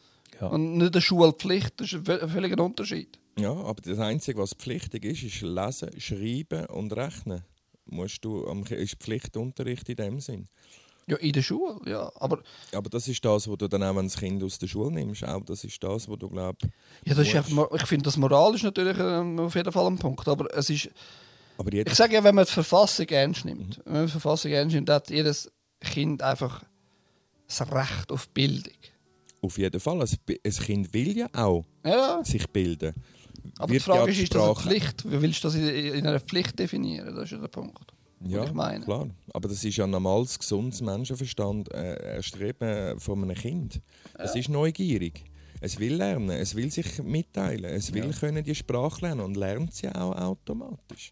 [0.41, 0.49] Ja.
[0.49, 1.81] Und nicht eine Schulpflicht.
[1.81, 3.19] Das ist ein vö- ein völliger Unterschied.
[3.39, 7.43] Ja, aber das Einzige, was pflichtig ist, ist Lesen, Schreiben und Rechnen.
[7.87, 10.47] Musst du am, ist Pflichtunterricht in dem Sinn.
[11.09, 12.13] Ja, in der Schule, ja.
[12.17, 12.41] Aber
[12.75, 15.25] Aber das ist das, was du dann auch, wenn das Kind aus der Schule nimmst,
[15.25, 16.67] auch das ist das, was du glaubst.
[17.05, 20.29] ja, das ist mor- ich finde, das moralisch natürlich ähm, auf jeden Fall ein Punkt.
[20.29, 20.91] Aber es ist,
[21.57, 24.75] Aber ich sage ja, wenn man die Verfassung ernst nimmt, wenn man die Verfassung ernst
[24.75, 26.63] nimmt, hat jedes Kind einfach
[27.47, 28.75] das Recht auf Bildung.
[29.41, 32.93] auf jeden Fall, ein, Kind will ja auch Ja, sich bilden.
[33.59, 35.11] aber Wird die Frage ja ist, ist das eine Pflicht?
[35.11, 37.15] Wie willst du das in, in einer Pflicht definieren?
[37.15, 37.95] Das ist ja der Punkt.
[38.27, 38.85] Ja, ich meine.
[38.85, 39.09] klar.
[39.33, 43.81] Aber das ist ja ein normales, gesundes Menschenverstand, äh, Erstreben von einem Kind.
[44.15, 45.25] Es ist neugierig.
[45.61, 49.75] Es will lernen, es will sich mitteilen, es will können die Sprache lernen und lernt
[49.75, 51.11] sie auch automatisch.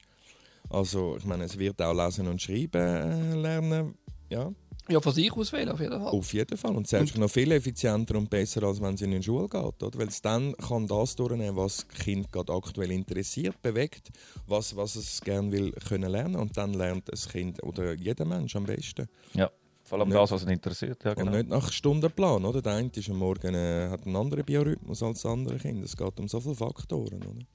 [0.71, 3.95] Also, ich meine, es wird auch lesen und schreiben äh, lernen,
[4.29, 4.53] ja,
[4.89, 6.09] Ja, von sich aus wählen, auf jeden Fall.
[6.13, 6.77] auf jeden Fall.
[6.77, 9.83] Und selbst noch viel effizienter und besser, als wenn sie in die Schule geht.
[9.83, 9.99] Oder?
[9.99, 14.11] Weil es dann kann das durchnehmen, was das Kind gerade aktuell interessiert, bewegt,
[14.47, 16.37] was, was es gerne will können lernen.
[16.37, 19.09] Und dann lernt das Kind oder jeder Mensch am besten.
[19.35, 19.51] ja.
[19.89, 21.05] Vor allem Nicht- das, was ihn interessiert.
[21.05, 21.31] Ja, genau.
[21.31, 22.45] Und nicht nach Stundenplan.
[22.45, 22.61] Oder?
[22.61, 25.85] Der eine ist am Morgen, äh, hat einen anderen Biorhythmus als das andere Kind.
[25.85, 27.19] Es geht um so viele Faktoren.
[27.23, 27.47] Oder?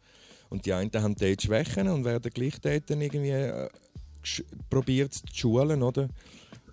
[0.50, 3.68] Und die einen haben dort Schwächen und werden gleich dort irgendwie äh,
[4.70, 5.84] probiert zu schulen.
[5.84, 6.08] Oder?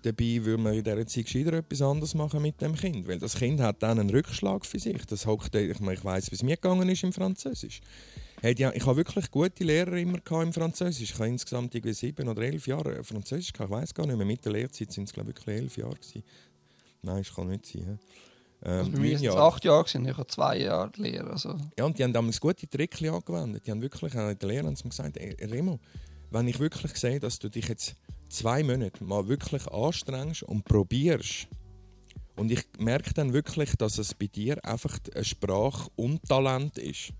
[0.01, 3.07] Dabei würde man in dieser Zeit gescheiter etwas anderes machen mit dem Kind.
[3.07, 5.05] Weil das Kind hat dann einen Rückschlag für sich.
[5.05, 7.81] Das hockt, ich, meine, ich weiss, wie es mir gegangen ist im Französisch.
[8.41, 11.11] Ich habe wirklich gute Lehrer immer im Französisch.
[11.11, 13.69] Ich habe insgesamt irgendwie sieben oder elf Jahre Französisch gehabt.
[13.71, 14.25] Ich weiß gar nicht mehr.
[14.25, 16.23] Mit der Lehrzeit sind es glaube ich wirklich elf Jahre gewesen.
[17.01, 17.99] Nein, das kann nicht sein.
[18.63, 20.05] Ähm, Also bei mir sind es acht Jahre, gewesen.
[20.05, 21.29] ich habe zwei Jahre Lehre.
[21.31, 21.57] Also.
[21.77, 23.65] Ja, und die haben damals gute Tricks angewendet.
[23.65, 25.79] Die haben wirklich, auch in der Lehre haben gesagt, Remo,
[26.31, 27.95] wenn ich wirklich sehe, dass du dich jetzt
[28.29, 31.47] zwei Monate mal wirklich anstrengst und probierst,
[32.39, 37.11] und ich merke dann wirklich, dass es bei dir einfach eine Sprache und Talent ist,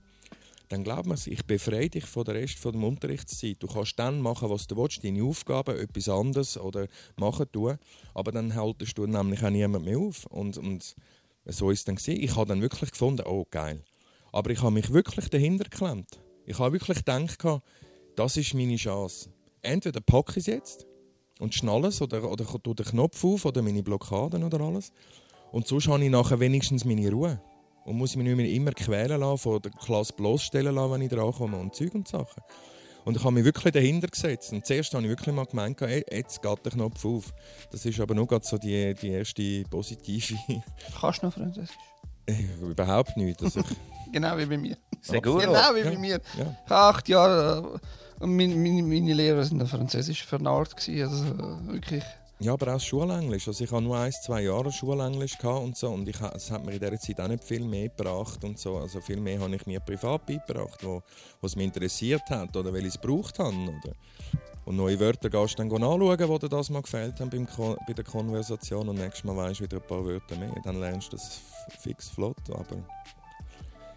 [0.70, 3.58] dann glaub mir, ich befreie dich von der Rest von der Unterrichtszeit.
[3.60, 7.78] Du kannst dann machen, was du willst, deine Aufgaben, etwas anderes oder machen tun,
[8.14, 10.26] aber dann haltest du nämlich auch niemand mehr auf.
[10.28, 10.96] Und, und
[11.44, 12.24] so ist es dann gewesen.
[12.24, 13.84] Ich habe dann wirklich gefunden, oh geil.
[14.32, 16.22] Aber ich habe mich wirklich dahinter geklemmt.
[16.46, 17.62] Ich habe wirklich gedacht,
[18.16, 19.32] das ist meine Chance.
[19.64, 20.89] Entweder packe ich es jetzt
[21.40, 24.92] und schnalle es oder, oder tue den Knopf auf oder meine Blockaden oder alles.
[25.51, 27.42] Und sonst habe ich nachher wenigstens meine Ruhe.
[27.85, 31.01] Und muss ich mich nicht mehr immer quälen lassen, von der Klasse bloßstellen lassen, wenn
[31.01, 32.43] ich drankomme und Zeug und Sachen.
[33.06, 34.51] Und ich habe mich wirklich dahinter gesetzt.
[34.53, 37.34] Und zuerst habe ich wirklich mal gemeint, ey, jetzt geht der Knopf auf.
[37.72, 40.35] Das ist aber nur gerade so die, die erste positive...
[41.01, 41.76] Kannst du noch Französisch?
[42.61, 43.42] Überhaupt nicht.
[43.42, 43.66] Also ich,
[44.11, 44.77] Genau wie bei mir.
[45.01, 45.38] Seguro.
[45.40, 45.90] Genau wie Ja.
[45.90, 46.22] bei mir.
[46.38, 46.56] ja.
[46.66, 47.80] Ich habe acht Jahre äh,
[48.19, 51.25] meine, meine, meine Lehrer sind Französisch vernarrt also
[51.67, 52.03] wirklich.
[52.41, 53.49] Ja, aber auch Schulenglisch.
[53.49, 56.72] Also ich habe nur ein, zwei Jahre Schulenglisch und so und ich, es hat mir
[56.72, 58.77] in dieser Zeit auch nicht viel mehr gebracht und so.
[58.77, 61.03] Also viel mehr habe ich mir privat beigebracht, wo
[61.41, 63.53] was mich interessiert hat oder weil ich es gebraucht habe.
[63.53, 63.93] Oder?
[64.64, 68.06] Und neue Wörter gehst du dann anschauen, wo dir das mal gefällt haben bei der
[68.06, 70.53] Konversation und nächstes Mal weißt du wieder ein paar Wörter mehr.
[70.64, 71.41] Dann lernst du das
[71.80, 72.77] fix flott, aber...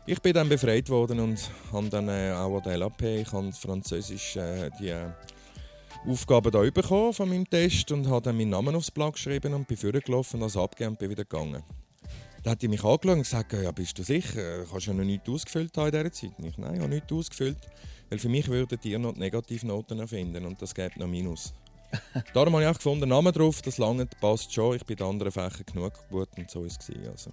[0.05, 4.37] Ich bin dann befreit worden und habe dann äh, auch der LAP, ich habe Französisch
[4.37, 4.89] äh, die...
[4.89, 5.11] Äh,
[6.05, 9.69] Aufgaben da bekommen von meinem Test und habe dann meinen Namen aufs Blatt geschrieben und
[9.69, 11.63] bin vorgelaufen, das abgegeben und bin wieder gegangen.
[12.43, 14.67] Dann hat die mich angeschaut und gesagt, ja, bist du sicher?
[14.73, 16.33] Hast du ja noch nichts ausgefüllt haben in dieser Zeit?
[16.45, 17.59] Ich, nein, ich habe nichts ausgefüllt,
[18.11, 21.55] weil für mich würden die noch die Negativnoten erfinden und das gäbe noch Minus.
[22.35, 24.75] Darum habe ich auch gefunden, Namen drauf, das lange passt schon.
[24.75, 27.09] Ich bin in anderen Fächern genug gut und so ist es.
[27.09, 27.31] Also.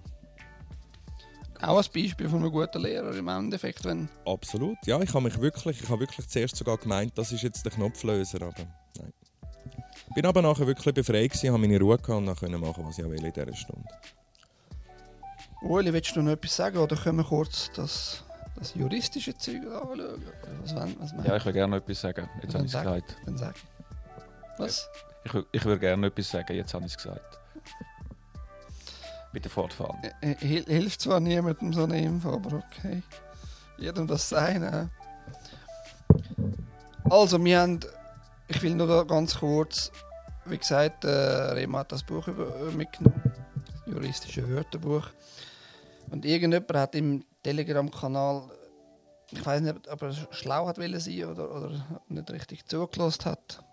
[1.62, 5.40] Auch ein Beispiel von einem guten Lehrer im Endeffekt, wenn Absolut, ja, ich habe mich
[5.42, 8.66] wirklich, ich habe wirklich zuerst sogar gemeint, das ist jetzt der Knopflöser, aber
[8.98, 9.14] nein.
[10.16, 12.98] Bin aber nachher wirklich befreit gewesen, habe meine Ruhe gehabt und dann können machen, was
[12.98, 13.88] ich will in dieser Stunde.
[15.62, 18.24] Uli, willst du noch etwas sagen oder können wir kurz das,
[18.56, 20.24] das juristische Zeug anschauen?
[20.62, 22.30] Was, was Ja, ich würde gerne noch etwas sagen.
[22.42, 22.84] Jetzt habe ich es sag.
[22.84, 23.18] gesagt.
[23.26, 23.56] Dann sag.
[24.58, 24.90] Was?
[25.26, 26.56] Ich, ich würde gerne noch etwas sagen.
[26.56, 27.39] Jetzt habe ich es gesagt.
[29.32, 29.98] Bitte fortfahren.
[30.22, 33.04] Hil- Hilft zwar niemandem so eine Info, aber okay.
[33.78, 34.90] Jedem das Seine.
[37.10, 37.80] Also, wir haben,
[38.48, 39.92] ich will nur ganz kurz,
[40.46, 42.32] wie gesagt, äh, Rema hat das Buch äh,
[42.76, 43.22] mitgenommen,
[43.86, 45.08] das juristische Wörterbuch.
[46.10, 48.50] Und irgendjemand hat im Telegram-Kanal,
[49.32, 53.64] ich weiß nicht, ob er schlau hat wollen sein oder, oder nicht richtig zugelassen hat.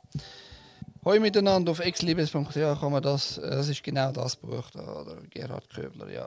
[1.07, 5.71] Hoi miteinander auf exlibes.ch kann man das, das ist genau das Buch da, oder Gerhard
[5.71, 6.27] Köbler, ja.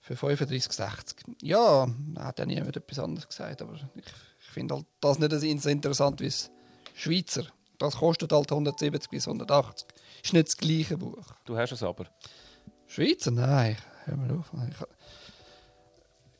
[0.00, 1.14] Für 35,60.
[1.42, 1.86] Ja,
[2.18, 6.18] hat ja niemand etwas anderes gesagt, aber ich, ich finde halt das nicht so interessant
[6.18, 6.50] wie das
[6.92, 7.44] Schweizer.
[7.78, 9.86] Das kostet halt 170 bis 180.
[10.24, 11.24] Ist nicht das gleiche Buch.
[11.44, 12.06] Du hast es aber.
[12.88, 13.30] Schweizer?
[13.30, 14.50] Nein, hör mal auf.
[14.70, 14.99] Ich,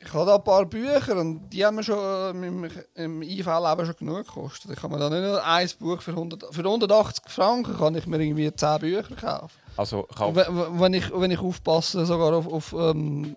[0.02, 3.86] ich habe da ein paar Bücher und die haben mir schon äh, im, im IV-Leben
[3.86, 4.70] schon genug gekostet.
[4.72, 8.06] Ich kann mir da nicht nur ein Buch für, 100, für 180 Franken kann ich
[8.06, 9.50] mir irgendwie 10 Bücher kaufen.
[9.76, 13.36] Also, kauf, wenn, ich, wenn ich aufpasse, sogar auf, auf ähm,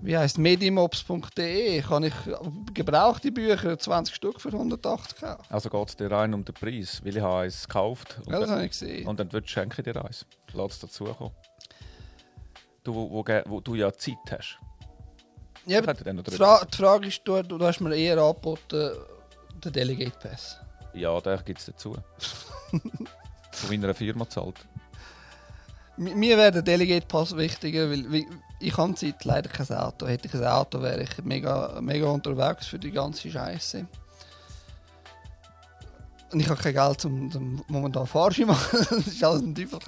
[0.00, 2.14] wie heißt medimops.de, kann ich
[2.74, 5.42] gebrauchte Bücher 20 Stück für 180 kaufen.
[5.48, 7.00] also geht es dir rein um den Preis.
[7.04, 9.06] Weil ich habe eins gekauft und, Ja, das dann, habe ich gesehen.
[9.06, 10.26] und dann schenke ich dir eins.
[10.52, 11.32] Lass es dazukommen.
[12.84, 14.58] Du, wo, wo, wo du ja Zeit hast.
[15.66, 18.90] Ja, aber die, Fra Frage ist, du, du hast mir eher angeboten,
[19.64, 20.56] den Delegate Pass.
[20.94, 21.96] Ja, der gibt es dazu.
[23.52, 24.56] Von meiner Firma zahlt.
[25.96, 28.24] Mi- Mir wäre der Delegate Pass wichtiger, weil
[28.60, 30.06] ich habe Zeit leider kein Auto.
[30.06, 33.86] Hätte ich ein Auto, wäre ich mega, mega unterwegs für die ganze Scheiße.
[36.32, 38.78] Und ich habe kein Geld, zum, zum momentan Fahrschein machen.
[38.90, 39.78] das ist alles ein Teufel.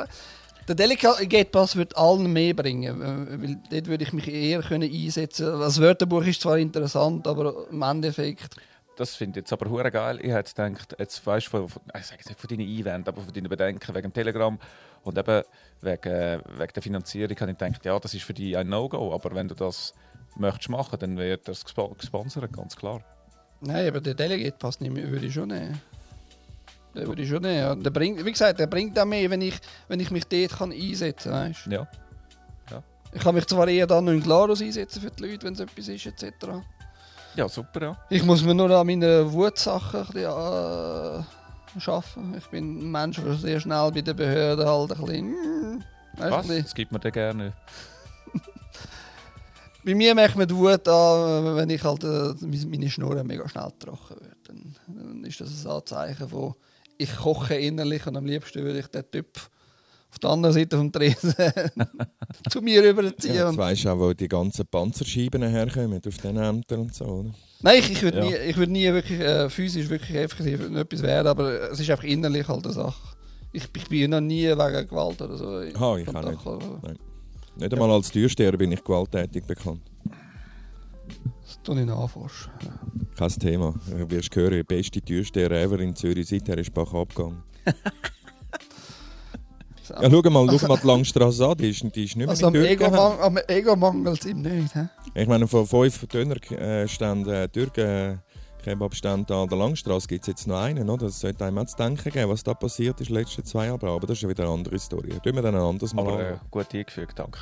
[0.66, 4.90] Der Delegate Pass wird allen mehr bringen, äh, weil dort würde ich mich eher können
[4.90, 5.46] einsetzen.
[5.60, 8.56] Das Wörterbuch ist zwar interessant, aber im Endeffekt
[8.96, 10.18] Das finde ich jetzt aber hure geil.
[10.22, 13.08] Ich hätte gedacht, jetzt weißt du, von, von, ich sage jetzt nicht von deinen Einwänden,
[13.08, 14.58] aber von deinen Bedenken wegen dem Telegram
[15.02, 15.42] und eben
[15.82, 19.12] wegen, äh, wegen der Finanzierung habe ich gedacht, ja, das ist für dich ein No-Go.
[19.12, 19.92] Aber wenn du das
[20.36, 23.02] möchtest machen, dann wird das gespo- gesponsert, ganz klar.
[23.60, 25.78] Nein, aber der Delegate Pass nicht mehr, würde ich schon nehmen.
[26.94, 27.56] Den würde ich schon nehmen.
[27.58, 27.74] ja.
[27.74, 29.58] Der bringt, wie gesagt, der bringt auch mehr, wenn ich,
[29.88, 31.50] wenn ich mich dort kann einsetzen kann.
[31.50, 31.66] Weißt?
[31.66, 31.86] Ja.
[33.16, 35.86] Ich kann mich zwar eher dann in Glarus einsetzen für die Leute, wenn es etwas
[35.86, 36.32] ist, etc.
[37.36, 37.96] Ja, super, ja.
[38.10, 42.34] Ich muss mir nur an meinen Wutsachen ein bisschen äh, arbeiten.
[42.36, 45.30] Ich bin ein Mensch, der sehr schnell bei den Behörden halt ein bisschen...
[45.30, 45.84] mm,
[46.16, 46.46] Was?
[46.46, 47.52] bisschen- Das gibt mir dann gerne.
[49.84, 52.34] Bei mir merkt man die Wut an, wenn ich halt äh,
[52.66, 54.36] meine Schnur mega schnell trocken wird.
[54.48, 56.54] Dann, dann ist das ein Anzeichen von,
[56.98, 59.26] ich koche innerlich und am liebsten würde ich den Typ
[60.10, 61.34] auf der anderen Seite vom Tresen
[62.50, 63.34] zu mir rüberziehen.
[63.34, 66.94] Ja, und- jetzt weisst du auch, wo die ganzen Panzerscheiben herkommen, auf den Ämtern und
[66.94, 67.04] so.
[67.04, 67.30] Oder?
[67.62, 68.24] Nein, ich, ich würde Ja.
[68.24, 72.04] nie, ich würd nie wirklich äh, physisch wirklich effektiv etwas werden, aber es ist einfach
[72.04, 73.16] innerlich halt eine Sache.
[73.52, 75.60] Ich, ich bin noch nie wegen Gewalt oder so.
[75.60, 76.38] in Ah, ich auch nicht.
[76.38, 76.98] gekommen.
[77.56, 79.82] Nicht einmal als Türsteher bin ich gewalttätig bekannt.
[81.64, 82.52] Das tue ich nachforschen.
[83.16, 83.74] Kein Thema.
[83.90, 87.42] Du wirst hören, der beste Türsteher ever in Zürich, seither ist Bach abgegangen.
[90.00, 92.46] Ja, schau mal, schau mal die Langstrasse an, die ist, die ist nicht mehr Also
[92.46, 93.20] am Ego, Türken.
[93.20, 94.72] am Ego mangelt es ihm nicht.
[94.72, 94.80] He?
[95.14, 98.22] Ich meine, von fünf Dönerständen, äh, Türken,
[98.62, 101.06] Kebabständen an der Langstrasse gibt es jetzt noch einen, oder?
[101.06, 103.66] Das sollte einem auch zu denken geben, was da passiert ist in den letzten zwei
[103.66, 103.86] Jahren.
[103.86, 105.10] Aber das ist ja wieder eine andere Story.
[105.22, 106.40] Tun wir dann ein anderes Mal Aber äh, an.
[106.50, 107.40] gut eingefügt, danke.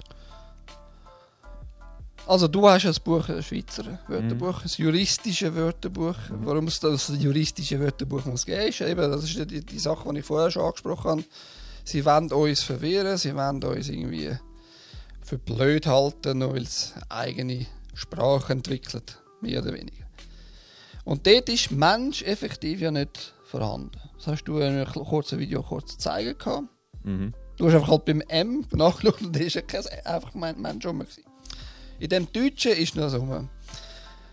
[2.26, 6.15] Also du hast ein Buch, ein Schweizer Wörterbuch, ein juristisches Wörterbuch.
[6.31, 10.20] Warum es das juristische Wörterbuch muss geben, ist eben, das ist die, die Sache, die
[10.20, 11.25] ich vorher schon angesprochen habe.
[11.84, 14.36] Sie wollen uns verwirren, sie wollen uns irgendwie
[15.23, 20.07] für blöd halten, nur weil es eigene Sprache entwickelt, mehr oder weniger.
[21.05, 23.99] Und dort ist Mensch effektiv ja nicht vorhanden.
[24.17, 26.68] Das hast du in einem kurzen Video kurz zeigen.
[27.02, 27.34] Mhm.
[27.57, 30.86] Du hast einfach halt beim M nachgeschaut und da ist ja kein, einfach mein Mensch
[30.86, 31.01] rum.
[31.01, 31.25] gewesen.
[32.02, 33.47] In dem Deutschen ist noch so.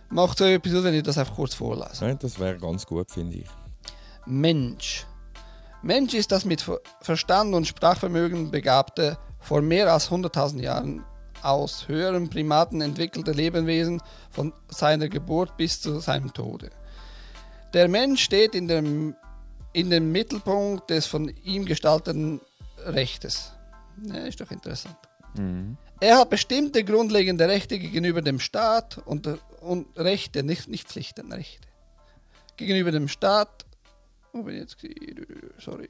[0.09, 2.03] Macht so etwas aus, wenn ich das einfach kurz vorlese.
[2.03, 3.45] Nein, das wäre ganz gut, finde ich.
[4.25, 5.05] Mensch.
[5.83, 11.03] Mensch ist das mit Ver- Verstand und Sprachvermögen begabte, vor mehr als 100.000 Jahren
[11.43, 16.71] aus höheren Primaten entwickelte Lebewesen von seiner Geburt bis zu seinem Tode.
[17.75, 18.79] Der Mensch steht in der
[19.73, 22.41] in den Mittelpunkt des von ihm gestalteten
[22.79, 23.51] Rechtes.
[24.01, 24.95] Ja, ist doch interessant.
[25.37, 25.77] Mhm.
[26.01, 29.27] Er hat bestimmte grundlegende Rechte gegenüber dem Staat und,
[29.61, 31.67] und Rechte, nicht, nicht Pflichten, Rechte.
[32.55, 33.65] Gegenüber dem Staat,
[34.31, 34.77] wo bin ich jetzt?
[35.59, 35.89] Sorry.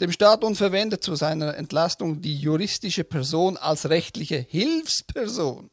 [0.00, 5.70] Dem Staat und verwendet zu seiner Entlastung die juristische Person als rechtliche Hilfsperson.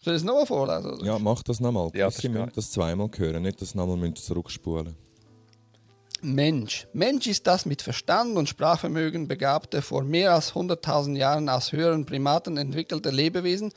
[0.00, 0.94] Soll ich es nochmal vorlesen?
[0.94, 1.04] oder?
[1.04, 1.90] Ja, mach das nochmal.
[1.94, 4.34] Ja, Ja, das das zweimal hören, nicht, dass Sie nochmal müssen
[6.24, 6.86] Mensch.
[6.92, 12.06] Mensch ist das mit Verstand und Sprachvermögen begabte, vor mehr als 100.000 Jahren aus höheren
[12.06, 13.72] Primaten entwickelte Lebewesen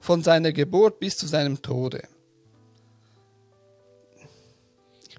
[0.00, 2.02] von seiner Geburt bis zu seinem Tode.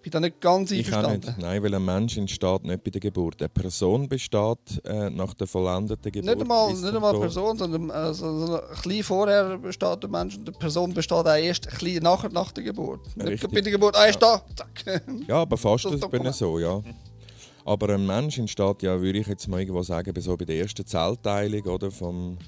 [0.03, 1.27] Ich bin da nicht ganz einverstanden.
[1.27, 1.37] nicht.
[1.37, 3.39] Nein, weil ein Mensch entsteht nicht bei der Geburt.
[3.39, 6.25] Eine Person besteht äh, nach der vollendeten Geburt.
[6.25, 7.21] Nicht einmal, nicht einmal Tod.
[7.21, 11.15] Person, sondern äh, so, so ein bisschen vorher besteht der Mensch und die Person besteht
[11.19, 13.15] auch erst ein bisschen nachher, nach der Geburt.
[13.15, 13.51] Nicht Richtig.
[13.51, 15.03] bei der Geburt, ah, ist da, zack.
[15.27, 16.81] Ja, aber fast Das das bin so, ja.
[17.63, 20.57] Aber ein Mensch entsteht ja, würde ich jetzt mal irgendwo sagen, bei so bei der
[20.57, 21.91] ersten Zellteilung, oder?
[21.91, 22.39] Vom,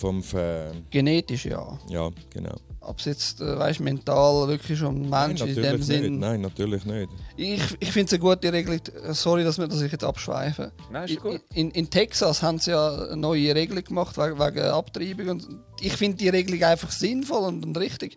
[0.00, 1.78] vom Ver Genetisch ja.
[1.88, 2.56] ja, genau.
[2.80, 5.82] Ob es jetzt, äh, weißt, mental wirklich schon ein Mensch Nein, in dem.
[5.82, 6.18] Sinn.
[6.18, 7.10] Nein, natürlich nicht.
[7.36, 8.80] Ich, ich finde es eine gute Regelung.
[9.10, 10.72] Sorry, dass, wir, dass ich jetzt abschweife.
[10.90, 11.40] Nein, ist In, gut.
[11.52, 15.28] in, in Texas haben sie ja eine neue Regelung gemacht wegen, wegen Abtreibung.
[15.28, 15.46] Und
[15.80, 18.16] ich finde die Regelung einfach sinnvoll und, und richtig.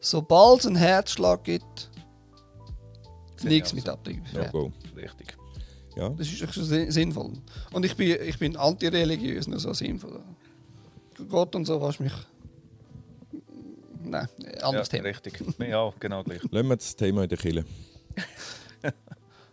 [0.00, 1.90] Sobald es einen Herzschlag gibt,
[3.42, 3.92] nichts mit so.
[3.92, 4.24] Abtreibung.
[4.32, 4.72] Ja, go.
[4.96, 5.36] Richtig.
[5.96, 6.08] Ja.
[6.08, 7.32] Das ist sin- sinnvoll.
[7.72, 10.20] Und ich bin, ich bin antireligiös, nur so sinnvoll.
[11.28, 12.12] Gott und so was mich.
[14.04, 14.28] Nein,
[14.60, 15.08] anderes ja, Thema.
[15.08, 15.42] Richtig.
[15.58, 16.42] Ja, genau gleich.
[16.50, 17.64] Lassen wir das Thema in der Kille.
[18.82, 18.92] Ja,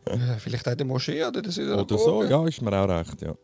[0.40, 3.36] Vielleicht auch der Moschee oder der Oder so, ja, ist mir auch recht, ja.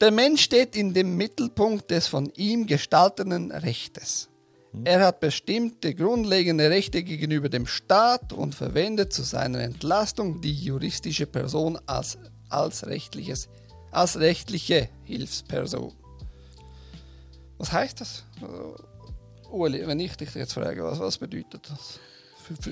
[0.00, 4.28] Der Mensch steht in dem Mittelpunkt des von ihm gestalteten Rechtes.
[4.84, 11.26] Er hat bestimmte grundlegende Rechte gegenüber dem Staat und verwendet zu seiner Entlastung die juristische
[11.26, 12.18] Person als,
[12.48, 13.48] als, rechtliches,
[13.90, 15.92] als rechtliche Hilfsperson.
[17.58, 18.24] Was heißt das?
[18.40, 21.98] Äh, Uli, wenn ich dich jetzt frage, was, was bedeutet das?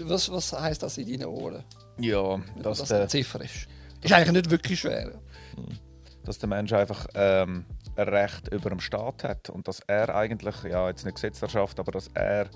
[0.05, 1.65] Was, was heißt das in deinen Ohren?
[1.99, 3.67] Ja, dass das der, eine Ziffer ist.
[4.03, 5.13] Ist eigentlich nicht wirklich schwer.
[6.25, 7.65] dass der Mensch einfach ähm,
[7.97, 11.79] ein Recht über dem Staat hat und dass er eigentlich, ja, jetzt nicht Gesetz erschafft,
[11.81, 12.49] aber dass er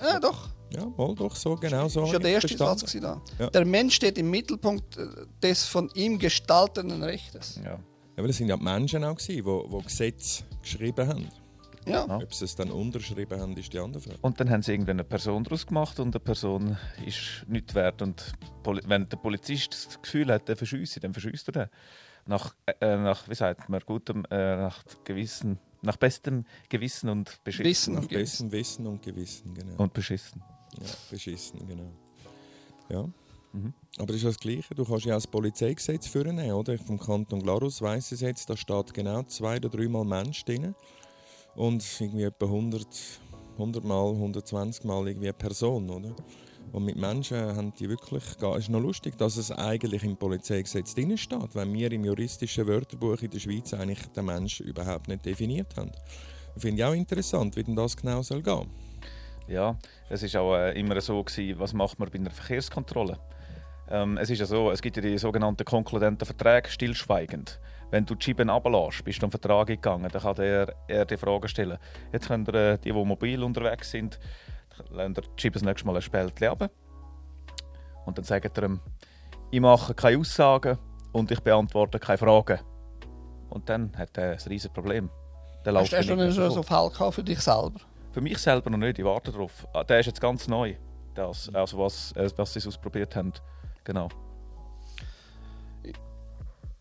[0.00, 0.48] Ja, doch.
[0.72, 2.00] Ja, mal doch so, genau so.
[2.00, 2.86] Das war ja der erste verstanden.
[2.86, 3.00] Satz.
[3.00, 3.20] Da.
[3.38, 3.50] Ja.
[3.50, 5.06] Der Mensch steht im Mittelpunkt äh,
[5.42, 7.60] des von ihm gestalteten Rechtes.
[7.64, 7.78] ja, Ja,
[8.16, 11.28] weil es sind ja die Menschen auch die, die Gesetze geschrieben haben.
[11.86, 12.06] Ja.
[12.06, 12.16] Ja.
[12.16, 14.18] Ob sie es dann unterschrieben haben, ist die andere Frage.
[14.20, 16.76] Und dann haben sie eine Person daraus gemacht und eine Person
[17.06, 18.02] ist nichts wert.
[18.02, 21.68] Und Poli wenn der Polizist das Gefühl hat, der verschießt, dann verschießt er den.
[22.26, 27.64] Nach, äh, nach, wie sagt man, gutem, äh, nach gewissen, nach bestem Gewissen und beschissen.
[27.64, 29.82] Wissen Nach bestem Wissen und Gewissen, genau.
[29.82, 30.42] Und beschissen.
[30.78, 31.90] Ja, beschissen, genau.
[32.90, 33.08] Ja.
[33.52, 33.72] Mhm.
[33.96, 34.74] Aber das ist das Gleiche.
[34.74, 36.78] Du kannst ja auch das Polizeigesetz vornehmen, oder?
[36.78, 40.74] Vom Kanton Glarus weiss ich es jetzt, da steht genau zwei oder dreimal Mensch drin.
[41.54, 42.86] Und irgendwie etwa 100,
[43.52, 46.14] 100 Mal, 120 Mal irgendwie eine Person, oder?
[46.72, 48.22] Und mit Menschen haben die wirklich...
[48.22, 52.66] Es ist noch lustig, dass es eigentlich im Polizeigesetz drin steht, wenn wir im juristischen
[52.66, 55.90] Wörterbuch in der Schweiz eigentlich den Menschen überhaupt nicht definiert haben.
[56.56, 58.68] Finde ich auch interessant, wie denn das genau soll gehen.
[59.48, 59.76] Ja,
[60.08, 63.18] es ist auch äh, immer so gewesen, was macht man bei einer Verkehrskontrolle?
[63.88, 67.58] Ähm, es ist ja so, es gibt ja die sogenannten konkludenten Verträge stillschweigend.
[67.90, 71.16] Wenn du die Scheiben runterlässt, bist du einen Vertrag gegangen, dann kann der er die
[71.16, 71.78] Frage stellen.
[72.12, 74.18] Jetzt können ihr, äh, die, die mobil unterwegs sind,
[74.90, 76.70] lassen die Scheiben das nächste Mal ein Spältchen runter.
[78.06, 78.80] Und dann sagt er ihm,
[79.50, 80.78] ich mache keine Aussagen
[81.12, 82.60] und ich beantworte keine Fragen.
[83.48, 85.10] Und dann hat er ein riesiges Problem.
[85.64, 86.92] Dann Hast du schon nicht so davon.
[86.92, 87.80] Fall für dich selber?
[88.12, 89.66] Für mich selber noch nicht, ich warte darauf.
[89.72, 90.74] Ah, Der ist jetzt ganz neu,
[91.14, 93.32] das, also was, äh, was sie ausprobiert haben.
[93.84, 94.08] Genau.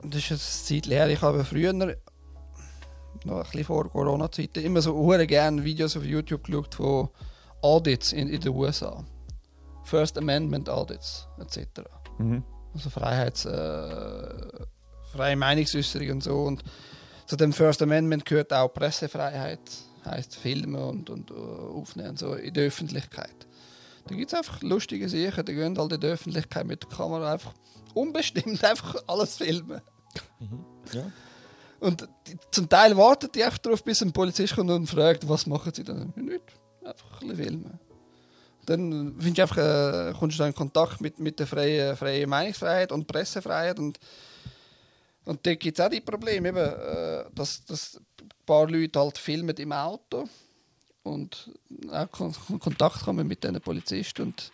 [0.01, 1.09] Das ist jetzt eine Zeit leer.
[1.09, 6.45] Ich habe früher, noch ein bisschen vor Corona-Zeiten, immer so hure gerne Videos auf YouTube
[6.45, 7.09] geschaut von
[7.61, 9.03] Audits in, in den USA.
[9.83, 11.81] First Amendment Audits etc.
[12.17, 12.43] Mhm.
[12.73, 14.65] Also Freiheits, äh,
[15.11, 16.43] freie Meinungsäußerung und so.
[16.43, 16.63] Und
[17.25, 19.59] zu dem First Amendment gehört auch Pressefreiheit,
[20.05, 23.47] heißt Filmen und, und äh, Aufnehmen so in der Öffentlichkeit.
[24.07, 27.33] Da gibt es einfach lustige Sachen, die gehen halt in der Öffentlichkeit mit der Kamera
[27.33, 27.53] einfach
[27.93, 29.81] unbestimmt einfach alles filmen.
[30.93, 31.11] Ja.
[31.79, 35.45] Und die, zum Teil wartet die einfach darauf, bis ein Polizist kommt und fragt, was
[35.45, 36.13] machen sie dann?
[36.15, 36.41] Nicht.
[36.83, 37.79] Einfach ein filmen.
[38.65, 42.29] Dann findest du einfach, äh, kommst du dann in Kontakt mit, mit der freien, freien
[42.29, 43.79] Meinungsfreiheit und Pressefreiheit.
[43.79, 43.99] Und,
[45.25, 49.17] und da gibt es auch die Probleme, eben, äh, dass, dass ein paar Leute halt
[49.17, 50.27] filmen im Auto
[51.03, 51.49] und
[51.91, 54.23] auch kon Kontakt kommen mit diesen Polizisten.
[54.23, 54.51] Und,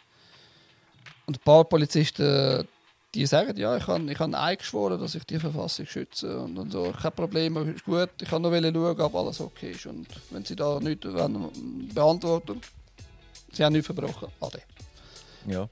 [1.26, 2.68] und ein paar Polizisten
[3.16, 6.72] die sagen, ja, ich habe ich hab eingeschworen, dass ich die Verfassung schütze und, und
[6.72, 6.94] so.
[7.02, 8.10] Kein Problem, ist gut.
[8.22, 9.86] Ich kann nur schauen, ob alles okay ist.
[9.86, 11.08] Und wenn sie da nichts
[11.94, 12.60] beantworten,
[13.54, 14.28] sie haben nichts verbrochen.
[14.42, 14.62] Ade.
[15.48, 15.70] Ja.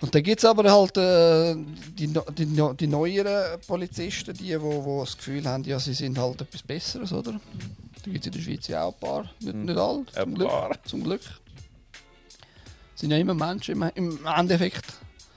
[0.00, 5.00] Und dann gibt es aber halt äh, die, die, die neueren Polizisten, die wo, wo
[5.00, 7.32] das Gefühl haben, ja, sie sind halt etwas Besseres, oder?
[7.32, 9.64] Da gibt es in der Schweiz ja auch ein paar, nicht, Hm.
[9.64, 10.50] nicht alle, zum Glück.
[10.84, 11.22] Zum Glück.
[12.94, 14.84] Sind ja immer Menschen im, im Endeffekt.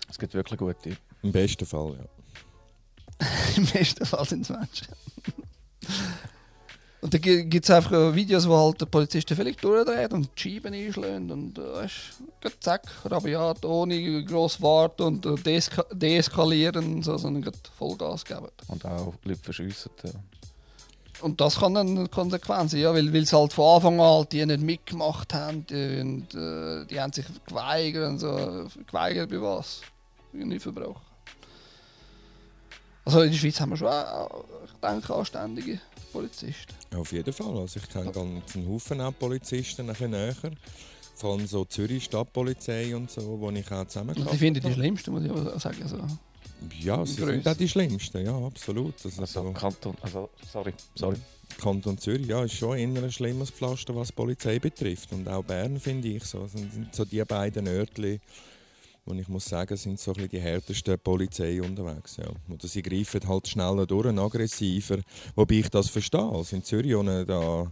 [0.09, 0.97] Es gibt wirklich gute.
[1.21, 3.27] Im besten Fall, ja.
[3.57, 4.87] Im besten Fall sind es Menschen.
[7.01, 10.41] Und dann gibt es einfach äh, Videos, wo halt der Polizist völlig durchdreht und die
[10.41, 11.93] Scheiben einschlägt und äh, weißt,
[12.41, 18.49] grad zack, rabiat, ohne gross warten und äh, deeska deeskalieren so, sondern grad Vollgas geben.
[18.67, 19.91] Und auch Leute verschiessen.
[20.03, 20.11] Ja.
[21.21, 24.33] Und das kann dann eine Konsequenz sein, ja, weil, sie halt von Anfang an halt
[24.33, 28.67] die nicht mitgemacht haben die, und äh, die haben sich geweigert und so.
[28.87, 29.81] Geweigert bei was?
[30.33, 31.08] Nicht verbrochen.
[33.05, 34.25] Also in der Schweiz haben wir schon, äh,
[34.65, 35.79] ich denke, anständige
[36.11, 36.73] Polizisten.
[36.95, 37.57] Auf jeden Fall.
[37.57, 40.35] Also ich kenne einen Haufen auch Polizisten ein bisschen näher.
[41.15, 44.75] Vor allem so Zürich Stadtpolizei und so, wo ich auch zusammengearbeitet ich finde die habe.
[44.75, 45.83] schlimmsten, muss ich aber sagen.
[45.83, 45.97] Also,
[46.79, 48.93] Ja, sie sind auch die schlimmsten, ja, absolut.
[49.03, 51.17] Also, Also, so Kanton, also, sorry, sorry.
[51.59, 55.11] Kanton Zürich ja, ist schon eher ein schlimmes Pflaster, was die Polizei betrifft.
[55.11, 58.21] Und auch Bern, finde ich, so, sind, sind so die beiden Örtchen,
[59.09, 62.17] wo ich muss sagen, sind so ein bisschen die härtesten Polizei unterwegs.
[62.17, 62.29] Ja.
[62.53, 64.99] Oder sie greifen halt schneller durch, aggressiver,
[65.35, 66.21] wobei ich das verstehe.
[66.21, 67.71] Also in Zürich da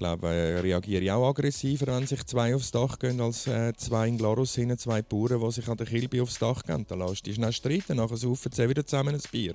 [0.00, 4.08] glaube, äh, reagiere ich auch aggressiver, wenn sich zwei aufs Dach gehen, als äh, zwei
[4.08, 6.86] in Glarus hinten, zwei Bauern, die sich an der Kilbe aufs Dach gehen.
[6.88, 9.54] Da lässt du schnell streiten, nachher saufen sie wieder zusammen ein Bier.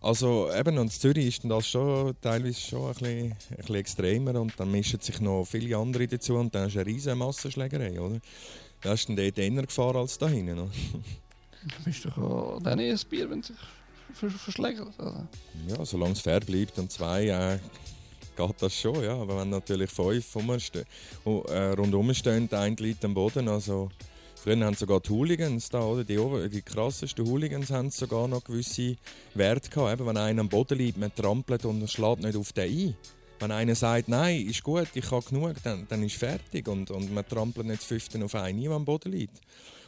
[0.00, 3.74] Also eben, und in Zürich ist dann das schon teilweise schon ein bisschen, ein bisschen
[3.76, 8.00] extremer und dann mischen sich noch viele andere dazu und dann du eine riesige Massenschlägerei,
[8.00, 8.20] oder?
[8.82, 10.58] Da ist dann dort eher Gefahr als da hinten.
[10.58, 10.70] oder?
[11.62, 13.56] du bist doch auch dann ein Bier, wenn es sich
[14.14, 14.80] ver verschlägt.
[14.80, 15.26] Also.
[15.68, 17.58] Ja, solange es fair bleibt und zwei, äh,
[18.36, 19.14] geht das schon, ja.
[19.14, 20.84] Aber wenn natürlich fünf rumste-
[21.24, 23.90] äh, rundum stehen, ein liegt am Boden, also...
[24.46, 26.04] Früher haben sogar die Hooligans da, oder?
[26.04, 26.16] Die,
[26.50, 28.94] die krassesten Hooligans haben sogar noch gewisse
[29.34, 29.94] Werte gehabt.
[29.94, 32.96] Eben, wenn einer am Boden liegt, man trampelt und schlägt nicht auf den ein.
[33.38, 36.66] Wenn einer sagt, nein, ist gut, ich habe genug, dann, dann ist fertig.
[36.68, 39.40] Und, und man trampelt nicht das Fünfte auf einen, der am Boden liegt.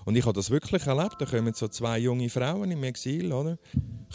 [0.04, 1.16] Und ich habe das wirklich erlebt.
[1.18, 3.58] Da kommen so zwei junge Frauen im Exil, oder?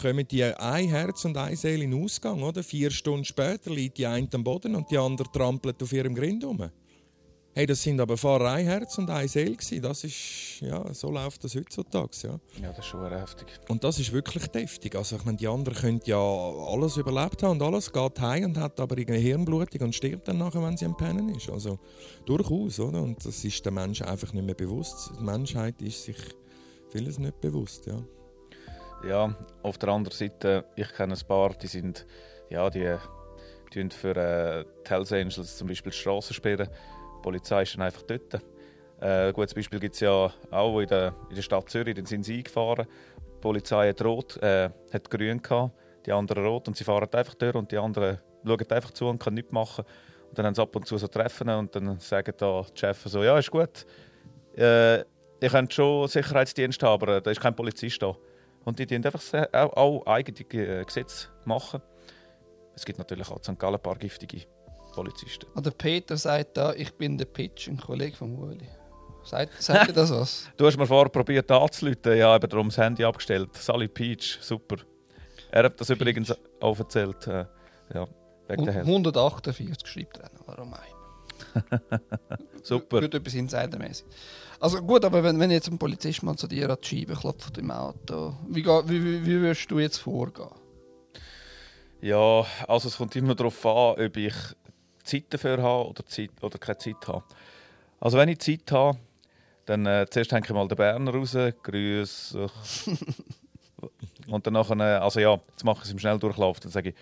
[0.00, 2.62] Kommen die ein Herz und eine Seele in den Ausgang, oder?
[2.62, 6.44] Vier Stunden später liegt die eine am Boden und die andere trampelt auf ihrem Grind
[6.44, 6.70] rum.
[7.56, 9.80] Hey, das sind aber vorher ein Herz und eine Seele gewesen.
[9.80, 12.40] Das ist, ja, so läuft das heutzutage, ja.
[12.60, 13.46] Ja, das ist schon heftig.
[13.68, 14.96] Und das ist wirklich deftig.
[14.96, 18.58] Also ich meine, die anderen können ja alles überlebt haben und alles geht heim und
[18.58, 21.48] hat aber irgendeine Hirnblutung und stirbt dann nachher, wenn sie am Pennen ist.
[21.48, 21.78] Also
[22.26, 23.00] durchaus, oder?
[23.00, 25.12] Und das ist den Menschen einfach nicht mehr bewusst.
[25.16, 26.18] Die Menschheit ist sich
[26.90, 28.02] vieles nicht bewusst, ja.
[29.08, 32.04] Ja, auf der anderen Seite, ich kenne ein paar, die sind,
[32.50, 32.96] ja, die
[33.74, 36.68] tun für äh, Hells Angels zum Beispiel die Straßen sperren.
[37.24, 38.34] Polizei ist dann einfach dort.
[39.00, 42.04] Äh, ein gutes Beispiel gibt es ja auch in der, in der Stadt Zürich, dann
[42.04, 42.86] sind sie eingefahren.
[43.18, 45.72] Die Polizei hat rot, äh, hat grün gehabt,
[46.04, 49.22] die anderen rot und sie fahren einfach durch und die anderen schauen einfach zu und
[49.22, 49.86] können nichts machen.
[50.28, 53.04] Und dann haben sie ab und zu so Treffen und dann sagen da die Chefs
[53.04, 53.86] so, ja, ist gut,
[54.56, 58.14] äh, ihr könnt schon Sicherheitsdienst aber äh, da ist kein Polizist da.
[58.66, 59.22] Und die tun einfach
[59.52, 61.82] auch, auch eigene Gesetze machen.
[62.74, 63.58] Es gibt natürlich auch in St.
[63.58, 64.46] Gallen ein paar giftige
[64.94, 65.46] Polizisten.
[65.54, 68.68] Und der Peter sagt da, ich bin der Pitch, ein Kollege von Ueli.
[69.24, 70.46] Sagt, sagt ihr das was?
[70.56, 73.56] Du hast mir vorher probiert anzuleiten, ja, eben darum das Handy abgestellt.
[73.56, 74.76] Sally Peach, super.
[75.50, 76.00] Er hat das Peach.
[76.00, 77.26] übrigens auch erzählt.
[77.26, 77.46] Äh,
[77.94, 78.06] ja,
[78.48, 78.90] wegen der Hälfte.
[78.90, 80.94] 148 schreibt er, warum ein?
[82.62, 83.00] Super.
[83.00, 84.06] Gut etwas insidermäßig.
[84.60, 87.58] Also gut, aber wenn, wenn jetzt ein Polizist mal zu dir an die Scheibe klopft
[87.58, 90.48] im Auto, wie, wie, wie würdest du jetzt vorgehen?
[92.00, 94.34] Ja, also es kommt immer darauf an, ob ich
[95.04, 97.24] Zeit dafür habe oder, Zeit, oder keine Zeit habe.
[98.00, 98.98] Also wenn ich Zeit habe,
[99.66, 102.46] dann äh, zuerst hänge ich mal den Berner raus, grüße.
[104.26, 106.60] und dann nachher, äh, also ja, jetzt mache ich es im Schnelldurchlauf.
[106.60, 106.94] Dann sage ich,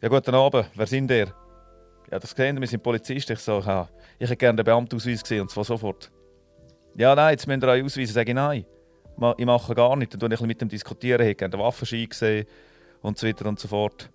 [0.00, 1.32] ja guten Abend, wer sind ihr?
[2.10, 3.32] Ja, das sehen wir sind Polizisten.
[3.32, 3.88] Ich so, ja,
[4.18, 6.10] ich hätte gerne den Beamtenausweis gesehen und zwar sofort.
[6.96, 8.14] Ja, nein, jetzt müsst ihr euch ausweisen.
[8.14, 8.66] Sage ich, nein,
[9.36, 10.12] ich mache gar nicht.
[10.12, 12.46] Dann tue ich ein bisschen mit dem diskutieren, ich hätte gerne den Waffenschein gesehen
[13.00, 14.10] und so weiter und so fort.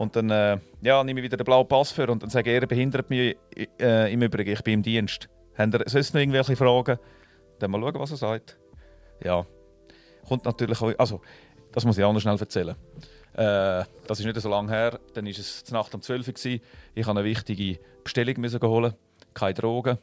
[0.00, 2.66] Und dann äh, ja, nehme ich wieder den blauen Pass für und dann sage er
[2.66, 3.36] behindert mich
[3.78, 5.28] äh, im Übrigen, ich bin im Dienst.
[5.58, 6.98] Habt ihr sonst noch irgendwelche Fragen?
[7.58, 8.58] Dann mal schauen, was er sagt.
[9.22, 9.44] Ja,
[10.26, 11.20] kommt natürlich auch, also,
[11.72, 12.76] das muss ich auch noch schnell erzählen.
[13.34, 16.34] Äh, das ist nicht so lange her, dann war es zur Nacht um 12 Uhr.
[16.34, 16.60] Ich
[16.94, 18.94] musste eine wichtige Bestellung holen,
[19.34, 19.98] keine Drogen.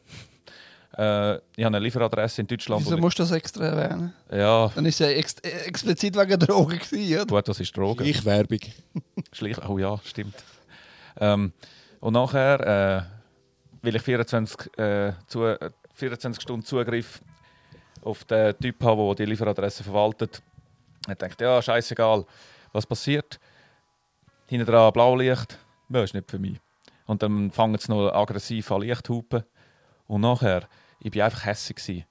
[0.96, 2.84] Äh, ich habe eine Lieferadresse in Deutschland.
[2.84, 4.14] Wieso musst du das extra erwähnen?
[4.32, 7.26] ja, Dann ist ja ex äh, explizit wegen Drogen gewesen, oder?
[7.26, 8.04] gut, das ist Drogen.
[8.06, 8.60] Ich Werbung.
[9.32, 10.34] Schleich, oh ja, stimmt.
[11.20, 11.52] Ähm,
[12.00, 13.02] und nachher, äh,
[13.82, 17.20] weil ich 24, äh, zu, äh, 24 Stunden Zugriff
[18.02, 20.40] auf den Typ habe, der die Lieferadresse verwaltet,
[21.08, 22.24] ich dachte, ja, scheißegal,
[22.72, 23.38] was passiert.
[24.46, 25.58] Hinten dran Blaulicht,
[25.88, 26.58] das ist nicht für mich.
[27.06, 29.42] Und dann fangen sie noch aggressiv an Licht zu hupen.
[30.08, 32.04] Und nachher, ich war einfach gewesen.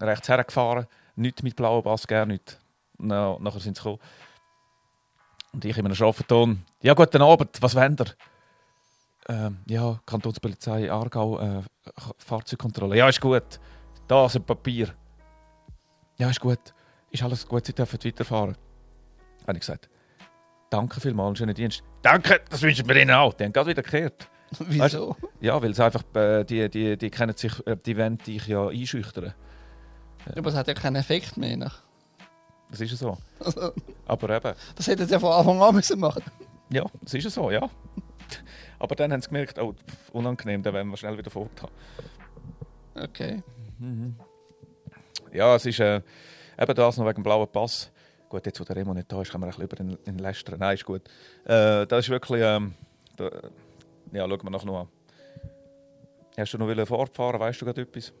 [0.00, 2.58] Rechts hergefahren, nichts mit blauem Bass, gar nichts.
[2.98, 3.98] Na, nachher sind sie gekommen.
[5.52, 6.64] Und ich in einem schroffen Ton.
[6.82, 8.06] Ja, guten Abend, was wollt ihr?
[9.28, 11.62] Ähm, ja, Kantonspolizei Aargau, äh,
[12.18, 12.96] Fahrzeugkontrolle.
[12.96, 13.60] Ja, ist gut.
[14.06, 14.94] Da ist ein Papier.
[16.18, 16.74] Ja, ist gut.
[17.10, 18.56] Ist alles gut, Sie dürfen weiterfahren.
[19.46, 19.88] Habe ich gesagt.
[20.70, 21.82] Danke vielmals, schönen Dienst.
[22.02, 23.34] Danke, das wünschen wir Ihnen auch.
[23.34, 24.28] Die haben gerade wieder gekehrt.
[24.58, 25.16] Wieso?
[25.40, 28.68] Ja, weil sie einfach, äh, die, die, die kennen sich, äh, die wollen dich ja
[28.68, 29.34] einschüchtern.
[30.36, 31.56] Aber es hat ja keinen Effekt mehr.
[31.56, 31.82] Nach.
[32.70, 33.18] Das ist ja so.
[33.38, 33.72] Also,
[34.06, 36.22] Aber eben, das hätten sie ja von Anfang an müssen machen
[36.72, 37.68] ja, das ist ja so, ja.
[38.78, 39.74] Aber dann haben sie gemerkt, oh,
[40.12, 41.72] unangenehm, dann wollen wir schnell wieder fort haben.
[42.94, 43.42] Okay.
[45.32, 46.00] Ja, es ist äh,
[46.58, 47.90] eben das noch wegen dem blauen Pass.
[48.28, 50.18] Gut, jetzt wo der Remo nicht da ist, kann man ein bisschen über den, den
[50.18, 50.60] lästern.
[50.60, 51.02] Nein, ist gut.
[51.44, 52.74] Äh, das ist wirklich, ähm,
[53.16, 53.28] da,
[54.12, 54.88] ja, schauen wir nachher noch an.
[56.36, 58.12] Hast du noch wollen fortfahren, weißt du gerade etwas?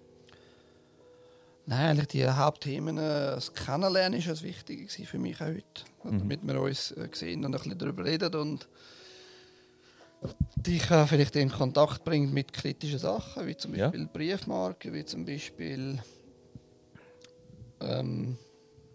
[1.66, 3.00] Nein, eigentlich die Hauptthemen, äh,
[3.34, 5.64] das Kennenlernen ist das Wichtige für mich auch heute.
[6.02, 8.68] Damit wir uns äh, sehen und ein bisschen darüber reden und
[10.56, 13.86] dich vielleicht in Kontakt bringt mit kritischen Sachen, wie zum Ja.
[13.88, 15.98] Beispiel Briefmarken, wie zum Beispiel
[17.80, 18.36] ähm,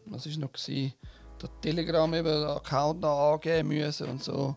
[0.05, 0.93] was ist noch gewesen?
[1.41, 4.55] Der Telegram eben den Account angeben müssen und so.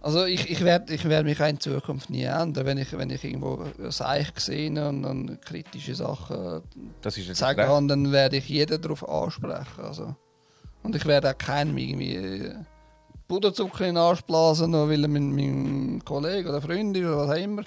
[0.00, 3.10] Also ich, ich werde ich werd mich auch in Zukunft nie ändern, wenn ich, wenn
[3.10, 6.62] ich irgendwo Seich sehe und, und kritische Sachen
[7.02, 7.56] Das ist recht.
[7.56, 9.82] kann, dann werde ich jeden darauf ansprechen.
[9.82, 10.14] Also.
[10.84, 12.54] Und ich werde auch keinem irgendwie äh,
[13.26, 17.16] Puderzucker in den Arsch blasen, nur weil er mit meinem Kollegen oder Freund ist oder
[17.18, 17.62] was auch immer.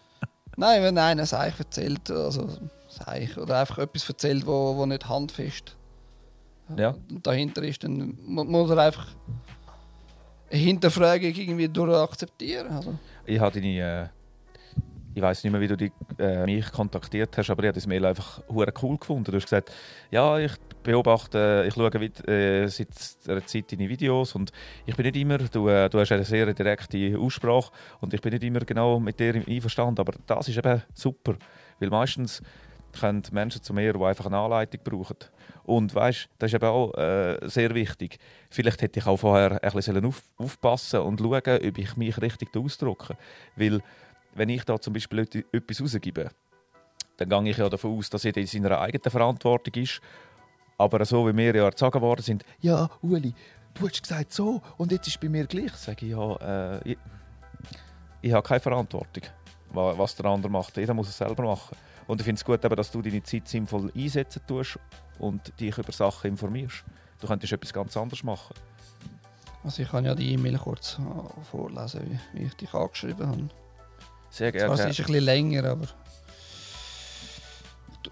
[0.56, 2.48] Nein, wenn einer ein Seich erzählt, also
[2.88, 5.76] Seich, oder einfach etwas erzählt, wo, wo nicht handfest
[6.76, 6.94] Ja.
[7.22, 9.06] dahinter ist, dann mu- muss er einfach
[10.50, 12.68] eine Hinterfragung irgendwie durch akzeptieren.
[12.68, 12.94] Also.
[13.26, 14.08] Ich habe deine, äh,
[15.14, 17.86] ich weiß nicht mehr, wie du die, äh, mich kontaktiert hast, aber ich habe das
[17.86, 19.24] Mail einfach hure cool gefunden.
[19.24, 19.72] Du hast gesagt,
[20.10, 20.52] ja, ich
[20.82, 22.88] beobachte, ich schaue äh, seit
[23.26, 24.52] einer Zeit deine Videos und
[24.86, 28.32] ich bin nicht immer, du, äh, du hast eine sehr direkte Aussprache und ich bin
[28.32, 31.36] nicht immer genau mit dir einverstanden, aber das ist eben super,
[31.78, 32.42] weil meistens
[32.98, 35.16] kommen Menschen zu mir, die einfach eine Anleitung brauchen.
[35.64, 38.18] Und weißt, das ist eben auch äh, sehr wichtig.
[38.50, 42.56] Vielleicht hätte ich auch vorher ein bisschen auf, aufpassen und schauen, ob ich mich richtig
[42.56, 43.16] ausdrücke.
[43.56, 43.80] Weil,
[44.34, 45.20] wenn ich da zum Beispiel
[45.52, 46.30] etwas rausgebe,
[47.18, 50.00] dann gehe ich ja davon aus, dass jeder in seiner eigenen Verantwortung ist.
[50.78, 53.34] Aber so wie wir ja erzogen worden sind, ja, Uli,
[53.74, 56.92] du hast gesagt so und jetzt ist es bei mir gleich, sage ich ja, äh,
[56.92, 56.98] ich,
[58.22, 59.24] ich habe keine Verantwortung,
[59.72, 60.76] wa- was der andere macht.
[60.76, 61.76] Jeder muss es selber machen.
[62.08, 64.78] Und ich finde es gut, eben, dass du deine Zeit sinnvoll einsetzen tust
[65.18, 66.82] und dich über Sachen informierst.
[67.20, 68.54] Du könntest etwas ganz anderes machen.
[69.62, 73.48] Also ich kann ja die E-Mail kurz äh, vorlesen, wie, ich dich angeschrieben habe.
[74.30, 74.72] Sehr gerne.
[74.72, 75.86] es ist ein bisschen länger, aber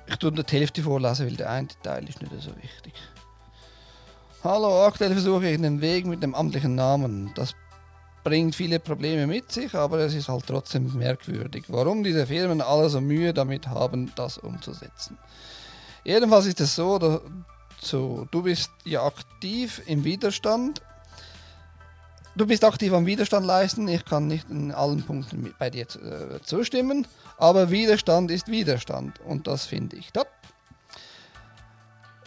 [0.07, 2.92] ich tue nur die Hälfte vorlesen, weil der eine Teil ist nicht so wichtig.
[4.44, 7.33] Hallo, aktuell versuche ich den Weg mit dem amtlichen Namen.
[7.34, 7.55] Das
[8.27, 12.89] bringt viele Probleme mit sich, aber es ist halt trotzdem merkwürdig, warum diese Firmen alle
[12.89, 15.17] so Mühe damit haben, das umzusetzen.
[16.03, 20.83] Jedenfalls ist es so, du bist ja aktiv im Widerstand.
[22.35, 23.87] Du bist aktiv am Widerstand leisten.
[23.87, 27.07] Ich kann nicht in allen Punkten bei dir äh, zustimmen,
[27.39, 30.27] aber Widerstand ist Widerstand und das finde ich top.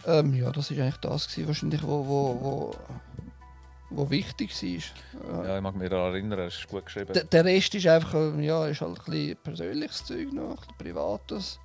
[0.06, 2.74] Ähm, ja, das ist eigentlich das gewesen, wahrscheinlich, wo, wo, wo,
[3.90, 5.44] wo wichtig war.
[5.44, 7.12] Ja, ich mag mich daran erinnern, es ist gut geschrieben.
[7.12, 10.56] Der, der Rest ist einfach, ähm, ja, ist halt ein bisschen persönliches Zeug noch, ein
[10.56, 11.60] bisschen privates.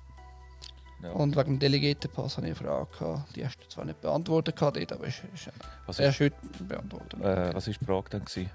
[1.02, 1.10] Ja.
[1.12, 3.36] Und wegen dem Delegiertenpass habe ich eine Frage gehabt.
[3.36, 5.50] Die hast du zwar nicht beantwortet, gehabt aber ist, ist
[5.86, 7.20] was, erst ist, heute beantwortet.
[7.22, 8.24] äh, was ist die Frage dann?
[8.24, 8.50] Gewesen?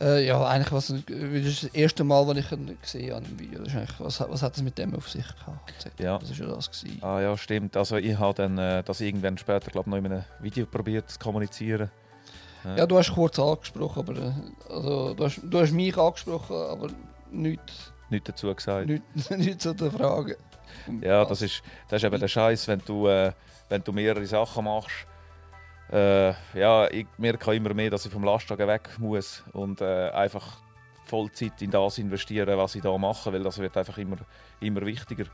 [0.00, 3.26] Äh, ja, eigentlich was, wie das, ist das erste Mal, als ich ihn gesehen habe
[3.26, 3.60] im Video.
[3.98, 5.90] Was, was hat es mit dem auf sich gehabt?
[5.98, 6.18] Ja.
[6.18, 7.02] Das ist ja das gewesen.
[7.02, 7.76] Ah ja, stimmt.
[7.76, 11.18] Also ich habe dann äh, das irgendwann später, glaube noch in einem Video probiert zu
[11.18, 11.90] kommunizieren.
[12.76, 14.32] Ja, du hast kurz angesprochen, aber äh,
[14.68, 16.88] also, du, hast, du hast mich angesprochen, aber
[17.30, 18.86] nichts Nichts dazu gesagt.
[18.88, 20.36] nicht, nicht zu der Frage.
[21.00, 23.32] Ja, das ist, das ist eben der Scheiß, wenn du, äh,
[23.68, 25.06] wenn du mehrere Sachen machst.
[25.92, 30.58] Äh, ja, ich merke immer mehr, dass ich vom Lastwagen weg muss und äh, einfach
[31.04, 34.18] Vollzeit in das investieren, was ich da mache, weil das wird einfach immer,
[34.60, 35.24] immer wichtiger.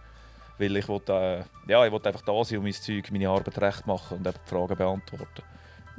[0.58, 3.58] Weil ich will, äh, ja, ich will einfach da sein und mein Zeug, meine Arbeit
[3.58, 5.42] recht machen und eben die Fragen beantworten.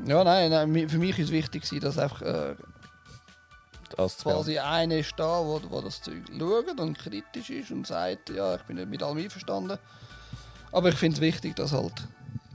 [0.05, 2.55] Ja, nein, nein, für mich ist es wichtig, dass einfach äh,
[3.95, 8.31] Das quasi einer ist da, wo, wo das Zeug schaut und kritisch ist und sagt,
[8.31, 9.77] ja, ich bin nicht mit allem einverstanden.
[10.71, 12.07] Aber ich finde es wichtig, dass du halt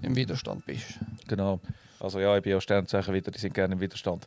[0.03, 0.99] im Widerstand bist.
[1.29, 1.61] Genau.
[2.03, 4.27] Also ja, ich bin ja Sternzeichen wieder, die sind gerne im Widerstand.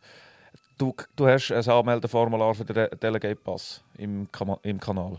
[0.78, 4.28] Du, du hast ein Anmeldeformular für den De- Delegate Pass im,
[4.64, 5.18] im Kanal.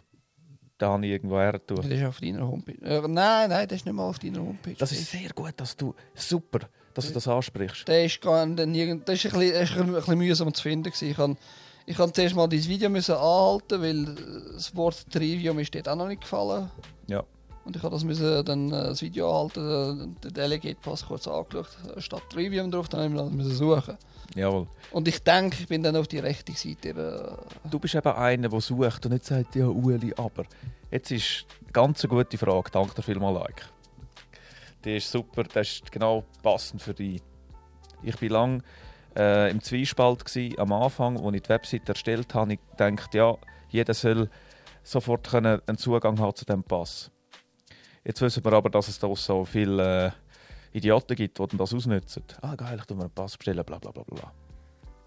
[0.79, 1.59] Da habe ich irgendwo her.
[1.67, 2.85] Das ist auf deiner Homepage.
[2.85, 4.75] Äh, nein, nein, das ist nicht mal auf deiner Homepage.
[4.79, 6.61] Das ist sehr gut, dass du super,
[6.93, 7.89] dass du das ansprichst.
[7.89, 8.59] Der ist, gar nicht,
[9.09, 10.93] das ist ein bisschen, das ist ein bisschen mühsam zu finden.
[11.01, 11.37] Ich kann,
[11.87, 14.15] ich zuerst mal dieses Video müssen anhalten, weil
[14.55, 16.71] das Wort Trivium ist dort auch noch nicht gefallen.
[17.07, 17.25] Ja.
[17.67, 21.27] Und ich habe das müssen dann äh, das Video anhalten, äh, den Delegate Pass kurz
[21.27, 21.67] angeschaut,
[21.99, 23.99] statt Trivium drauf, dann habe ich das müssen suchen.
[24.37, 24.69] Jawohl.
[24.93, 26.91] Und ich denke, ich bin dann auf die rechte Seite.
[26.91, 30.45] Äh, Du bist eben einer, der sucht und nicht sagt, ja, Ueli, aber.
[30.93, 32.71] Jetzt ist eine ganz eine gute Frage.
[32.71, 33.69] Danke dir vielmals, Like.
[34.85, 37.21] Die ist super, das ist genau passend für dich.
[38.05, 38.63] Ich war lange
[39.17, 42.53] äh, im Zwiespalt gewesen, am Anfang, als ich die Website erstellt habe.
[42.53, 43.37] Ich dachte, ja,
[43.71, 44.31] jeder soll
[44.85, 47.11] sofort können einen Zugang haben zu diesem Pass.
[48.07, 50.11] Jetzt wissen wir aber, dass es da so viele äh,
[50.73, 52.23] Idioten gibt, die das ausnutzen.
[52.41, 54.33] Ah, geil, ich tue mir einen Pass bestellen, bla bla bla bla.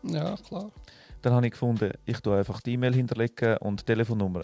[0.04, 0.70] ja, klar.
[1.22, 4.42] Dann habe ich gefunden, ich tue einfach die E-Mail hinterlegen und die Telefonnummer.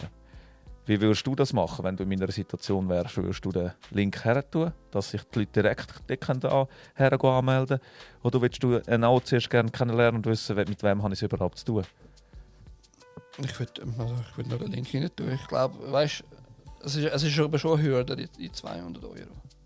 [0.86, 3.18] Wie würdest du das machen, wenn du in meiner Situation wärst?
[3.18, 5.92] Würdest du den Link her tun, dass sich die Leute direkt
[6.94, 7.78] hergehen anmelden
[8.22, 11.30] Oder willst du einen auch zuerst gerne kennenlernen und wissen, mit wem habe ich es
[11.30, 11.84] überhaupt zu tun?
[13.38, 15.30] Ich würde also ich würd noch den Link rein tun.
[15.30, 16.24] Ich glaube, weißt
[16.84, 19.14] es ist, es ist aber schon eine Hürde, die, die 200 Euro.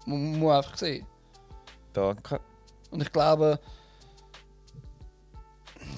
[0.07, 1.07] Man muss einfach sehen.
[1.93, 2.41] Danke.
[2.91, 3.59] Und ich glaube,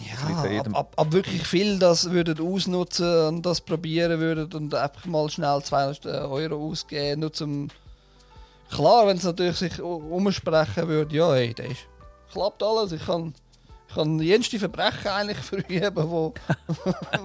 [0.01, 5.05] ja, ab, ab, ab wirklich viel das würden ausnutzen und das probieren würden und einfach
[5.07, 7.69] mal schnell 200 Euro ausgeben, nur zum
[8.71, 11.87] klar, wenn es natürlich sich umsprechen würde, ja, hey, das ist,
[12.33, 13.35] klappt alles, ich kann
[13.89, 16.33] ich kann jenste Verbrechen eigentlich verüben, wo,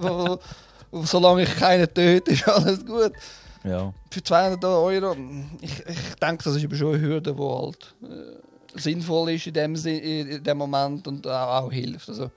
[0.00, 0.38] wo,
[0.90, 3.12] wo solange ich keinen töte, ist alles gut.
[3.64, 3.92] Ja.
[4.10, 5.16] Für 200 Euro,
[5.60, 9.54] ich, ich denke, das ist aber schon eine Hürde, die halt äh, sinnvoll ist in
[9.54, 12.08] dem, in dem Moment und auch, auch hilft.
[12.08, 12.30] Also,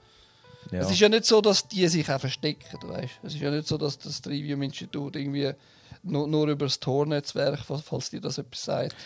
[0.70, 0.80] ja.
[0.80, 3.12] Es ist ja nicht so, dass die sich auch verstecken, weißt?
[3.22, 5.52] Es ist ja nicht so, dass das Trivium-Institut irgendwie
[6.02, 8.96] nur, nur über das Tor-Netzwerk, falls- falls dir das etwas sagt,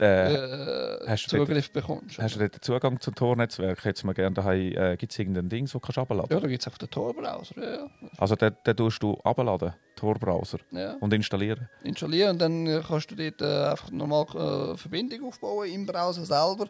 [0.00, 2.18] äh, äh, hast du Zugriff bekommst.
[2.18, 3.84] hast du dort den Zugang zum Tor-Netzwerk?
[3.84, 4.72] Jetzt mal gerne daheim.
[4.76, 6.90] Äh, Gibt es irgendein Ding, das du kannst abladen ja, da gibt es auch den
[6.90, 7.54] Tor-Browser.
[7.62, 7.86] Ja,
[8.18, 10.94] Also den, den tust du abladen, Tor-Browser, ja.
[11.00, 11.68] und installieren.
[11.82, 14.26] Installieren und dann äh, kannst du dort äh, einfach normal
[14.74, 16.68] äh, Verbindung aufbauen im Browser selber.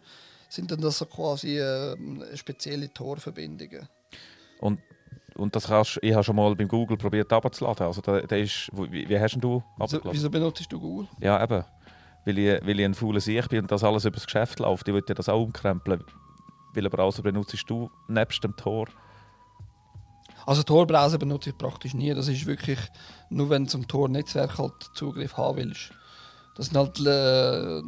[0.48, 1.96] Sind dann das so quasi äh,
[2.36, 3.88] spezielle Tor-Verbindungen.
[4.60, 4.80] Und,
[5.34, 7.86] und das kannst, ich habe schon mal beim Google probiert abzuladen.
[7.86, 10.12] Also der, der ist, wie, wie hast du Wieso, abgeladen?
[10.12, 11.08] wieso benutzt du Google?
[11.20, 11.64] Ja, eben.
[12.26, 14.86] Weil ich, weil ich ein fauler Sieg bin und das alles über das Geschäft läuft.
[14.88, 16.04] Ich würde das auch umkrempeln.
[16.74, 18.88] Welchen Browser benutzt du nebst dem Tor?
[20.44, 22.12] Also Tor-Browser benutze ich praktisch nie.
[22.14, 22.78] Das ist wirklich
[23.30, 25.92] nur, wenn du zum Tor-Netzwerk halt Zugriff haben willst.
[26.56, 27.82] Das sind halt, äh,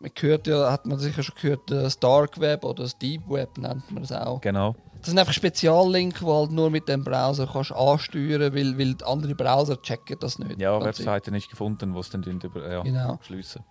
[0.00, 3.58] man hört ja, hat man sicher schon gehört, das Dark Web oder das Deep Web
[3.58, 4.40] nennt man das auch.
[4.40, 4.76] Genau.
[5.02, 9.04] Das sind einfach Speziallinks, die halt nur mit dem Browser kannst ansteuern, weil, weil die
[9.04, 10.60] andere Browser checken das nicht.
[10.60, 13.18] Ja, Webseiten nicht gefunden, wo es dann über, ja, Genau.
[13.22, 13.64] schliessen.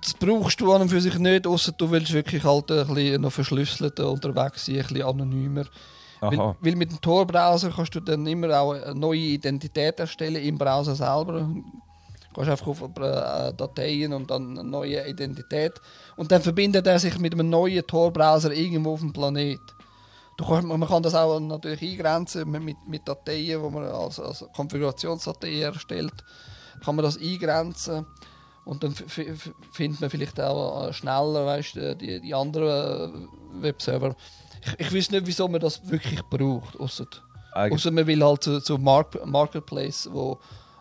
[0.00, 3.20] das brauchst du an und für sich nicht, außer du willst wirklich halt ein bisschen
[3.20, 5.64] noch verschlüsselter unterwegs sein, ein bisschen anonymer.
[6.20, 10.56] Weil, weil mit dem Tor-Browser kannst du dann immer auch eine neue Identität erstellen im
[10.56, 11.40] Browser selber.
[11.40, 11.62] Du
[12.40, 15.72] gehst einfach auf äh, Dateien und dann eine neue Identität.
[16.16, 19.58] Und dann verbindet er sich mit einem neuen Tor-Browser irgendwo auf dem Planet.
[20.36, 24.44] Du kannst, man kann das auch natürlich eingrenzen mit, mit, Dateien, die man als, als
[24.54, 26.12] Konfigurationsdatei erstellt.
[26.84, 28.04] Kann man das eingrenzen.
[28.66, 34.14] Und dann findet man vielleicht auch äh, schneller weißt, die, die anderen äh, Webserver.
[34.60, 36.76] Ich, ich weiß nicht, wieso man das wirklich braucht.
[37.52, 40.38] Eigentlich, ausser man will halt zu, zu Mark Marketplace, wo,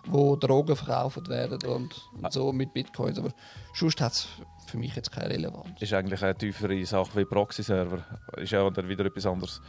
[0.08, 3.20] wo Drogen verkauft werden und, und so mit Bitcoins.
[3.20, 3.30] Aber
[3.74, 4.28] sonst hat es
[4.76, 5.82] für mich jetzt keine Relevanz.
[5.82, 8.04] ist eigentlich eine tiefere Sache wie Proxy-Server.
[8.38, 9.62] Ist ja dann wieder etwas anderes.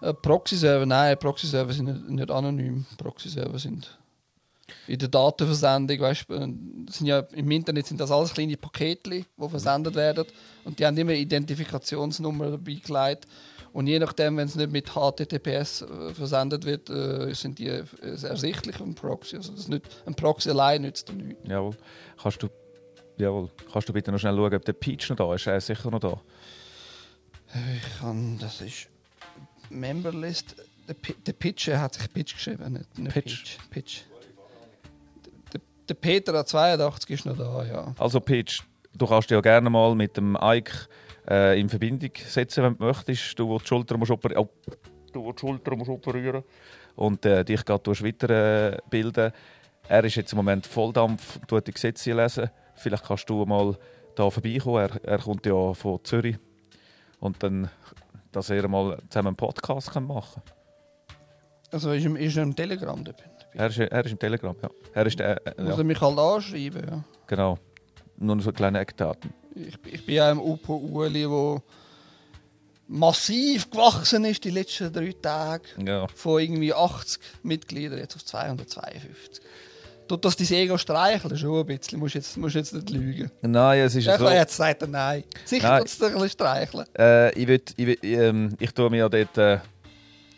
[0.00, 2.86] Äh, Proxy-Server, nein, Proxy-Server sind nicht, nicht anonym.
[2.96, 3.98] Proxy-Server sind
[4.86, 6.34] in der Datenversendung, weißt, du,
[6.90, 10.24] sind ja, im Internet sind das alles kleine Pakete, die versendet werden
[10.64, 13.26] und die haben immer Identifikationsnummer dabei gelegt.
[13.72, 17.84] Und je nachdem, wenn es nicht mit HTTPS äh, versendet wird, äh, sind die äh,
[18.02, 19.36] ersichtlich im Proxy.
[19.36, 21.48] Also das nicht, ein Proxy allein nützt dir nichts.
[21.48, 21.76] Jawohl.
[22.20, 22.48] Kannst du,
[23.18, 23.50] jawohl.
[23.72, 25.46] Kannst du bitte noch schnell schauen, ob der Peach noch da ist?
[25.46, 26.20] Er ist sicher noch da.
[27.76, 28.88] Ich kann, das ist
[29.70, 30.56] Memberlist.
[30.88, 33.58] Der, Pi- der Pitch er hat sich Pitch geschrieben, nicht, nicht Pitch.
[33.70, 33.70] Pitch.
[33.70, 34.00] Pitch.
[35.52, 37.94] Der, der Peter 82 ist noch da, ja.
[37.98, 38.62] Also Pitch,
[38.94, 40.88] du kannst dich ja gerne mal mit dem Ike
[41.28, 43.38] äh, in Verbindung setzen, wenn du möchtest.
[43.38, 44.70] Du, wo die Schulter musst operieren, oh,
[45.12, 46.44] du, die Schulter musst operieren
[46.94, 49.32] und äh, dich gerade weiterbilden.
[49.88, 52.50] Er ist jetzt im Moment Volldampf, tut die Gesetze lesen.
[52.76, 53.76] Vielleicht kannst du mal
[54.14, 54.76] da vorbeikommen.
[54.90, 56.36] Er, er kommt ja von Zürich.
[57.20, 57.70] Und dann,
[58.32, 60.42] dass er mal zusammen einen Podcast kann machen
[61.70, 63.24] Also ist, er- ist er im Telegram Peter.
[63.54, 64.68] Er ist, er ist im Telegram, ja.
[64.92, 67.04] Er ist der, äh, Muss ja, er mich halt anschreiben, ja.
[67.26, 67.58] genau.
[68.18, 69.32] Nur so kleine Eckdaten.
[69.54, 71.62] Ich, ich bin ja im Upo Uli, wo
[72.88, 75.64] massiv gewachsen ist die letzten drei Tage.
[75.84, 76.06] Ja.
[76.08, 79.42] Von irgendwie 80 Mitgliedern jetzt auf 252.
[80.08, 81.36] Tut das dein Ego streicheln?
[81.36, 81.98] Schon ein bisschen.
[81.98, 83.30] Musst jetzt, musst jetzt nicht lügen.
[83.42, 84.28] Nein, es ist Ja, so.
[84.28, 85.24] jetzt sagt er nein.
[85.44, 86.84] Sicher tut es dich ein bisschen streicheln.
[86.98, 89.36] Äh, ich, würd, ich, würd, ähm, ich tue mir ja dort.
[89.38, 89.58] Äh,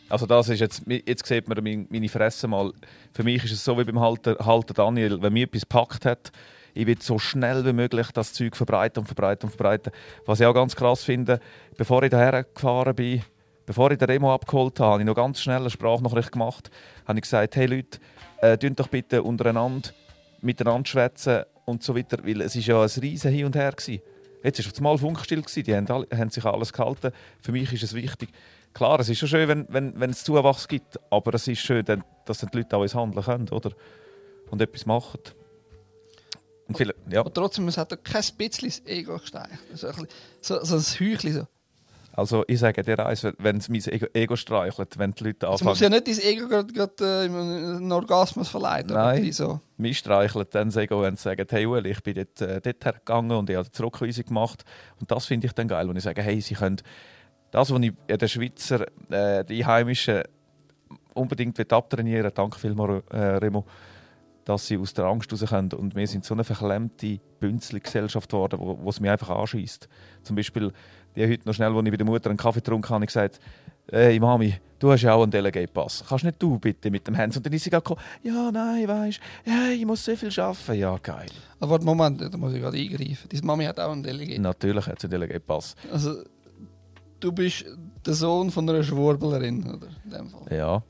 [0.08, 0.82] also, das ist jetzt.
[0.86, 2.72] Jetzt sieht man mein, meine Fresse mal.
[3.12, 5.20] Für mich ist es so wie beim Halter, Halter Daniel.
[5.20, 6.32] Wenn mir etwas gepackt hat,
[6.72, 9.92] ich will so schnell wie möglich das Zeug verbreiten und verbreiten und verbreiten.
[10.24, 11.40] Was ich auch ganz krass finde,
[11.76, 13.22] bevor ich daher gefahren bin,
[13.66, 16.70] bevor ich den Remo abgeholt habe, habe ich noch ganz schnell eine Sprachnachricht gemacht.
[17.06, 17.98] Habe ich gesagt: Hey Leute,
[18.41, 19.91] äh, doch bitte untereinander
[20.41, 22.18] miteinander schwätzen und so weiter.
[22.25, 24.02] Weil es ist ja ein riesen Hin und Her gewesen.
[24.42, 25.65] Jetzt war es mal Funkstill, gewesen.
[25.65, 27.10] die haben, alle, haben sich alles gehalten.
[27.41, 28.31] Für mich ist es wichtig.
[28.73, 31.84] Klar, es ist schon schön, wenn, wenn, wenn es Zuwachs gibt, aber es ist schön,
[31.84, 33.73] dass dann die Leute auch ins Handeln können oder?
[34.50, 35.20] und etwas machen.
[36.68, 39.58] Und viele, ja, Aber trotzdem, es hat kein bisschen das Ego gesteigert.
[39.75, 39.91] So
[40.41, 41.33] so, ein Heuchli.
[41.33, 41.47] So.
[42.18, 45.62] Also ich sage dir eins, wenn es mein Ego, Ego streichelt, wenn die Leute Es
[45.62, 48.94] muss ja anfangen, nicht dein Ego gerade, äh, in einen Orgasmus verleiten.
[48.94, 49.30] Nein.
[49.30, 49.60] So.
[49.76, 52.84] mich streicheln, dann das Ego, wenn sie sagen, hey Ueli, ich bin dort, äh, dort
[52.84, 54.64] hergegangen und ich habe die Zurückweisung gemacht.
[54.98, 56.82] Und das finde ich dann geil, wenn ich sage, hey, sie können
[57.52, 60.22] das, was ich den Schweizer, äh, die Einheimischen
[61.14, 63.64] unbedingt abtrainieren will, danke vielmals, äh, Remo,
[64.44, 65.72] dass sie aus der Angst rauskommen.
[65.74, 69.88] Und wir sind so eine verklemmte Bünzli-Gesellschaft geworden, wo, wo es mich einfach anschießt.
[70.24, 70.72] Zum Beispiel,
[71.18, 73.08] die heute noch schnell, als ich bei der Mutter einen Kaffee getrunken habe, habe ich
[73.08, 73.40] gesagt,
[73.90, 76.05] hey Mami, du hast ja auch einen Delegate-Pass.
[76.08, 77.36] Kannst nicht du bitte mit dem Hans?
[77.36, 80.74] Und dann ist sie gerade gekommen, ja, nein, weißt ja, ich muss so viel arbeiten.
[80.74, 81.28] Ja, geil.
[81.60, 83.28] Aber warte, Moment, da muss ich gerade eingreifen.
[83.28, 84.40] Deine Mami hat auch einen Delegate.
[84.40, 85.74] Natürlich hat sie einen Delegate-Pass.
[85.92, 86.22] Also,
[87.18, 87.64] du bist
[88.06, 89.88] der Sohn von einer Schwurblerin, oder?
[90.05, 90.56] In dem Fall.
[90.56, 90.82] Ja.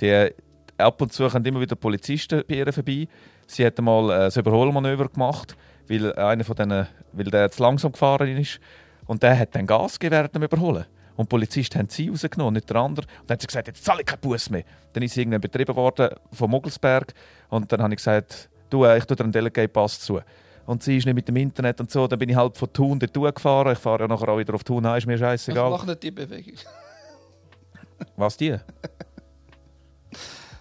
[0.00, 0.30] Die,
[0.78, 3.08] ab und zu kommen immer wieder Polizisten bei ihr vorbei.
[3.46, 5.56] Sie hat einmal äh, ein Überholmanöver gemacht,
[5.88, 8.60] weil einer von denen, weil der zu langsam gefahren ist.
[9.06, 10.86] Und der hat dann Gas gegeben während dem Überholen.
[11.16, 13.06] Und die Polizisten haben sie rausgenommen, nicht der andere.
[13.20, 14.64] Und dann hat sie gesagt, jetzt zahle ich keinen Bus mehr.
[14.92, 17.14] Dann ist sie irgendwann betrieben worden von Mogelsberg.
[17.50, 20.20] Und dann habe ich gesagt, du, äh, ich tue dir einen Delegate-Pass zu.
[20.66, 22.08] Und sie ist nicht mit dem Internet und so.
[22.08, 23.72] Dann bin ich halt von Thun dort gefahren.
[23.74, 25.70] Ich fahre ja nachher auch wieder auf Thun heim, ist mir Ich scheißegal.
[25.70, 26.54] mache nicht die Bewegung.
[28.16, 28.56] Was die?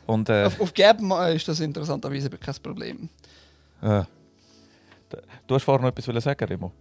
[0.06, 3.10] Und äh, Auf, auf Gap äh, ist das interessanterweise kein Problem.
[3.82, 4.04] äh,
[5.48, 6.72] du hast vorher noch etwas sagen, Remo?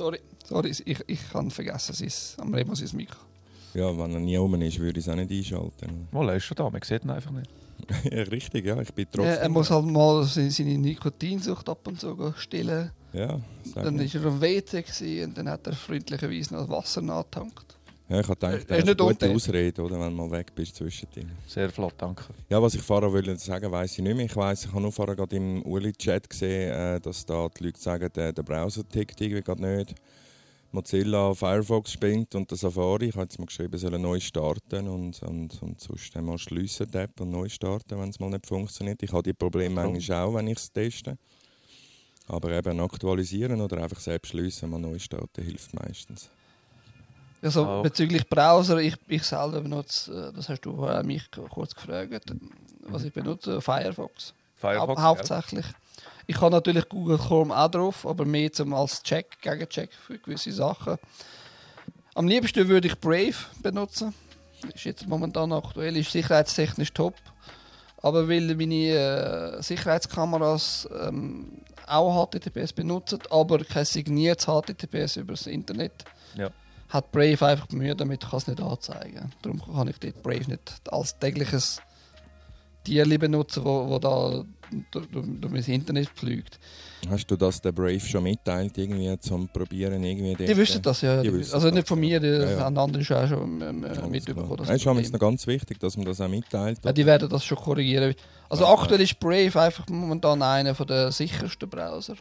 [0.00, 3.18] Sorry, sorry ich, ich kann vergessen, es ist am Remo sein Mikro.
[3.74, 6.08] Ja, wenn er nie oben ist, würde ich es auch nicht einschalten.
[6.10, 7.50] Mal, er ist schon da, man sieht ihn einfach nicht.
[8.10, 9.42] ja, richtig, ja, ich bin Ja, trotzdem...
[9.42, 12.92] er muss halt mal seine, seine Nikotinsucht ab und zu stillen.
[13.12, 13.40] Ja,
[13.74, 17.76] Dann war er am WC gewesen und dann hat er freundlicherweise noch Wasser nachgetankt.
[18.10, 19.36] Ja, ich habe gedacht, ist das ist nicht eine gute unten.
[19.36, 21.30] Ausrede, oder, wenn du mal weg bist zwischendrin.
[21.46, 22.24] Sehr flott, danke.
[22.48, 24.26] Ja, was ich vorher wollte sagen, weiß ich nicht mehr.
[24.26, 27.78] Ich weiß, ich habe nur vorher gerade im Uli-Chat gesehen, äh, dass da die Leute
[27.78, 29.94] sagen, der, der Browser tickt irgendwie gerade nicht.
[30.72, 35.22] Mozilla Firefox spinnt und der Safari, ich habe jetzt mal geschrieben, soll neu starten und,
[35.22, 38.46] und, und sonst dann mal schliessen die App und neu starten, wenn es mal nicht
[38.46, 39.00] funktioniert.
[39.04, 41.16] Ich habe die Probleme manchmal auch, wenn ich es teste.
[42.26, 46.30] Aber eben aktualisieren oder einfach selbst schliessen, mal neu starten, hilft meistens.
[47.42, 47.82] Also Auch.
[47.82, 52.26] bezüglich Browser, ich, ich selber benutze, äh, das hast du mich kurz gefragt,
[52.82, 54.34] was ich benutze, Firefox.
[54.56, 55.64] Firefox, Hau hauptsächlich.
[56.26, 60.52] Ich habe natürlich Google Chrome auch drauf, aber mehr zum als Check, Gegencheck für gewisse
[60.52, 60.96] Sachen.
[62.14, 64.14] Am liebsten würde ich Brave benutzen.
[64.74, 67.14] Ist jetzt momentan aktuell, ist sicherheitstechnisch top.
[68.02, 75.46] Aber weil meine äh, Sicherheitskameras ähm, auch HTTPS benutzen, aber kein signiertes HTTPS über das
[75.46, 76.04] Internet,
[76.34, 76.50] Ja.
[76.90, 79.32] Hat Brave einfach Mühe damit, kann es nicht anzeigen.
[79.42, 81.80] Darum kann ich dort Brave nicht als tägliches
[82.84, 84.44] Tierli benutzen, wo, wo da
[84.90, 85.06] durch,
[85.50, 86.58] mein Internet fliegt.
[87.08, 90.02] Hast du das der Brave schon mitteilt, irgendwie zum Probieren?
[90.02, 91.20] Irgendwie Die wissen äh, das, ja.
[91.22, 92.60] die wissen also nicht von mir, die Ja, ja.
[92.60, 94.56] haben andere schon, auch schon äh, Alles mitbekommen.
[94.56, 95.10] das Es ist Problem.
[95.12, 96.78] noch ganz wichtig, dass man das auch mitteilt.
[96.84, 98.14] Ja, die werden das schon korrigieren.
[98.48, 102.14] Also Ja, aktuell ist Brave einfach momentan einer der sichersten Browser.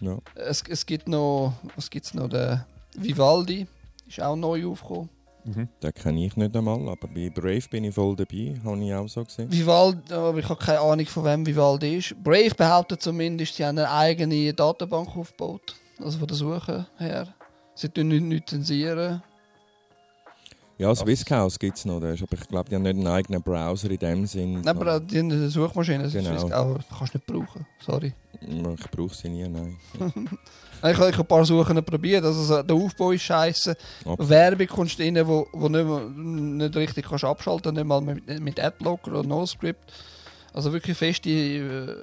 [0.00, 0.18] Ja.
[0.34, 2.66] Es, es gibt noch, was gibt's noch, der
[2.96, 3.66] Vivaldi
[4.06, 5.08] ist auch neu aufgekommen.
[5.44, 5.68] Mhm.
[5.80, 9.08] Den kenne ich nicht einmal, aber bei Brave bin ich voll dabei, habe ich auch
[9.08, 9.50] so gesehen.
[9.52, 12.16] Vivaldi, aber ich habe keine Ahnung von wem Vivaldi ist.
[12.22, 15.76] Brave behauptet zumindest, sie haben eine eigene Datenbank aufgebaut.
[16.02, 17.28] Also von der Suche her.
[17.74, 19.22] Sie tun nichts nicht zensieren.
[20.78, 23.90] Ja, Swisscaus gibt es noch, ist, aber ich glaube, die haben nicht einen eigenen Browser
[23.90, 24.60] in dem Sinn.
[24.60, 26.02] Nein, aber die haben eine Suchmaschine.
[26.02, 26.34] Das Genau.
[26.34, 27.66] ist auch, kannst du nicht brauchen.
[27.80, 28.12] Sorry.
[28.42, 29.76] Ich brauche sie nie, nein.
[30.90, 32.24] Ich habe ein paar Suchen probiert.
[32.24, 33.76] Also so, der Aufbau ist scheiße.
[34.18, 36.00] Werbung kommst du rein, wo, wo nicht, mehr,
[36.66, 39.92] nicht richtig kannst abschalten nicht mal mit, mit Adblocker oder NoScript.
[40.52, 41.30] Also wirklich feste.
[41.30, 41.96] Äh,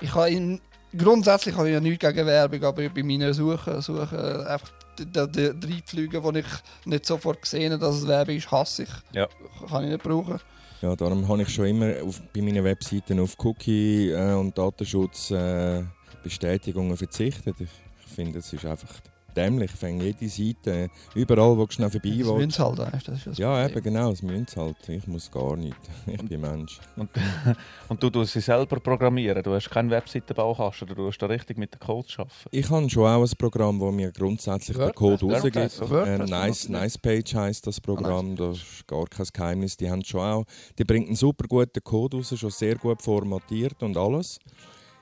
[0.00, 0.60] ich habe in,
[0.96, 5.06] grundsätzlich habe ich ja nichts gegen Werbung, aber bei meinen Suchen, Suchen äh, einfach die,
[5.06, 6.44] die, die ich
[6.84, 8.88] nicht sofort gesehen habe, dass es Werbung ist, hasse ich.
[9.12, 9.28] Ja.
[9.68, 10.40] Kann ich nicht brauchen.
[10.82, 15.30] Ja, darum habe ich schon immer auf, bei meinen Webseiten auf Cookie äh, und Datenschutz
[15.30, 15.82] äh,
[16.24, 17.54] Bestätigungen verzichtet.
[17.60, 17.68] Ich,
[18.06, 18.90] ich finde, es ist einfach
[19.36, 19.72] dämlich.
[19.74, 22.58] Ich finde jede Seite, überall, wo du schnell vorbei Das willst.
[22.60, 23.70] halt, weißt das ist das Ja, Problem.
[23.78, 24.88] eben genau, das müssen halt.
[24.88, 25.76] Ich muss gar nicht.
[26.06, 26.78] Ich bin Mensch.
[26.96, 27.10] Und,
[27.88, 29.42] und du tust sie selber programmieren.
[29.42, 32.32] Du hast keinen Webseitenbaukasten, du tust da richtig mit den Codes arbeiten.
[32.52, 36.06] Ich habe schon auch ein Programm, das mir grundsätzlich den WordPress, Code rausgibt.
[36.06, 39.76] Äh, nice, nice Page heisst das Programm, das ist gar kein Geheimnis.
[39.76, 40.44] Die haben schon auch,
[40.78, 44.38] die bringt einen super guten Code raus, schon sehr gut formatiert und alles.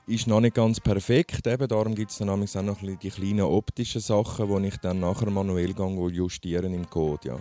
[0.05, 4.01] Ist noch nicht ganz perfekt, eben, darum gibt es dann auch noch die kleinen optischen
[4.01, 5.73] Sachen, die ich dann nachher manuell
[6.11, 7.29] justieren im Code.
[7.29, 7.39] Ja.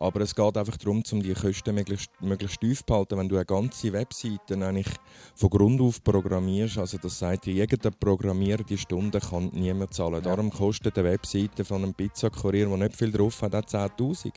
[0.00, 3.16] Aber es geht einfach darum, um die Kosten möglichst, möglichst tief zu halten.
[3.16, 4.88] Wenn du eine ganze Webseite eigentlich
[5.36, 10.20] von Grund auf programmierst, also das sagt dir, jeder Programmierer die Stunde kann niemand zahlen.
[10.20, 14.32] Darum kostet eine Webseite von einem Pizzakurier, der nicht viel drauf hat, auch 10'000.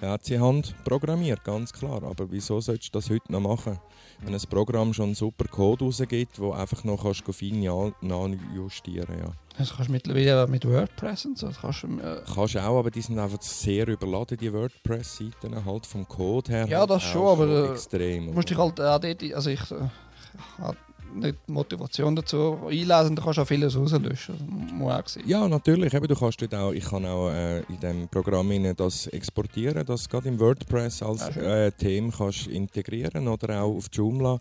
[0.00, 2.02] Er hat sie Hand programmiert, ganz klar.
[2.04, 3.78] Aber wieso solltest du das heute noch machen?
[4.20, 7.90] Wenn ein Programm schon einen super Code rausgibt, wo einfach noch kannst du fein ja-
[8.00, 9.32] nachjustieren ja.
[9.58, 11.48] Das kannst du mittlerweile mit WordPress und so.
[11.48, 15.64] Das kannst du, äh, Kannst du auch, aber die sind einfach sehr überladen, die WordPress-Seiten,
[15.64, 16.66] halt vom Code her.
[16.68, 18.26] Ja, halt das auch schon, aber, äh, extrem.
[18.26, 23.16] Du musst dich halt auch dort, also ich, äh, ich nicht die Motivation dazu einlesen,
[23.16, 24.36] da kannst du auch vieles rauslöschen.
[24.62, 25.22] Das muss auch sein.
[25.26, 25.94] Ja, natürlich.
[25.94, 30.08] Eben, du kannst dort auch, ich kann auch äh, in dem Programm das exportieren, das
[30.08, 34.40] gerade im WordPress als Ah, äh, Thema kannst integrieren oder auch auf Joomla.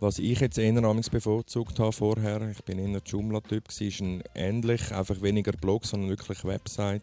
[0.00, 0.72] Was ich jetzt eher
[1.10, 6.44] bevorzugt habe vorher, ich bin eher Joomla-Typ, ist ein ähnlich, einfach weniger Blog, sondern wirklich
[6.44, 7.02] Website.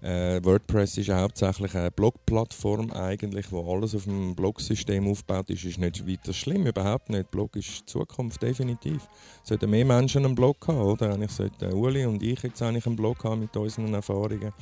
[0.00, 5.64] Äh, WordPress ist hauptsächlich eine Blog-Plattform eigentlich, wo alles auf einem Blog-System aufgebaut ist.
[5.64, 7.30] Ist nicht weiter schlimm, überhaupt nicht.
[7.32, 9.08] Blog ist die Zukunft, definitiv.
[9.42, 11.12] Sollten mehr Menschen einen Blog haben, oder?
[11.12, 14.52] Eigentlich sollten Uli und ich jetzt eigentlich einen Blog haben mit unseren Erfahrungen.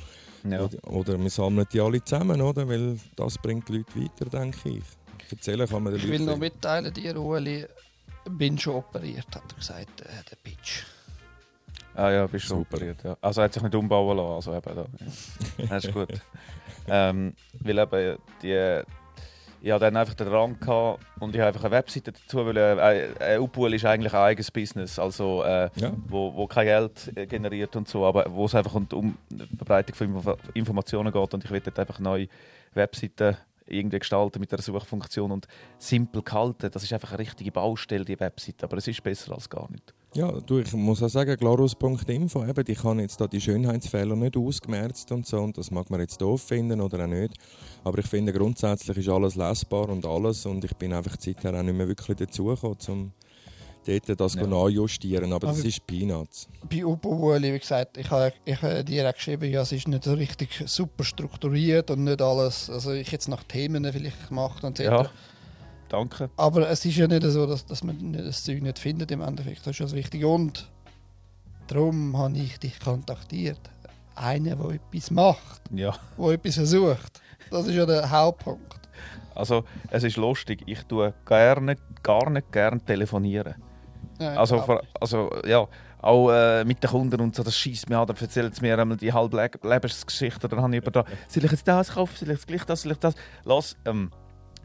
[0.43, 0.63] Ja.
[0.63, 2.67] Oder, oder wir sammeln die alle zusammen, oder?
[2.67, 4.83] Weil das bringt die Leute weiter, denke ich.
[5.29, 7.65] Erzählen kann man den Ich will noch mitteilen, dir, Ueli,
[8.29, 10.83] bin schon operiert, hat er gesagt, äh, der Pitch.
[11.97, 12.77] Ah ja, bist du Super.
[12.83, 13.17] Ja.
[13.21, 14.31] Also er hat sich nicht umbauen lassen.
[14.51, 14.85] Also eben, da.
[15.57, 15.65] Ja.
[15.67, 16.09] Das ist gut.
[16.87, 18.81] ähm, weil eben die,
[19.61, 22.55] ich hatte dann einfach den Rang gehabt und ich habe einfach eine Webseite dazu, weil
[23.19, 25.91] äh, Upul ist eigentlich ein eigenes Business, also äh, Ja.
[26.07, 29.57] wo, wo kein Geld äh, generiert und so, aber wo es einfach um, um die
[29.57, 32.27] Verbreitung von Info Informationen geht und ich will dort einfach neue
[32.75, 33.35] Webseiten
[33.65, 35.47] irgendwie gestalten mit der Suchfunktion und
[35.79, 36.69] simpel gehalten.
[36.71, 39.93] Das ist einfach eine richtige Baustelle, die Webseite, aber es ist besser als gar nicht.
[40.13, 44.35] Ja, du, ich muss auch sagen, glarus.info, eben, die kann jetzt da die Schönheitsfehler nicht
[44.37, 47.33] ausgemerzt und so, und das mag man jetzt doof finden oder auch nicht.
[47.83, 51.61] Aber ich finde, grundsätzlich ist alles lesbar und alles, und ich bin einfach seither auch
[51.61, 53.11] nicht mehr wirklich dazugekommen, um
[53.85, 54.47] dort das Ja.
[54.47, 55.31] nachjustieren.
[55.33, 56.47] Aber das Aber- ist Peanuts.
[56.67, 59.87] Bei Upo Ueli, wie gesagt, ich habe ich habe dir auch geschrieben, ja, es ist
[59.87, 64.63] nicht so richtig super strukturiert und nicht alles, also ich jetzt nach Themen vielleicht gemacht
[64.63, 64.83] und so.
[64.83, 65.09] Ja,
[65.89, 66.29] danke.
[66.37, 69.59] Aber es ist ja nicht so, dass, dass man das Zeug nicht findet im Endeffekt.
[69.61, 70.27] Das ist ja das Wichtige.
[70.27, 70.69] Und
[71.67, 73.59] darum habe ich dich kontaktiert.
[74.15, 75.95] Einer, der etwas macht, Ja.
[76.17, 77.21] der etwas versucht.
[77.51, 78.75] Das ist ja der Hauptpunkt.
[79.35, 83.55] Also, es ist lustig, ich tue gerne, gar nicht gern telefonieren.
[84.19, 85.67] Ja, Also, vor, also ja,
[86.01, 88.77] auch äh, mit den Kunden und so, das schießt mir an, dann erzählt es mir
[88.77, 92.15] einmal die halbe Le Lebensgeschichte, dann habe ich über da, soll ich jetzt das kaufen,
[92.17, 93.13] soll ich jetzt gleich das, soll ich das?
[93.45, 94.09] Lass, ähm,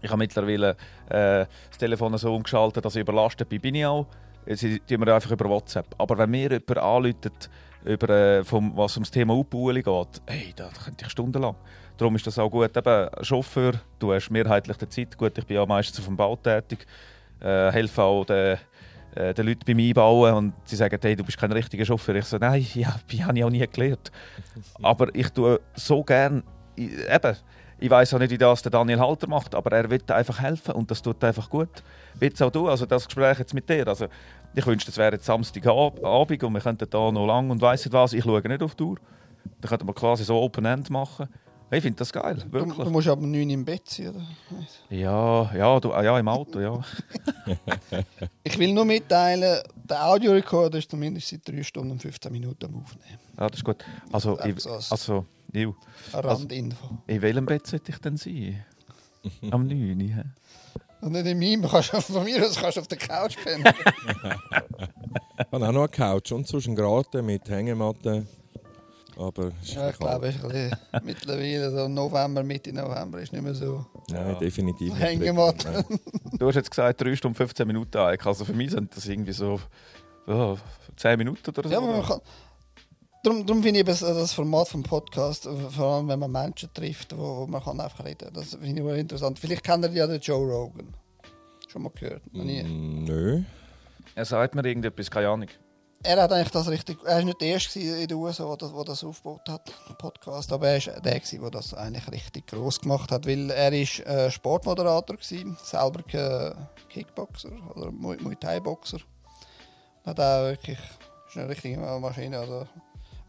[0.02, 0.70] ich habe mittlerweile
[1.08, 4.06] äh, das Telefon so umgeschaltet, dass ich überlastet bin, bin ich auch.
[4.44, 5.94] Jetzt tun wir einfach über WhatsApp.
[5.98, 7.48] Aber wenn mir jemand anruft,
[7.84, 11.56] über, äh, vom, was ums Thema Upbuhli geht, hey, da könnte ich stundenlang.
[11.96, 12.76] Darum ist das auch gut.
[12.76, 15.16] Eben, Chauffeur, du hast mehrheitlich die Zeit.
[15.16, 16.86] Gut, ich bin ja meistens auf dem Bau tätig.
[17.40, 18.58] Äh, helfe auch den,
[19.14, 22.14] äh, den Leuten beim Einbauen und sie sagen, hey, du bist kein richtiger Chauffeur.
[22.16, 24.10] Ich so, nein, ja, ich habe ich auch nie gelernt.
[24.82, 26.42] Aber ich tue so gern,
[26.74, 27.36] ich, eben,
[27.82, 30.72] ich weiß auch nicht, wie das der Daniel Halter macht, aber er will einfach helfen
[30.74, 31.68] und das tut einfach gut.
[32.18, 34.06] Willst auch du, also das Gespräch jetzt mit dir, also
[34.54, 37.92] ich wünschte, es wäre jetzt Samstagabend und wir könnten da noch lang und weiss nicht
[37.92, 38.96] was, ich schaue nicht auf die Uhr.
[39.60, 41.28] Dann könnten wir quasi so Open End machen.
[41.74, 42.76] Ich finde das geil, Du, wirklich.
[42.76, 44.20] du musst aber 9 im Bett sein, oder?
[44.90, 46.78] Ja, ja, du, ah, ja, im Auto, ja.
[48.44, 52.82] Ich will nur mitteilen, der Audiorekorder ist zumindest seit 3 Stunden und 15 Minuten am
[52.82, 53.18] Aufnehmen.
[53.38, 53.84] ja das ist gut.
[54.12, 55.68] Also, ich, so als- also, ich,
[56.12, 56.98] Eine Randinfo.
[57.06, 58.64] in welchem Bett sollte ich denn sein?
[59.50, 60.00] Am 9.
[60.00, 60.22] hä?
[61.00, 63.64] Und nicht in meinem, kannst du, von mir aus kannst du auf der Couch pennen.
[65.38, 68.26] Ich habe auch noch eine Couch und sonst einen Garten mit Hängematte.
[69.16, 73.42] Aber ja, ich glaube, es ist ein bisschen mittlerweile so November, Mitte November ist nicht
[73.42, 74.34] mehr so Nein, Ja.
[74.38, 75.02] definitiv nicht.
[75.02, 75.84] Hängematte.
[76.38, 78.24] Du hast jetzt gesagt 3 Stunden 15 Minuten eigentlich.
[78.26, 79.60] Also für mich sind das irgendwie so
[80.26, 80.54] ja,
[80.96, 81.68] 10 Minuten oder so.
[81.70, 82.20] Ja, aber man kann,
[83.22, 86.72] darum, darum finde ich das, das Format vom Podcast, äh, vor allem wenn man Menschen
[86.72, 88.34] trifft, wo, man kann einfach reden kann.
[88.34, 89.38] Das finde ich interessant.
[89.38, 90.94] Vielleicht kennt ihr ja den Joe Rogan.
[91.68, 92.22] Schon mal gehört?
[92.34, 92.62] Noch nie.
[92.62, 93.42] Mm, Nö.
[94.14, 95.48] Er sagt mir irgendetwas, keine Ahnung.
[96.04, 96.98] Er hat eigentlich das richtig.
[97.04, 100.52] Er war nicht der Erste in den USA, der das, das aufgebaut hat, den Podcast.
[100.52, 103.24] Aber er war der, der das eigentlich richtig groß gemacht hat.
[103.24, 108.98] Weil er ist äh, Sportmoderator war, selber kein Kickboxer oder Muay Muay Thai-Boxer.
[110.04, 110.78] Hat auch wirklich.
[111.28, 112.40] Ist eine richtige Maschine.
[112.40, 112.66] Also,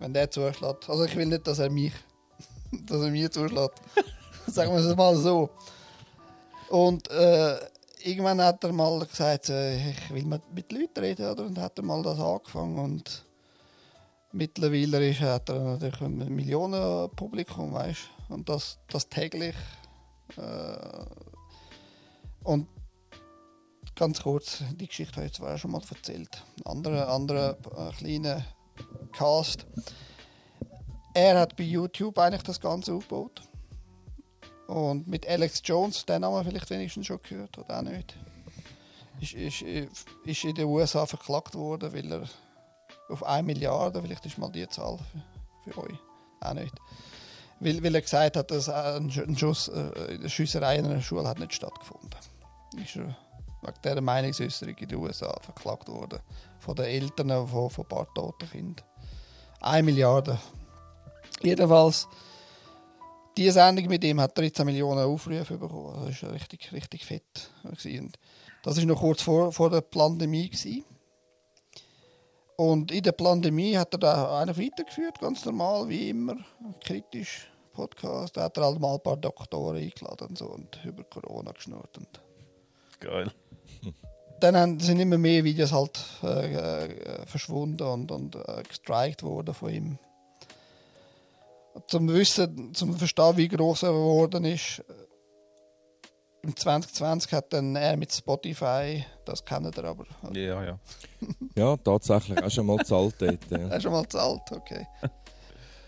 [0.03, 0.89] wenn der zuschlägt.
[0.89, 1.93] Also, ich will nicht, dass er mich.
[2.71, 3.81] dass er mir zuschlägt.
[4.47, 5.49] Sagen wir es mal so.
[6.69, 7.57] Und äh,
[8.03, 11.45] irgendwann hat er mal gesagt, äh, ich will mit, mit Leuten reden, oder?
[11.45, 13.23] Und hat er mal das angefangen und
[14.33, 19.55] mittlerweile ist, hat er natürlich ein Millionenpublikum, weißt Und das, das täglich.
[20.35, 21.05] Äh,
[22.43, 22.67] und
[23.95, 26.43] ganz kurz, die Geschichte habe ich zwar schon mal erzählt.
[26.57, 28.43] Ein anderer, anderer äh, kleiner
[29.11, 29.65] Cast.
[31.13, 33.41] Er hat bei YouTube eigentlich das Ganze aufgebaut.
[34.67, 38.15] Und mit Alex Jones, den Namen vielleicht wenigstens schon gehört, oder auch nicht.
[39.19, 42.23] Ist, ist, ist in den USA verklagt worden, weil er
[43.09, 44.97] auf 1 Milliarde, vielleicht ist mal die Zahl
[45.65, 45.97] für, für euch,
[46.41, 46.73] auch nicht.
[47.59, 51.01] Weil, weil er gesagt hat, dass ein Sch- ein Schuss, äh, eine Schusserei in einer
[51.01, 52.09] Schule hat nicht stattgefunden.
[52.83, 53.15] Ist er
[53.61, 56.19] wegen dieser Meinungsäußerung in den USA verklagt worden.
[56.63, 58.85] Von den Eltern von, von ein paar toten Kindern.
[59.59, 60.39] 1 Milliarde.
[61.41, 62.07] Jedenfalls,
[63.35, 66.05] die Sendung mit ihm hat 13 Millionen Aufrufe bekommen.
[66.07, 67.51] Das war richtig, richtig fett.
[67.63, 68.17] Und
[68.63, 70.49] das war noch kurz vor, vor der Pandemie.
[70.49, 70.85] Gewesen.
[72.55, 76.37] Und in der Pandemie hat er da einfach weitergeführt, ganz normal, wie immer.
[76.81, 78.37] Kritisch, Podcast.
[78.37, 81.97] Da hat er halt mal ein paar Doktoren eingeladen und, so und über Corona geschnurrt.
[81.97, 82.21] Und
[83.01, 83.33] Geil.
[84.43, 89.53] Dann haben, sind immer mehr Videos halt äh, äh, verschwunden und, und äh, gestrikt worden
[89.53, 89.97] von ihm.
[91.87, 94.93] Zum Wissen, zum Verstehen, wie groß er geworden ist, äh,
[96.41, 100.79] im 2020 hat dann er mit Spotify, das kennt ihr aber, Ja, ja.
[101.55, 102.43] Ja, tatsächlich.
[102.43, 103.39] Auch schon mal gezahlt dort.
[103.49, 103.57] Ja.
[103.59, 104.85] er ist schon mal zahlt, okay.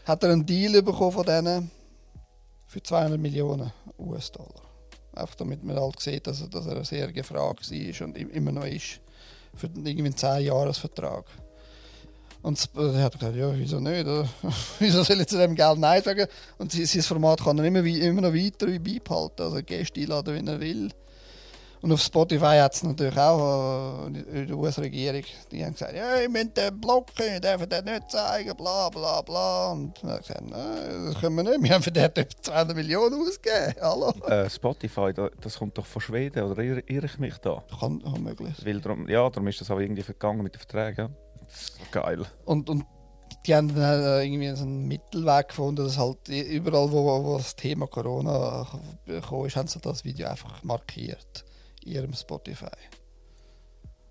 [0.05, 1.71] hat er einen Deal bekommen von denen
[2.67, 4.64] für 200 Millionen US-Dollar.
[5.15, 8.51] Einfach damit man halt sieht, dass er, dass er sehr gefragt war und im- immer
[8.51, 8.99] noch ist.
[9.55, 11.25] Für irgendwie einen 10-Jahres-Vertrag.
[12.41, 14.05] Und Sp- er hat gesagt, ja, wieso nicht?
[14.79, 16.27] wieso soll ich zu dem Geld Nein sagen?
[16.57, 19.41] Und sein, Format kann er immer, immer noch weiter beibehalten.
[19.41, 20.89] Also Gäste einladen, wenn er will.
[21.85, 26.29] Und auf Spotify hat es natürlich auch äh, die US-Regierung, die haben gesagt, ja, ihr
[26.29, 29.71] müsst den blocken, ihr dürft den nicht zeigen, bla bla bla.
[29.73, 32.23] Und dann hat er gesagt, nein, das können wir nicht, wir haben für den etwa
[32.41, 33.75] 200 Millionen ausgegeben.
[33.79, 34.09] Hallo?
[34.25, 37.63] Äh, Spotify, da, das kommt doch von Schweden, oder irre, irre ich mich da?
[37.79, 38.55] Kann, kann möglich.
[38.65, 41.15] Weil darum, ja, darum ist das auch irgendwie vergangen mit den Verträgen.
[41.91, 42.25] geil.
[42.45, 42.83] Und, und
[43.45, 47.85] die haben dann irgendwie so einen Mittelweg gefunden, dass halt überall, wo, wo das Thema
[47.85, 48.65] Corona
[49.05, 51.45] gekommen ist, haben sie das Video einfach markiert
[51.85, 52.65] ihrem Spotify.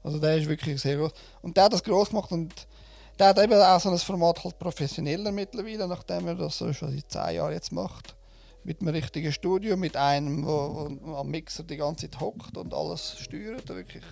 [0.03, 1.12] Also der ist wirklich sehr groß.
[1.43, 2.53] Und der hat das groß gemacht und
[3.19, 6.93] der hat eben auch so ein Format halt professioneller mittlerweile, nachdem er das so schon
[6.93, 8.17] seit 10 Jahren jetzt macht.
[8.65, 12.73] Mit einem richtigen Studio, mit einem, wo, wo am Mixer die ganze Zeit hockt und
[12.73, 14.05] alles steuert, wirklich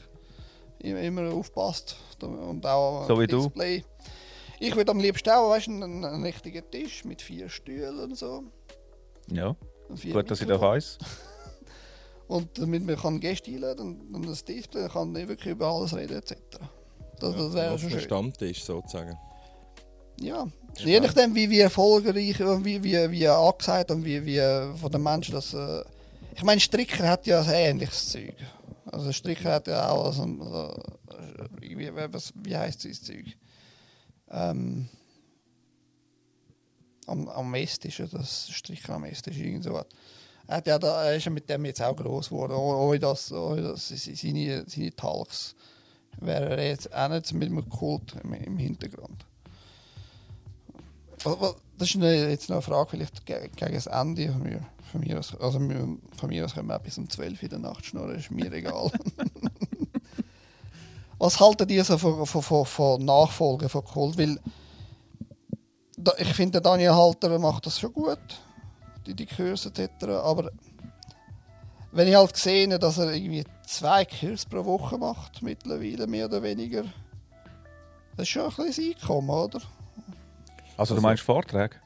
[0.78, 1.96] immer, aufpasst.
[2.20, 3.44] Und auch So wie du.
[3.44, 3.84] Display.
[4.60, 8.16] Ich würde am liebsten auch weißt, einen, einen, einen richtigen Tisch mit vier Stühlen und
[8.16, 8.44] so.
[9.30, 9.56] Ja,
[9.88, 10.82] gut, dass ich das Mikrofone.
[12.32, 15.94] Und damit man kann Gäste einladen und, und das Display kann nicht wirklich über alles
[15.94, 16.34] reden etc.
[17.20, 18.00] Das, das wäre schon schön.
[18.00, 19.18] Stammtisch sozusagen.
[20.18, 20.46] Ja.
[20.78, 24.40] Je nachdem, wie, wie erfolgreich und wie, wie, wie angesagt und wie, wie
[24.78, 25.52] von den Menschen das.
[25.52, 25.82] Äh
[26.34, 28.34] ich meine, Stricker hat ja ein ähnliches Zeug.
[28.86, 30.74] Also Stricker hat ja auch so, ein- so
[31.60, 33.36] wie, was, wie heißt das Zeug?
[34.30, 34.88] Ähm,
[37.06, 39.82] am, am Esstisch, das Stricker am Esstisch, irgend so.
[40.48, 42.98] Er, hat ja da, er ist ja mit dem jetzt auch groß geworden, oh- ohne
[42.98, 45.54] dass, ohne dass seine, seine Talks
[46.20, 49.24] wäre er jetzt auch nicht mit einem Kult im, im Hintergrund.
[51.78, 54.30] das ist eine, jetzt noch eine Frage, vielleicht ge- gegen das Ende.
[54.32, 57.08] Von mir, von mir aus, also wir- von mir aus können wir auch bis um
[57.08, 58.90] 12 in der Nacht schnurren, ist mir egal.
[61.18, 64.18] Was haltet ihr so von, von, von, von Nachfolgen von Kult?
[64.18, 64.38] Weil
[66.18, 68.18] ich finde, Daniel Halter macht das schon gut,
[69.06, 70.04] die, die Kurse etc.
[70.04, 70.50] Aber
[71.92, 76.42] wenn ich halt sehe, dass er irgendwie zwei Kurse pro Woche macht, mittlerweile mehr oder
[76.42, 76.84] weniger,
[78.16, 79.60] das ist schon ein bisschen Einkommen, oder?
[80.76, 81.76] Also, du meinst Vorträge?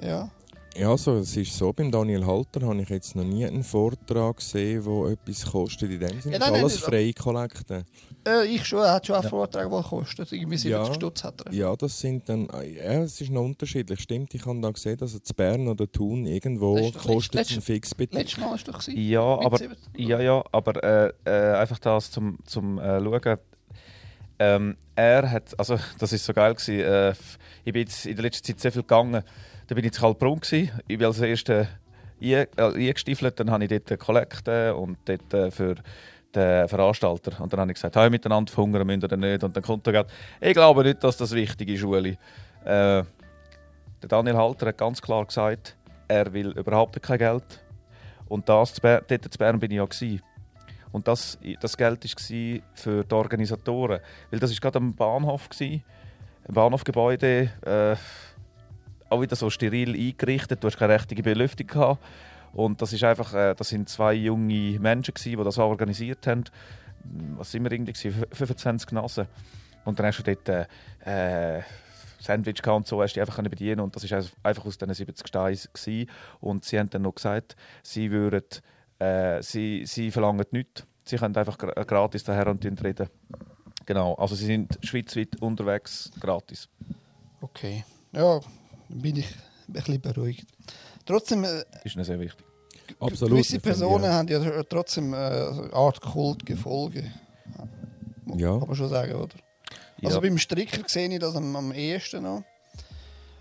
[0.00, 0.30] Ja.
[0.78, 4.36] Ja, also, es ist so, beim Daniel Halter habe ich jetzt noch nie einen Vortrag
[4.36, 6.22] gesehen, der etwas kostet in dem Sinne.
[6.24, 7.84] Ja, Ja, nein, nein, alles nicht- freie Kollekte.
[8.26, 10.32] Äh, ich schon, er hat schon einen Vortrag, der kostet.
[10.32, 10.92] Irgendwie 70 Ja.
[10.94, 11.52] Stutz hat er.
[11.52, 14.00] Ja, das sind dann, ja, es ist noch unterschiedlich.
[14.00, 18.18] Stimmt, ich habe da gesehen, dass es Bern oder Thun irgendwo kostet letzt- ein Fixbetrag.
[18.20, 18.78] Letztes Mal war es doch.
[18.80, 19.00] gewesen.
[19.00, 19.78] Ja, aber, 70.
[20.08, 23.38] ja, ja, aber äh, äh, einfach das zum, zum äh, Schauen.
[24.38, 27.14] Ähm, er hat, also das ist so geil gewesen, äh,
[27.64, 29.22] ich bin jetzt in der letzten Zeit sehr viel gegangen.
[29.66, 30.40] Da bin ich in Kalbrunn.
[30.52, 31.66] Ich bin als erster
[32.20, 35.74] äh, eingestiefelt, dann habe ich dort Kollekte und dort äh, für
[36.34, 37.40] den Veranstalter.
[37.40, 39.42] Und dann habe ich gesagt, hey, miteinander verhungern müssen oder nicht.
[39.42, 42.16] Und dann kommt er gerade, ich glaube nicht, dass das wichtig ist, Ueli.
[42.64, 43.02] Äh,
[44.02, 45.76] der Daniel Halter hat ganz klar gesagt,
[46.08, 47.64] er will überhaupt kein Geld.
[48.28, 50.22] Und das, zu dort zu Bern bin ich ja gewesen.
[50.92, 54.00] Und das, das Geld war für die Organisatoren.
[54.30, 55.48] Weil das war gerade am Bahnhof.
[55.48, 55.82] Gewesen.
[56.48, 57.50] Im Bahnhofgebäude.
[57.64, 57.96] Äh,
[59.08, 60.62] auch wieder so steril eingerichtet.
[60.62, 62.04] Du hast keine richtige Belüftung gehabt.
[62.52, 66.44] Und das ist einfach, äh, das sind zwei junge Menschen gewesen, die das organisiert haben.
[67.36, 68.24] Was sind wir irgendwie gewesen?
[68.32, 69.26] 25 Nasen.
[69.84, 71.62] Und dann hast du dort äh, äh,
[72.18, 75.28] Sandwich gehabt und so, hast du einfach bedienen und das also einfach aus diesen 70
[75.28, 76.08] Steinen.
[76.40, 78.42] Und sie haben dann noch gesagt, sie würden,
[78.98, 80.84] äh, sie, sie verlangen nichts.
[81.04, 83.08] Sie können einfach gra gratis daher und reden.
[83.84, 86.68] Genau, also sie sind schweizweit unterwegs, gratis.
[87.40, 87.84] Okay.
[88.12, 88.40] Ja,
[88.88, 89.26] bin ich
[89.68, 90.46] ein bisschen beruhigt.
[91.04, 92.44] Trotzdem, äh, Ist sehr wichtig.
[93.00, 93.34] Absolut.
[93.34, 94.12] gewisse Personen ja.
[94.12, 97.10] haben ja trotzdem äh, eine Art Kultgefolge.
[98.24, 98.58] Muss Ja.
[98.58, 99.34] Kann man schon sagen, oder?
[100.02, 100.20] Also Ja.
[100.20, 102.42] beim Stricker sehe ich das am, am ehesten noch.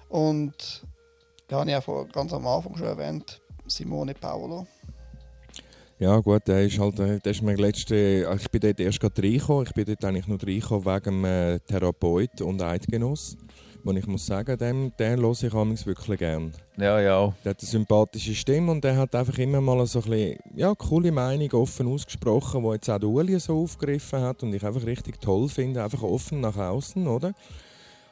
[0.09, 0.83] Und
[1.47, 4.65] da habe ich auch vor, ganz am Anfang schon erwähnt, Simone Paolo.
[5.97, 9.21] Ja gut, der ist halt, äh, der ist mir letzte, ich bin dort erst gerade
[9.21, 9.65] reingekommen.
[9.65, 13.37] Ich bin dort eigentlich nur reingekommen wegen dem äh, Therapeut und Eidgenoss.
[13.85, 16.51] Und ich muss sagen, dem, den höre ich amigs wirklich gern.
[16.75, 17.31] Ja, ja.
[17.43, 20.73] Der hat eine sympathische Stimme und der hat einfach immer mal so ein bisschen, ja,
[20.73, 24.83] coole Meinung offen ausgesprochen, die jetzt auch der Uli so aufgegriffen hat und ich einfach
[24.85, 27.33] richtig toll finde, einfach offen nach außen, oder?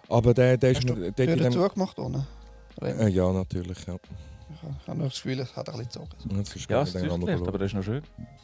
[0.09, 1.11] Aber der, der ist Hast du mir...
[1.15, 2.27] Tür dem- zugemacht ohne?
[2.81, 3.95] äh, ja, natürlich, ja.
[4.53, 6.41] Ich habe das Gefühl, es hat ein bisschen gezogen.
[6.41, 8.03] Ist Ja, es nicht zieht aber das ist noch schön.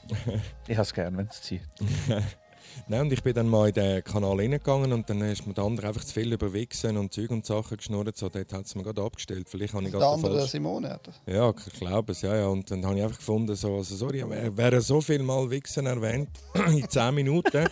[0.68, 1.62] ich habe es gerne, wenn es zieht.
[2.88, 5.64] Nein, und ich bin dann mal in den Kanal reingegangen und dann ist mir der
[5.64, 8.18] andere einfach zu viel über Wichsen und Zeug und Sachen geschnurrt.
[8.18, 9.48] So, dort hat es mir gerade abgestellt.
[9.50, 10.52] Vielleicht habe ich Der andere falsch...
[10.52, 11.22] Simone das.
[11.26, 12.48] Ja, ich glaube es, ja, ja.
[12.48, 16.30] Und dann habe ich einfach gefunden, so, also sorry, wer so viel Mal Wichsen erwähnt,
[16.68, 17.68] in 10 Minuten.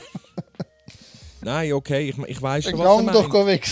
[1.42, 3.30] Nein, okay, ich, ich weiß schon, was er gang doch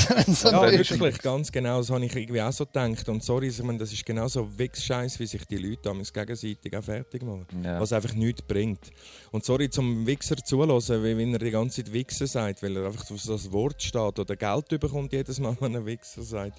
[0.10, 1.18] wenn so Ja, wirklich.
[1.22, 1.80] ganz genau.
[1.80, 3.10] Das habe ich irgendwie auch so gedacht.
[3.10, 6.76] Und sorry, ich meine, das ist genau so Wichs-Scheiß, wie sich die Leute damals gegenseitig
[6.77, 7.48] auch fertig machen.
[7.64, 7.80] Ja.
[7.80, 8.92] Was einfach nichts bringt.
[9.32, 12.85] Und sorry, zum Wichser zulassen, wie wenn er die ganze Zeit Wichser sagt, weil er
[12.85, 16.58] einfach auf das Wort steht oder Geld bekommt jedes Mal, wenn er Wichser sagt.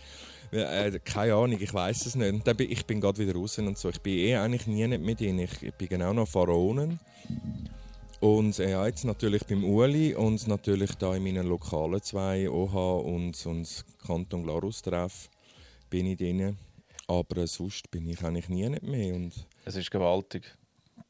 [0.51, 2.33] Ja, Äh, keine Ahnung, ich weiß es nicht.
[2.33, 3.89] Und dann bin, ich bin gerade wieder raus und so.
[3.91, 5.41] Ich bin eh eigentlich nie nicht mit ihnen.
[5.41, 6.99] Ich, ich bin genau noch Pharaonen.
[8.21, 13.47] Und ja, jetzt natürlich beim Uli und natürlich da in meinen lokalen zwei OH und,
[13.47, 15.29] und Kanton Glarus Treff
[15.91, 16.57] bin ich drin.
[17.07, 19.15] Aber sonst bin ich eigentlich nie nicht mehr.
[19.15, 19.33] Und
[19.65, 20.45] Es ist gewaltig.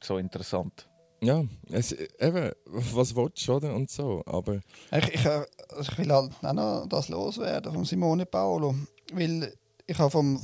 [0.02, 0.88] So interessant.
[1.20, 3.74] ja, es, eben, was willst du, oder?
[3.74, 4.22] Und so.
[4.26, 4.60] Aber
[4.92, 5.24] Ich, ich,
[5.80, 8.74] ich will halt auch noch das loswerden von Simone Paolo.
[9.12, 9.54] Weil
[9.86, 10.40] ich habe vom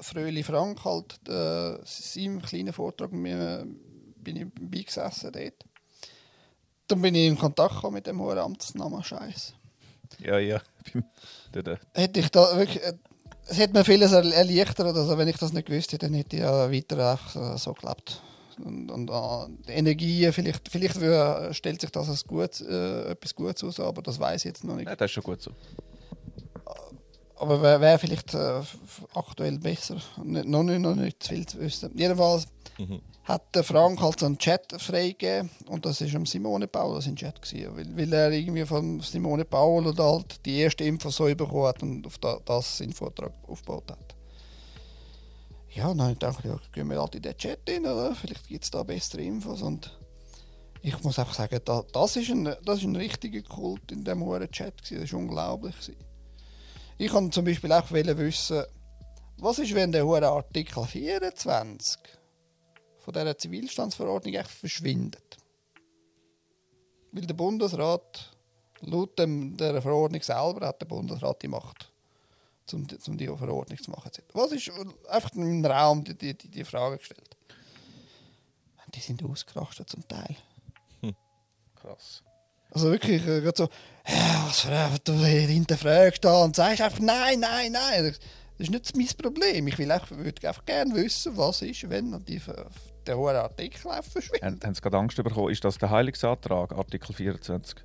[0.00, 3.66] Fröhli Frank halt äh, seinem kleinen Vortrag mit mir,
[4.16, 5.64] bin ich beigesessen dort.
[6.88, 9.54] Dann bin ich in Kontakt gekommen mit dem hohen Amtsnamen Scheiß.
[10.20, 10.60] Ja, ja.
[11.94, 12.94] Hätte ich da wirklich, äh,
[13.46, 14.96] es hätte mir vieles er- erleichtert.
[14.96, 17.74] Also wenn ich das nicht gewusst hätte, dann hätte ich ja weiter auch so, so
[17.74, 18.22] gelebt.
[18.64, 23.34] Und, und äh, die Energie, vielleicht, vielleicht wär- stellt sich das als gut, äh, etwas
[23.34, 24.88] Gutes aus, aber das weiß ich jetzt noch nicht.
[24.88, 25.52] Ja, das ist schon gut so.
[27.36, 28.60] Aber wäre wär vielleicht äh,
[29.14, 29.96] aktuell besser.
[30.24, 31.90] Nicht, noch, nicht, noch nicht zu viel zu wissen.
[31.96, 32.46] Jedenfalls
[32.78, 33.00] Mhm.
[33.28, 37.14] Hat der Frank halt so einen Chat freigegeben und das war am Simone Paul sein
[37.14, 37.42] Chat.
[37.42, 41.66] Gewesen, weil, weil er irgendwie von Simone Paul oder halt die erste Info so bekommen
[41.66, 44.16] hat und auf da, das seinen Vortrag aufgebaut hat.
[45.74, 48.14] Ja, dann dachte ich, ja, gehen wir halt in den Chat rein, oder?
[48.14, 49.94] Vielleicht gibt es da bessere Infos und
[50.80, 54.24] ich muss einfach sagen, da, das, ist ein, das ist ein richtiger Kult in dem
[54.24, 54.82] hohen Chat.
[54.82, 55.02] Gewesen.
[55.02, 55.74] Das war unglaublich.
[55.74, 55.96] Gewesen.
[56.96, 58.62] Ich kann zum Beispiel auch wissen,
[59.36, 62.17] Was ist, wenn der Artikel 24
[63.08, 65.38] von dieser Zivilstandsverordnung echt verschwindet?
[67.10, 68.36] Weil der Bundesrat,
[68.82, 71.90] laut dem, der Verordnung selber, hat der Bundesrat die Macht,
[72.74, 74.10] um, um die Verordnung zu machen.
[74.34, 74.70] Was ist
[75.08, 77.34] einfach im Raum die, die, die Frage gestellt?
[78.94, 80.36] Die sind ausgerastet zum Teil.
[81.76, 82.22] Krass.
[82.70, 83.70] Also wirklich, äh, so,
[84.06, 88.14] ja, was für du hinterfragst da und sagst einfach nein, nein, nein.
[88.58, 89.66] Das ist nicht mein Problem.
[89.68, 92.40] Ich will einfach, würde einfach gerne wissen, was ist, wenn die,
[93.08, 94.64] der hohe Artikel verschwindet.
[94.64, 95.50] Haben, Sie gerade Angst bekommen?
[95.50, 97.84] Ist das der Heilungsantrag, Artikel 24?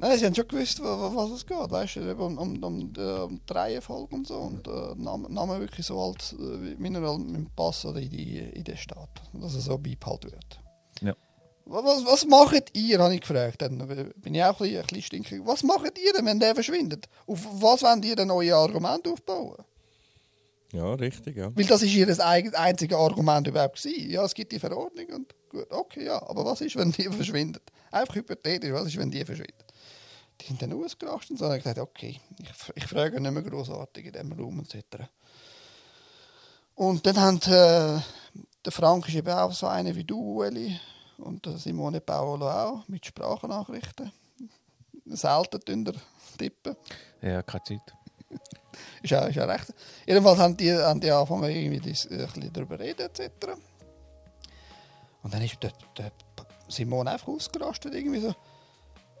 [0.00, 1.70] Nein, sie haben schon gewusst, was, was es geht.
[1.70, 4.36] Weißt du, um, um, um, um die Reihenfolge und so.
[4.36, 8.10] Und äh, Namen, Namen wirklich so alt, äh, wie er mit dem Pass oder in
[8.10, 9.10] die, in den Staat.
[9.32, 10.60] Dass er so beibehalten wird.
[11.00, 11.14] Ja.
[11.64, 13.60] Was, was macht ihr, habe ich gefragt.
[13.60, 13.76] Dann
[14.16, 15.40] bin ich auch ein bisschen, ein bisschen stinkig.
[15.44, 17.08] Was macht ihr denn, wenn der verschwindet?
[17.26, 19.56] Auf was wollt ihr denn neue Argumente aufbauen?
[20.72, 21.50] Ja, richtig, ja.
[21.56, 24.10] Weil das ist ihr einziges Argument überhaupt gewesen.
[24.10, 26.22] Ja, es gibt die Verordnung und gut, okay, ja.
[26.22, 27.62] Aber was ist, wenn die verschwindet?
[27.90, 29.64] Einfach hypothetisch, was ist, wenn die verschwindet?
[30.40, 31.50] Die sind dann ausgerastet und so.
[31.52, 35.04] Ich gesagt, okay, ich, ich frage nicht mehr großartig in diesem Raum etc.
[36.74, 38.00] Und dann haben äh,
[38.64, 40.78] der Frank ist eben auch so einer wie du, Ueli,
[41.16, 44.12] und Simone Paolo auch, mit Sprachnachrichten.
[45.06, 45.84] Selten
[46.36, 46.76] tippen.
[47.22, 47.94] Ja, keine Zeit.
[49.02, 49.72] ist, ja, ist ja recht.
[50.06, 53.30] Jedenfalls haben die, haben die angefangen, irgendwie das, ein bisschen darüber reden etc.
[55.22, 56.12] Und dann ist der, der
[56.68, 58.34] Simone einfach ausgerastet, irgendwie so,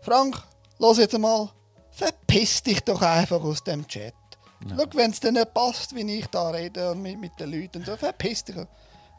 [0.02, 0.42] Frank,
[0.78, 1.50] los jetzt mal,
[1.90, 4.14] verpiss dich doch einfach aus dem Chat.
[4.68, 4.76] Ja.
[4.76, 7.84] Schau, wenn es dir nicht passt, wie ich da rede und mit, mit den Leuten,
[7.84, 8.56] so, verpiss dich.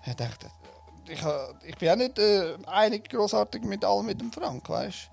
[0.06, 0.48] Ich dachte,
[1.08, 1.22] ich,
[1.66, 5.10] ich bin auch nicht äh, einig großartig mit allem mit dem Frank, weißt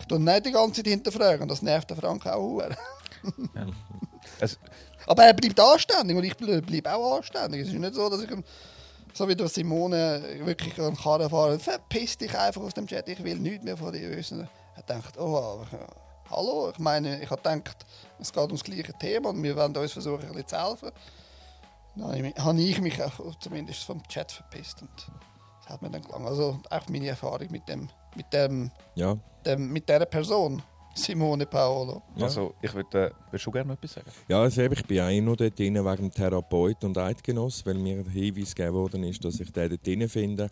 [0.00, 2.60] Ich tue nicht die ganze Zeit hinterfragen und das nervt den Frank auch.
[2.60, 2.68] ja.
[5.06, 7.62] Aber er bleibt anständig und ich bleibe auch anständig.
[7.62, 8.30] Es ist nicht so, dass ich,
[9.14, 13.22] so wie der Simone, wirklich am Karren fahre, verpiss dich einfach aus dem Chat, ich
[13.22, 14.48] will nichts mehr von dir wissen.
[14.76, 15.64] Er denkt, oh,
[16.30, 17.86] hallo, ich meine, ich habe gedacht,
[18.18, 20.90] es geht ums gleiche Thema und wir werden uns versuchen, ein bisschen zu helfen.
[21.96, 24.90] Dann habe ich mich auch zumindest vom Chat verpisst und
[25.60, 26.26] das hat mir dann gelangt.
[26.26, 29.16] Also auch meine Erfahrung mit dem, mit dem, ja.
[29.44, 30.62] dem mit dieser Person.
[30.98, 32.02] Simone Paolo.
[32.16, 32.24] Ja.
[32.24, 34.10] Also, ich würde äh, schon gerne noch etwas sagen.
[34.28, 38.12] Ja, also ich bin auch noch dort drin wegen Therapeut und Eidgenoss, weil mir der
[38.12, 40.50] Hinweis gegeben worden ist, dass ich den dort drin finde.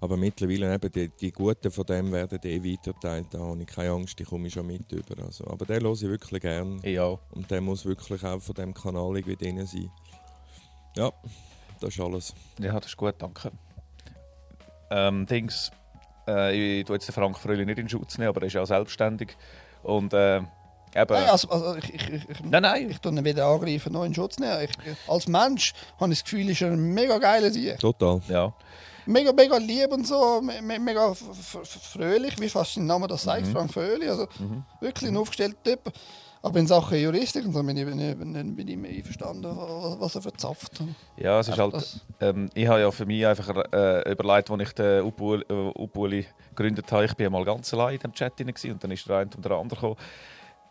[0.00, 3.28] Aber mittlerweile eben die, die Guten von dem werden eh weiterteilt.
[3.30, 5.22] Da habe ich keine Angst, die komme ich schon mit über.
[5.24, 6.80] Also, aber den höre ich wirklich gerne.
[6.82, 7.16] Ja.
[7.30, 9.88] Und der muss wirklich auch von dem Kanal irgendwie drin sein.
[10.96, 11.12] Ja,
[11.80, 12.34] das ist alles.
[12.58, 13.52] Ja, das ist gut, danke.
[14.90, 15.70] Ähm, Dings,
[16.26, 18.62] äh, ich tue jetzt den Frank Fröhlich nicht in Schutz nehmen, aber er ist ja
[18.62, 19.36] auch selbstständig.
[19.82, 20.46] Und äh, eben...
[20.94, 22.90] Nein, also, also ich, ich, ich, nein, nein.
[22.90, 24.62] ich tue ihn weder angreifen noch in Schutz nehmen.
[24.62, 24.70] Ich,
[25.08, 27.78] als Mensch habe ich das Gefühl, ist er ein mega geiler Sieg.
[27.78, 28.20] Total.
[28.28, 28.52] Ja.
[29.04, 33.52] Mega, mega lieb und so, me mega fröhlich, wie fast sein Name das sagt, mhm.
[33.52, 34.08] Frank Fröhlich.
[34.08, 34.62] Also mhm.
[34.80, 35.92] wirklich ein aufgestellter Typ.
[36.44, 40.16] Aber in Sachen Juristik und so bin ich nicht, nicht, bin ich mehr einverstanden, was
[40.16, 40.82] er verzapft.
[41.16, 44.72] Ja, es ist halt, ähm, ich habe ja für mich einfach äh, überlegt, als ich
[44.72, 48.52] den Upuli, äh, Upuli gegründet habe, ich bin mal ganz allein in dem Chat drin
[48.72, 49.96] und dann ist der eine und der andere gekommen.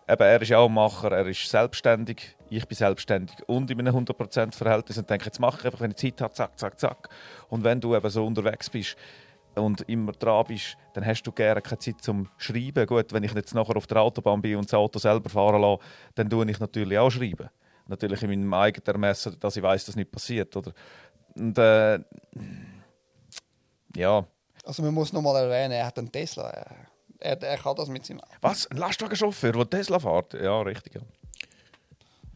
[0.10, 3.80] Eben, er ist ja auch ein Macher, er ist selbstständig, ich bin selbstständig und in
[3.80, 6.78] einem 100% Verhältnis und denke, jetzt mache ich einfach, wenn ich Zeit habe, zack, zack,
[6.78, 7.08] zack.
[7.48, 8.98] Und wenn du eben so unterwegs bist,
[9.56, 12.86] und immer dran bist, dann hast du gerne keine Zeit zum Schreiben.
[12.86, 15.84] Gut, wenn ich jetzt nachher auf der Autobahn bin und das Auto selber fahren lasse,
[16.16, 17.50] dann tue ich natürlich auch schreiben.
[17.88, 20.56] Natürlich in meinem eigenen Ermessen, dass ich weiß, dass nicht passiert.
[20.56, 20.72] Oder?
[21.36, 22.00] Und äh,
[23.96, 24.26] ja.
[24.64, 26.50] Also man muss noch mal erwähnen, er hat einen Tesla.
[27.20, 28.22] Er, er kann das mit seinem...
[28.42, 28.68] Was?
[28.68, 30.34] Ein Lastwagenchauffeur, der Tesla fährt?
[30.36, 31.02] Ja, richtig, ja.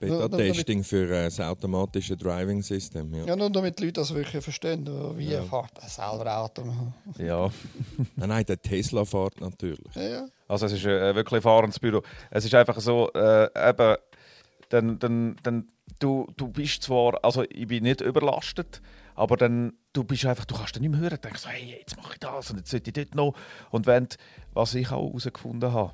[0.10, 3.14] Beta-Testing für äh, das automatische Driving System.
[3.14, 3.26] Ja.
[3.26, 5.44] ja, nur damit die Leute das wirklich verstehen, wie ja.
[5.44, 6.64] fährt er selber Auto.
[7.18, 7.50] Ja.
[8.16, 9.96] nein, nein, der Tesla fährt natürlich.
[9.96, 10.28] Ja, ja.
[10.48, 12.02] Also es ist äh, wirklich ein fahrendes Büro.
[12.30, 13.96] Es ist einfach so, äh, eben,
[14.70, 15.68] dann, dann, dann,
[16.00, 18.82] du, du bist zwar, also ich bin nicht überlastet,
[19.16, 21.98] aber dann, du bist einfach, du kannst dann nicht mehr hören, denkst so, hey, jetzt
[21.98, 23.34] mache ich das und jetzt sollte ich dort noch.
[23.72, 24.08] Und wenn,
[24.54, 25.94] was ich auch herausgefunden habe,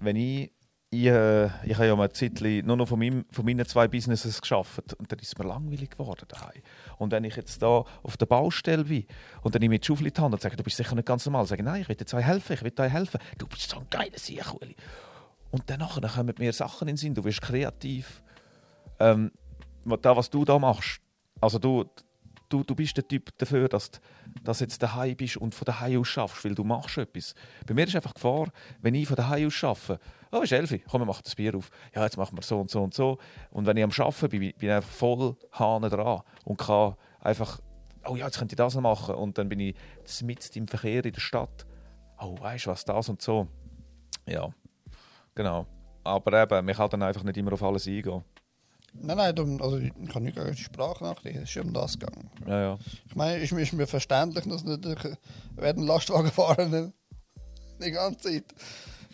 [0.00, 0.52] wenn ich
[0.94, 3.88] ich, äh, ich habe ja mal eine Zeit nur noch von, meinem, von meinen zwei
[3.88, 6.62] Businesses geschafft und dann ist es mir langweilig geworden daheim.
[6.98, 9.06] Und wenn ich jetzt da auf der Baustelle bin
[9.42, 11.26] und dann ich mit Schaufel in die Hand und sage, du bist sicher nicht ganz
[11.26, 13.20] normal, sage nein, ich will dir euch helfen, ich will dir helfen.
[13.38, 14.44] Du bist so ein geiler Sieg,
[15.50, 18.22] Und danach dann kommen mir Sachen in den Sinn, du wirst kreativ.
[19.00, 19.32] Ähm,
[19.84, 21.00] das, was du da machst,
[21.40, 21.84] also du,
[22.54, 26.08] du, du bist der Typ dafür, dass du jetzt daheim bist und von daheim aus
[26.08, 27.34] schaffst, weil du machst etwas.
[27.66, 28.48] Bei mir ist einfach Gefahr,
[28.80, 29.98] wenn ich von daheim aus arbeite,
[30.30, 31.70] oh, ist Elfi, komm, wir machen das Bier auf.
[31.94, 33.18] Ja, jetzt machen wir so und so und so.
[33.50, 37.60] Und wenn ich am Arbeiten bin, bin ich einfach voll Hahn dran und kann einfach,
[38.06, 39.16] oh ja, jetzt könnte ich das noch machen.
[39.16, 39.74] Und dann bin ich
[40.22, 41.66] mitten im Verkehr in der Stadt.
[42.20, 43.48] Oh, weißt du was, das und so.
[44.26, 44.48] Ja,
[45.34, 45.66] genau.
[46.04, 48.22] Aber eben, man kann dann einfach nicht immer auf alles eingehen.
[49.00, 52.30] Nein, nein, darum- also ich kann nicht gegen die Sprachnachricht, es ist um das gegangen.
[52.46, 52.78] Ja, ja.
[53.08, 54.84] Ich meine, ist, mir- ist mir verständlich, dass nicht
[55.56, 56.92] werden Lastwagenfahrer nicht
[57.84, 58.44] die ganze Zeit.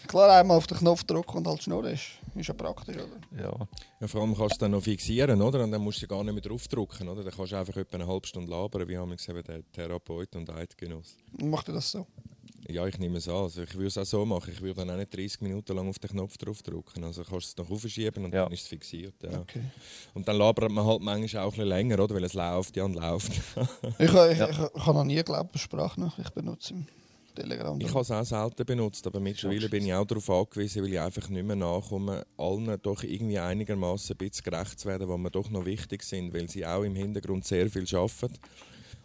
[0.06, 2.04] Klar, einmal auf den Knopf drücken und halt schnurren ist.
[2.34, 3.42] Ist ja praktisch, oder?
[3.42, 3.52] ja.
[4.00, 5.62] Ja, vor allem kannst du es dann noch fixieren, oder?
[5.64, 7.22] Und dann musst du gar nicht mehr draufdrücken, oder?
[7.24, 10.48] Dann kannst du einfach etwa eine halbe Stunde labern, wie haben wir der Therapeut und
[10.48, 11.16] Eidgenoss.
[11.42, 12.06] Macht ihr das so?
[12.72, 13.34] Ja, ich nehme es an.
[13.36, 14.52] Also ich würde es auch so machen.
[14.52, 17.04] Ich würde dann auch nicht 30 Minuten lang auf den Knopf draufdrücken.
[17.04, 18.44] Also kannst du es noch aufschieben und Ja.
[18.44, 19.14] dann ist es fixiert.
[19.22, 19.40] Ja.
[19.40, 19.62] Okay.
[20.14, 22.14] Und dann labert man halt manchmal auch ein bisschen länger, oder?
[22.14, 23.32] Weil es läuft ja und läuft.
[23.98, 26.86] Ich, ich, ich, ich habe noch nie geglaubt, Sprachnachricht benutze im
[27.34, 27.78] Telegram.
[27.80, 31.00] Ich habe es auch selten benutzt, aber mittlerweile bin ich auch darauf angewiesen, weil ich
[31.00, 35.30] einfach nicht mehr nachkomme, allen doch irgendwie einigermaßen ein bisschen gerecht zu werden, die mir
[35.30, 38.34] doch noch wichtig sind, weil sie auch im Hintergrund sehr viel arbeiten.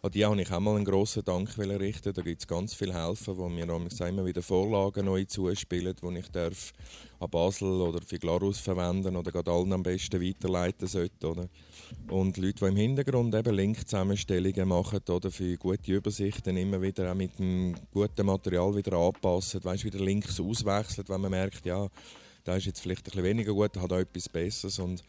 [0.06, 2.14] An die habe ich auch mal einen grossen Dank richten.
[2.14, 6.30] Da gibt es ganz viele Helfer, die mir immer wieder Vorlagen neu zuspielen, die ich
[6.30, 6.74] darf
[7.20, 11.28] an Basel oder für Glarus verwenden oder gerade allen am besten weiterleiten sollte.
[11.28, 11.50] Oder?
[12.12, 17.16] Und Leute, die im Hintergrund eben Linkzusammenstellungen machen oder für gute Übersichten immer wieder auch
[17.16, 21.88] mit dem guten Material wieder anpassen, weißt, wieder Links auswechseln, wenn man merkt, ja,
[22.44, 25.04] da ist jetzt vielleicht ein bisschen weniger gut, hat auch etwas Besseres und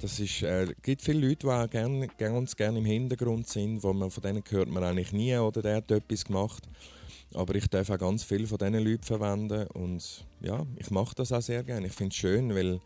[0.00, 3.92] das ist, äh, gibt viele Leute, die auch gern, ganz gerne im Hintergrund sind, wo
[3.92, 6.64] man von denen hört man eigentlich nie oder der hat etwas gemacht.
[7.34, 11.32] Aber ich darf auch ganz viel von diesen Leuten verwenden und ja, ich mache das
[11.32, 11.86] auch sehr gerne.
[11.86, 12.80] Ich finde es schön, weil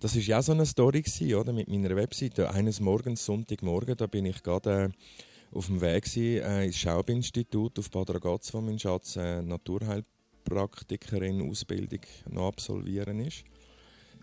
[0.00, 2.50] das ist ja so eine Story gewesen, oder, mit meiner Webseite.
[2.50, 7.78] Eines Morgens, Sonntagmorgen, da bin ich gerade äh, auf dem Weg gewesen, äh, ins Schaub-Institut
[7.78, 13.44] auf Bad Ragaz, wo mein Schatz äh, Naturheilpraktikerin Ausbildung noch absolvieren ist.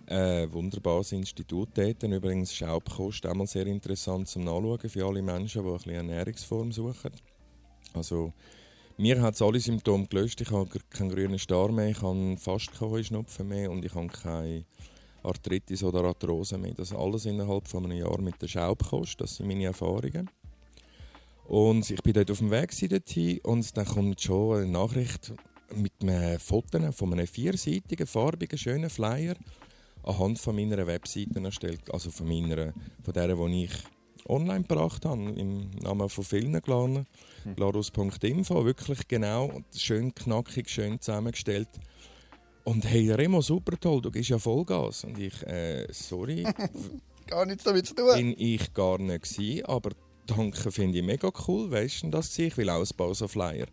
[0.10, 2.02] Äh, wunderbares Institut dort.
[2.02, 6.72] Übrigens Schaubkost, auch mal sehr interessant zum Nachschauen für alle Menschen, die ein bisschen Ernährungsform
[6.72, 7.12] suchen.
[7.94, 8.34] Also,
[8.98, 10.42] mir hat es alle Symptome gelöst.
[10.42, 14.08] Ich habe keinen grünen Star mehr, ich habe fast keinen Heuschnupfen mehr und ich habe
[14.08, 14.66] keine
[15.22, 16.74] Arthritis oder Arthrose mehr.
[16.74, 19.22] Das alles innerhalb von einem Jahr mit der Schaubkost.
[19.22, 20.28] Das sind meine Erfahrungen.
[21.46, 25.34] Und ich bin dort auf dem Weg dorthin und dann kommt schon eine Nachricht
[25.76, 29.36] mit einem Foto von einem vierseitigen, farbigen, schönen Flyer
[30.03, 31.92] anhand von meiner Webseite erstellt.
[31.92, 33.74] Also von meiner, von der, die ich
[34.28, 37.08] online gebracht habe, im Namen von vielen Glanen.
[37.56, 41.69] Glarus.info, wirklich genau, schön knackig, schön zusammengestellt.
[42.64, 45.03] Und hey, Remo, super toll, du gibst ja Vollgas.
[45.03, 46.45] Und ich, äh, sorry,
[47.28, 48.10] Gar nichts damit zu tun.
[48.16, 49.92] bin ich gar nicht gewesen, aber
[50.26, 51.72] danke, finde ich mega cool.
[51.72, 52.38] Weißt du das?
[52.40, 53.68] Ich will auch ein paar so Flyer.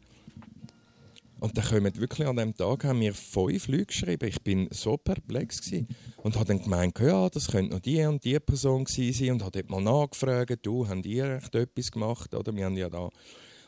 [1.38, 4.28] Und dann kommen wirklich an dem Tag haben mir fünf Leute geschrieben.
[4.28, 5.86] Ich bin so perplex gewesen.
[6.16, 9.42] und habe dann gemeint, ja, das könnte noch die und die Person gewesen sein und
[9.42, 12.34] habe dort mal nachgefragt, du, haben die echt etwas gemacht?
[12.34, 13.10] Oder wir haben ja da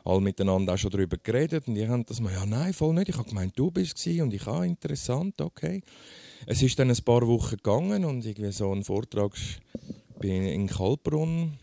[0.04, 3.10] alle miteinander auch schon darüber geredet und die haben das mal, ja, nein, voll nicht.
[3.10, 5.82] Ich habe gemeint, du bist gewesen und ich, ah, interessant, okay.
[6.46, 9.32] Es ist dann ein paar Wochen gegangen und irgendwie so ein Vortrag
[10.18, 11.58] bin in Kalbrunn,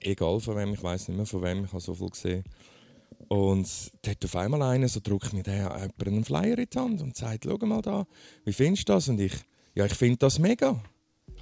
[0.00, 2.44] egal von wem, ich weiß nicht mehr von wem, ich habe so viel gesehen.
[3.28, 3.68] Und
[4.02, 7.16] dort auf einmal einer, so drückt mir der jemand einen Flyer in die Hand und
[7.16, 8.06] sagt, schau mal da,
[8.44, 9.08] wie findest du das?
[9.08, 9.34] Und ich,
[9.74, 10.80] ja, ich finde das mega.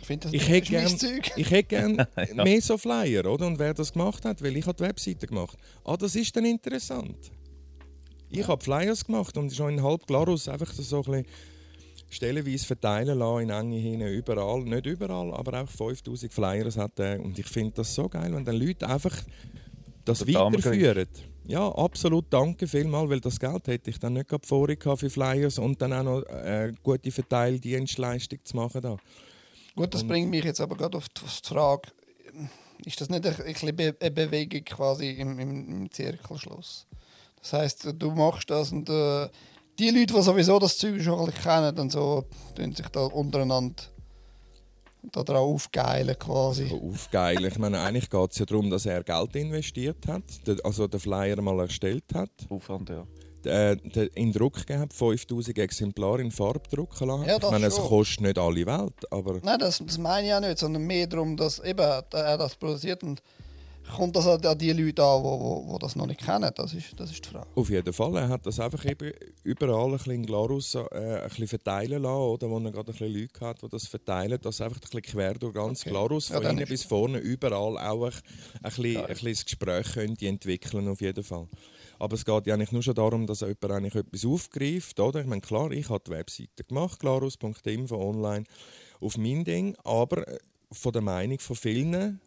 [0.00, 0.98] Ich finde, das Ich hätte gern,
[1.36, 3.46] ich hätte gern mehr so Flyer, oder?
[3.46, 5.58] Und wer das gemacht hat, weil ich habe die Webseite gemacht.
[5.84, 7.30] Ah, das ist dann interessant.
[8.28, 11.26] Ich habe Flyers gemacht und schon in halb Glarus einfach so ein bisschen
[12.08, 14.62] stellenweise verteilen lassen, in enge hinein, überall.
[14.62, 17.20] Nicht überall, aber auch 5000 Flyers hat er.
[17.20, 19.16] Und ich finde das so geil, wenn dann Leute einfach
[20.04, 21.08] das weiterführen.
[21.44, 25.10] Ja, absolut, danke vielmals, weil das Geld hätte ich dann nicht gerade vorher gehabt für
[25.10, 28.80] Flyers und dann auch noch äh, gute Verteildienstleistung zu machen.
[28.80, 28.96] Da.
[29.74, 31.88] Gut, das bringt mich jetzt aber gerade auf die Frage,
[32.84, 36.86] ist das nicht ein bisschen Be eine Bewegung quasi im, im, im Zirkelschluss?
[37.40, 39.28] Das heißt, du machst das und äh,
[39.78, 42.24] die Leute, die sowieso das Zeug schon kennen, dann so,
[42.54, 43.82] tun sich da untereinander
[45.10, 46.68] da drauf aufgeilen quasi.
[46.68, 47.44] So aufgeilen.
[47.44, 50.22] Ich meine, eigentlich geht es ja darum, dass er Geld investiert hat,
[50.64, 53.04] also den Flyer mal erstellt hat, Aufwand, ja.
[53.44, 53.76] äh,
[54.14, 57.24] in Druck gehabt, 5000 Exemplare in Farbe drucken lassen.
[57.24, 60.30] Ja, ich das meine, es kostet nicht alle Welt, aber Nein, das, das meine ich
[60.30, 63.22] ja nicht, sondern mehr darum, dass eben er das produziert und
[63.96, 66.50] kommt das an, an die Leute an, die wo das noch nicht kennen?
[66.54, 67.46] Das ist, das ist die Frage.
[67.54, 68.16] Auf jeden Fall.
[68.16, 69.12] Er hat das einfach eben
[69.42, 72.50] überall ein bisschen in Glarus äh, ein bisschen verteilen lassen, oder?
[72.50, 74.38] Wo er gerade ein bisschen Leute hat, die das verteilen.
[74.40, 75.90] Dass einfach ein bisschen quer durch ganz Okay.
[75.90, 79.44] Glarus, Ja, von innen ist- bis vorne, überall auch ein, ein, bisschen, ein bisschen das
[79.44, 81.48] Gespräch könnte entwickeln, auf jeden Fall.
[81.98, 85.20] Aber es geht ja eigentlich nur schon darum, dass jemand eigentlich etwas aufgreift, oder?
[85.20, 88.44] Ich meine, klar, ich habe die Webseite gemacht, glarus.info online,
[89.00, 90.38] auf mein Ding, aber äh,
[90.72, 92.20] von der Meinung von vielen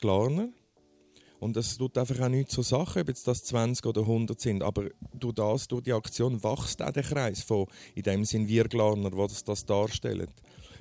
[0.00, 0.48] Glarner,
[1.42, 4.62] und es tut einfach auch nicht zur Sache, ob jetzt das 20 oder 100 sind.
[4.62, 8.68] Aber durch das, durch die Aktion wächst auch der Kreis von, in dem sind wir
[8.68, 10.28] Glarner, die das, das darstellen.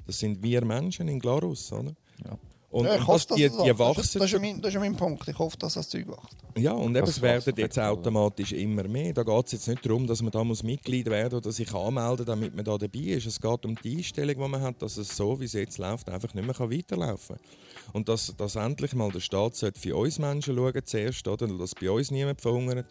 [0.05, 1.95] Das sind wir Menschen in Glarus, oder?
[2.23, 2.37] Ja.
[2.69, 4.61] Und, ja, ich und hoffe, das, die, dass das die das, wachsen das, ist mein,
[4.61, 5.27] das ist mein Punkt.
[5.27, 6.37] Ich hoffe, dass das Zeug wächst.
[6.57, 9.13] ja, und eben, es werden jetzt automatisch immer mehr.
[9.13, 12.27] Da geht es jetzt nicht darum, dass man da muss Mitglied werden oder sich anmelden
[12.27, 13.25] damit man da dabei ist.
[13.25, 16.07] Es geht um die Einstellung, die man hat, dass es so, wie es jetzt läuft,
[16.07, 17.45] einfach nicht mehr kann weiterlaufen kann.
[17.93, 21.47] Und dass, dass endlich mal der Staat sollte für uns Menschen schauen zuerst, oder?
[21.47, 22.85] dass bei uns niemand verhungert.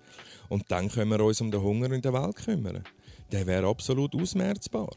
[0.49, 2.85] Und dann können wir uns um den Hunger in der Welt kümmern.
[3.33, 4.91] Der wäre absolut ausmerzbar.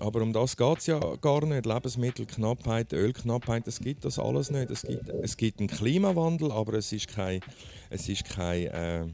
[0.00, 1.66] Aber um das geht es ja gar nicht.
[1.66, 4.70] Lebensmittelknappheit, Ölknappheit, es gibt das alles nicht.
[4.70, 7.40] Es gibt, es gibt einen Klimawandel, aber es ist kein,
[7.90, 9.06] es ist kein, äh,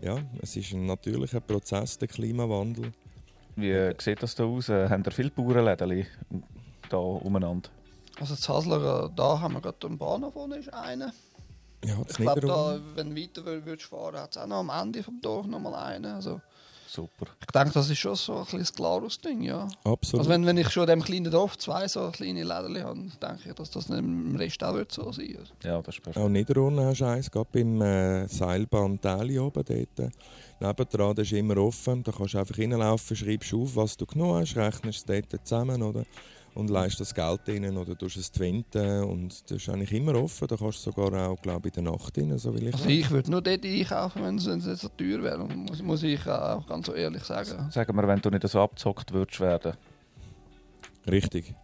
[0.00, 2.92] ja, es ist ein natürlicher Prozess, der Klimawandel.
[3.56, 4.70] Wie sieht das da aus?
[4.70, 6.06] Äh, Haben da viele Bauernläden
[6.88, 7.68] da umeinander?
[8.20, 11.12] Also zu Hasler, da haben wir gerade am Bahnhof vorne ist einer.
[11.84, 14.46] Ja, Ich das glaube, nicht da, wenn du weiter wür- würdest fahren, hat es auch
[14.48, 16.06] noch am Ende vom Dorf noch mal einen.
[16.06, 16.40] Also,
[16.88, 17.26] Super.
[17.40, 19.68] ich denke, das ist schon so ein bisschen das Glarus-Ding, ja.
[19.84, 20.20] Absolut.
[20.20, 23.48] Also wenn, wenn ich schon in diesem kleinen Dorf zwei so kleine Läden habe, denke
[23.50, 25.52] ich, dass das nicht im Rest auch wird so sein wird.
[25.62, 26.24] Ja, das ist perfekt.
[26.24, 30.10] Auch Niederurne hast du eins, gerade beim äh, Seilbahn Tali oben dort.
[30.60, 34.40] Nebendran, das ist immer offen, da kannst du einfach reinlaufen, schreibst auf, was du genommen
[34.40, 36.02] hast, rechnest es dort zusammen oder,
[36.54, 40.48] und leist das Geld rein oder tust es twinten und das ist eigentlich immer offen,
[40.48, 42.88] da kannst du sogar auch, glaube ich, in der Nacht rein, so will ich Also
[42.88, 44.44] ich würde nur dort einkaufen, wenn es
[44.80, 47.70] so teuer wäre, muss, muss ich auch ganz so ehrlich sagen.
[47.70, 49.74] Sagen wir, wenn du nicht so abgezockt würdest werden,
[51.10, 51.54] Richtig.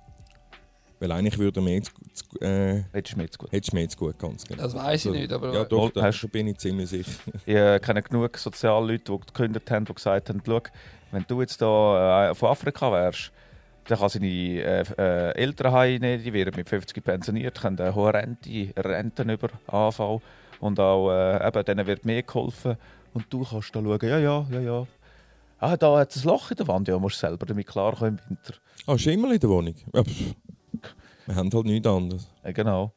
[1.00, 1.92] Weil eigentlich würde mir jetzt,
[2.40, 3.52] äh, hättest du mir jetzt gut.
[3.52, 4.62] hättest du mir jetzt gut ganz genau.
[4.62, 7.10] Das weiß ich Also, nicht, aber Ja, doch, Wohl, da hast- bin ich ziemlich sicher.
[7.44, 10.62] Ich äh, kenne genug Sozialleute, die gekündigt haben, die gesagt haben, schau,
[11.10, 13.32] wenn du jetzt da äh, von Afrika wärst,
[13.86, 18.12] dann kann seine äh, äh, Eltern heimnehmen, die werden mit 50 pensioniert, können eine hohe
[18.12, 20.20] Rente, Renten über AV
[20.60, 22.76] und auch äh, eben, denen wird mehr geholfen
[23.12, 24.86] und du kannst da schauen, ja, ja, ja, ja.
[25.58, 28.30] Ah, da hat es ein Loch in der Wand, ja, musst selber damit klarkommen im
[28.30, 28.54] Winter.
[28.86, 29.74] Ah, Schimmel in der Wohnung?
[29.94, 30.34] Ja, pff.
[31.26, 32.28] Wir haben halt nichts anderes.
[32.44, 32.92] Ja, genau.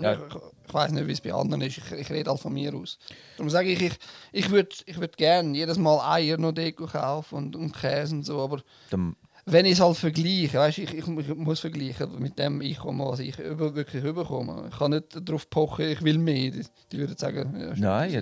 [0.00, 0.12] Ja.
[0.12, 0.18] Ich,
[0.66, 1.78] ich weiß nicht, wie es bei anderen ist.
[1.78, 2.98] Ich, ich rede halt von mir aus.
[3.36, 3.98] Darum sage ich, ich,
[4.32, 8.24] ich würde ich würd gerne jedes Mal Eier noch Deko kaufen und, und Käse und
[8.24, 8.40] so.
[8.40, 9.16] Aber Dann,
[9.52, 13.20] wenn ich es halt vergleiche, weißt, ich, ich, ich muss vergleichen mit dem Einkommen, was
[13.20, 14.68] ich über, wirklich überkomme.
[14.70, 16.50] Ich kann nicht darauf pochen, ich will mehr.
[16.50, 18.20] Die, die würden sagen, ja, nein, ja,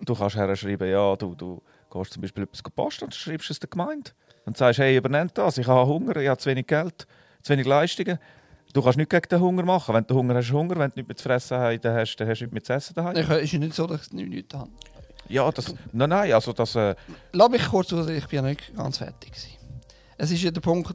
[0.00, 3.68] du kannst herschreiben, ja, du, du gehst zum Beispiel etwas posten und schreibst es der
[3.68, 4.10] Gemeinde.
[4.44, 7.06] Und sagst, hey, übernehmt das, ich habe Hunger, ich habe zu wenig Geld,
[7.42, 8.18] zu wenig Leistungen.
[8.72, 9.94] Du kannst nichts gegen den Hunger machen.
[9.94, 10.76] Wenn du Hunger hast, Hunger.
[10.78, 13.16] Wenn du nichts mehr zu fressen hast, dann hast, du nichts mehr zu essen daheim.
[13.16, 14.70] Ich, ist ja nicht so, dass ich nichts, nichts habe.
[15.28, 15.74] Ja, das...
[15.92, 16.74] Nein, nein, also das...
[16.74, 16.94] Äh,
[17.32, 19.30] Lass mich kurz aus, ich bin ja nicht ganz fertig.
[19.30, 19.61] Gewesen.
[20.18, 20.94] Es ist ja der Punkt,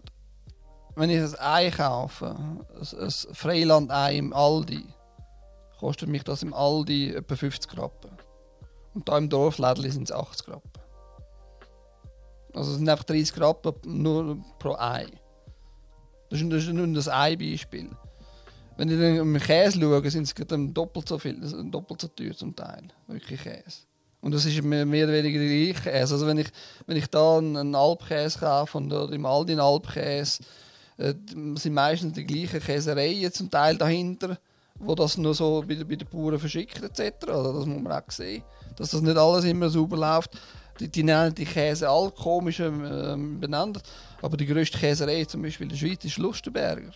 [0.95, 4.83] wenn ich ein Ei kaufe, ein, Freiland-Ei im Aldi,
[5.79, 8.11] kostet mich das im Aldi etwa 50 Rappen.
[8.93, 10.81] Und da im Dorflädli sind es 80 Rappen.
[12.53, 15.05] Also es sind einfach 30 Rappen nur pro Ei.
[16.29, 17.89] Das ist, das ist nur das Ei-Beispiel.
[18.75, 21.39] Wenn ich dann im Käse schaue, sind es doppelt so viel,
[21.71, 22.87] doppelt so teuer zum Teil.
[23.07, 23.87] Wirklich Käse.
[24.21, 26.13] Und das ist mehr oder weniger der gleiche Käse.
[26.13, 26.47] Also wenn ich,
[26.85, 30.43] wenn ich da einen, Alpkäse kaufe und oder im Aldi einen Alpkäse,
[30.97, 31.13] äh,
[31.55, 34.37] sind meistens die gleichen Käsereien zum Teil dahinter,
[34.79, 37.27] wo das nur so bei, bei den Bauern verschickt etc.
[37.27, 38.43] Also das muss man auch sehen,
[38.75, 40.31] dass das nicht alles immer sauber läuft.
[40.79, 43.81] Die, die nennen die Käse alle komisch ähm, benannt,
[44.21, 46.91] aber die grösste Käserei zum Beispiel in der Schweiz ist Lustenberger.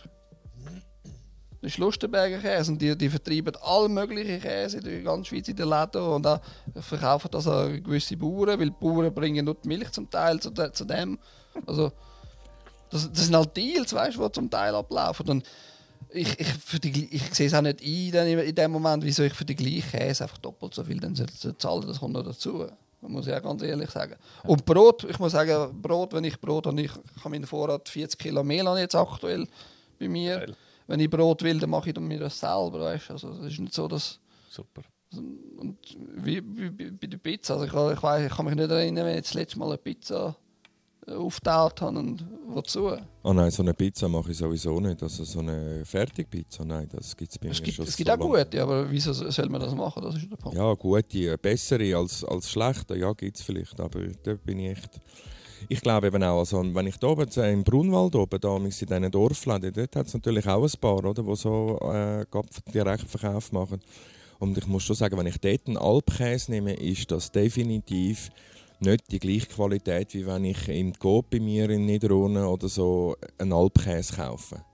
[1.62, 5.46] Das ist Lustenberger Käse und die, die vertreiben alle möglichen Käse in der ganzen Schweiz
[5.46, 6.40] in den Läden und auch
[6.80, 10.50] verkaufen das an gewisse Bauern, weil die Bauern bringen nur die Milch zum Teil zu,
[10.50, 11.20] de, zu dem.
[11.64, 11.92] Also
[12.90, 15.28] das, das sind halt Deals, weißt du, die zum Teil ablaufen.
[15.28, 15.46] Und
[16.10, 19.22] ich, ich, für die, ich sehe es auch nicht ein dann in, dem Moment, wieso
[19.22, 21.86] ich für die gleiche Käse einfach doppelt so viel dann zahlen.
[21.86, 22.66] Das kommt noch dazu.
[23.00, 24.16] Das muss ich auch ganz ehrlich sagen.
[24.42, 28.18] Und Brot, ich muss sagen, Brot, wenn ich Brot habe, ich habe meinen Vorrat 40
[28.18, 29.46] Kilo Mehl jetzt aktuell
[30.00, 30.38] bei mir.
[30.38, 30.56] Geil.
[30.86, 32.80] Wenn ich Brot will, dann mache ich mir das selber.
[32.80, 33.10] Weißt?
[33.10, 34.18] Also, es ist nicht so, dass.
[34.48, 34.82] super.
[35.14, 35.76] Und
[36.16, 37.54] wie, wie, bei der Pizza.
[37.54, 39.78] Also ich, ich, weiss, ich kann mich nicht erinnern, wenn ich das letzte Mal eine
[39.78, 40.34] Pizza
[41.06, 42.96] äh, aufgeteilt habe und wozu.
[43.22, 45.02] Oh nein, so eine Pizza mache ich sowieso nicht.
[45.02, 48.08] Also so eine Fertigpizza, nein, das gibt es bei Es mir gibt, schon es gibt
[48.08, 50.02] so auch gute, aber wieso soll man das machen?
[50.02, 50.56] Das ist der Punkt.
[50.56, 54.70] Ja, gute, äh, bessere als, als schlechte, ja, gibt es vielleicht, aber da bin ich
[54.70, 55.00] echt...
[55.68, 59.10] Ich glaube eben auch, also, wenn ich da oben im Brunwald oben, da in diesen
[59.10, 62.24] Dorfläden, dort hat es natürlich auch ein paar, oder, die so äh,
[62.72, 63.80] direkt Verkauf machen.
[64.38, 68.30] Und ich muss schon sagen, wenn ich dort einen Alpkäse nehme, ist das definitiv
[68.80, 73.16] nicht die gleiche Qualität, wie wenn ich im Coop bei mir in Niederurne oder so
[73.38, 74.64] einen Alpkäse kaufe.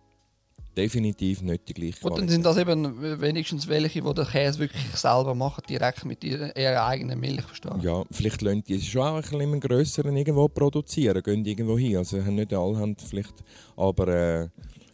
[0.78, 2.30] Definitiv nicht die gleiche Und dann Qualität.
[2.30, 6.86] sind das eben wenigstens welche, die den Käse wirklich selber machen, direkt mit ihrer, ihrer
[6.86, 7.84] eigenen Milch, verstehst du?
[7.84, 11.96] Ja, vielleicht lassen die schon auch ein bisschen grösseren irgendwo produzieren, gehen irgendwo hin.
[11.96, 13.34] Also haben nicht alle haben vielleicht,
[13.76, 14.48] aber äh,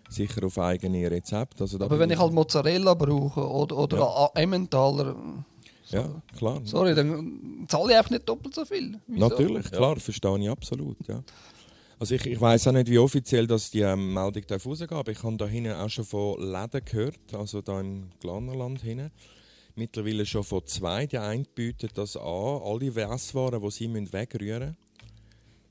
[0.08, 1.64] sicher auf eigene Rezepte.
[1.64, 4.30] Also Aber wenn ich halt Mozzarella brauche oder, oder Ja.
[4.40, 5.14] Emmentaler,
[5.90, 6.60] Ja, klar.
[6.64, 8.98] sorry, dann zahle ich einfach nicht doppelt so viel.
[9.06, 9.28] Wieso?
[9.28, 10.96] Natürlich, klar, verstehe ich absolut.
[11.06, 11.20] Ja.
[12.04, 15.10] Also ich, ich weiß auch nicht, wie offiziell das die ähm, Meldung darf rausgehen aber
[15.10, 19.10] ich habe da hinten auch schon von Läden gehört, also da im Glanerland hinten.
[19.74, 21.06] Mittlerweile schon von zwei.
[21.06, 24.76] Die eine bietet das an, alle Wässwaren, die sie müssen wegrühren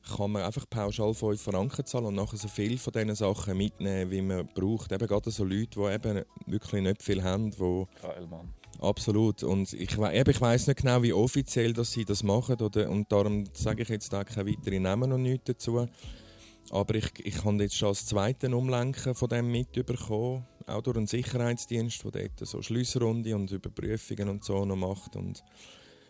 [0.02, 3.56] müssen, kann man einfach pauschal 5 Franken zahlen und nachher so viel von diesen Sachen
[3.56, 4.92] mitnehmen, wie man braucht.
[4.92, 7.58] Eben gerade so Leute, die eben wirklich nicht viel haben, die
[8.02, 8.52] Geil, Mann.
[8.82, 9.44] Absolut.
[9.44, 12.60] Und ich, eben, ich weiß nicht genau, wie offiziell dass sie das machen.
[12.60, 15.88] Oder, und darum sage ich jetzt da keine weiteren Namen und nichts dazu.
[16.74, 20.44] Aber ich, ich habe jetzt schon als zweiten Umlenken von dem mitbekommen.
[20.66, 25.16] Auch durch einen Sicherheitsdienst, der dort so Schliessrunde und Überprüfungen und so noch macht.
[25.16, 25.44] Und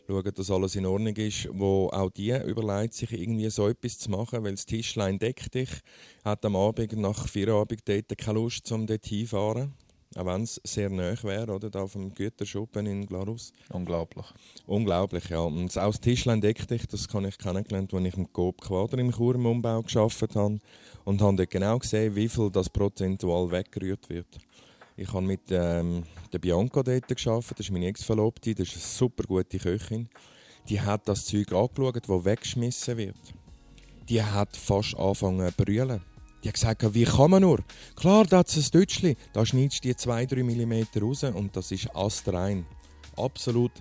[0.07, 1.49] schaut, dass alles in Ordnung ist.
[1.51, 5.69] Wo auch die überlegt, sich irgendwie so etwas zu machen, weil das Tischlein deckt dich.
[6.23, 9.73] Hat am Abend, nach Feierabend dort keine Lust, um dort hinfahren.
[10.15, 11.69] Auch wenn es sehr nahe wäre, oder?
[11.69, 13.51] Da auf dem Güterschuppen in Glarus.
[13.71, 14.25] Unglaublich.
[14.67, 15.39] Unglaublich, ja.
[15.39, 18.97] Und auch das Tischlein deckt dich, das kann ich kennengelernt, als ich im Coop Quader
[18.99, 20.59] im Chur im Umbau gearbeitet habe.
[21.05, 24.27] Und habe dort genau gesehen, wie viel das prozentual weggerührt wird.
[24.95, 28.83] Ich habe mit ähm, der Bianca dort gearbeitet, das ist meine Ex-Verlobte, das ist eine
[28.83, 30.07] super gute Köchin.
[30.69, 33.17] Die hat das Zeug angeschaut, das weggeschmissen wird.
[34.07, 36.12] Die hat fast angefangen zu brüllen.
[36.43, 37.59] Die hat gesagt, wie kann man nur?
[37.95, 41.71] Klar, da hat es ein Deutschli, da schneidest du die 2-3 mm raus und das
[41.71, 42.65] ist astrein.
[43.15, 43.71] Absolut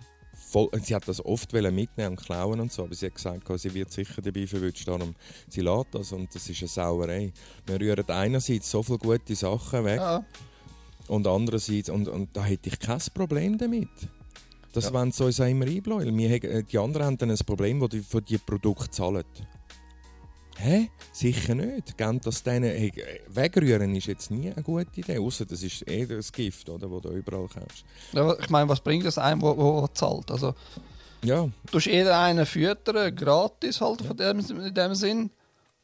[0.50, 0.68] voll.
[0.72, 3.74] und Sie hat das oft mitnehmen und klauen und so, aber sie hat gesagt, sie
[3.74, 5.14] wird sicher dabei verwünscht, darum
[5.48, 7.32] sie lässt das und das ist eine Sauerei.
[7.66, 10.24] Wir rühren einerseits so viele gute Sachen weg Ja.
[11.08, 13.88] und andererseits, und, und da hätte ich kein Problem damit.
[14.72, 14.92] Das Ja.
[14.92, 16.18] wollen sie uns auch immer einbläuen.
[16.18, 19.24] Äh, die anderen haben dann ein Problem, wo die für die Produkte zahlen.
[20.58, 20.90] Hä?
[21.12, 21.96] Sicher nicht.
[21.98, 22.92] Geben das denen, hey,
[23.28, 27.00] wegrühren ist jetzt nie eine gute Idee, außer das ist eh das Gift, oder, wo
[27.00, 27.84] du überall kaufst.
[28.12, 30.30] Ja, Ich meine, was bringt das einem, wo, wo zahlt?
[30.30, 30.54] Also,
[31.24, 35.30] Ja, du jeder einen füttern, gratis halt von dem, in dem Sinn.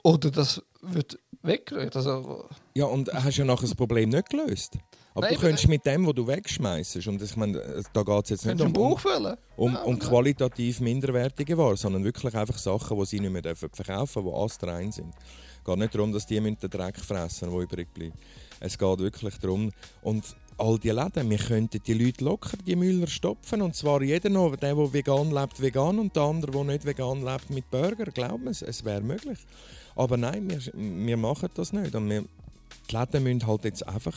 [0.03, 1.97] Oder das wird weggerührt.
[1.97, 4.79] Also, ja und hast ja nachher das Problem nicht gelöst.
[5.19, 8.25] Aber Nein, du könntest mit dem, was du wegschmeißt, und ich meine, äh, da geht
[8.25, 8.97] es jetzt nicht um, um,
[9.57, 14.23] um, um qualitativ minderwertige Waren, sondern wirklich einfach Sachen, die sie nicht mehr dürfen verkaufen
[14.23, 15.13] dürfen, die astrein sind.
[15.59, 18.17] Es geht nicht darum, dass die den Dreck fressen der übrig bleibt.
[18.61, 19.73] Es geht wirklich darum,
[20.03, 24.31] und all die Läden, wir könnten die Leute locker, die Müller stopfen, und zwar jeder
[24.31, 28.05] noch, der, der vegan lebt, vegan, und der andere, der nicht vegan lebt, mit Burger,
[28.13, 29.41] glauben wir es, es wäre möglich.
[29.97, 31.93] Aber nein, wir, wir machen das nicht.
[31.97, 32.25] Und wir,
[32.89, 34.15] die Läden müssen halt jetzt einfach,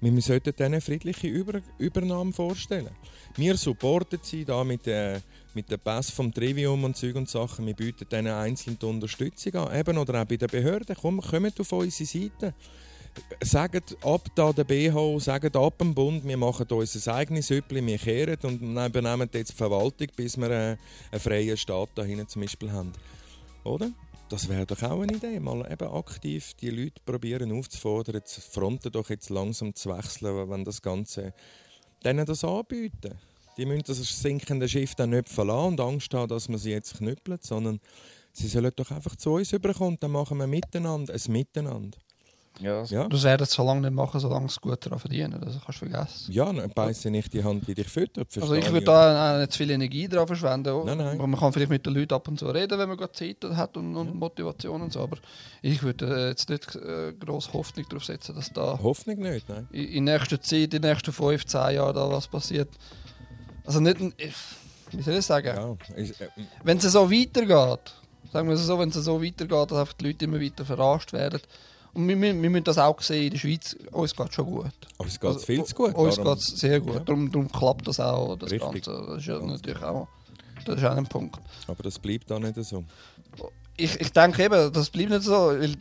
[0.00, 2.90] wir sollten denen eine friedliche Über Übernahme vorstellen.
[3.36, 5.20] Wir supporten sie da mit, äh,
[5.54, 7.66] mit dem Pass vom Trivium und Zeug und Sachen.
[7.66, 9.76] Wir bieten denen einzeln die Unterstützung an.
[9.76, 10.96] Eben, oder auch bei den Behörden.
[11.00, 12.54] Komm, kommt auf unsere Seite.
[13.42, 17.98] Sagt ab da der BH, sagt ab dem Bund, wir machen unser eigenes Süppli, wir
[17.98, 20.76] kehren und übernehmen jetzt die Verwaltung, bis wir äh,
[21.10, 22.92] einen freien Staat da hinten zum Beispiel haben.
[23.64, 23.90] Oder?
[24.30, 28.92] Das wäre doch auch eine Idee, mal eben aktiv die Leute probieren aufzufordern, die Fronten
[28.92, 31.32] doch jetzt langsam zu wechseln, wenn das Ganze
[32.04, 33.18] denen das anbieten.
[33.56, 36.98] Die müssen das sinkende Schiff dann nicht verlassen und Angst haben, dass man sie jetzt
[36.98, 37.80] knüppelt, sondern
[38.32, 41.96] sie sollen doch einfach zu uns überkommen, dann machen wir miteinander ein Miteinander.
[42.60, 45.40] Ja, Ja, Du solltest es so lange nicht machen, solange sie gut daran verdienen.
[45.40, 46.32] Das kannst du vergessen.
[46.32, 48.28] ja dann beiße nicht die Hand, die dich füttert.
[48.40, 50.84] Also ich würde da auch nicht zu viel Energie drauf verschwenden.
[50.84, 51.18] Nein, nein.
[51.18, 53.44] Aber Man kann vielleicht mit den Leuten ab und zu reden, wenn man gerade Zeit
[53.44, 55.00] hat und, und Motivation und so.
[55.00, 55.18] Aber
[55.62, 59.68] ich würde äh, jetzt nicht äh, gross Hoffnung darauf setzen, dass da Hoffnung nicht, nein.
[59.72, 62.68] in, in nächster Zeit, in den nächsten 5, 10 Jahren da was passiert.
[63.64, 66.10] Also nicht, wie soll ich sagen, Ja, äh,
[66.64, 67.92] wenn es so weitergeht,
[68.32, 71.12] sagen wir es so, wenn es so weitergeht, dass einfach die Leute immer weiter verarscht
[71.12, 71.40] werden.
[71.94, 74.46] Und wir, wir, wir müssen das auch sehen, in der Schweiz, uns geht es schon
[74.46, 74.72] gut.
[74.98, 75.94] uns geht es Also, viel zu gut.
[75.94, 76.94] Uns geht es sehr gut.
[76.94, 77.00] Ja.
[77.00, 78.84] Darum, darum klappt das auch, das Richtig.
[78.84, 79.06] Ganze.
[79.06, 80.08] Das ist ja natürlich auch
[80.64, 81.40] Das ist auch ein Punkt.
[81.66, 82.84] Aber das bleibt da nicht so.
[83.76, 85.74] Ich, ich denke eben, das bleibt nicht so, weil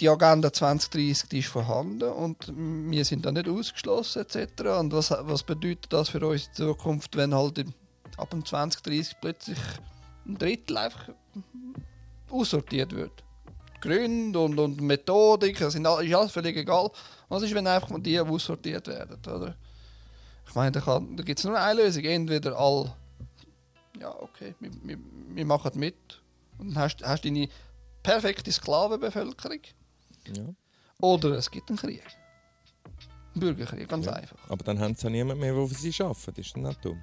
[0.00, 4.62] die Agenda 2030 die ist vorhanden und wir sind da nicht ausgeschlossen etc.
[4.80, 7.74] Und was, was bedeutet das für unsere Zukunft, wenn halt im,
[8.16, 9.58] ab dem 2030 plötzlich
[10.26, 11.08] ein Drittel einfach
[12.30, 13.21] aussortiert wird?
[13.82, 16.90] Gründe und, und Methodik, das sind ist alles völlig egal.
[17.28, 19.54] Was ist, wenn einfach die aussortiert werden, oder?
[20.48, 22.04] Ich meine, da, kann- da gibt es nur eine Lösung.
[22.04, 22.94] Entweder all,
[24.00, 24.98] ja, okay, wir, wir,
[25.34, 26.20] wir machen mit
[26.58, 27.48] und dann hast, hast deine
[28.02, 29.60] perfekte Sklavenbevölkerung.
[30.34, 30.42] Ja.
[31.00, 32.02] Oder es gibt einen Krieg.
[33.34, 34.12] Ein Bürgerkrieg, ganz Ja.
[34.12, 34.36] einfach.
[34.48, 36.38] Aber dann haben sie ja niemand mehr, der für sie arbeitet.
[36.38, 37.02] Das ist dann nicht dumm.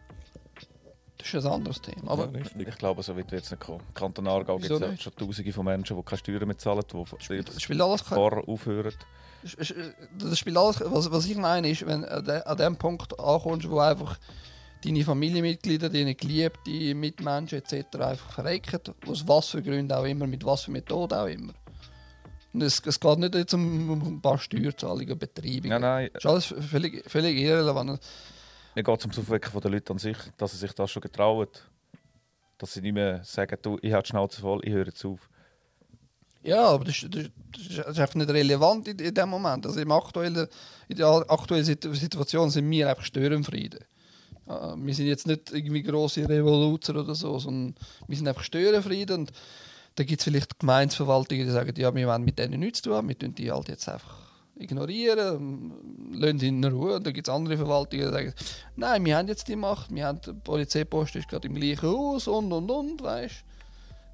[1.20, 2.12] Das ist ein anderes Thema.
[2.12, 2.46] Aber ja.
[2.68, 3.84] Ich glaube, so weit wird es nicht kommen.
[3.94, 7.44] Kanton Aargau gibt es ja schon Tausende von Menschen, die keine Steuern mehr zahlen, die
[7.44, 8.94] das spielt alles Fahrer aufhören.
[9.44, 13.20] Das spielt alles, was, was ich meine, ist, wenn du an de- an dem Punkt
[13.20, 14.18] ankommst, wo einfach
[14.84, 17.98] deine Familienmitglieder, deine geliebte Mitmenschen etc.
[18.00, 21.54] einfach verrecken, aus was für Gründen auch immer, mit was für Methoden auch immer.
[22.54, 25.70] Und es, es geht nicht jetzt um, um ein paar Steuerzahlungen, Betreibungen.
[25.70, 28.00] Nein, nein, Das ist alles völlig, völlig irrelevant.
[28.80, 31.48] Mir geht es ums Aufwecken der Leute an sich, dass sie sich das schon getrauen.
[32.58, 35.30] Dass sie nicht mehr sagen, du, ich habe die Schnauze voll, ich höre jetzt auf.
[36.42, 39.66] Ja, aber das, das, das ist das einfach nicht relevant in, in dem Moment.
[39.66, 40.48] Also im aktuellen,
[40.88, 43.82] in der aktuellen Situ- Situation sind wir einfach Störenfrieden.
[44.48, 47.76] Äh, Wir sind jetzt nicht irgendwie grosse Revoluzer oder so, sondern
[48.08, 49.22] wir sind einfach Störenfrieden.
[49.22, 49.32] Und
[49.96, 53.08] da gibt es vielleicht Gemeinsverwaltungen, die sagen, ja, wir wollen mit denen nichts zu tun,
[53.10, 54.29] wir tun die halt jetzt einfach
[54.60, 55.74] ignorieren,
[56.12, 56.96] lassen sie in Ruhe.
[56.96, 58.34] Und dann gibt es andere Verwaltungen, die sagen,
[58.76, 62.28] nein, wir haben jetzt die Macht, wir haben, die Polizeipost ist gerade im gleichen Haus
[62.28, 63.44] und und und, weißt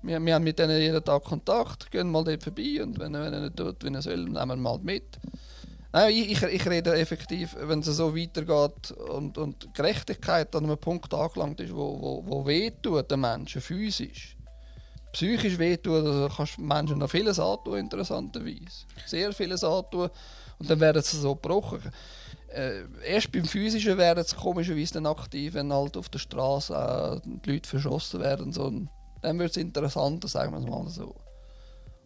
[0.06, 3.34] wir, wir haben mit denen jeden Tag Kontakt, gehen mal dort vorbei und wenn, wenn
[3.34, 5.20] er nicht tut, wie er soll, nehmen wir ihn mal mit.
[5.92, 10.78] Nein, ich, ich, ich rede effektiv, wenn es so weitergeht und, und Gerechtigkeit an einem
[10.78, 14.35] Punkt angelangt ist, wo, wo, wo wehtut den Menschen physisch.
[15.16, 18.86] Psychisch wehtut, also kannst du Menschen noch vieles antun, interessanterweise.
[19.06, 20.10] Sehr vieles antun
[20.60, 21.80] und dann werden sie so gebrochen.
[22.50, 27.30] Äh, erst beim Physischen werden sie komischerweise dann aktiv, wenn halt auf der Straße äh,
[27.46, 28.52] die Leute verschossen werden.
[28.52, 28.90] So, und
[29.22, 31.16] dann wird es interessanter, sagen wir es mal so.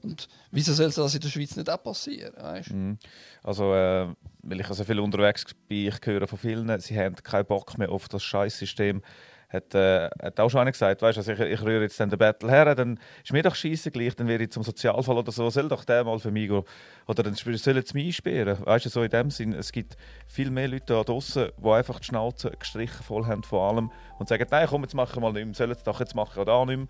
[0.03, 2.33] Und wieso soll das in der Schweiz nicht auch passieren?
[2.38, 2.71] Weißt?
[2.71, 2.99] Mhm.
[3.41, 4.07] Also, äh,
[4.43, 7.91] weil ich also viel unterwegs bin, ich höre von vielen, sie haben keinen Bock mehr
[7.91, 9.01] auf das Scheißsystem.
[9.49, 12.51] Hat, äh, hat auch schon einer gesagt, weißt, also ich, ich rühre jetzt den Battle
[12.51, 15.67] her, dann ist mir doch scheiße gleich, dann wäre ich zum Sozialfall oder so, soll
[15.67, 16.63] doch der mal für mich gehen.
[17.07, 18.63] Oder dann sollen sie mich einsperren.
[18.63, 19.97] Weißt du, so in dem Sinn, es gibt
[20.27, 24.29] viel mehr Leute da draußen, die einfach die Schnauze gestrichen voll haben von allem und
[24.29, 26.53] sagen, nein, komm, jetzt machen wir mal nicht mehr, sollen es doch jetzt machen oder
[26.53, 26.87] auch nicht mehr.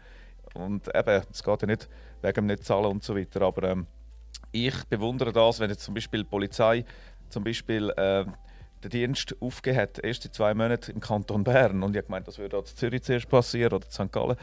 [0.53, 1.87] Und eben, es geht ja nicht
[2.21, 3.87] wegen dem nicht zahlen und so weiter, aber ähm,
[4.51, 6.83] ich bewundere das, wenn jetzt zum Beispiel die Polizei
[7.29, 8.25] zum Beispiel äh,
[8.83, 11.83] den Dienst aufgegeben hat, erst in zwei Monaten im Kanton Bern.
[11.83, 14.11] Und ich habe gemeint, das würde auch in Zürich zuerst passieren oder in St.
[14.11, 14.35] Gallen,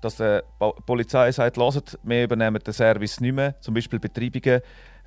[0.00, 0.40] dass die
[0.86, 4.60] Polizei sagt, lasst, wir übernehmen den Service nicht mehr, zum Beispiel Betreibungen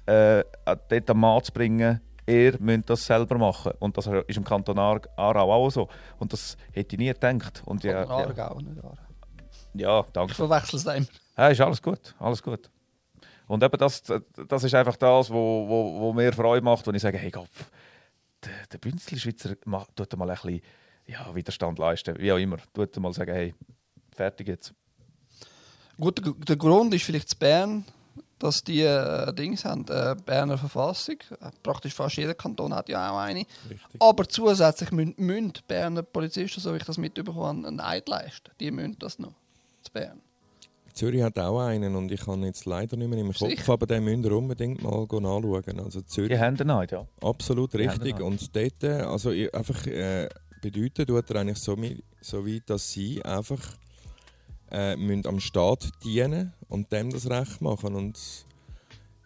[0.05, 0.43] äh,
[0.89, 3.73] dort am Mann zu bringen, ihr müsst das selber machen.
[3.79, 5.87] Und das ist im Kanton Aar- Aarau auch so.
[6.19, 7.61] Und das hätte ich nie gedacht.
[7.65, 8.97] Und ja, Oder ja, Aargau, nicht Aarau.
[9.73, 10.33] ja, Ich danke.
[10.33, 11.05] verwechsel es immer.
[11.37, 12.69] Ja, ist alles gut, alles gut.
[13.47, 14.03] Und eben das,
[14.47, 17.69] das ist einfach das, wo, wo, wo mir Freude macht, wenn ich sage, hey Kopf,
[18.43, 20.61] der, der Bünzli-Schweizer macht- tut mal ein bisschen
[21.05, 22.57] ja, Widerstand leisten, wie auch immer.
[22.73, 23.55] Tut mal sagen, hey,
[24.15, 24.73] fertig jetzt.
[25.99, 27.85] Gut, der, Grund ist vielleicht zu Bern,
[28.39, 31.15] dass die äh, Dings haben, äh, Berner Verfassung.
[31.41, 33.39] Äh, Praktisch fast jeder Kanton hat ja auch eine.
[33.69, 33.79] Richtig.
[33.99, 38.51] Aber zusätzlich müssen, Berner Polizisten, so wie ich das mitbekommen habe, einen Eid leisten.
[38.59, 39.33] Die müssen das noch.
[39.81, 40.21] Zu Bern.
[40.97, 43.73] Zürich hat auch einen und ich kann jetzt leider nicht mehr im Kopf, Sicher?
[43.73, 45.79] aber den müsst ihr unbedingt mal anschauen.
[45.79, 47.05] Also Zürich, Die haben den Neid, ja.
[47.21, 48.19] absolut richtig.
[48.19, 50.27] Und dort, äh, also einfach äh,
[50.61, 51.77] bedeuten tut er eigentlich so,
[52.21, 53.59] so weit, dass sie einfach
[54.71, 57.93] äh, müssen am Staat dienen und dem das Recht machen.
[57.93, 58.17] Und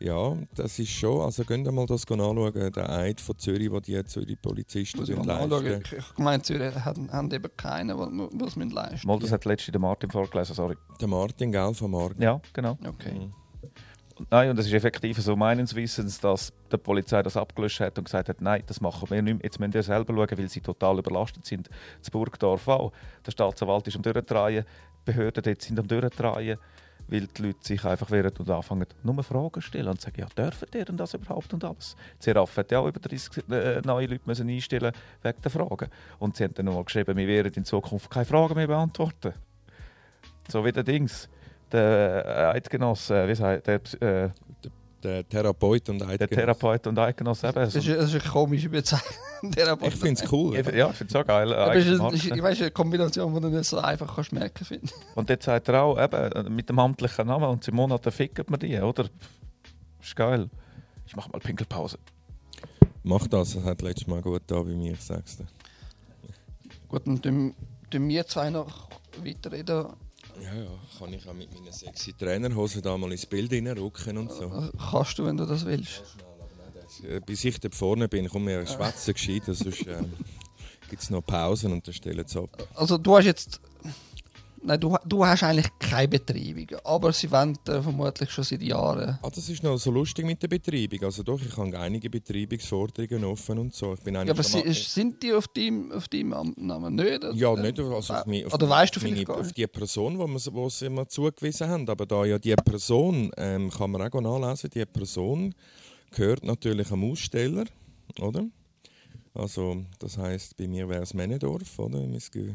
[0.02, 3.72] ja, das ist schon, also könnt ihr mal das go anschauen, der Eid von Zürich,
[3.72, 5.66] wo die Zürich Polizisten Muss ich sind mal anschauen.
[5.66, 5.96] leisten.
[5.98, 9.72] Ich, ich meine, Zürich haben, haben eben keinen, die es leisten Mal, das hat letzte
[9.72, 10.76] der Martin vorgelesen, sorry.
[11.00, 12.22] Der Martin, gell, von Martin.
[12.22, 12.78] Ja, genau.
[12.86, 13.14] Okay.
[13.14, 13.34] Mhm.
[14.18, 17.98] Und, nein, und es ist effektiv so meines Wissens, dass die Polizei das abgelöscht hat
[17.98, 19.44] und gesagt hat, nein, das machen wir nicht mehr.
[19.44, 21.70] Jetzt müssen wir selber schauen, weil sie total überlastet sind.
[22.00, 22.92] Das Burgdorf auch.
[23.26, 24.66] Der Staatsanwalt ist am Durchdrehen,
[25.00, 26.60] die Behörden dort sind am Durchdrehen,
[27.12, 30.68] weil die Leute sich einfach wehren und anfangen, nur Fragen stellen und sagen, ja, dürfen
[30.74, 31.96] die denn das überhaupt und alles?
[32.20, 35.90] Die Seraph hat ja auch über 30 äh, neue Leute müssen einstellen wegen der Fragen.
[36.20, 39.34] Und sie haben dann noch geschrieben, wir werden in Zukunft keine Fragen mehr beantworten.
[40.48, 41.30] So wie der Dings,
[41.72, 44.30] der äh, Eidgenosse, wie sagt der, äh,
[45.04, 46.36] Der Therapeut und Der Eidgenosse.
[46.36, 47.56] Therapeut und Eidgenosse eben.
[47.56, 49.52] Das ist, So, das ist eine komische Bezeichnung.
[49.52, 49.94] Therapeut.
[49.94, 50.56] Ich finde es cool.
[50.56, 51.54] ja, ich finde es auch geil.
[51.54, 54.64] Aber es ist, ist, ich weiss, eine Kombination, die du nicht so einfach kannst merken
[54.64, 54.92] finde.
[55.16, 58.58] Und jetzt sagt er auch, eben, mit dem amtlichen Namen und in Monaten ficken wir
[58.58, 59.10] die, oder?
[60.02, 60.50] Ist geil.
[61.06, 61.98] Ich mach mal Pinkelpause.
[63.04, 65.48] Mach das, das hat letztes Mal gut da bei mir, ich sag's dir.
[66.88, 67.56] Gut, dann tun,
[67.90, 68.90] tun wir zwei noch
[69.24, 69.88] weiterreden.
[70.40, 74.32] Ja, ja, kann ich auch mit meinen sexy Trainerhosen da mal ins Bild reinrücken und
[74.32, 74.50] so.
[74.50, 76.04] Also, Kannst du, wenn du das willst.
[77.08, 80.14] Äh, Bis ich da vorne bin, komm mir schwätzen gescheit, sonst ähm,
[80.90, 82.68] gibt es noch Pausen und dann stellen sie ab.
[82.76, 83.62] Also du hast jetzt...
[84.64, 89.18] Nein, du, du hast eigentlich keine Betreibung, aber sie wollen äh, vermutlich schon seit Jahren...
[89.22, 91.04] Ah, das ist noch so lustig mit der Betreibung.
[91.04, 93.94] Also doch, ich habe einige Betreibungsforderungen offen und so.
[93.94, 97.24] Ich bin Ja, aber sie, sind die auf deinem, auf deinem Namen nicht?
[97.24, 97.34] oder?
[97.34, 100.40] Ja, nicht also auf, mich, auf, Oder weißt du meine, auf die Person, wo, wir,
[100.54, 101.90] wo sie mir zugewiesen haben.
[101.90, 105.56] Aber da ja die Person, ähm, kann man auch nachlesen, die Person
[106.12, 107.66] gehört natürlich am Aussteller,
[108.20, 108.46] oder?
[109.34, 112.00] Also das heißt, bei mir wäre es Männendorf, oder?
[112.32, 112.54] Ge-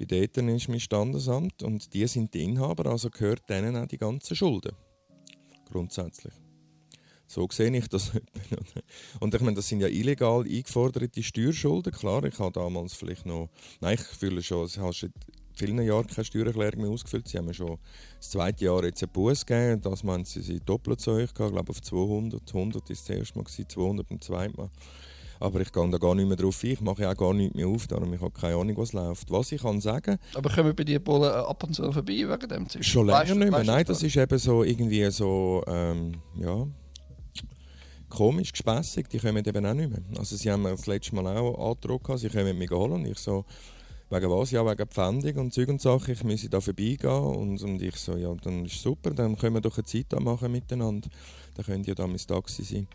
[0.00, 3.98] Bei denen ist mein Standesamt und die sind die Inhaber, also gehört denen auch die
[3.98, 4.72] ganzen Schulden.
[5.70, 6.32] Grundsätzlich.
[7.26, 8.10] So sehe ich das.
[9.20, 11.92] Und ich meine, das sind ja illegal eingeforderte Steuerschulden.
[11.92, 13.50] Klar, ich habe damals vielleicht noch.
[13.80, 15.12] Nein, ich fühle schon, es hast seit
[15.54, 17.28] vielen Jahren keine Steuererklärung mehr ausgefüllt.
[17.28, 17.78] Sie haben mir schon
[18.16, 19.80] das zweite Jahr jetzt einen Buß gegeben.
[19.80, 21.20] Das meinen sie, sie doppelt so hoch.
[21.20, 22.42] Ich glaube auf 200.
[22.48, 24.70] 100 war das erste Mal, gewesen, 200 beim zweiten Mal.
[25.40, 26.70] Aber ich gehe da gar nicht mehr drauf ein.
[26.72, 27.86] Ich mache ja auch gar nichts mehr auf.
[27.86, 29.30] Darum ich habe keine Ahnung, was läuft.
[29.30, 32.68] Was ich kann sagen, Aber kommen bei dir Bullen ab und zu vorbei wegen dem
[32.68, 32.84] Zeug?
[32.84, 33.60] Schon Weißt länger du- nicht mehr.
[33.60, 36.66] weißt Nein, das ist eben so irgendwie so, ähm, ja,
[38.08, 39.08] komisch, gespässig.
[39.08, 40.00] Die kommen eben auch nicht mehr.
[40.18, 42.92] Also sie haben mir das letzte Mal auch gehabt, sie kommen mich holen.
[42.92, 43.44] Und ich so,
[44.10, 44.50] wegen was?
[44.50, 46.12] Ja, wegen Pfändung und Zeug und Sachen.
[46.12, 47.10] Ich müsse da vorbeigehen.
[47.10, 50.50] Und, und ich so, ja, dann ist super, dann können wir doch eine Zeit machen
[50.52, 51.08] miteinander.
[51.54, 52.88] Dann könnt ihr da mein Taxi sein.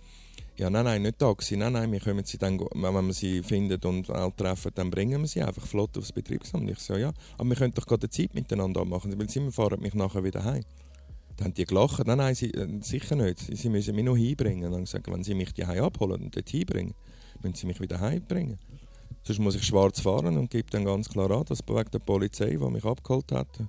[0.58, 1.58] Ja, nein, nein, nicht Taxi.
[1.58, 5.28] Nein, nein, wir können sie dann, wenn wir sie finden und treffen, dann bringen wir
[5.28, 6.70] sie einfach flott aufs Betriebsamt.
[6.70, 9.94] Ich so, ja, aber wir können doch gerade Zeit miteinander abmachen, weil sie fahren mich
[9.96, 10.64] nachher wieder heim.
[11.36, 12.08] Dann haben die gelacht.
[12.08, 13.40] Nein, nein, sie, äh, sicher nicht.
[13.40, 14.72] Sie, müssen mich noch hinbringen.
[14.72, 16.94] Dann ich gesagt, wenn sie mich die abholen und dort hinbringen,
[17.42, 18.58] müssen sie mich wieder heimbringen.
[19.24, 22.52] Sonst muss ich schwarz fahren und gebe dann ganz klar an, dass wegen der Polizei,
[22.52, 23.60] die mich abgeholt hat,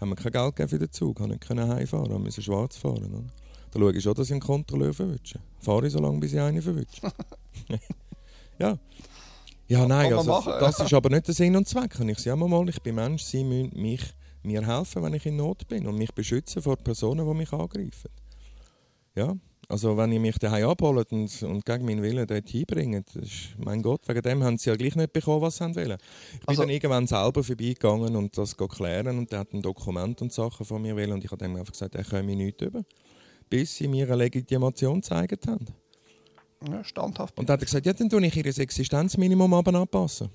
[0.00, 3.12] haben wir kein Geld gegeben für den Zug, haben nicht können heimfahren, müssen schwarz fahren.
[3.12, 3.47] Oder?
[3.70, 5.40] Da schaue ich schon, dass ich einen Kontrolleur verwünsche.
[5.60, 7.00] Fahre ich so lange, bis ich einen verwünsche.
[8.58, 8.78] ja.
[9.68, 10.60] Ja, nein, also, machen, ja.
[10.60, 12.00] das ist aber nicht der Sinn und Zweck.
[12.00, 14.02] Und ich sage immer mal, ich bin Mensch, sie müssen mich,
[14.42, 18.10] mir helfen, wenn ich in Not bin und mich beschützen vor Personen, die mich angreifen.
[19.14, 19.36] Ja,
[19.70, 23.54] also wenn ihr mich daheim abholt und, und gegen meinen Willen dort hinbringt, das ist,
[23.58, 25.98] mein Gott, wegen dem haben sie ja gleich nicht bekommen, was sie wollen.
[26.32, 30.22] Ich bin Also- dann irgendwann selber vorbeigegangen und das klären und der hat ein Dokument
[30.22, 32.82] und Sachen von mir wollen und ich habe dem einfach gesagt, er komme nichts über,
[33.48, 35.66] bis sie mir eine Legitimation gezeigt haben.
[36.68, 37.38] Ja, standhaft.
[37.38, 40.28] Und dann hat er gesagt, ja, dann tue ich ihr Existenzminimum aber anpassen.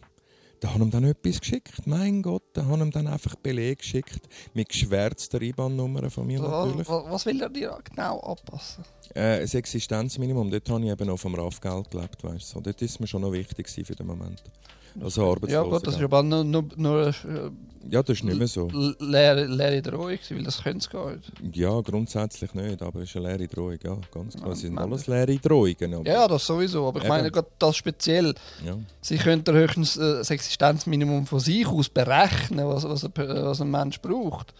[0.62, 1.86] Da haben ihm dann etwas geschickt.
[1.86, 4.22] Mein Gott, da haben ihm dann einfach Beleg geschickt
[4.54, 6.88] mit geschwärzter IBAN-Nummer von mir Also, natürlich.
[6.88, 8.86] was, was will er dir genau anpassen?
[9.14, 12.62] Äh, ein Existenzminimum, dort habe ich eben noch vom RAF-Geld gelebt, weißt du.
[12.62, 14.42] Dort ist mir schon noch wichtig für den Moment.
[15.02, 15.72] Also Ja Arbeitslosengeld.
[15.72, 17.52] gut, das ist aber nur, nur, nur eine
[17.90, 18.68] ja, das ist nicht mehr so.
[18.70, 21.32] äh, leere, leere Drohung, weil das könnte es gar nicht.
[21.54, 24.48] Ja, grundsätzlich nicht, aber es ist eine leere Drohung, ja, ganz klar.
[24.48, 26.06] Ja, Es sind alles leere Drohungen.
[26.06, 28.34] Ja, das sowieso, aber ich meine gerade das speziell.
[28.66, 28.78] ja.
[29.02, 33.70] Sie könnten höchstens äh, das Existenzminimum von sich aus berechnen, was, was, ein, was ein
[33.70, 34.54] Mensch braucht.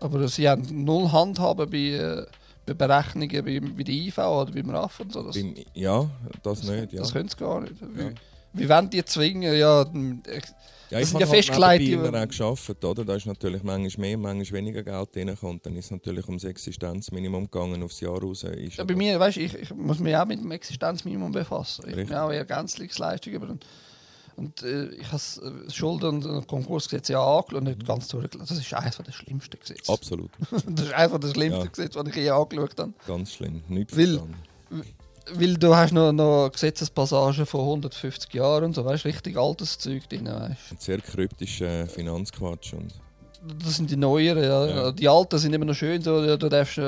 [0.00, 2.26] Aber sie haben null Handhaben bei, äh,
[2.64, 5.22] bei Berechnungen bei, bei der IV oder beim RAF und so.
[5.22, 5.36] Das,
[5.74, 6.08] ja,
[6.42, 7.00] das nicht, ja.
[7.00, 7.74] das können sie gar nicht.
[7.80, 8.10] Wie, Ja.
[8.52, 9.54] Wie wollen die zwingen?
[9.56, 10.42] Ja, m- ich-
[10.90, 13.04] Ja, Das ich habe ja festgelegt, die- immer auch gearbeitet, oder?
[13.04, 15.64] Da ist natürlich manchmal mehr, manchmal weniger Geld reinkommt.
[15.64, 18.42] Dann ist es natürlich ums Existenzminimum gegangen, aufs Jahr raus.
[18.42, 21.82] Ist Ja, aber- bei mir, weißt, ich, ich muss mich auch mit dem Existenzminimum befassen.
[21.86, 22.08] Ich Richtig.
[22.08, 23.60] bin auch Ergänzungsleistung über den
[24.36, 28.40] und äh, ich habe das äh, Schulden- und Konkursgesetz ja angeschaut und nicht ganz durchgelesen.
[28.48, 29.92] Das ist eines der schlimmsten Gesetze.
[29.92, 31.66] Absolut, Das ist einfach das schlimmste Ja.
[31.70, 32.92] Gesetz, das ich je angeschaut habe.
[33.06, 33.62] ganz schlimm.
[33.68, 34.84] Nicht Will- verstanden.
[35.34, 40.08] Weil du hast noch, noch Gesetzespassagen von 150 Jahren und so, weißt richtig altes Zeug
[40.08, 42.72] drin, weißt Ein sehr kryptischer Finanzquatsch.
[42.74, 42.92] Und
[43.64, 44.66] Das sind die neueren, ja.
[44.66, 44.92] Ja.
[44.92, 46.82] Die alten sind immer noch schön, so, ja, du darfst äh,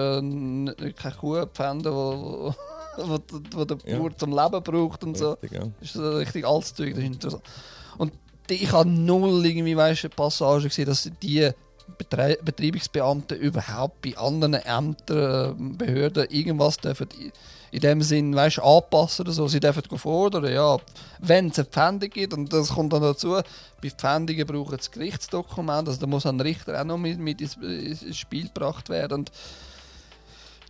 [0.92, 2.54] keine Kuh pfänden, wo,
[2.96, 3.18] wo,
[3.52, 3.98] wo der Ja.
[3.98, 5.32] Bauer zum Leben braucht und so.
[5.32, 5.66] richtig, ja.
[5.80, 7.42] Das ist so richtig altes Zeug, das ist interessant.
[7.98, 8.12] Und
[8.50, 11.50] die, ich habe null irgendwie, weißt, Passagen gesehen, dass die
[11.98, 17.08] Betrei Betreibungsbeamten überhaupt bei anderen Ämtern, äh, Behörden irgendwas dürfen
[17.72, 19.48] in dem Sinn, weißt, anpassen oder so.
[19.48, 20.76] Sie dürfen fordern, ja,
[21.20, 23.40] wenn es eine Pfändung gibt, und das kommt dann dazu,
[23.80, 27.56] bei Pfändungen brauchen das Gerichtsdokument, also da muss ein Richter auch noch mit, mit ins,
[27.56, 29.20] ins Spiel gebracht werden.
[29.20, 29.32] Und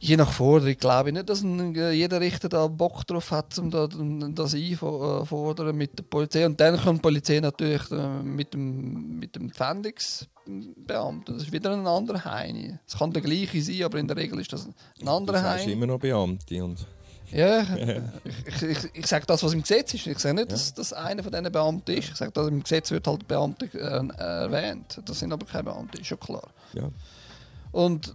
[0.03, 3.57] je nach Forderung glaube ich nicht, dass ein, äh, jeder Richter da Bock drauf hat,
[3.59, 6.45] um da, das einfordern mit der Polizei.
[6.45, 11.35] Und dann kommt die Polizei natürlich äh, mit dem, mit dem Pfändungsbeamten.
[11.35, 12.79] Das ist wieder ein anderer Heini.
[12.85, 15.63] Es kann der gleiche sein, aber in der Regel ist das ein anderer Du sagst
[15.63, 15.73] Heini.
[15.73, 16.65] immer noch Beamte.
[16.65, 16.85] Und
[17.31, 17.61] Ja,
[18.25, 20.09] ich, ich, ich, sage das, was im Gesetz ist.
[20.09, 22.09] Ich sage nicht, dass das einer von diesen Beamten ist.
[22.09, 25.01] Ich sage, dass im Gesetz wird halt Beamte äh, erwähnt.
[25.05, 26.49] Das sind aber keine Beamte, ist schon klar.
[26.75, 26.91] ja.
[27.71, 28.15] Und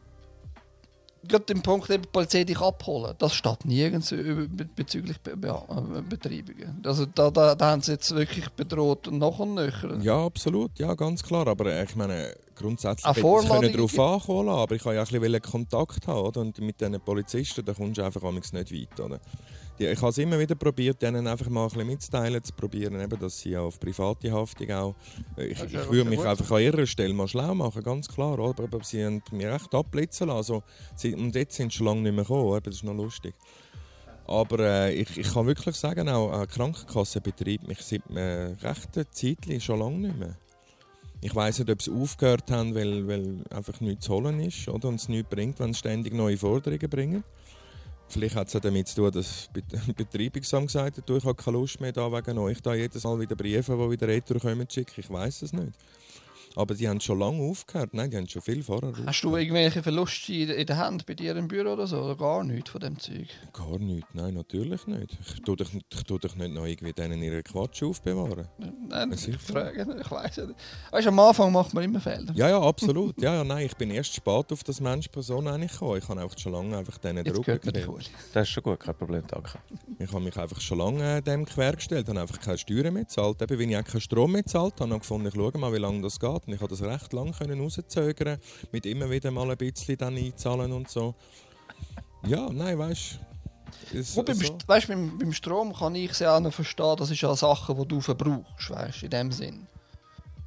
[1.28, 5.48] gerade im Punkt, eben die Polizei dich abholen, das steht nirgends be- bezüglich Be Be
[5.50, 6.82] äh, Betreibungen.
[6.86, 9.98] Also da, da, da haben sie jetzt wirklich bedroht und noch und nöcher.
[10.02, 10.78] ja, absolut.
[10.80, 11.48] Ja, ganz klar.
[11.48, 15.42] Aber äh, ich meine, grundsätzlich Vorladung darauf ankommen aber ich wollte ja auch ein bisschen
[15.42, 16.26] Kontakt haben.
[16.28, 16.42] Oder?
[16.42, 19.00] Und mit diesen Polizisten, da kommst du einfach nicht weit.
[19.00, 19.20] Oder?
[19.80, 23.00] Die, ich habe es immer wieder probiert, denen einfach mal ein bisschen mitzuteilen, zu probieren,
[23.00, 24.96] eben, dass sie auf private Haftung auch.
[25.36, 28.40] Ich, ist ja- ich würde mich einfach an ihrer Stelle mal schlau machen, ganz klar.
[28.40, 28.64] Oder?
[28.64, 30.38] Aber sie haben mich echt abblitzen lassen.
[30.38, 30.64] Also,
[30.96, 32.56] sie, und jetzt sind sie schon lange nicht mehr gekommen.
[32.56, 33.36] Eben, Das ist noch lustig.
[34.26, 39.06] Aber äh, ich, ich kann wirklich sagen, auch eine Krankenkasse betreibt mich seit einem rechten
[39.12, 40.36] Zeitchen schon lange nicht mehr.
[41.22, 44.90] Ich weiß nicht, ob sie aufgehört haben, weil, weil einfach nichts zu holen ist oder?
[44.90, 47.24] und es nichts bringt, wenn sie ständig neue Forderungen bringen.
[48.10, 51.82] Vielleicht hat es damit zu tun, dass das Betreibungsamt gesagt hat, ich habe keine Lust
[51.82, 55.02] mehr da wegen euch da jedes Mal wieder Briefe, die wieder retour kommen, zu schicken.
[55.02, 55.74] Ich weiß es nicht.
[56.58, 57.94] Aber die haben schon lange aufgehört.
[57.94, 59.08] Nein, die haben schon viel vorher aufgehört.
[59.08, 62.02] Hast du irgendwelche Verluste in, in der Hand bei dir im Büro oder so?
[62.02, 63.28] Oder gar nichts von dem Zeug?
[63.54, 65.16] Gar nicht, nein, natürlich nicht.
[65.36, 68.48] Ich tue dich, ich tue dich nicht noch irgendwie denen ihre Quatsch aufbewahren.
[68.90, 70.56] Nein, Was ich frage ich weiß nicht.
[70.90, 72.34] Weißt am Anfang macht man immer Fehler.
[72.34, 73.16] Ja, ja, absolut.
[73.28, 75.98] Ja, ja, nein, ich bin erst spät auf das Mensch-Person eigentlich gekommen.
[75.98, 77.46] Ich habe einfach schon lange einfach denen Jetzt Druck.
[77.46, 78.04] Kohle.
[78.34, 79.60] Das ist schon gut, kein Problem, danke.
[80.00, 83.42] Ich habe mich einfach schon lange äh, dem quergestellt, habe einfach keine Steuern mehr gezahlt.
[83.42, 85.74] Eben, wenn ich auch keinen Strom mehr gezahlt habe, habe ich gefunden, ich schaue mal,
[85.74, 86.47] wie lange das geht.
[86.48, 88.40] Und ich habe das recht lange können rauszögern,
[88.72, 91.14] mit immer wieder mal ein bisschen dann einzahlen und so.
[92.26, 93.20] Ja, nein, weißt
[93.92, 94.02] du.
[94.02, 94.26] So.
[94.68, 97.78] Weißt, beim, beim Strom kann ich es ja auch noch verstehen, das ist ja Sachen,
[97.78, 99.68] die du verbrauchst, weißt, in dem Sinn.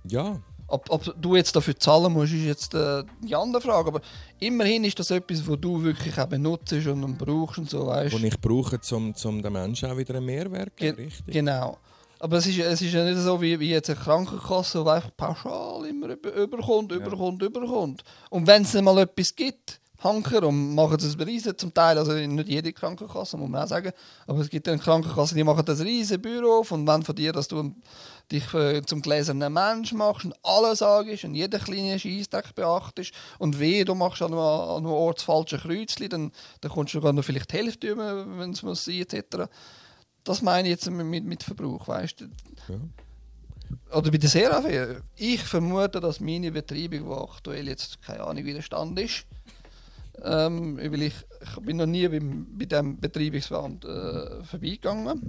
[0.05, 3.89] Ja, Ob, ob du jetzt dafür zahlen musst, ist jetzt äh, die andere Frage.
[3.89, 4.01] Aber
[4.39, 8.25] immerhin ist das etwas, wo du wirklich auch benutzt und brauchst und so, weißt und
[8.25, 11.35] ich brauche, um, um den Menschen auch wieder einen Mehrwert zu Ge- richtig?
[11.35, 11.77] Genau.
[12.21, 15.17] Aber es ist, es ist ja nicht so wie, wie jetzt eine Krankenkasse, die einfach
[15.17, 18.05] pauschal immer über- überkommt, überkommt, überkommt.
[18.29, 22.13] Und wenn es dann mal etwas gibt, Hanker, und machen ein riesen zum Teil, also
[22.13, 23.93] nicht jede Krankenkasse, muss man auch sagen,
[24.27, 27.33] aber es gibt eine Krankenkasse, die machen das riesen Büro auf und wenn von dir,
[27.33, 27.75] dass du
[28.33, 33.61] dich äh, zum gläsernen Mensch machst und alles sagst und jeden kleinen Scheissdreck beachtest und
[33.61, 36.33] weh, du machst an einem, an einem Ort das falsche Kreuzchen, dann,
[36.63, 39.51] dann kommst du sogar noch vielleicht die Hälfte wenn es muss sein, etc.
[40.25, 42.25] Das meine ich jetzt mit, mit, Verbrauch, weißt du?
[42.69, 43.97] Ja.
[43.97, 45.03] Oder bei der Serafe.
[45.17, 49.25] Ich vermute, dass meine Betreibung, die aktuell jetzt keine Ahnung, wie der Stand ist,
[50.23, 55.21] ähm, weil ich, ich bin noch nie beim, bei diesem Betreibungsamt äh, vorbeigegangen.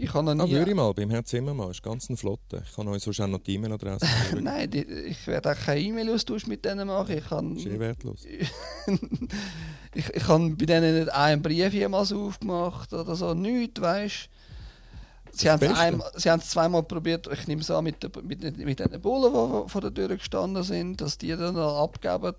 [0.00, 0.54] Ich habe noch Ah, nie...
[0.54, 2.62] würde ich mal, beim Herrn Zimmermann, ist ganz ein Flotte.
[2.64, 4.06] Ich kann euch sonst auch noch die E-Mail-Adresse.
[4.40, 7.18] Nein, die, ich werde auch keinen E-Mail-Austausch mit denen machen.
[7.18, 8.24] Ich kann, ist eh wertlos.
[9.94, 14.30] ich, ich habe bei denen nicht einen Brief jemals aufgemacht oder so, nichts, weißt
[15.40, 15.82] Sie haben, es Beste.
[15.82, 18.80] einmal, sie haben es zweimal probiert, ich nehme es an, mit, der, mit, den- mit
[18.80, 22.34] den Bullen, die vor der Tür gestanden sind, dass die dann abgeben.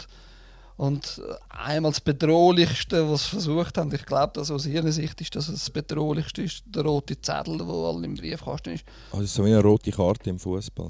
[0.78, 5.20] Und äh, einmal das Bedrohlichste, was sie versucht haben, ich glaube, dass aus ihrer Sicht
[5.20, 8.86] ist, dass das Bedrohlichste ist, der rote Zettel, der alle im Briefkasten ist.
[9.12, 10.90] Also so wie eine rote Karte im Fußball.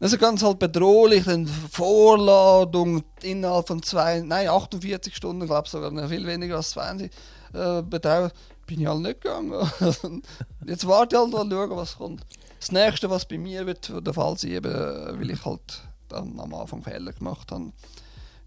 [0.00, 6.08] Also ganz halt bedrohlich, dann Vorladung innerhalb von zwei, nein, 48 Stunden, glaube ich sogar
[6.08, 7.12] viel weniger als 20
[7.54, 8.32] äh, bedauert,
[8.66, 9.52] bin ich halt nicht gegangen.
[10.66, 12.26] Jetzt warte ich halt und schauen, was kommt.
[12.58, 16.38] Das nächste, was bei mir wird der Fall sein, eben, äh, weil ich halt dann
[16.38, 17.72] am Anfang Fehler gemacht habe.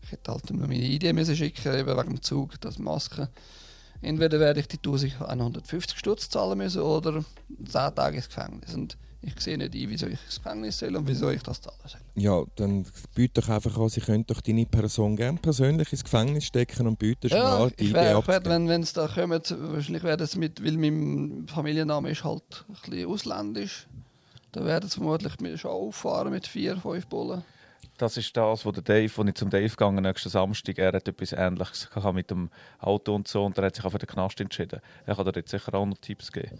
[0.03, 3.29] Ich hätte halt nur meine Idee müssen schicken, eben wegen dem Zug, das Maske.
[4.01, 7.23] Entweder werde ich die 1150 Stutz zahlen müssen oder
[7.65, 8.73] 10 Tage ins Gefängnis.
[8.73, 11.77] Und ich sehe nicht ein, wieso ich ins Gefängnis soll und wieso ich das zahlen
[11.85, 11.99] soll.
[12.15, 16.45] Ja, dann biete doch einfach an, sie können doch deine Person gerne persönlich ins Gefängnis
[16.45, 18.67] stecken und bietest mir Ja, an, die ich Idee werde, ich abzugeben.
[18.69, 23.09] wenn es da kommt, wahrscheinlich werden es mit, weil mein Familienname ist halt ein bisschen
[23.09, 23.87] ausländisch,
[24.51, 27.43] da werden sie vermutlich mit- schon auffahren mit vier, fünf Bullen.
[27.97, 31.07] Das ist das, wo der Dave, wo ich zum Dave gegangen nächsten Samstag, er hat
[31.07, 34.07] etwas Ähnliches gehabt mit dem Auto und so und er hat sich auch für den
[34.09, 34.81] Knast entschieden.
[35.05, 36.59] Er kann dir jetzt sicher auch noch Tipps geben.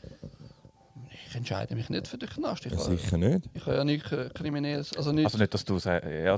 [1.28, 2.66] Ich entscheide mich nicht für den Knast.
[2.66, 3.50] Ich, Ja, habe, sicher nicht.
[3.54, 4.96] ich habe ja nichts äh, Kriminelles.
[4.96, 6.38] Also nicht, Also nicht, dass du sagst, ja, ja,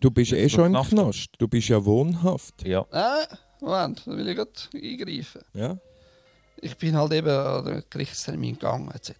[0.00, 0.90] Du bist eh schon im Knast.
[0.90, 1.28] Knast.
[1.38, 2.66] Du bist ja wohnhaft.
[2.66, 2.84] ja.
[2.92, 3.26] Nein,
[3.60, 5.40] Moment, da will ich gerade eingreifen.
[5.54, 5.76] Ja?
[6.60, 9.12] Ich bin halt eben an den Gerichtstermin gegangen, etc.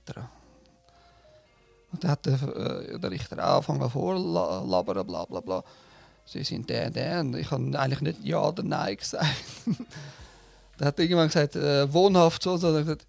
[1.93, 5.65] Und dann hat der, äh, der Richter angefangen vorlabern, bla bla bla.
[6.25, 7.21] Sie sind der, der.
[7.21, 9.27] Und ich habe eigentlich nicht Ja oder Nein gesagt.
[10.79, 12.57] da hat irgendwann gesagt, äh, wohnhaft so.
[12.57, 12.73] so.
[12.73, 13.07] Dann gesagt,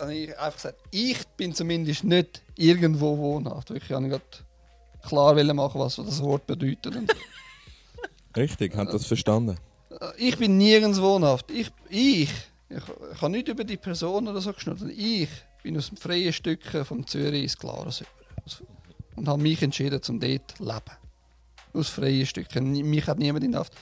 [0.00, 3.70] habe ich einfach gesagt, ich bin zumindest nicht irgendwo wohnhaft.
[3.70, 4.24] Ich habe gerade
[5.06, 6.96] klar machen, was das Wort bedeutet.
[6.96, 7.16] Und so.
[8.36, 9.56] Richtig, hat das verstanden?
[9.90, 11.50] Äh, ich bin nirgends wohnhaft.
[11.50, 12.30] Ich, ich,
[12.68, 14.82] ich, ich habe nicht über die Person oder so geschnurrt.
[14.96, 15.30] Ich
[15.62, 18.10] bin aus dem freien Stücken vom Zürich ins Klares über.
[19.16, 20.96] Und habe mich entschieden, zum dort zu leben.
[21.72, 22.70] Aus freien Stücken.
[22.72, 23.72] Mich hat niemand in der Haft.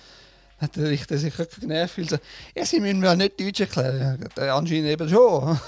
[0.59, 2.17] Hat der Richter sich genervt, weil so,
[2.55, 4.29] ja, sie müssen mir ja nicht Deutsch erklären.
[4.37, 5.59] Ja, anscheinend eben schon.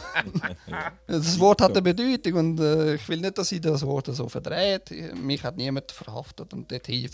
[1.06, 4.28] das Wort hat eine Bedeutung und äh, ich will nicht, dass sie das Wort so
[4.28, 4.92] verdreht.
[5.16, 7.10] Mich hat niemand verhaftet und dorthin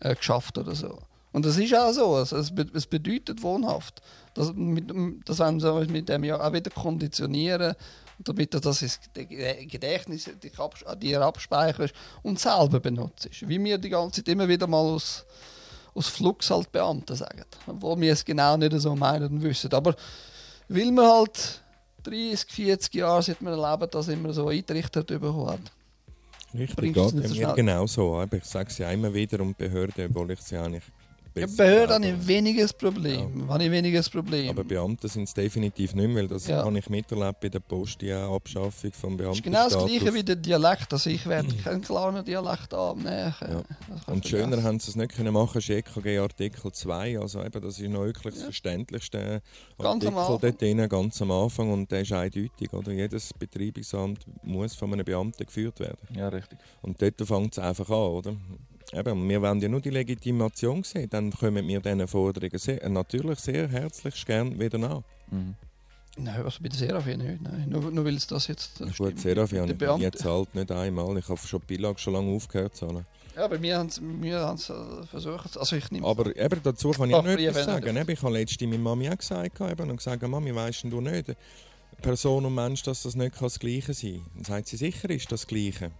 [0.00, 0.98] äh, geschafft oder so.
[1.32, 2.14] Und das ist auch so.
[2.14, 4.00] Also es, es bedeutet wohnhaft.
[4.32, 4.90] Das, mit,
[5.26, 7.74] das wollen sie mit dem ja auch wieder konditionieren,
[8.18, 10.30] damit du das ins Gedächtnis
[10.98, 13.28] dir abspeicherst und selber benutzt.
[13.42, 15.26] Wie wir die ganze Zeit immer wieder mal aus,
[15.96, 17.44] aus Flux halt Beamte sagen.
[17.66, 19.72] Obwohl wir es genau nicht so meinen und wissen.
[19.72, 19.94] Aber
[20.68, 21.62] weil man halt
[22.04, 25.60] 30, 40 Jahre seit man erlebt, das immer so eingerichtet bekommen hat.
[26.54, 28.24] Richtig, geht mir genauso.
[28.30, 30.84] Ich sage es ja immer wieder um Behörden, obwohl ich sie eigentlich
[31.40, 33.40] ja, Behörden habe ich weniges Problem.
[33.40, 33.48] Ja.
[33.48, 34.50] Habe ich weniges Problem.
[34.50, 36.64] Aber Beamte sind es definitiv nicht mehr, weil das ja.
[36.64, 39.28] habe ich miterlebt bei der Post, die Abschaffung vom Beamten.
[39.28, 40.92] Das ist genau das gleiche wie der Dialekt.
[40.92, 43.34] Also ich werde keinen klaren Dialekt abnehmen.
[43.40, 43.62] Ja.
[44.06, 47.20] Und schöner haben sie es nicht können machen, ist EKG Artikel 2.
[47.20, 49.42] Also eben, das ist noch wirklich das verständlichste
[49.78, 51.70] ganz Artikel dort drin, ganz am Anfang.
[51.70, 52.72] Und der ist eindeutig.
[52.72, 52.92] Oder?
[52.92, 55.98] Jedes Betreibungsamt muss von einem Beamten geführt werden.
[56.14, 56.58] Ja, richtig.
[56.82, 58.36] Und dort fängt es einfach an, oder?
[58.92, 63.40] Eben, wir wollen ja nur die Legitimation sehen, dann kommen wir diesen Forderungen sehr, natürlich
[63.40, 65.02] sehr herzlich gern wieder nach.
[65.30, 65.54] Mhm.
[66.18, 67.42] Nein, also bei der Serafin nicht.
[67.42, 67.66] Nein.
[67.68, 68.80] Nur, nur weil es das jetzt.
[68.80, 71.18] Das gut, Serafin habe ich nie zahlt, nicht einmal.
[71.18, 73.04] Ich habe schon Billag schon lange aufgehört zu zahlen.
[73.34, 75.58] Ja, aber wir haben es äh, versucht.
[75.58, 77.94] Also ich nehme aber eben dazu kann ich auch nicht etwas sagen.
[77.94, 81.36] Eben, ich habe letztens meine Mami auch gesagt eben, und gesagt, Mami, weißt du nicht,
[82.00, 84.30] Person und Mensch, dass das nicht das Gleiche sein kann.
[84.36, 85.90] Dann sagt sie, sicher ist das Gleiche.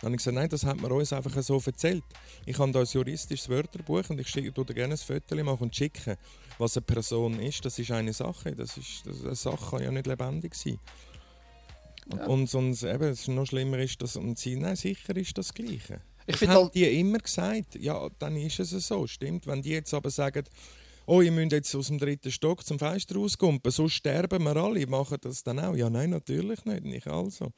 [0.00, 2.04] Dann habe ich gesagt, nein, das hat man uns einfach so erzählt.
[2.46, 5.76] Ich habe da ein juristisches Wörterbuch und ich schicke dir gerne ein Foto machen und
[5.76, 6.16] schicken.
[6.56, 8.52] Was eine Person ist, das ist eine Sache.
[8.52, 10.78] Das ist, das, eine Sache kann ja nicht lebendig sein.
[12.16, 12.24] Ja.
[12.26, 16.00] Und sonst, eben, es noch schlimmer ist, dass, und sie, nein, sicher ist das Gleiche.
[16.26, 17.74] Ich das haben halt die immer gesagt.
[17.76, 19.46] Ja, dann ist es so, stimmt.
[19.46, 20.44] Wenn die jetzt aber sagen,
[21.06, 24.86] oh, ihr müsst jetzt aus dem dritten Stock zum Fenster rauskommen, sonst sterben wir alle,
[24.86, 25.74] machen das dann auch?
[25.74, 27.52] Ja, nein, natürlich nicht, nicht also.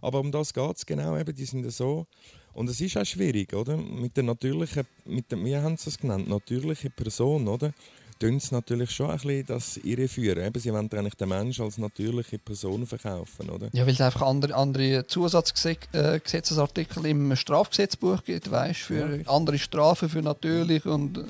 [0.00, 2.06] Aber um das geht es genau, eben, die sind so.
[2.52, 3.76] Und es ist auch schwierig, oder?
[3.76, 7.72] Mit der natürlichen, mit der, wir haben es genannt, natürliche Person, oder?
[8.20, 10.44] tun sie natürlich schon ein bisschen das irreführen.
[10.44, 13.68] Eben, sie wollen eigentlich den Menschen als natürliche Person verkaufen, oder?
[13.72, 19.26] Ja, weil es einfach andere, andere Zusatzgesetzesartikel äh, im Strafgesetzbuch gibt, weißt für ja.
[19.26, 21.22] andere Strafen für natürliche und äh,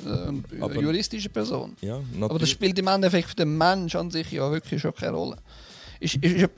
[0.60, 1.76] aber, juristische Personen.
[1.80, 5.12] Ja, aber das spielt im Endeffekt für den Menschen an sich ja wirklich schon keine
[5.12, 5.36] Rolle.
[6.00, 6.50] Ist, ist,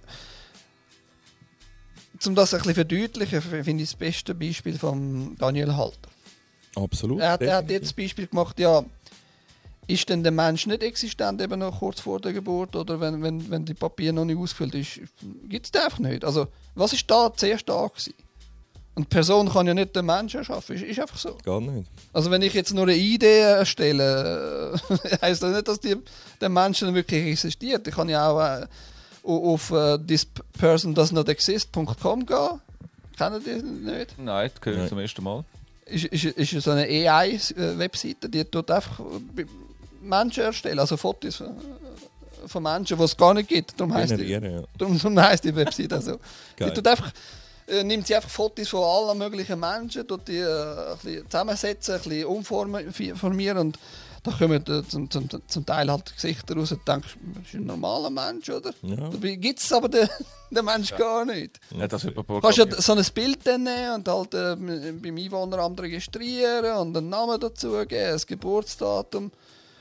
[2.27, 6.11] um das ein bisschen verdeutlichen, finde ich das beste Beispiel von Daniel Halter.
[6.77, 7.21] Absolut.
[7.21, 8.85] Er hat, er hat jetzt das Beispiel gemacht, ja,
[9.87, 13.51] ist denn der Mensch nicht existent, eben noch kurz vor der Geburt oder wenn, wenn,
[13.51, 15.01] wenn die Papier noch nicht ausgefüllt ist?
[15.49, 16.25] Gibt es einfach nicht.
[16.25, 18.15] Also, was ist da zuerst da gewesen?
[18.95, 21.37] Und die Person kann ja nicht den Menschen erschaffen, ist, ist einfach so.
[21.43, 21.89] Gar nicht.
[22.13, 24.79] Also wenn ich jetzt nur eine Idee erstelle,
[25.23, 25.97] heißt das nicht, dass die,
[26.41, 27.89] der Mensch wirklich existiert.
[27.89, 28.67] Ich kann ja auch äh,
[29.23, 32.61] auf äh, thispersondoesnotexist.com gehen.
[33.17, 34.19] Kennen die nicht?
[34.19, 35.45] Nein, das höre ich zum ersten Mal.
[35.87, 39.01] Ist, ist, ist so eine AI-Webseite, die tut einfach
[40.01, 41.57] Menschen erstellen, also Fotos von,
[42.47, 43.79] von Menschen, die es gar nicht gibt.
[43.79, 44.41] Darum heisst, die, ja.
[44.79, 46.19] darum, darum heisst die Webseite so.
[46.59, 47.13] die tut einfach,
[47.67, 51.95] äh, nimmt sie einfach Fotos von allen möglichen Menschen, tut die äh, ein bisschen zusammensetzen,
[51.95, 53.79] ein bisschen umformieren und
[54.23, 57.67] da kommen äh, zum, zum, zum Teil halt Gesichter raus und denkst, das ist ein
[57.67, 58.73] normaler Mensch, oder?
[58.83, 59.09] Ja.
[59.09, 60.09] Dabei gibt es aber den,
[60.51, 60.97] den Mensch ja.
[60.97, 61.59] gar nicht.
[61.77, 66.77] Ja, das wird Kannst du so ein Bild nehmen und halt äh, beim Einwohneramt registrieren
[66.77, 69.33] und einen Namen dazugeben, ein Geburtsdatum.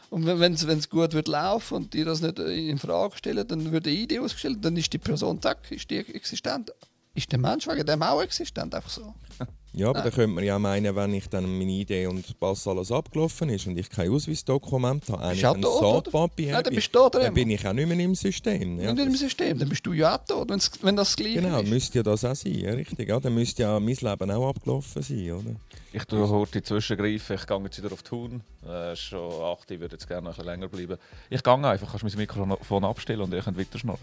[0.10, 3.86] Und wenn es gut wird laufen und die das nicht in Frage stellen, dann wird
[3.86, 6.74] die Idee ausgestellt, dann ist die Person, zack, ist die existent.
[7.14, 9.14] Ist der Mensch wegen dem auch existent, einfach so.
[9.74, 12.92] Ja, aber da könnte man ja meinen, wenn ich dann meine Idee und Pass alles
[12.92, 17.50] abgelaufen ist und ich kein Ausweisdokument habe, ein Saatpapier ja, dann, bist du dann bin
[17.50, 18.80] ich auch nicht mehr im System.
[18.80, 18.94] Ja.
[18.94, 20.50] Nicht im System, dann bist du ja auch tot,
[20.82, 21.58] wenn das gleich genau, ist.
[21.60, 23.08] Genau, müsste ja das auch sein, ja, richtig.
[23.08, 25.56] Ja, dann müsste ja mein Leben auch abgelaufen sein, oder?
[25.94, 28.42] Ich tue heute zwischengreifen, ich gehe jetzt wieder auf die Huhn.
[28.68, 30.98] Äh, schon 8 ich würde jetzt gerne noch ein bisschen länger bleiben.
[31.30, 34.00] Ich gehe einfach, kannst du mein Mikrofon abstellen und ihr könnt weiter schnurren.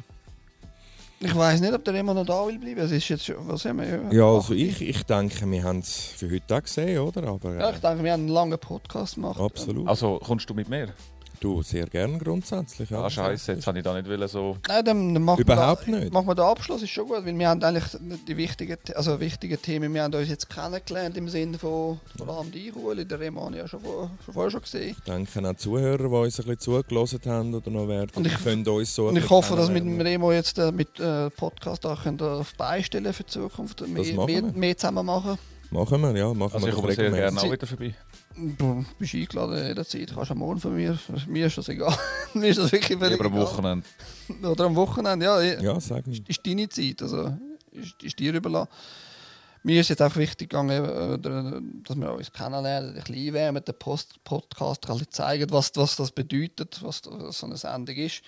[1.21, 2.81] Ich weiß nicht, ob der immer noch da will bleiben.
[2.81, 4.03] Es ist jetzt schon, was haben wir?
[4.13, 7.25] Ja, also ich, ich denke, wir haben es für heute auch gesehen, oder?
[7.27, 9.41] Aber Ja, äh, ich denke, wir haben einen langen Podcast gemacht.
[9.41, 9.89] absolut.
[9.89, 10.89] Also, kommst du mit mir?
[11.41, 12.93] Du, sehr gern grundsätzlich.
[12.93, 14.57] Ah, scheiße, jetzt habe ich da nicht wollen, so...
[14.67, 16.13] Nein, dann, dann machen Überhaupt wir da, nicht.
[16.13, 17.85] Machen wir den Abschluss, ist schon gut, weil wir haben eigentlich
[18.27, 22.51] die wichtigen, also wichtigen Themen, wir haben uns jetzt kennengelernt im Sinne von, vor allem
[22.51, 24.97] die Ueli, der ich ja schon, vor, schon vorher schon gesehen.
[24.99, 28.43] Ich denke auch Zuhörer, die uns ein bisschen zugelassen haben oder noch werden, Und ich-
[28.43, 30.01] können uns so Und ich hoffe, dass mit dem.
[30.01, 34.15] Remo jetzt äh, mit äh, Podcast auch könnt ihr auf beistellen für die Zukunft, mehr,
[34.15, 35.39] machen mehr, mehr zusammen machen.
[35.71, 36.33] Machen wir, ja.
[36.33, 37.95] Machen Also wir ich komme sehr gerne auch wieder vorbei.
[38.41, 41.97] Du bist eingeladen jederzeit, kannst am Morgen von mir, mir ist das egal.
[42.35, 43.41] mir ist das wirklich völlig Lieber am.
[43.41, 43.87] Wochenende.
[44.45, 45.41] Oder am Wochenende, ja.
[45.41, 45.81] ja.
[45.81, 46.21] Sag mir.
[46.27, 47.37] ist deine Zeit, also
[47.73, 48.71] ist, ist dir überlassen.
[49.65, 53.75] Mir ist jetzt einfach wichtig gegangen, äh, dass wir uns kennenlernen, ein bisschen einwärmen, den
[53.77, 58.23] Post Podcast ein bisschen zeigen, was, was das bedeutet, was, was so eine Sendung ist.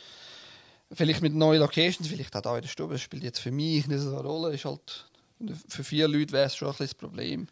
[0.93, 3.87] Vielleicht mit neuen Locations, vielleicht auch da in der Stube, das spielt jetzt für mich
[3.87, 4.55] nicht so eine Rolle.
[4.55, 5.07] Ist halt,
[5.69, 7.47] für vier Leute wäre es schon ein bisschen das Problem.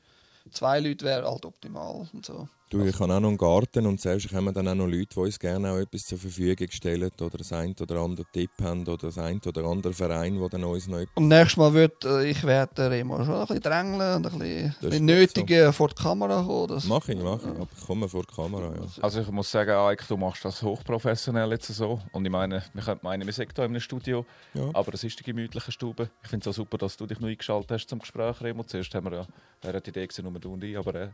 [0.51, 2.49] Zwei Leute wäre halt optimal und so.
[2.71, 5.07] Du, ich habe auch noch einen Garten und selbst haben wir dann auch noch Leute,
[5.15, 8.83] die uns gerne auch etwas zur Verfügung stellen oder das ein oder andere Tipp haben
[8.83, 11.17] oder das ein oder andere Verein, der dann uns noch etwas...
[11.17, 15.05] Und nächstes Mal wird äh, ich werde Remo schon ein bisschen drängeln und ein bisschen,
[15.07, 16.69] nötigen vor die Kamera kommen.
[16.69, 17.47] Das, Mach ich, mach ich.
[17.49, 19.03] Aber ich komme vor die Kamera, ja.
[19.03, 22.03] Also ich muss sagen, Eik, du machst das hochprofessionell jetzt so.
[22.13, 24.69] Und ich meine, wir könnten meinen, wir sind hier in einem Studio, Ja.
[24.75, 26.11] aber es ist die gemütliche Stube.
[26.23, 28.63] Ich finde es auch super, dass du dich noch eingeschaltet hast zum Gespräch, Remo.
[28.65, 29.27] Zuerst haben wir ja,
[29.63, 31.09] wäre die Idee gewesen, nur du und ich, aber äh,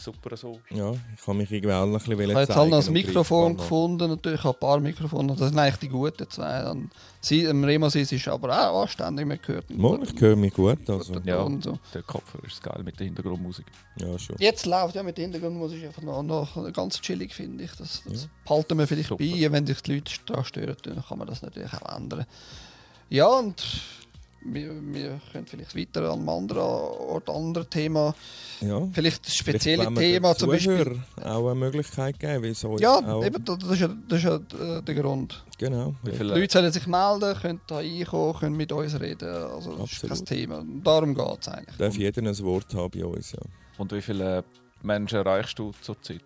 [0.00, 0.58] super so.
[0.70, 3.56] Ja, ich habe mich irgendwie auch ein bisschen Ich habe jetzt halt noch ein Mikrofon
[3.56, 5.34] gefunden, natürlich auch ein paar Mikrofone.
[5.36, 6.62] Das sind eigentlich die guten zwei.
[6.62, 10.00] Dann, sie, im Remo sie ist aber auch anständig, man gehört ihn machen.
[10.00, 11.14] Mal, ich höre mich gut, also.
[11.24, 11.46] Ja.
[11.60, 11.78] So.
[11.94, 13.66] Der Kopfhörer ist geil mit der Hintergrundmusik.
[13.96, 14.36] Ja, schon.
[14.38, 17.72] Jetzt läuft ja mit Hintergrundmusik einfach noch, noch ganz chillig, finde ich.
[17.72, 18.28] Das, das Ja.
[18.44, 19.22] behalten wir vielleicht Super.
[19.24, 19.52] bei.
[19.52, 22.26] Wenn sich die Leute daran stören, dann kann man das natürlich auch ändern.
[23.08, 23.62] Ja, und
[24.42, 28.14] wir, wir können vielleicht weiter an einem anderen Ort, anderen Thema.
[28.60, 28.88] Ja.
[28.92, 31.02] Vielleicht das spezielle Vielleicht wollen wir Thema, den zum Beispiel.
[31.22, 34.36] Auch eine Möglichkeit geben, wie so Ja, auch, eben, das ist ja, das ist ja
[34.36, 35.44] äh, der Grund.
[35.58, 35.94] Genau.
[36.02, 36.16] Wie ja.
[36.16, 39.28] viele, Die Leute sollen sich melden, können da reinkommen, können mit uns reden.
[39.28, 40.28] Also das ist kein Absolut.
[40.28, 40.64] Thema.
[40.84, 41.76] Darum geht es eigentlich.
[41.76, 43.40] Darf jeder ein Wort haben bei uns, ja.
[43.78, 44.44] und wie viele
[44.82, 46.22] Menschen erreichst du zurzeit?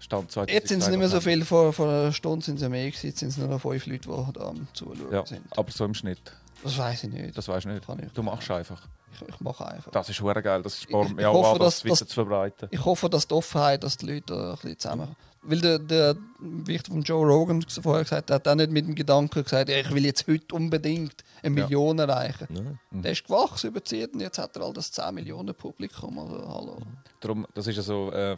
[0.00, 0.54] Stand 2022.
[0.54, 2.90] Jetzt sind es nicht mehr so viele, vor, vor einer Stunde sind es ja mehr
[2.90, 5.42] gewesen, jetzt sind es nur noch fünf Leute, die da am Zuschauen Ja, sind.
[5.56, 6.20] aber so im Schnitt.
[6.62, 7.36] Das weiß ich nicht.
[7.36, 7.86] Das weißt du nicht.
[8.06, 8.12] Ich.
[8.12, 8.80] Du machst einfach.
[9.14, 9.90] Ich, ich mache einfach.
[9.92, 10.62] Das ist hure geil.
[10.62, 12.68] Das ist Ich- Sport, ich ja, hoffe, das dass- zu verbreiten.
[12.70, 15.16] Ich hoffe, dass die Offenheit, dass die Leute ein bisschen zusammen.
[15.44, 18.86] Weil der, der wie ich von Joe Rogan vorher gesagt habe, hat auch nicht mit
[18.86, 21.64] dem Gedanken gesagt, ja, ich will jetzt heute unbedingt eine Ja.
[21.66, 22.46] Million erreichen.
[22.48, 22.78] Nein.
[22.92, 23.02] Mhm.
[23.02, 26.16] Der ist gewachsen über die Zeit und jetzt hat er all das 10 Millionen Publikum.
[26.20, 26.78] Also, hallo.
[27.18, 28.36] Darum, das ist ja so, äh,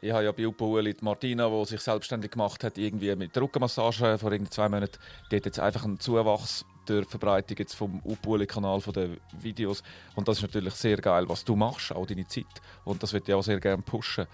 [0.00, 3.42] ich habe ja bei Upueli die Martina, die sich selbstständig gemacht hat, irgendwie mit der
[3.42, 4.98] Rückenmassage vor irgendwie zwei Monaten,
[5.30, 9.82] die hat jetzt einfach einen Zuwachs durch Verbreitung jetzt vom Upueli-Kanal von den Videos.
[10.14, 12.46] Und das ist natürlich sehr geil, was du machst, auch deine Zeit.
[12.84, 14.26] Und das würde ich auch sehr gerne pushen.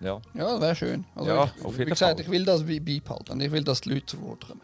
[0.00, 1.04] Ja, Ja, das wäre schön.
[1.14, 2.20] Also Ja, ich, auf wie jeden gesagt, Fall.
[2.20, 4.60] ich will das bei- beibehalten und ich will, dass die Leute zu Wort kommen.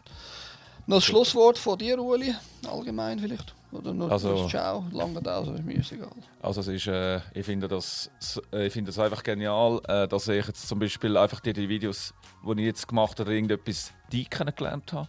[0.86, 2.34] Noch das Schlusswort von dir, Uli,
[2.68, 3.54] allgemein vielleicht?
[3.70, 6.10] Oder nur Also- Ciao, lange da, also ist mir egal.
[6.42, 8.10] Also es ist, äh, ich finde das,
[8.52, 11.68] äh, ich finde das einfach genial, äh, dass ich jetzt zum Beispiel einfach die, die
[11.68, 12.12] Videos,
[12.44, 15.08] die ich jetzt gemacht habe, irgendetwas die kennengelernt habe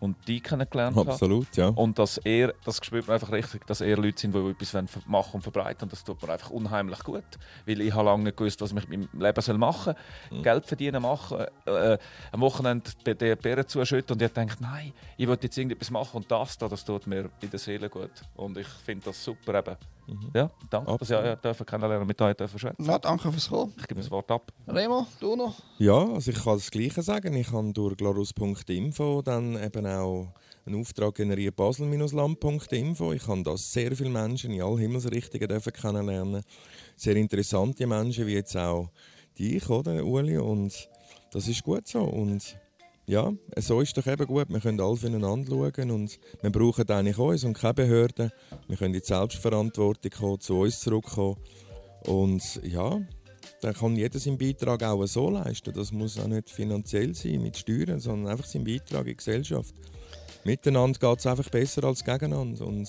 [0.00, 1.10] und die kennengelernt habe.
[1.10, 1.68] Absolut, ja.
[1.68, 5.36] Und dass er, das spürt man einfach richtig, dass er Leute sind, die etwas machen
[5.36, 7.24] und verbreiten und das tut mir einfach unheimlich gut.
[7.66, 9.94] Weil ich habe lange nicht gewusst, was ich mit meinem Leben soll machen
[10.30, 10.42] soll.
[10.42, 11.98] Geld verdienen, machen, äh,
[12.32, 16.30] am Wochenende die Beeren zuschütten und ich denke, nein, ich will jetzt irgendetwas machen und
[16.30, 18.10] das da, das tut mir in der Seele gut.
[18.36, 19.76] Und ich finde das super eben.
[20.34, 21.24] Ja, danke, dass ich Absolut.
[21.24, 22.84] ja, dürfen kennenlernen mit euch dürfen schwätzen.
[22.86, 23.74] Na, danke fürs Kommen.
[23.78, 24.52] Ich gebe das Wort ab.
[24.66, 25.54] Remo, du noch?
[25.78, 27.34] Ja, also ich kann das Gleiche sagen.
[27.34, 30.28] Ich habe durch glorus.info dann eben auch
[30.66, 33.12] einen Auftrag generiert, basel-land.info.
[33.12, 36.42] Ich habe da sehr viele Menschen in all Himmelsrichtungen dürfen kennenlernen.
[36.96, 38.90] Sehr interessante Menschen, wie jetzt auch
[39.38, 40.38] dich, oder, Uli?
[40.38, 40.88] Und
[41.32, 42.00] das ist gut so.
[42.00, 42.58] Und
[43.08, 44.50] ja, so ist doch eben gut.
[44.50, 48.30] Wir können alle voneinander schauen und wir brauchen eigentlich uns und keine Behörden.
[48.68, 51.38] Wir können in die Selbstverantwortung kommen, zu uns zurückkommen.
[52.04, 53.00] Und ja,
[53.62, 55.72] dann kann jeder seinen Beitrag auch so leisten.
[55.72, 59.74] Das muss auch nicht finanziell sein mit Steuern, sondern einfach seinen Beitrag in die Gesellschaft.
[60.44, 62.66] Miteinander geht es einfach besser als gegeneinander.
[62.66, 62.88] Und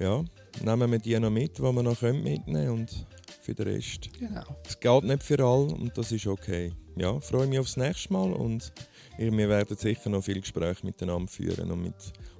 [0.00, 0.24] ja,
[0.64, 3.06] nehmen wir die noch mit, die wir noch können mitnehmen und
[3.40, 4.10] für den Rest.
[4.18, 4.42] Genau.
[4.66, 6.72] Es geht nicht für alle und das ist okay.
[6.96, 8.72] Ja, freue mich aufs nächste Mal und
[9.18, 11.94] wir werden sicher noch viele Gespräche miteinander führen und mit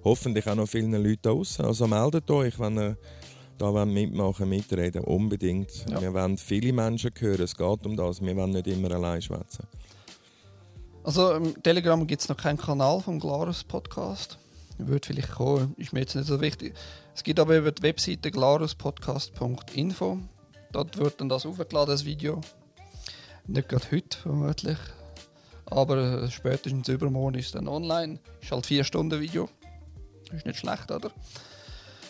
[0.05, 1.65] hoffentlich auch noch vielen Leuten außen.
[1.65, 2.97] Also meldet euch, wenn ihr
[3.59, 5.84] da mitmachen, mitreden, unbedingt.
[5.89, 6.01] Ja.
[6.01, 8.20] Wir wollen viele Menschen hören, es geht um das.
[8.20, 9.67] Wir wollen nicht immer allein schwätzen.
[11.05, 14.39] Also im Telegram gibt es noch keinen Kanal vom Glarus Podcast.
[14.78, 16.75] Wird vielleicht kommen, ist mir jetzt nicht so wichtig.
[17.15, 20.18] Es gibt aber über die Webseite glaruspodcast.info.
[20.73, 22.41] Dort wird dann das aufgeladen, das Video.
[23.47, 24.78] Nicht gerade heute, vermutlich.
[25.73, 28.18] Aber äh, spätestens übermorgen ist dann online.
[28.41, 29.49] Ist halt 4 Stunden Video.
[30.33, 31.10] Ist nicht schlecht, oder?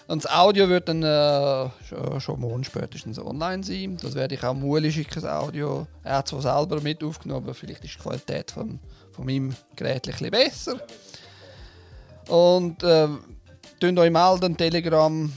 [0.08, 3.97] Und das Audio wird dann äh, schon, schon morgen spätestens online sein.
[4.02, 5.86] Das werde ich auch Muli schicken, das Audio.
[6.02, 8.78] Er hat zwar selber mit aufgenommen, aber vielleicht ist die Qualität von,
[9.12, 10.81] von meinem Gerät ein bisschen besser.
[12.28, 13.08] Und äh,
[13.81, 15.32] tun euch melden, Telegram,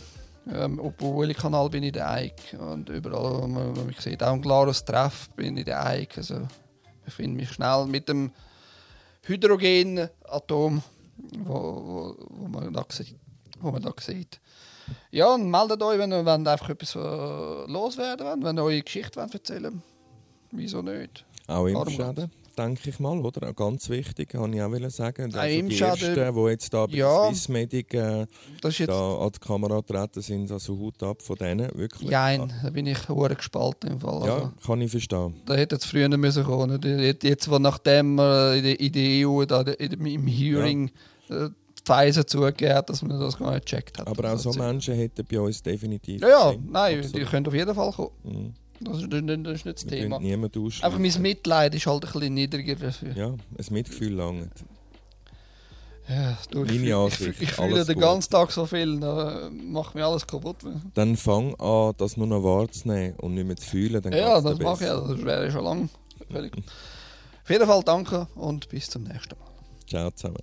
[0.53, 2.57] ähm, auf dem Muli-Kanal bin ich der Ike.
[2.57, 6.17] Und überall, wo man, wo sieht, auch ein klares Treff bin ich der Ike.
[6.17, 6.41] Also,
[7.05, 8.31] ich finde mich schnell mit dem
[9.23, 10.81] Hydrogenatom,
[11.39, 13.15] wo, wo, wo, man da sieht,
[13.59, 14.39] wo man da sieht.
[15.11, 16.99] Ja, und meldet euch, wenn ihr wollt, einfach etwas äh,
[17.71, 19.81] loswerden wollt, wenn ihr eure Geschichte wollt erzählen
[20.51, 21.25] Wieso nicht?
[21.47, 23.53] Auch Impfschäden, denke ich mal, oder?
[23.53, 25.23] Ganz wichtig, kann ich auch sagen.
[25.25, 27.27] Also die Impfschäden- Ersten, die jetzt da bei Ja.
[27.27, 28.25] Swissmedic äh,
[28.61, 32.09] da an die Kamera treten, sind also Hut ab von denen, wirklich.
[32.09, 34.25] Nein, da bin ich hure gespalten im Fall.
[34.27, 35.33] Ja, Also, kann ich verstehen.
[35.45, 36.79] da hätte es früher müssen kommen.
[36.83, 40.89] Jetzt- Jetzt, wo nachdem äh, in der, EU da, im Hearing
[41.29, 44.07] äh, die Pfizer zugegeben hat, dass man das gar nicht gecheckt hat.
[44.07, 46.21] Aber auch so Also, Menschen hätten bei uns definitiv.
[46.21, 47.15] Ja, ja, nein, Absolut.
[47.15, 48.09] die können auf jeden Fall kommen.
[48.23, 48.53] Mhm.
[48.79, 50.17] Das ist, das nicht das Thema.
[50.17, 53.13] Einfach mein Mitleid ist halt ein bisschen niedriger dafür.
[53.15, 53.39] Ja, ein
[53.69, 54.51] Mitgefühl langt.
[56.07, 59.49] Ja, du, ich, Meine fühl- ich, Ansicht, ich fühle den ganzen Tag so viel, da
[59.51, 60.57] macht mir alles kaputt.
[60.93, 64.01] Dann fang an, das nur noch wahrzunehmen und nicht mehr zu fühlen.
[64.01, 65.89] Dann Ja, das mache ich, das wäre schon lang.
[66.29, 69.47] Auf jeden Fall danke und bis zum nächsten Mal.
[69.87, 70.37] Ciao zusammen.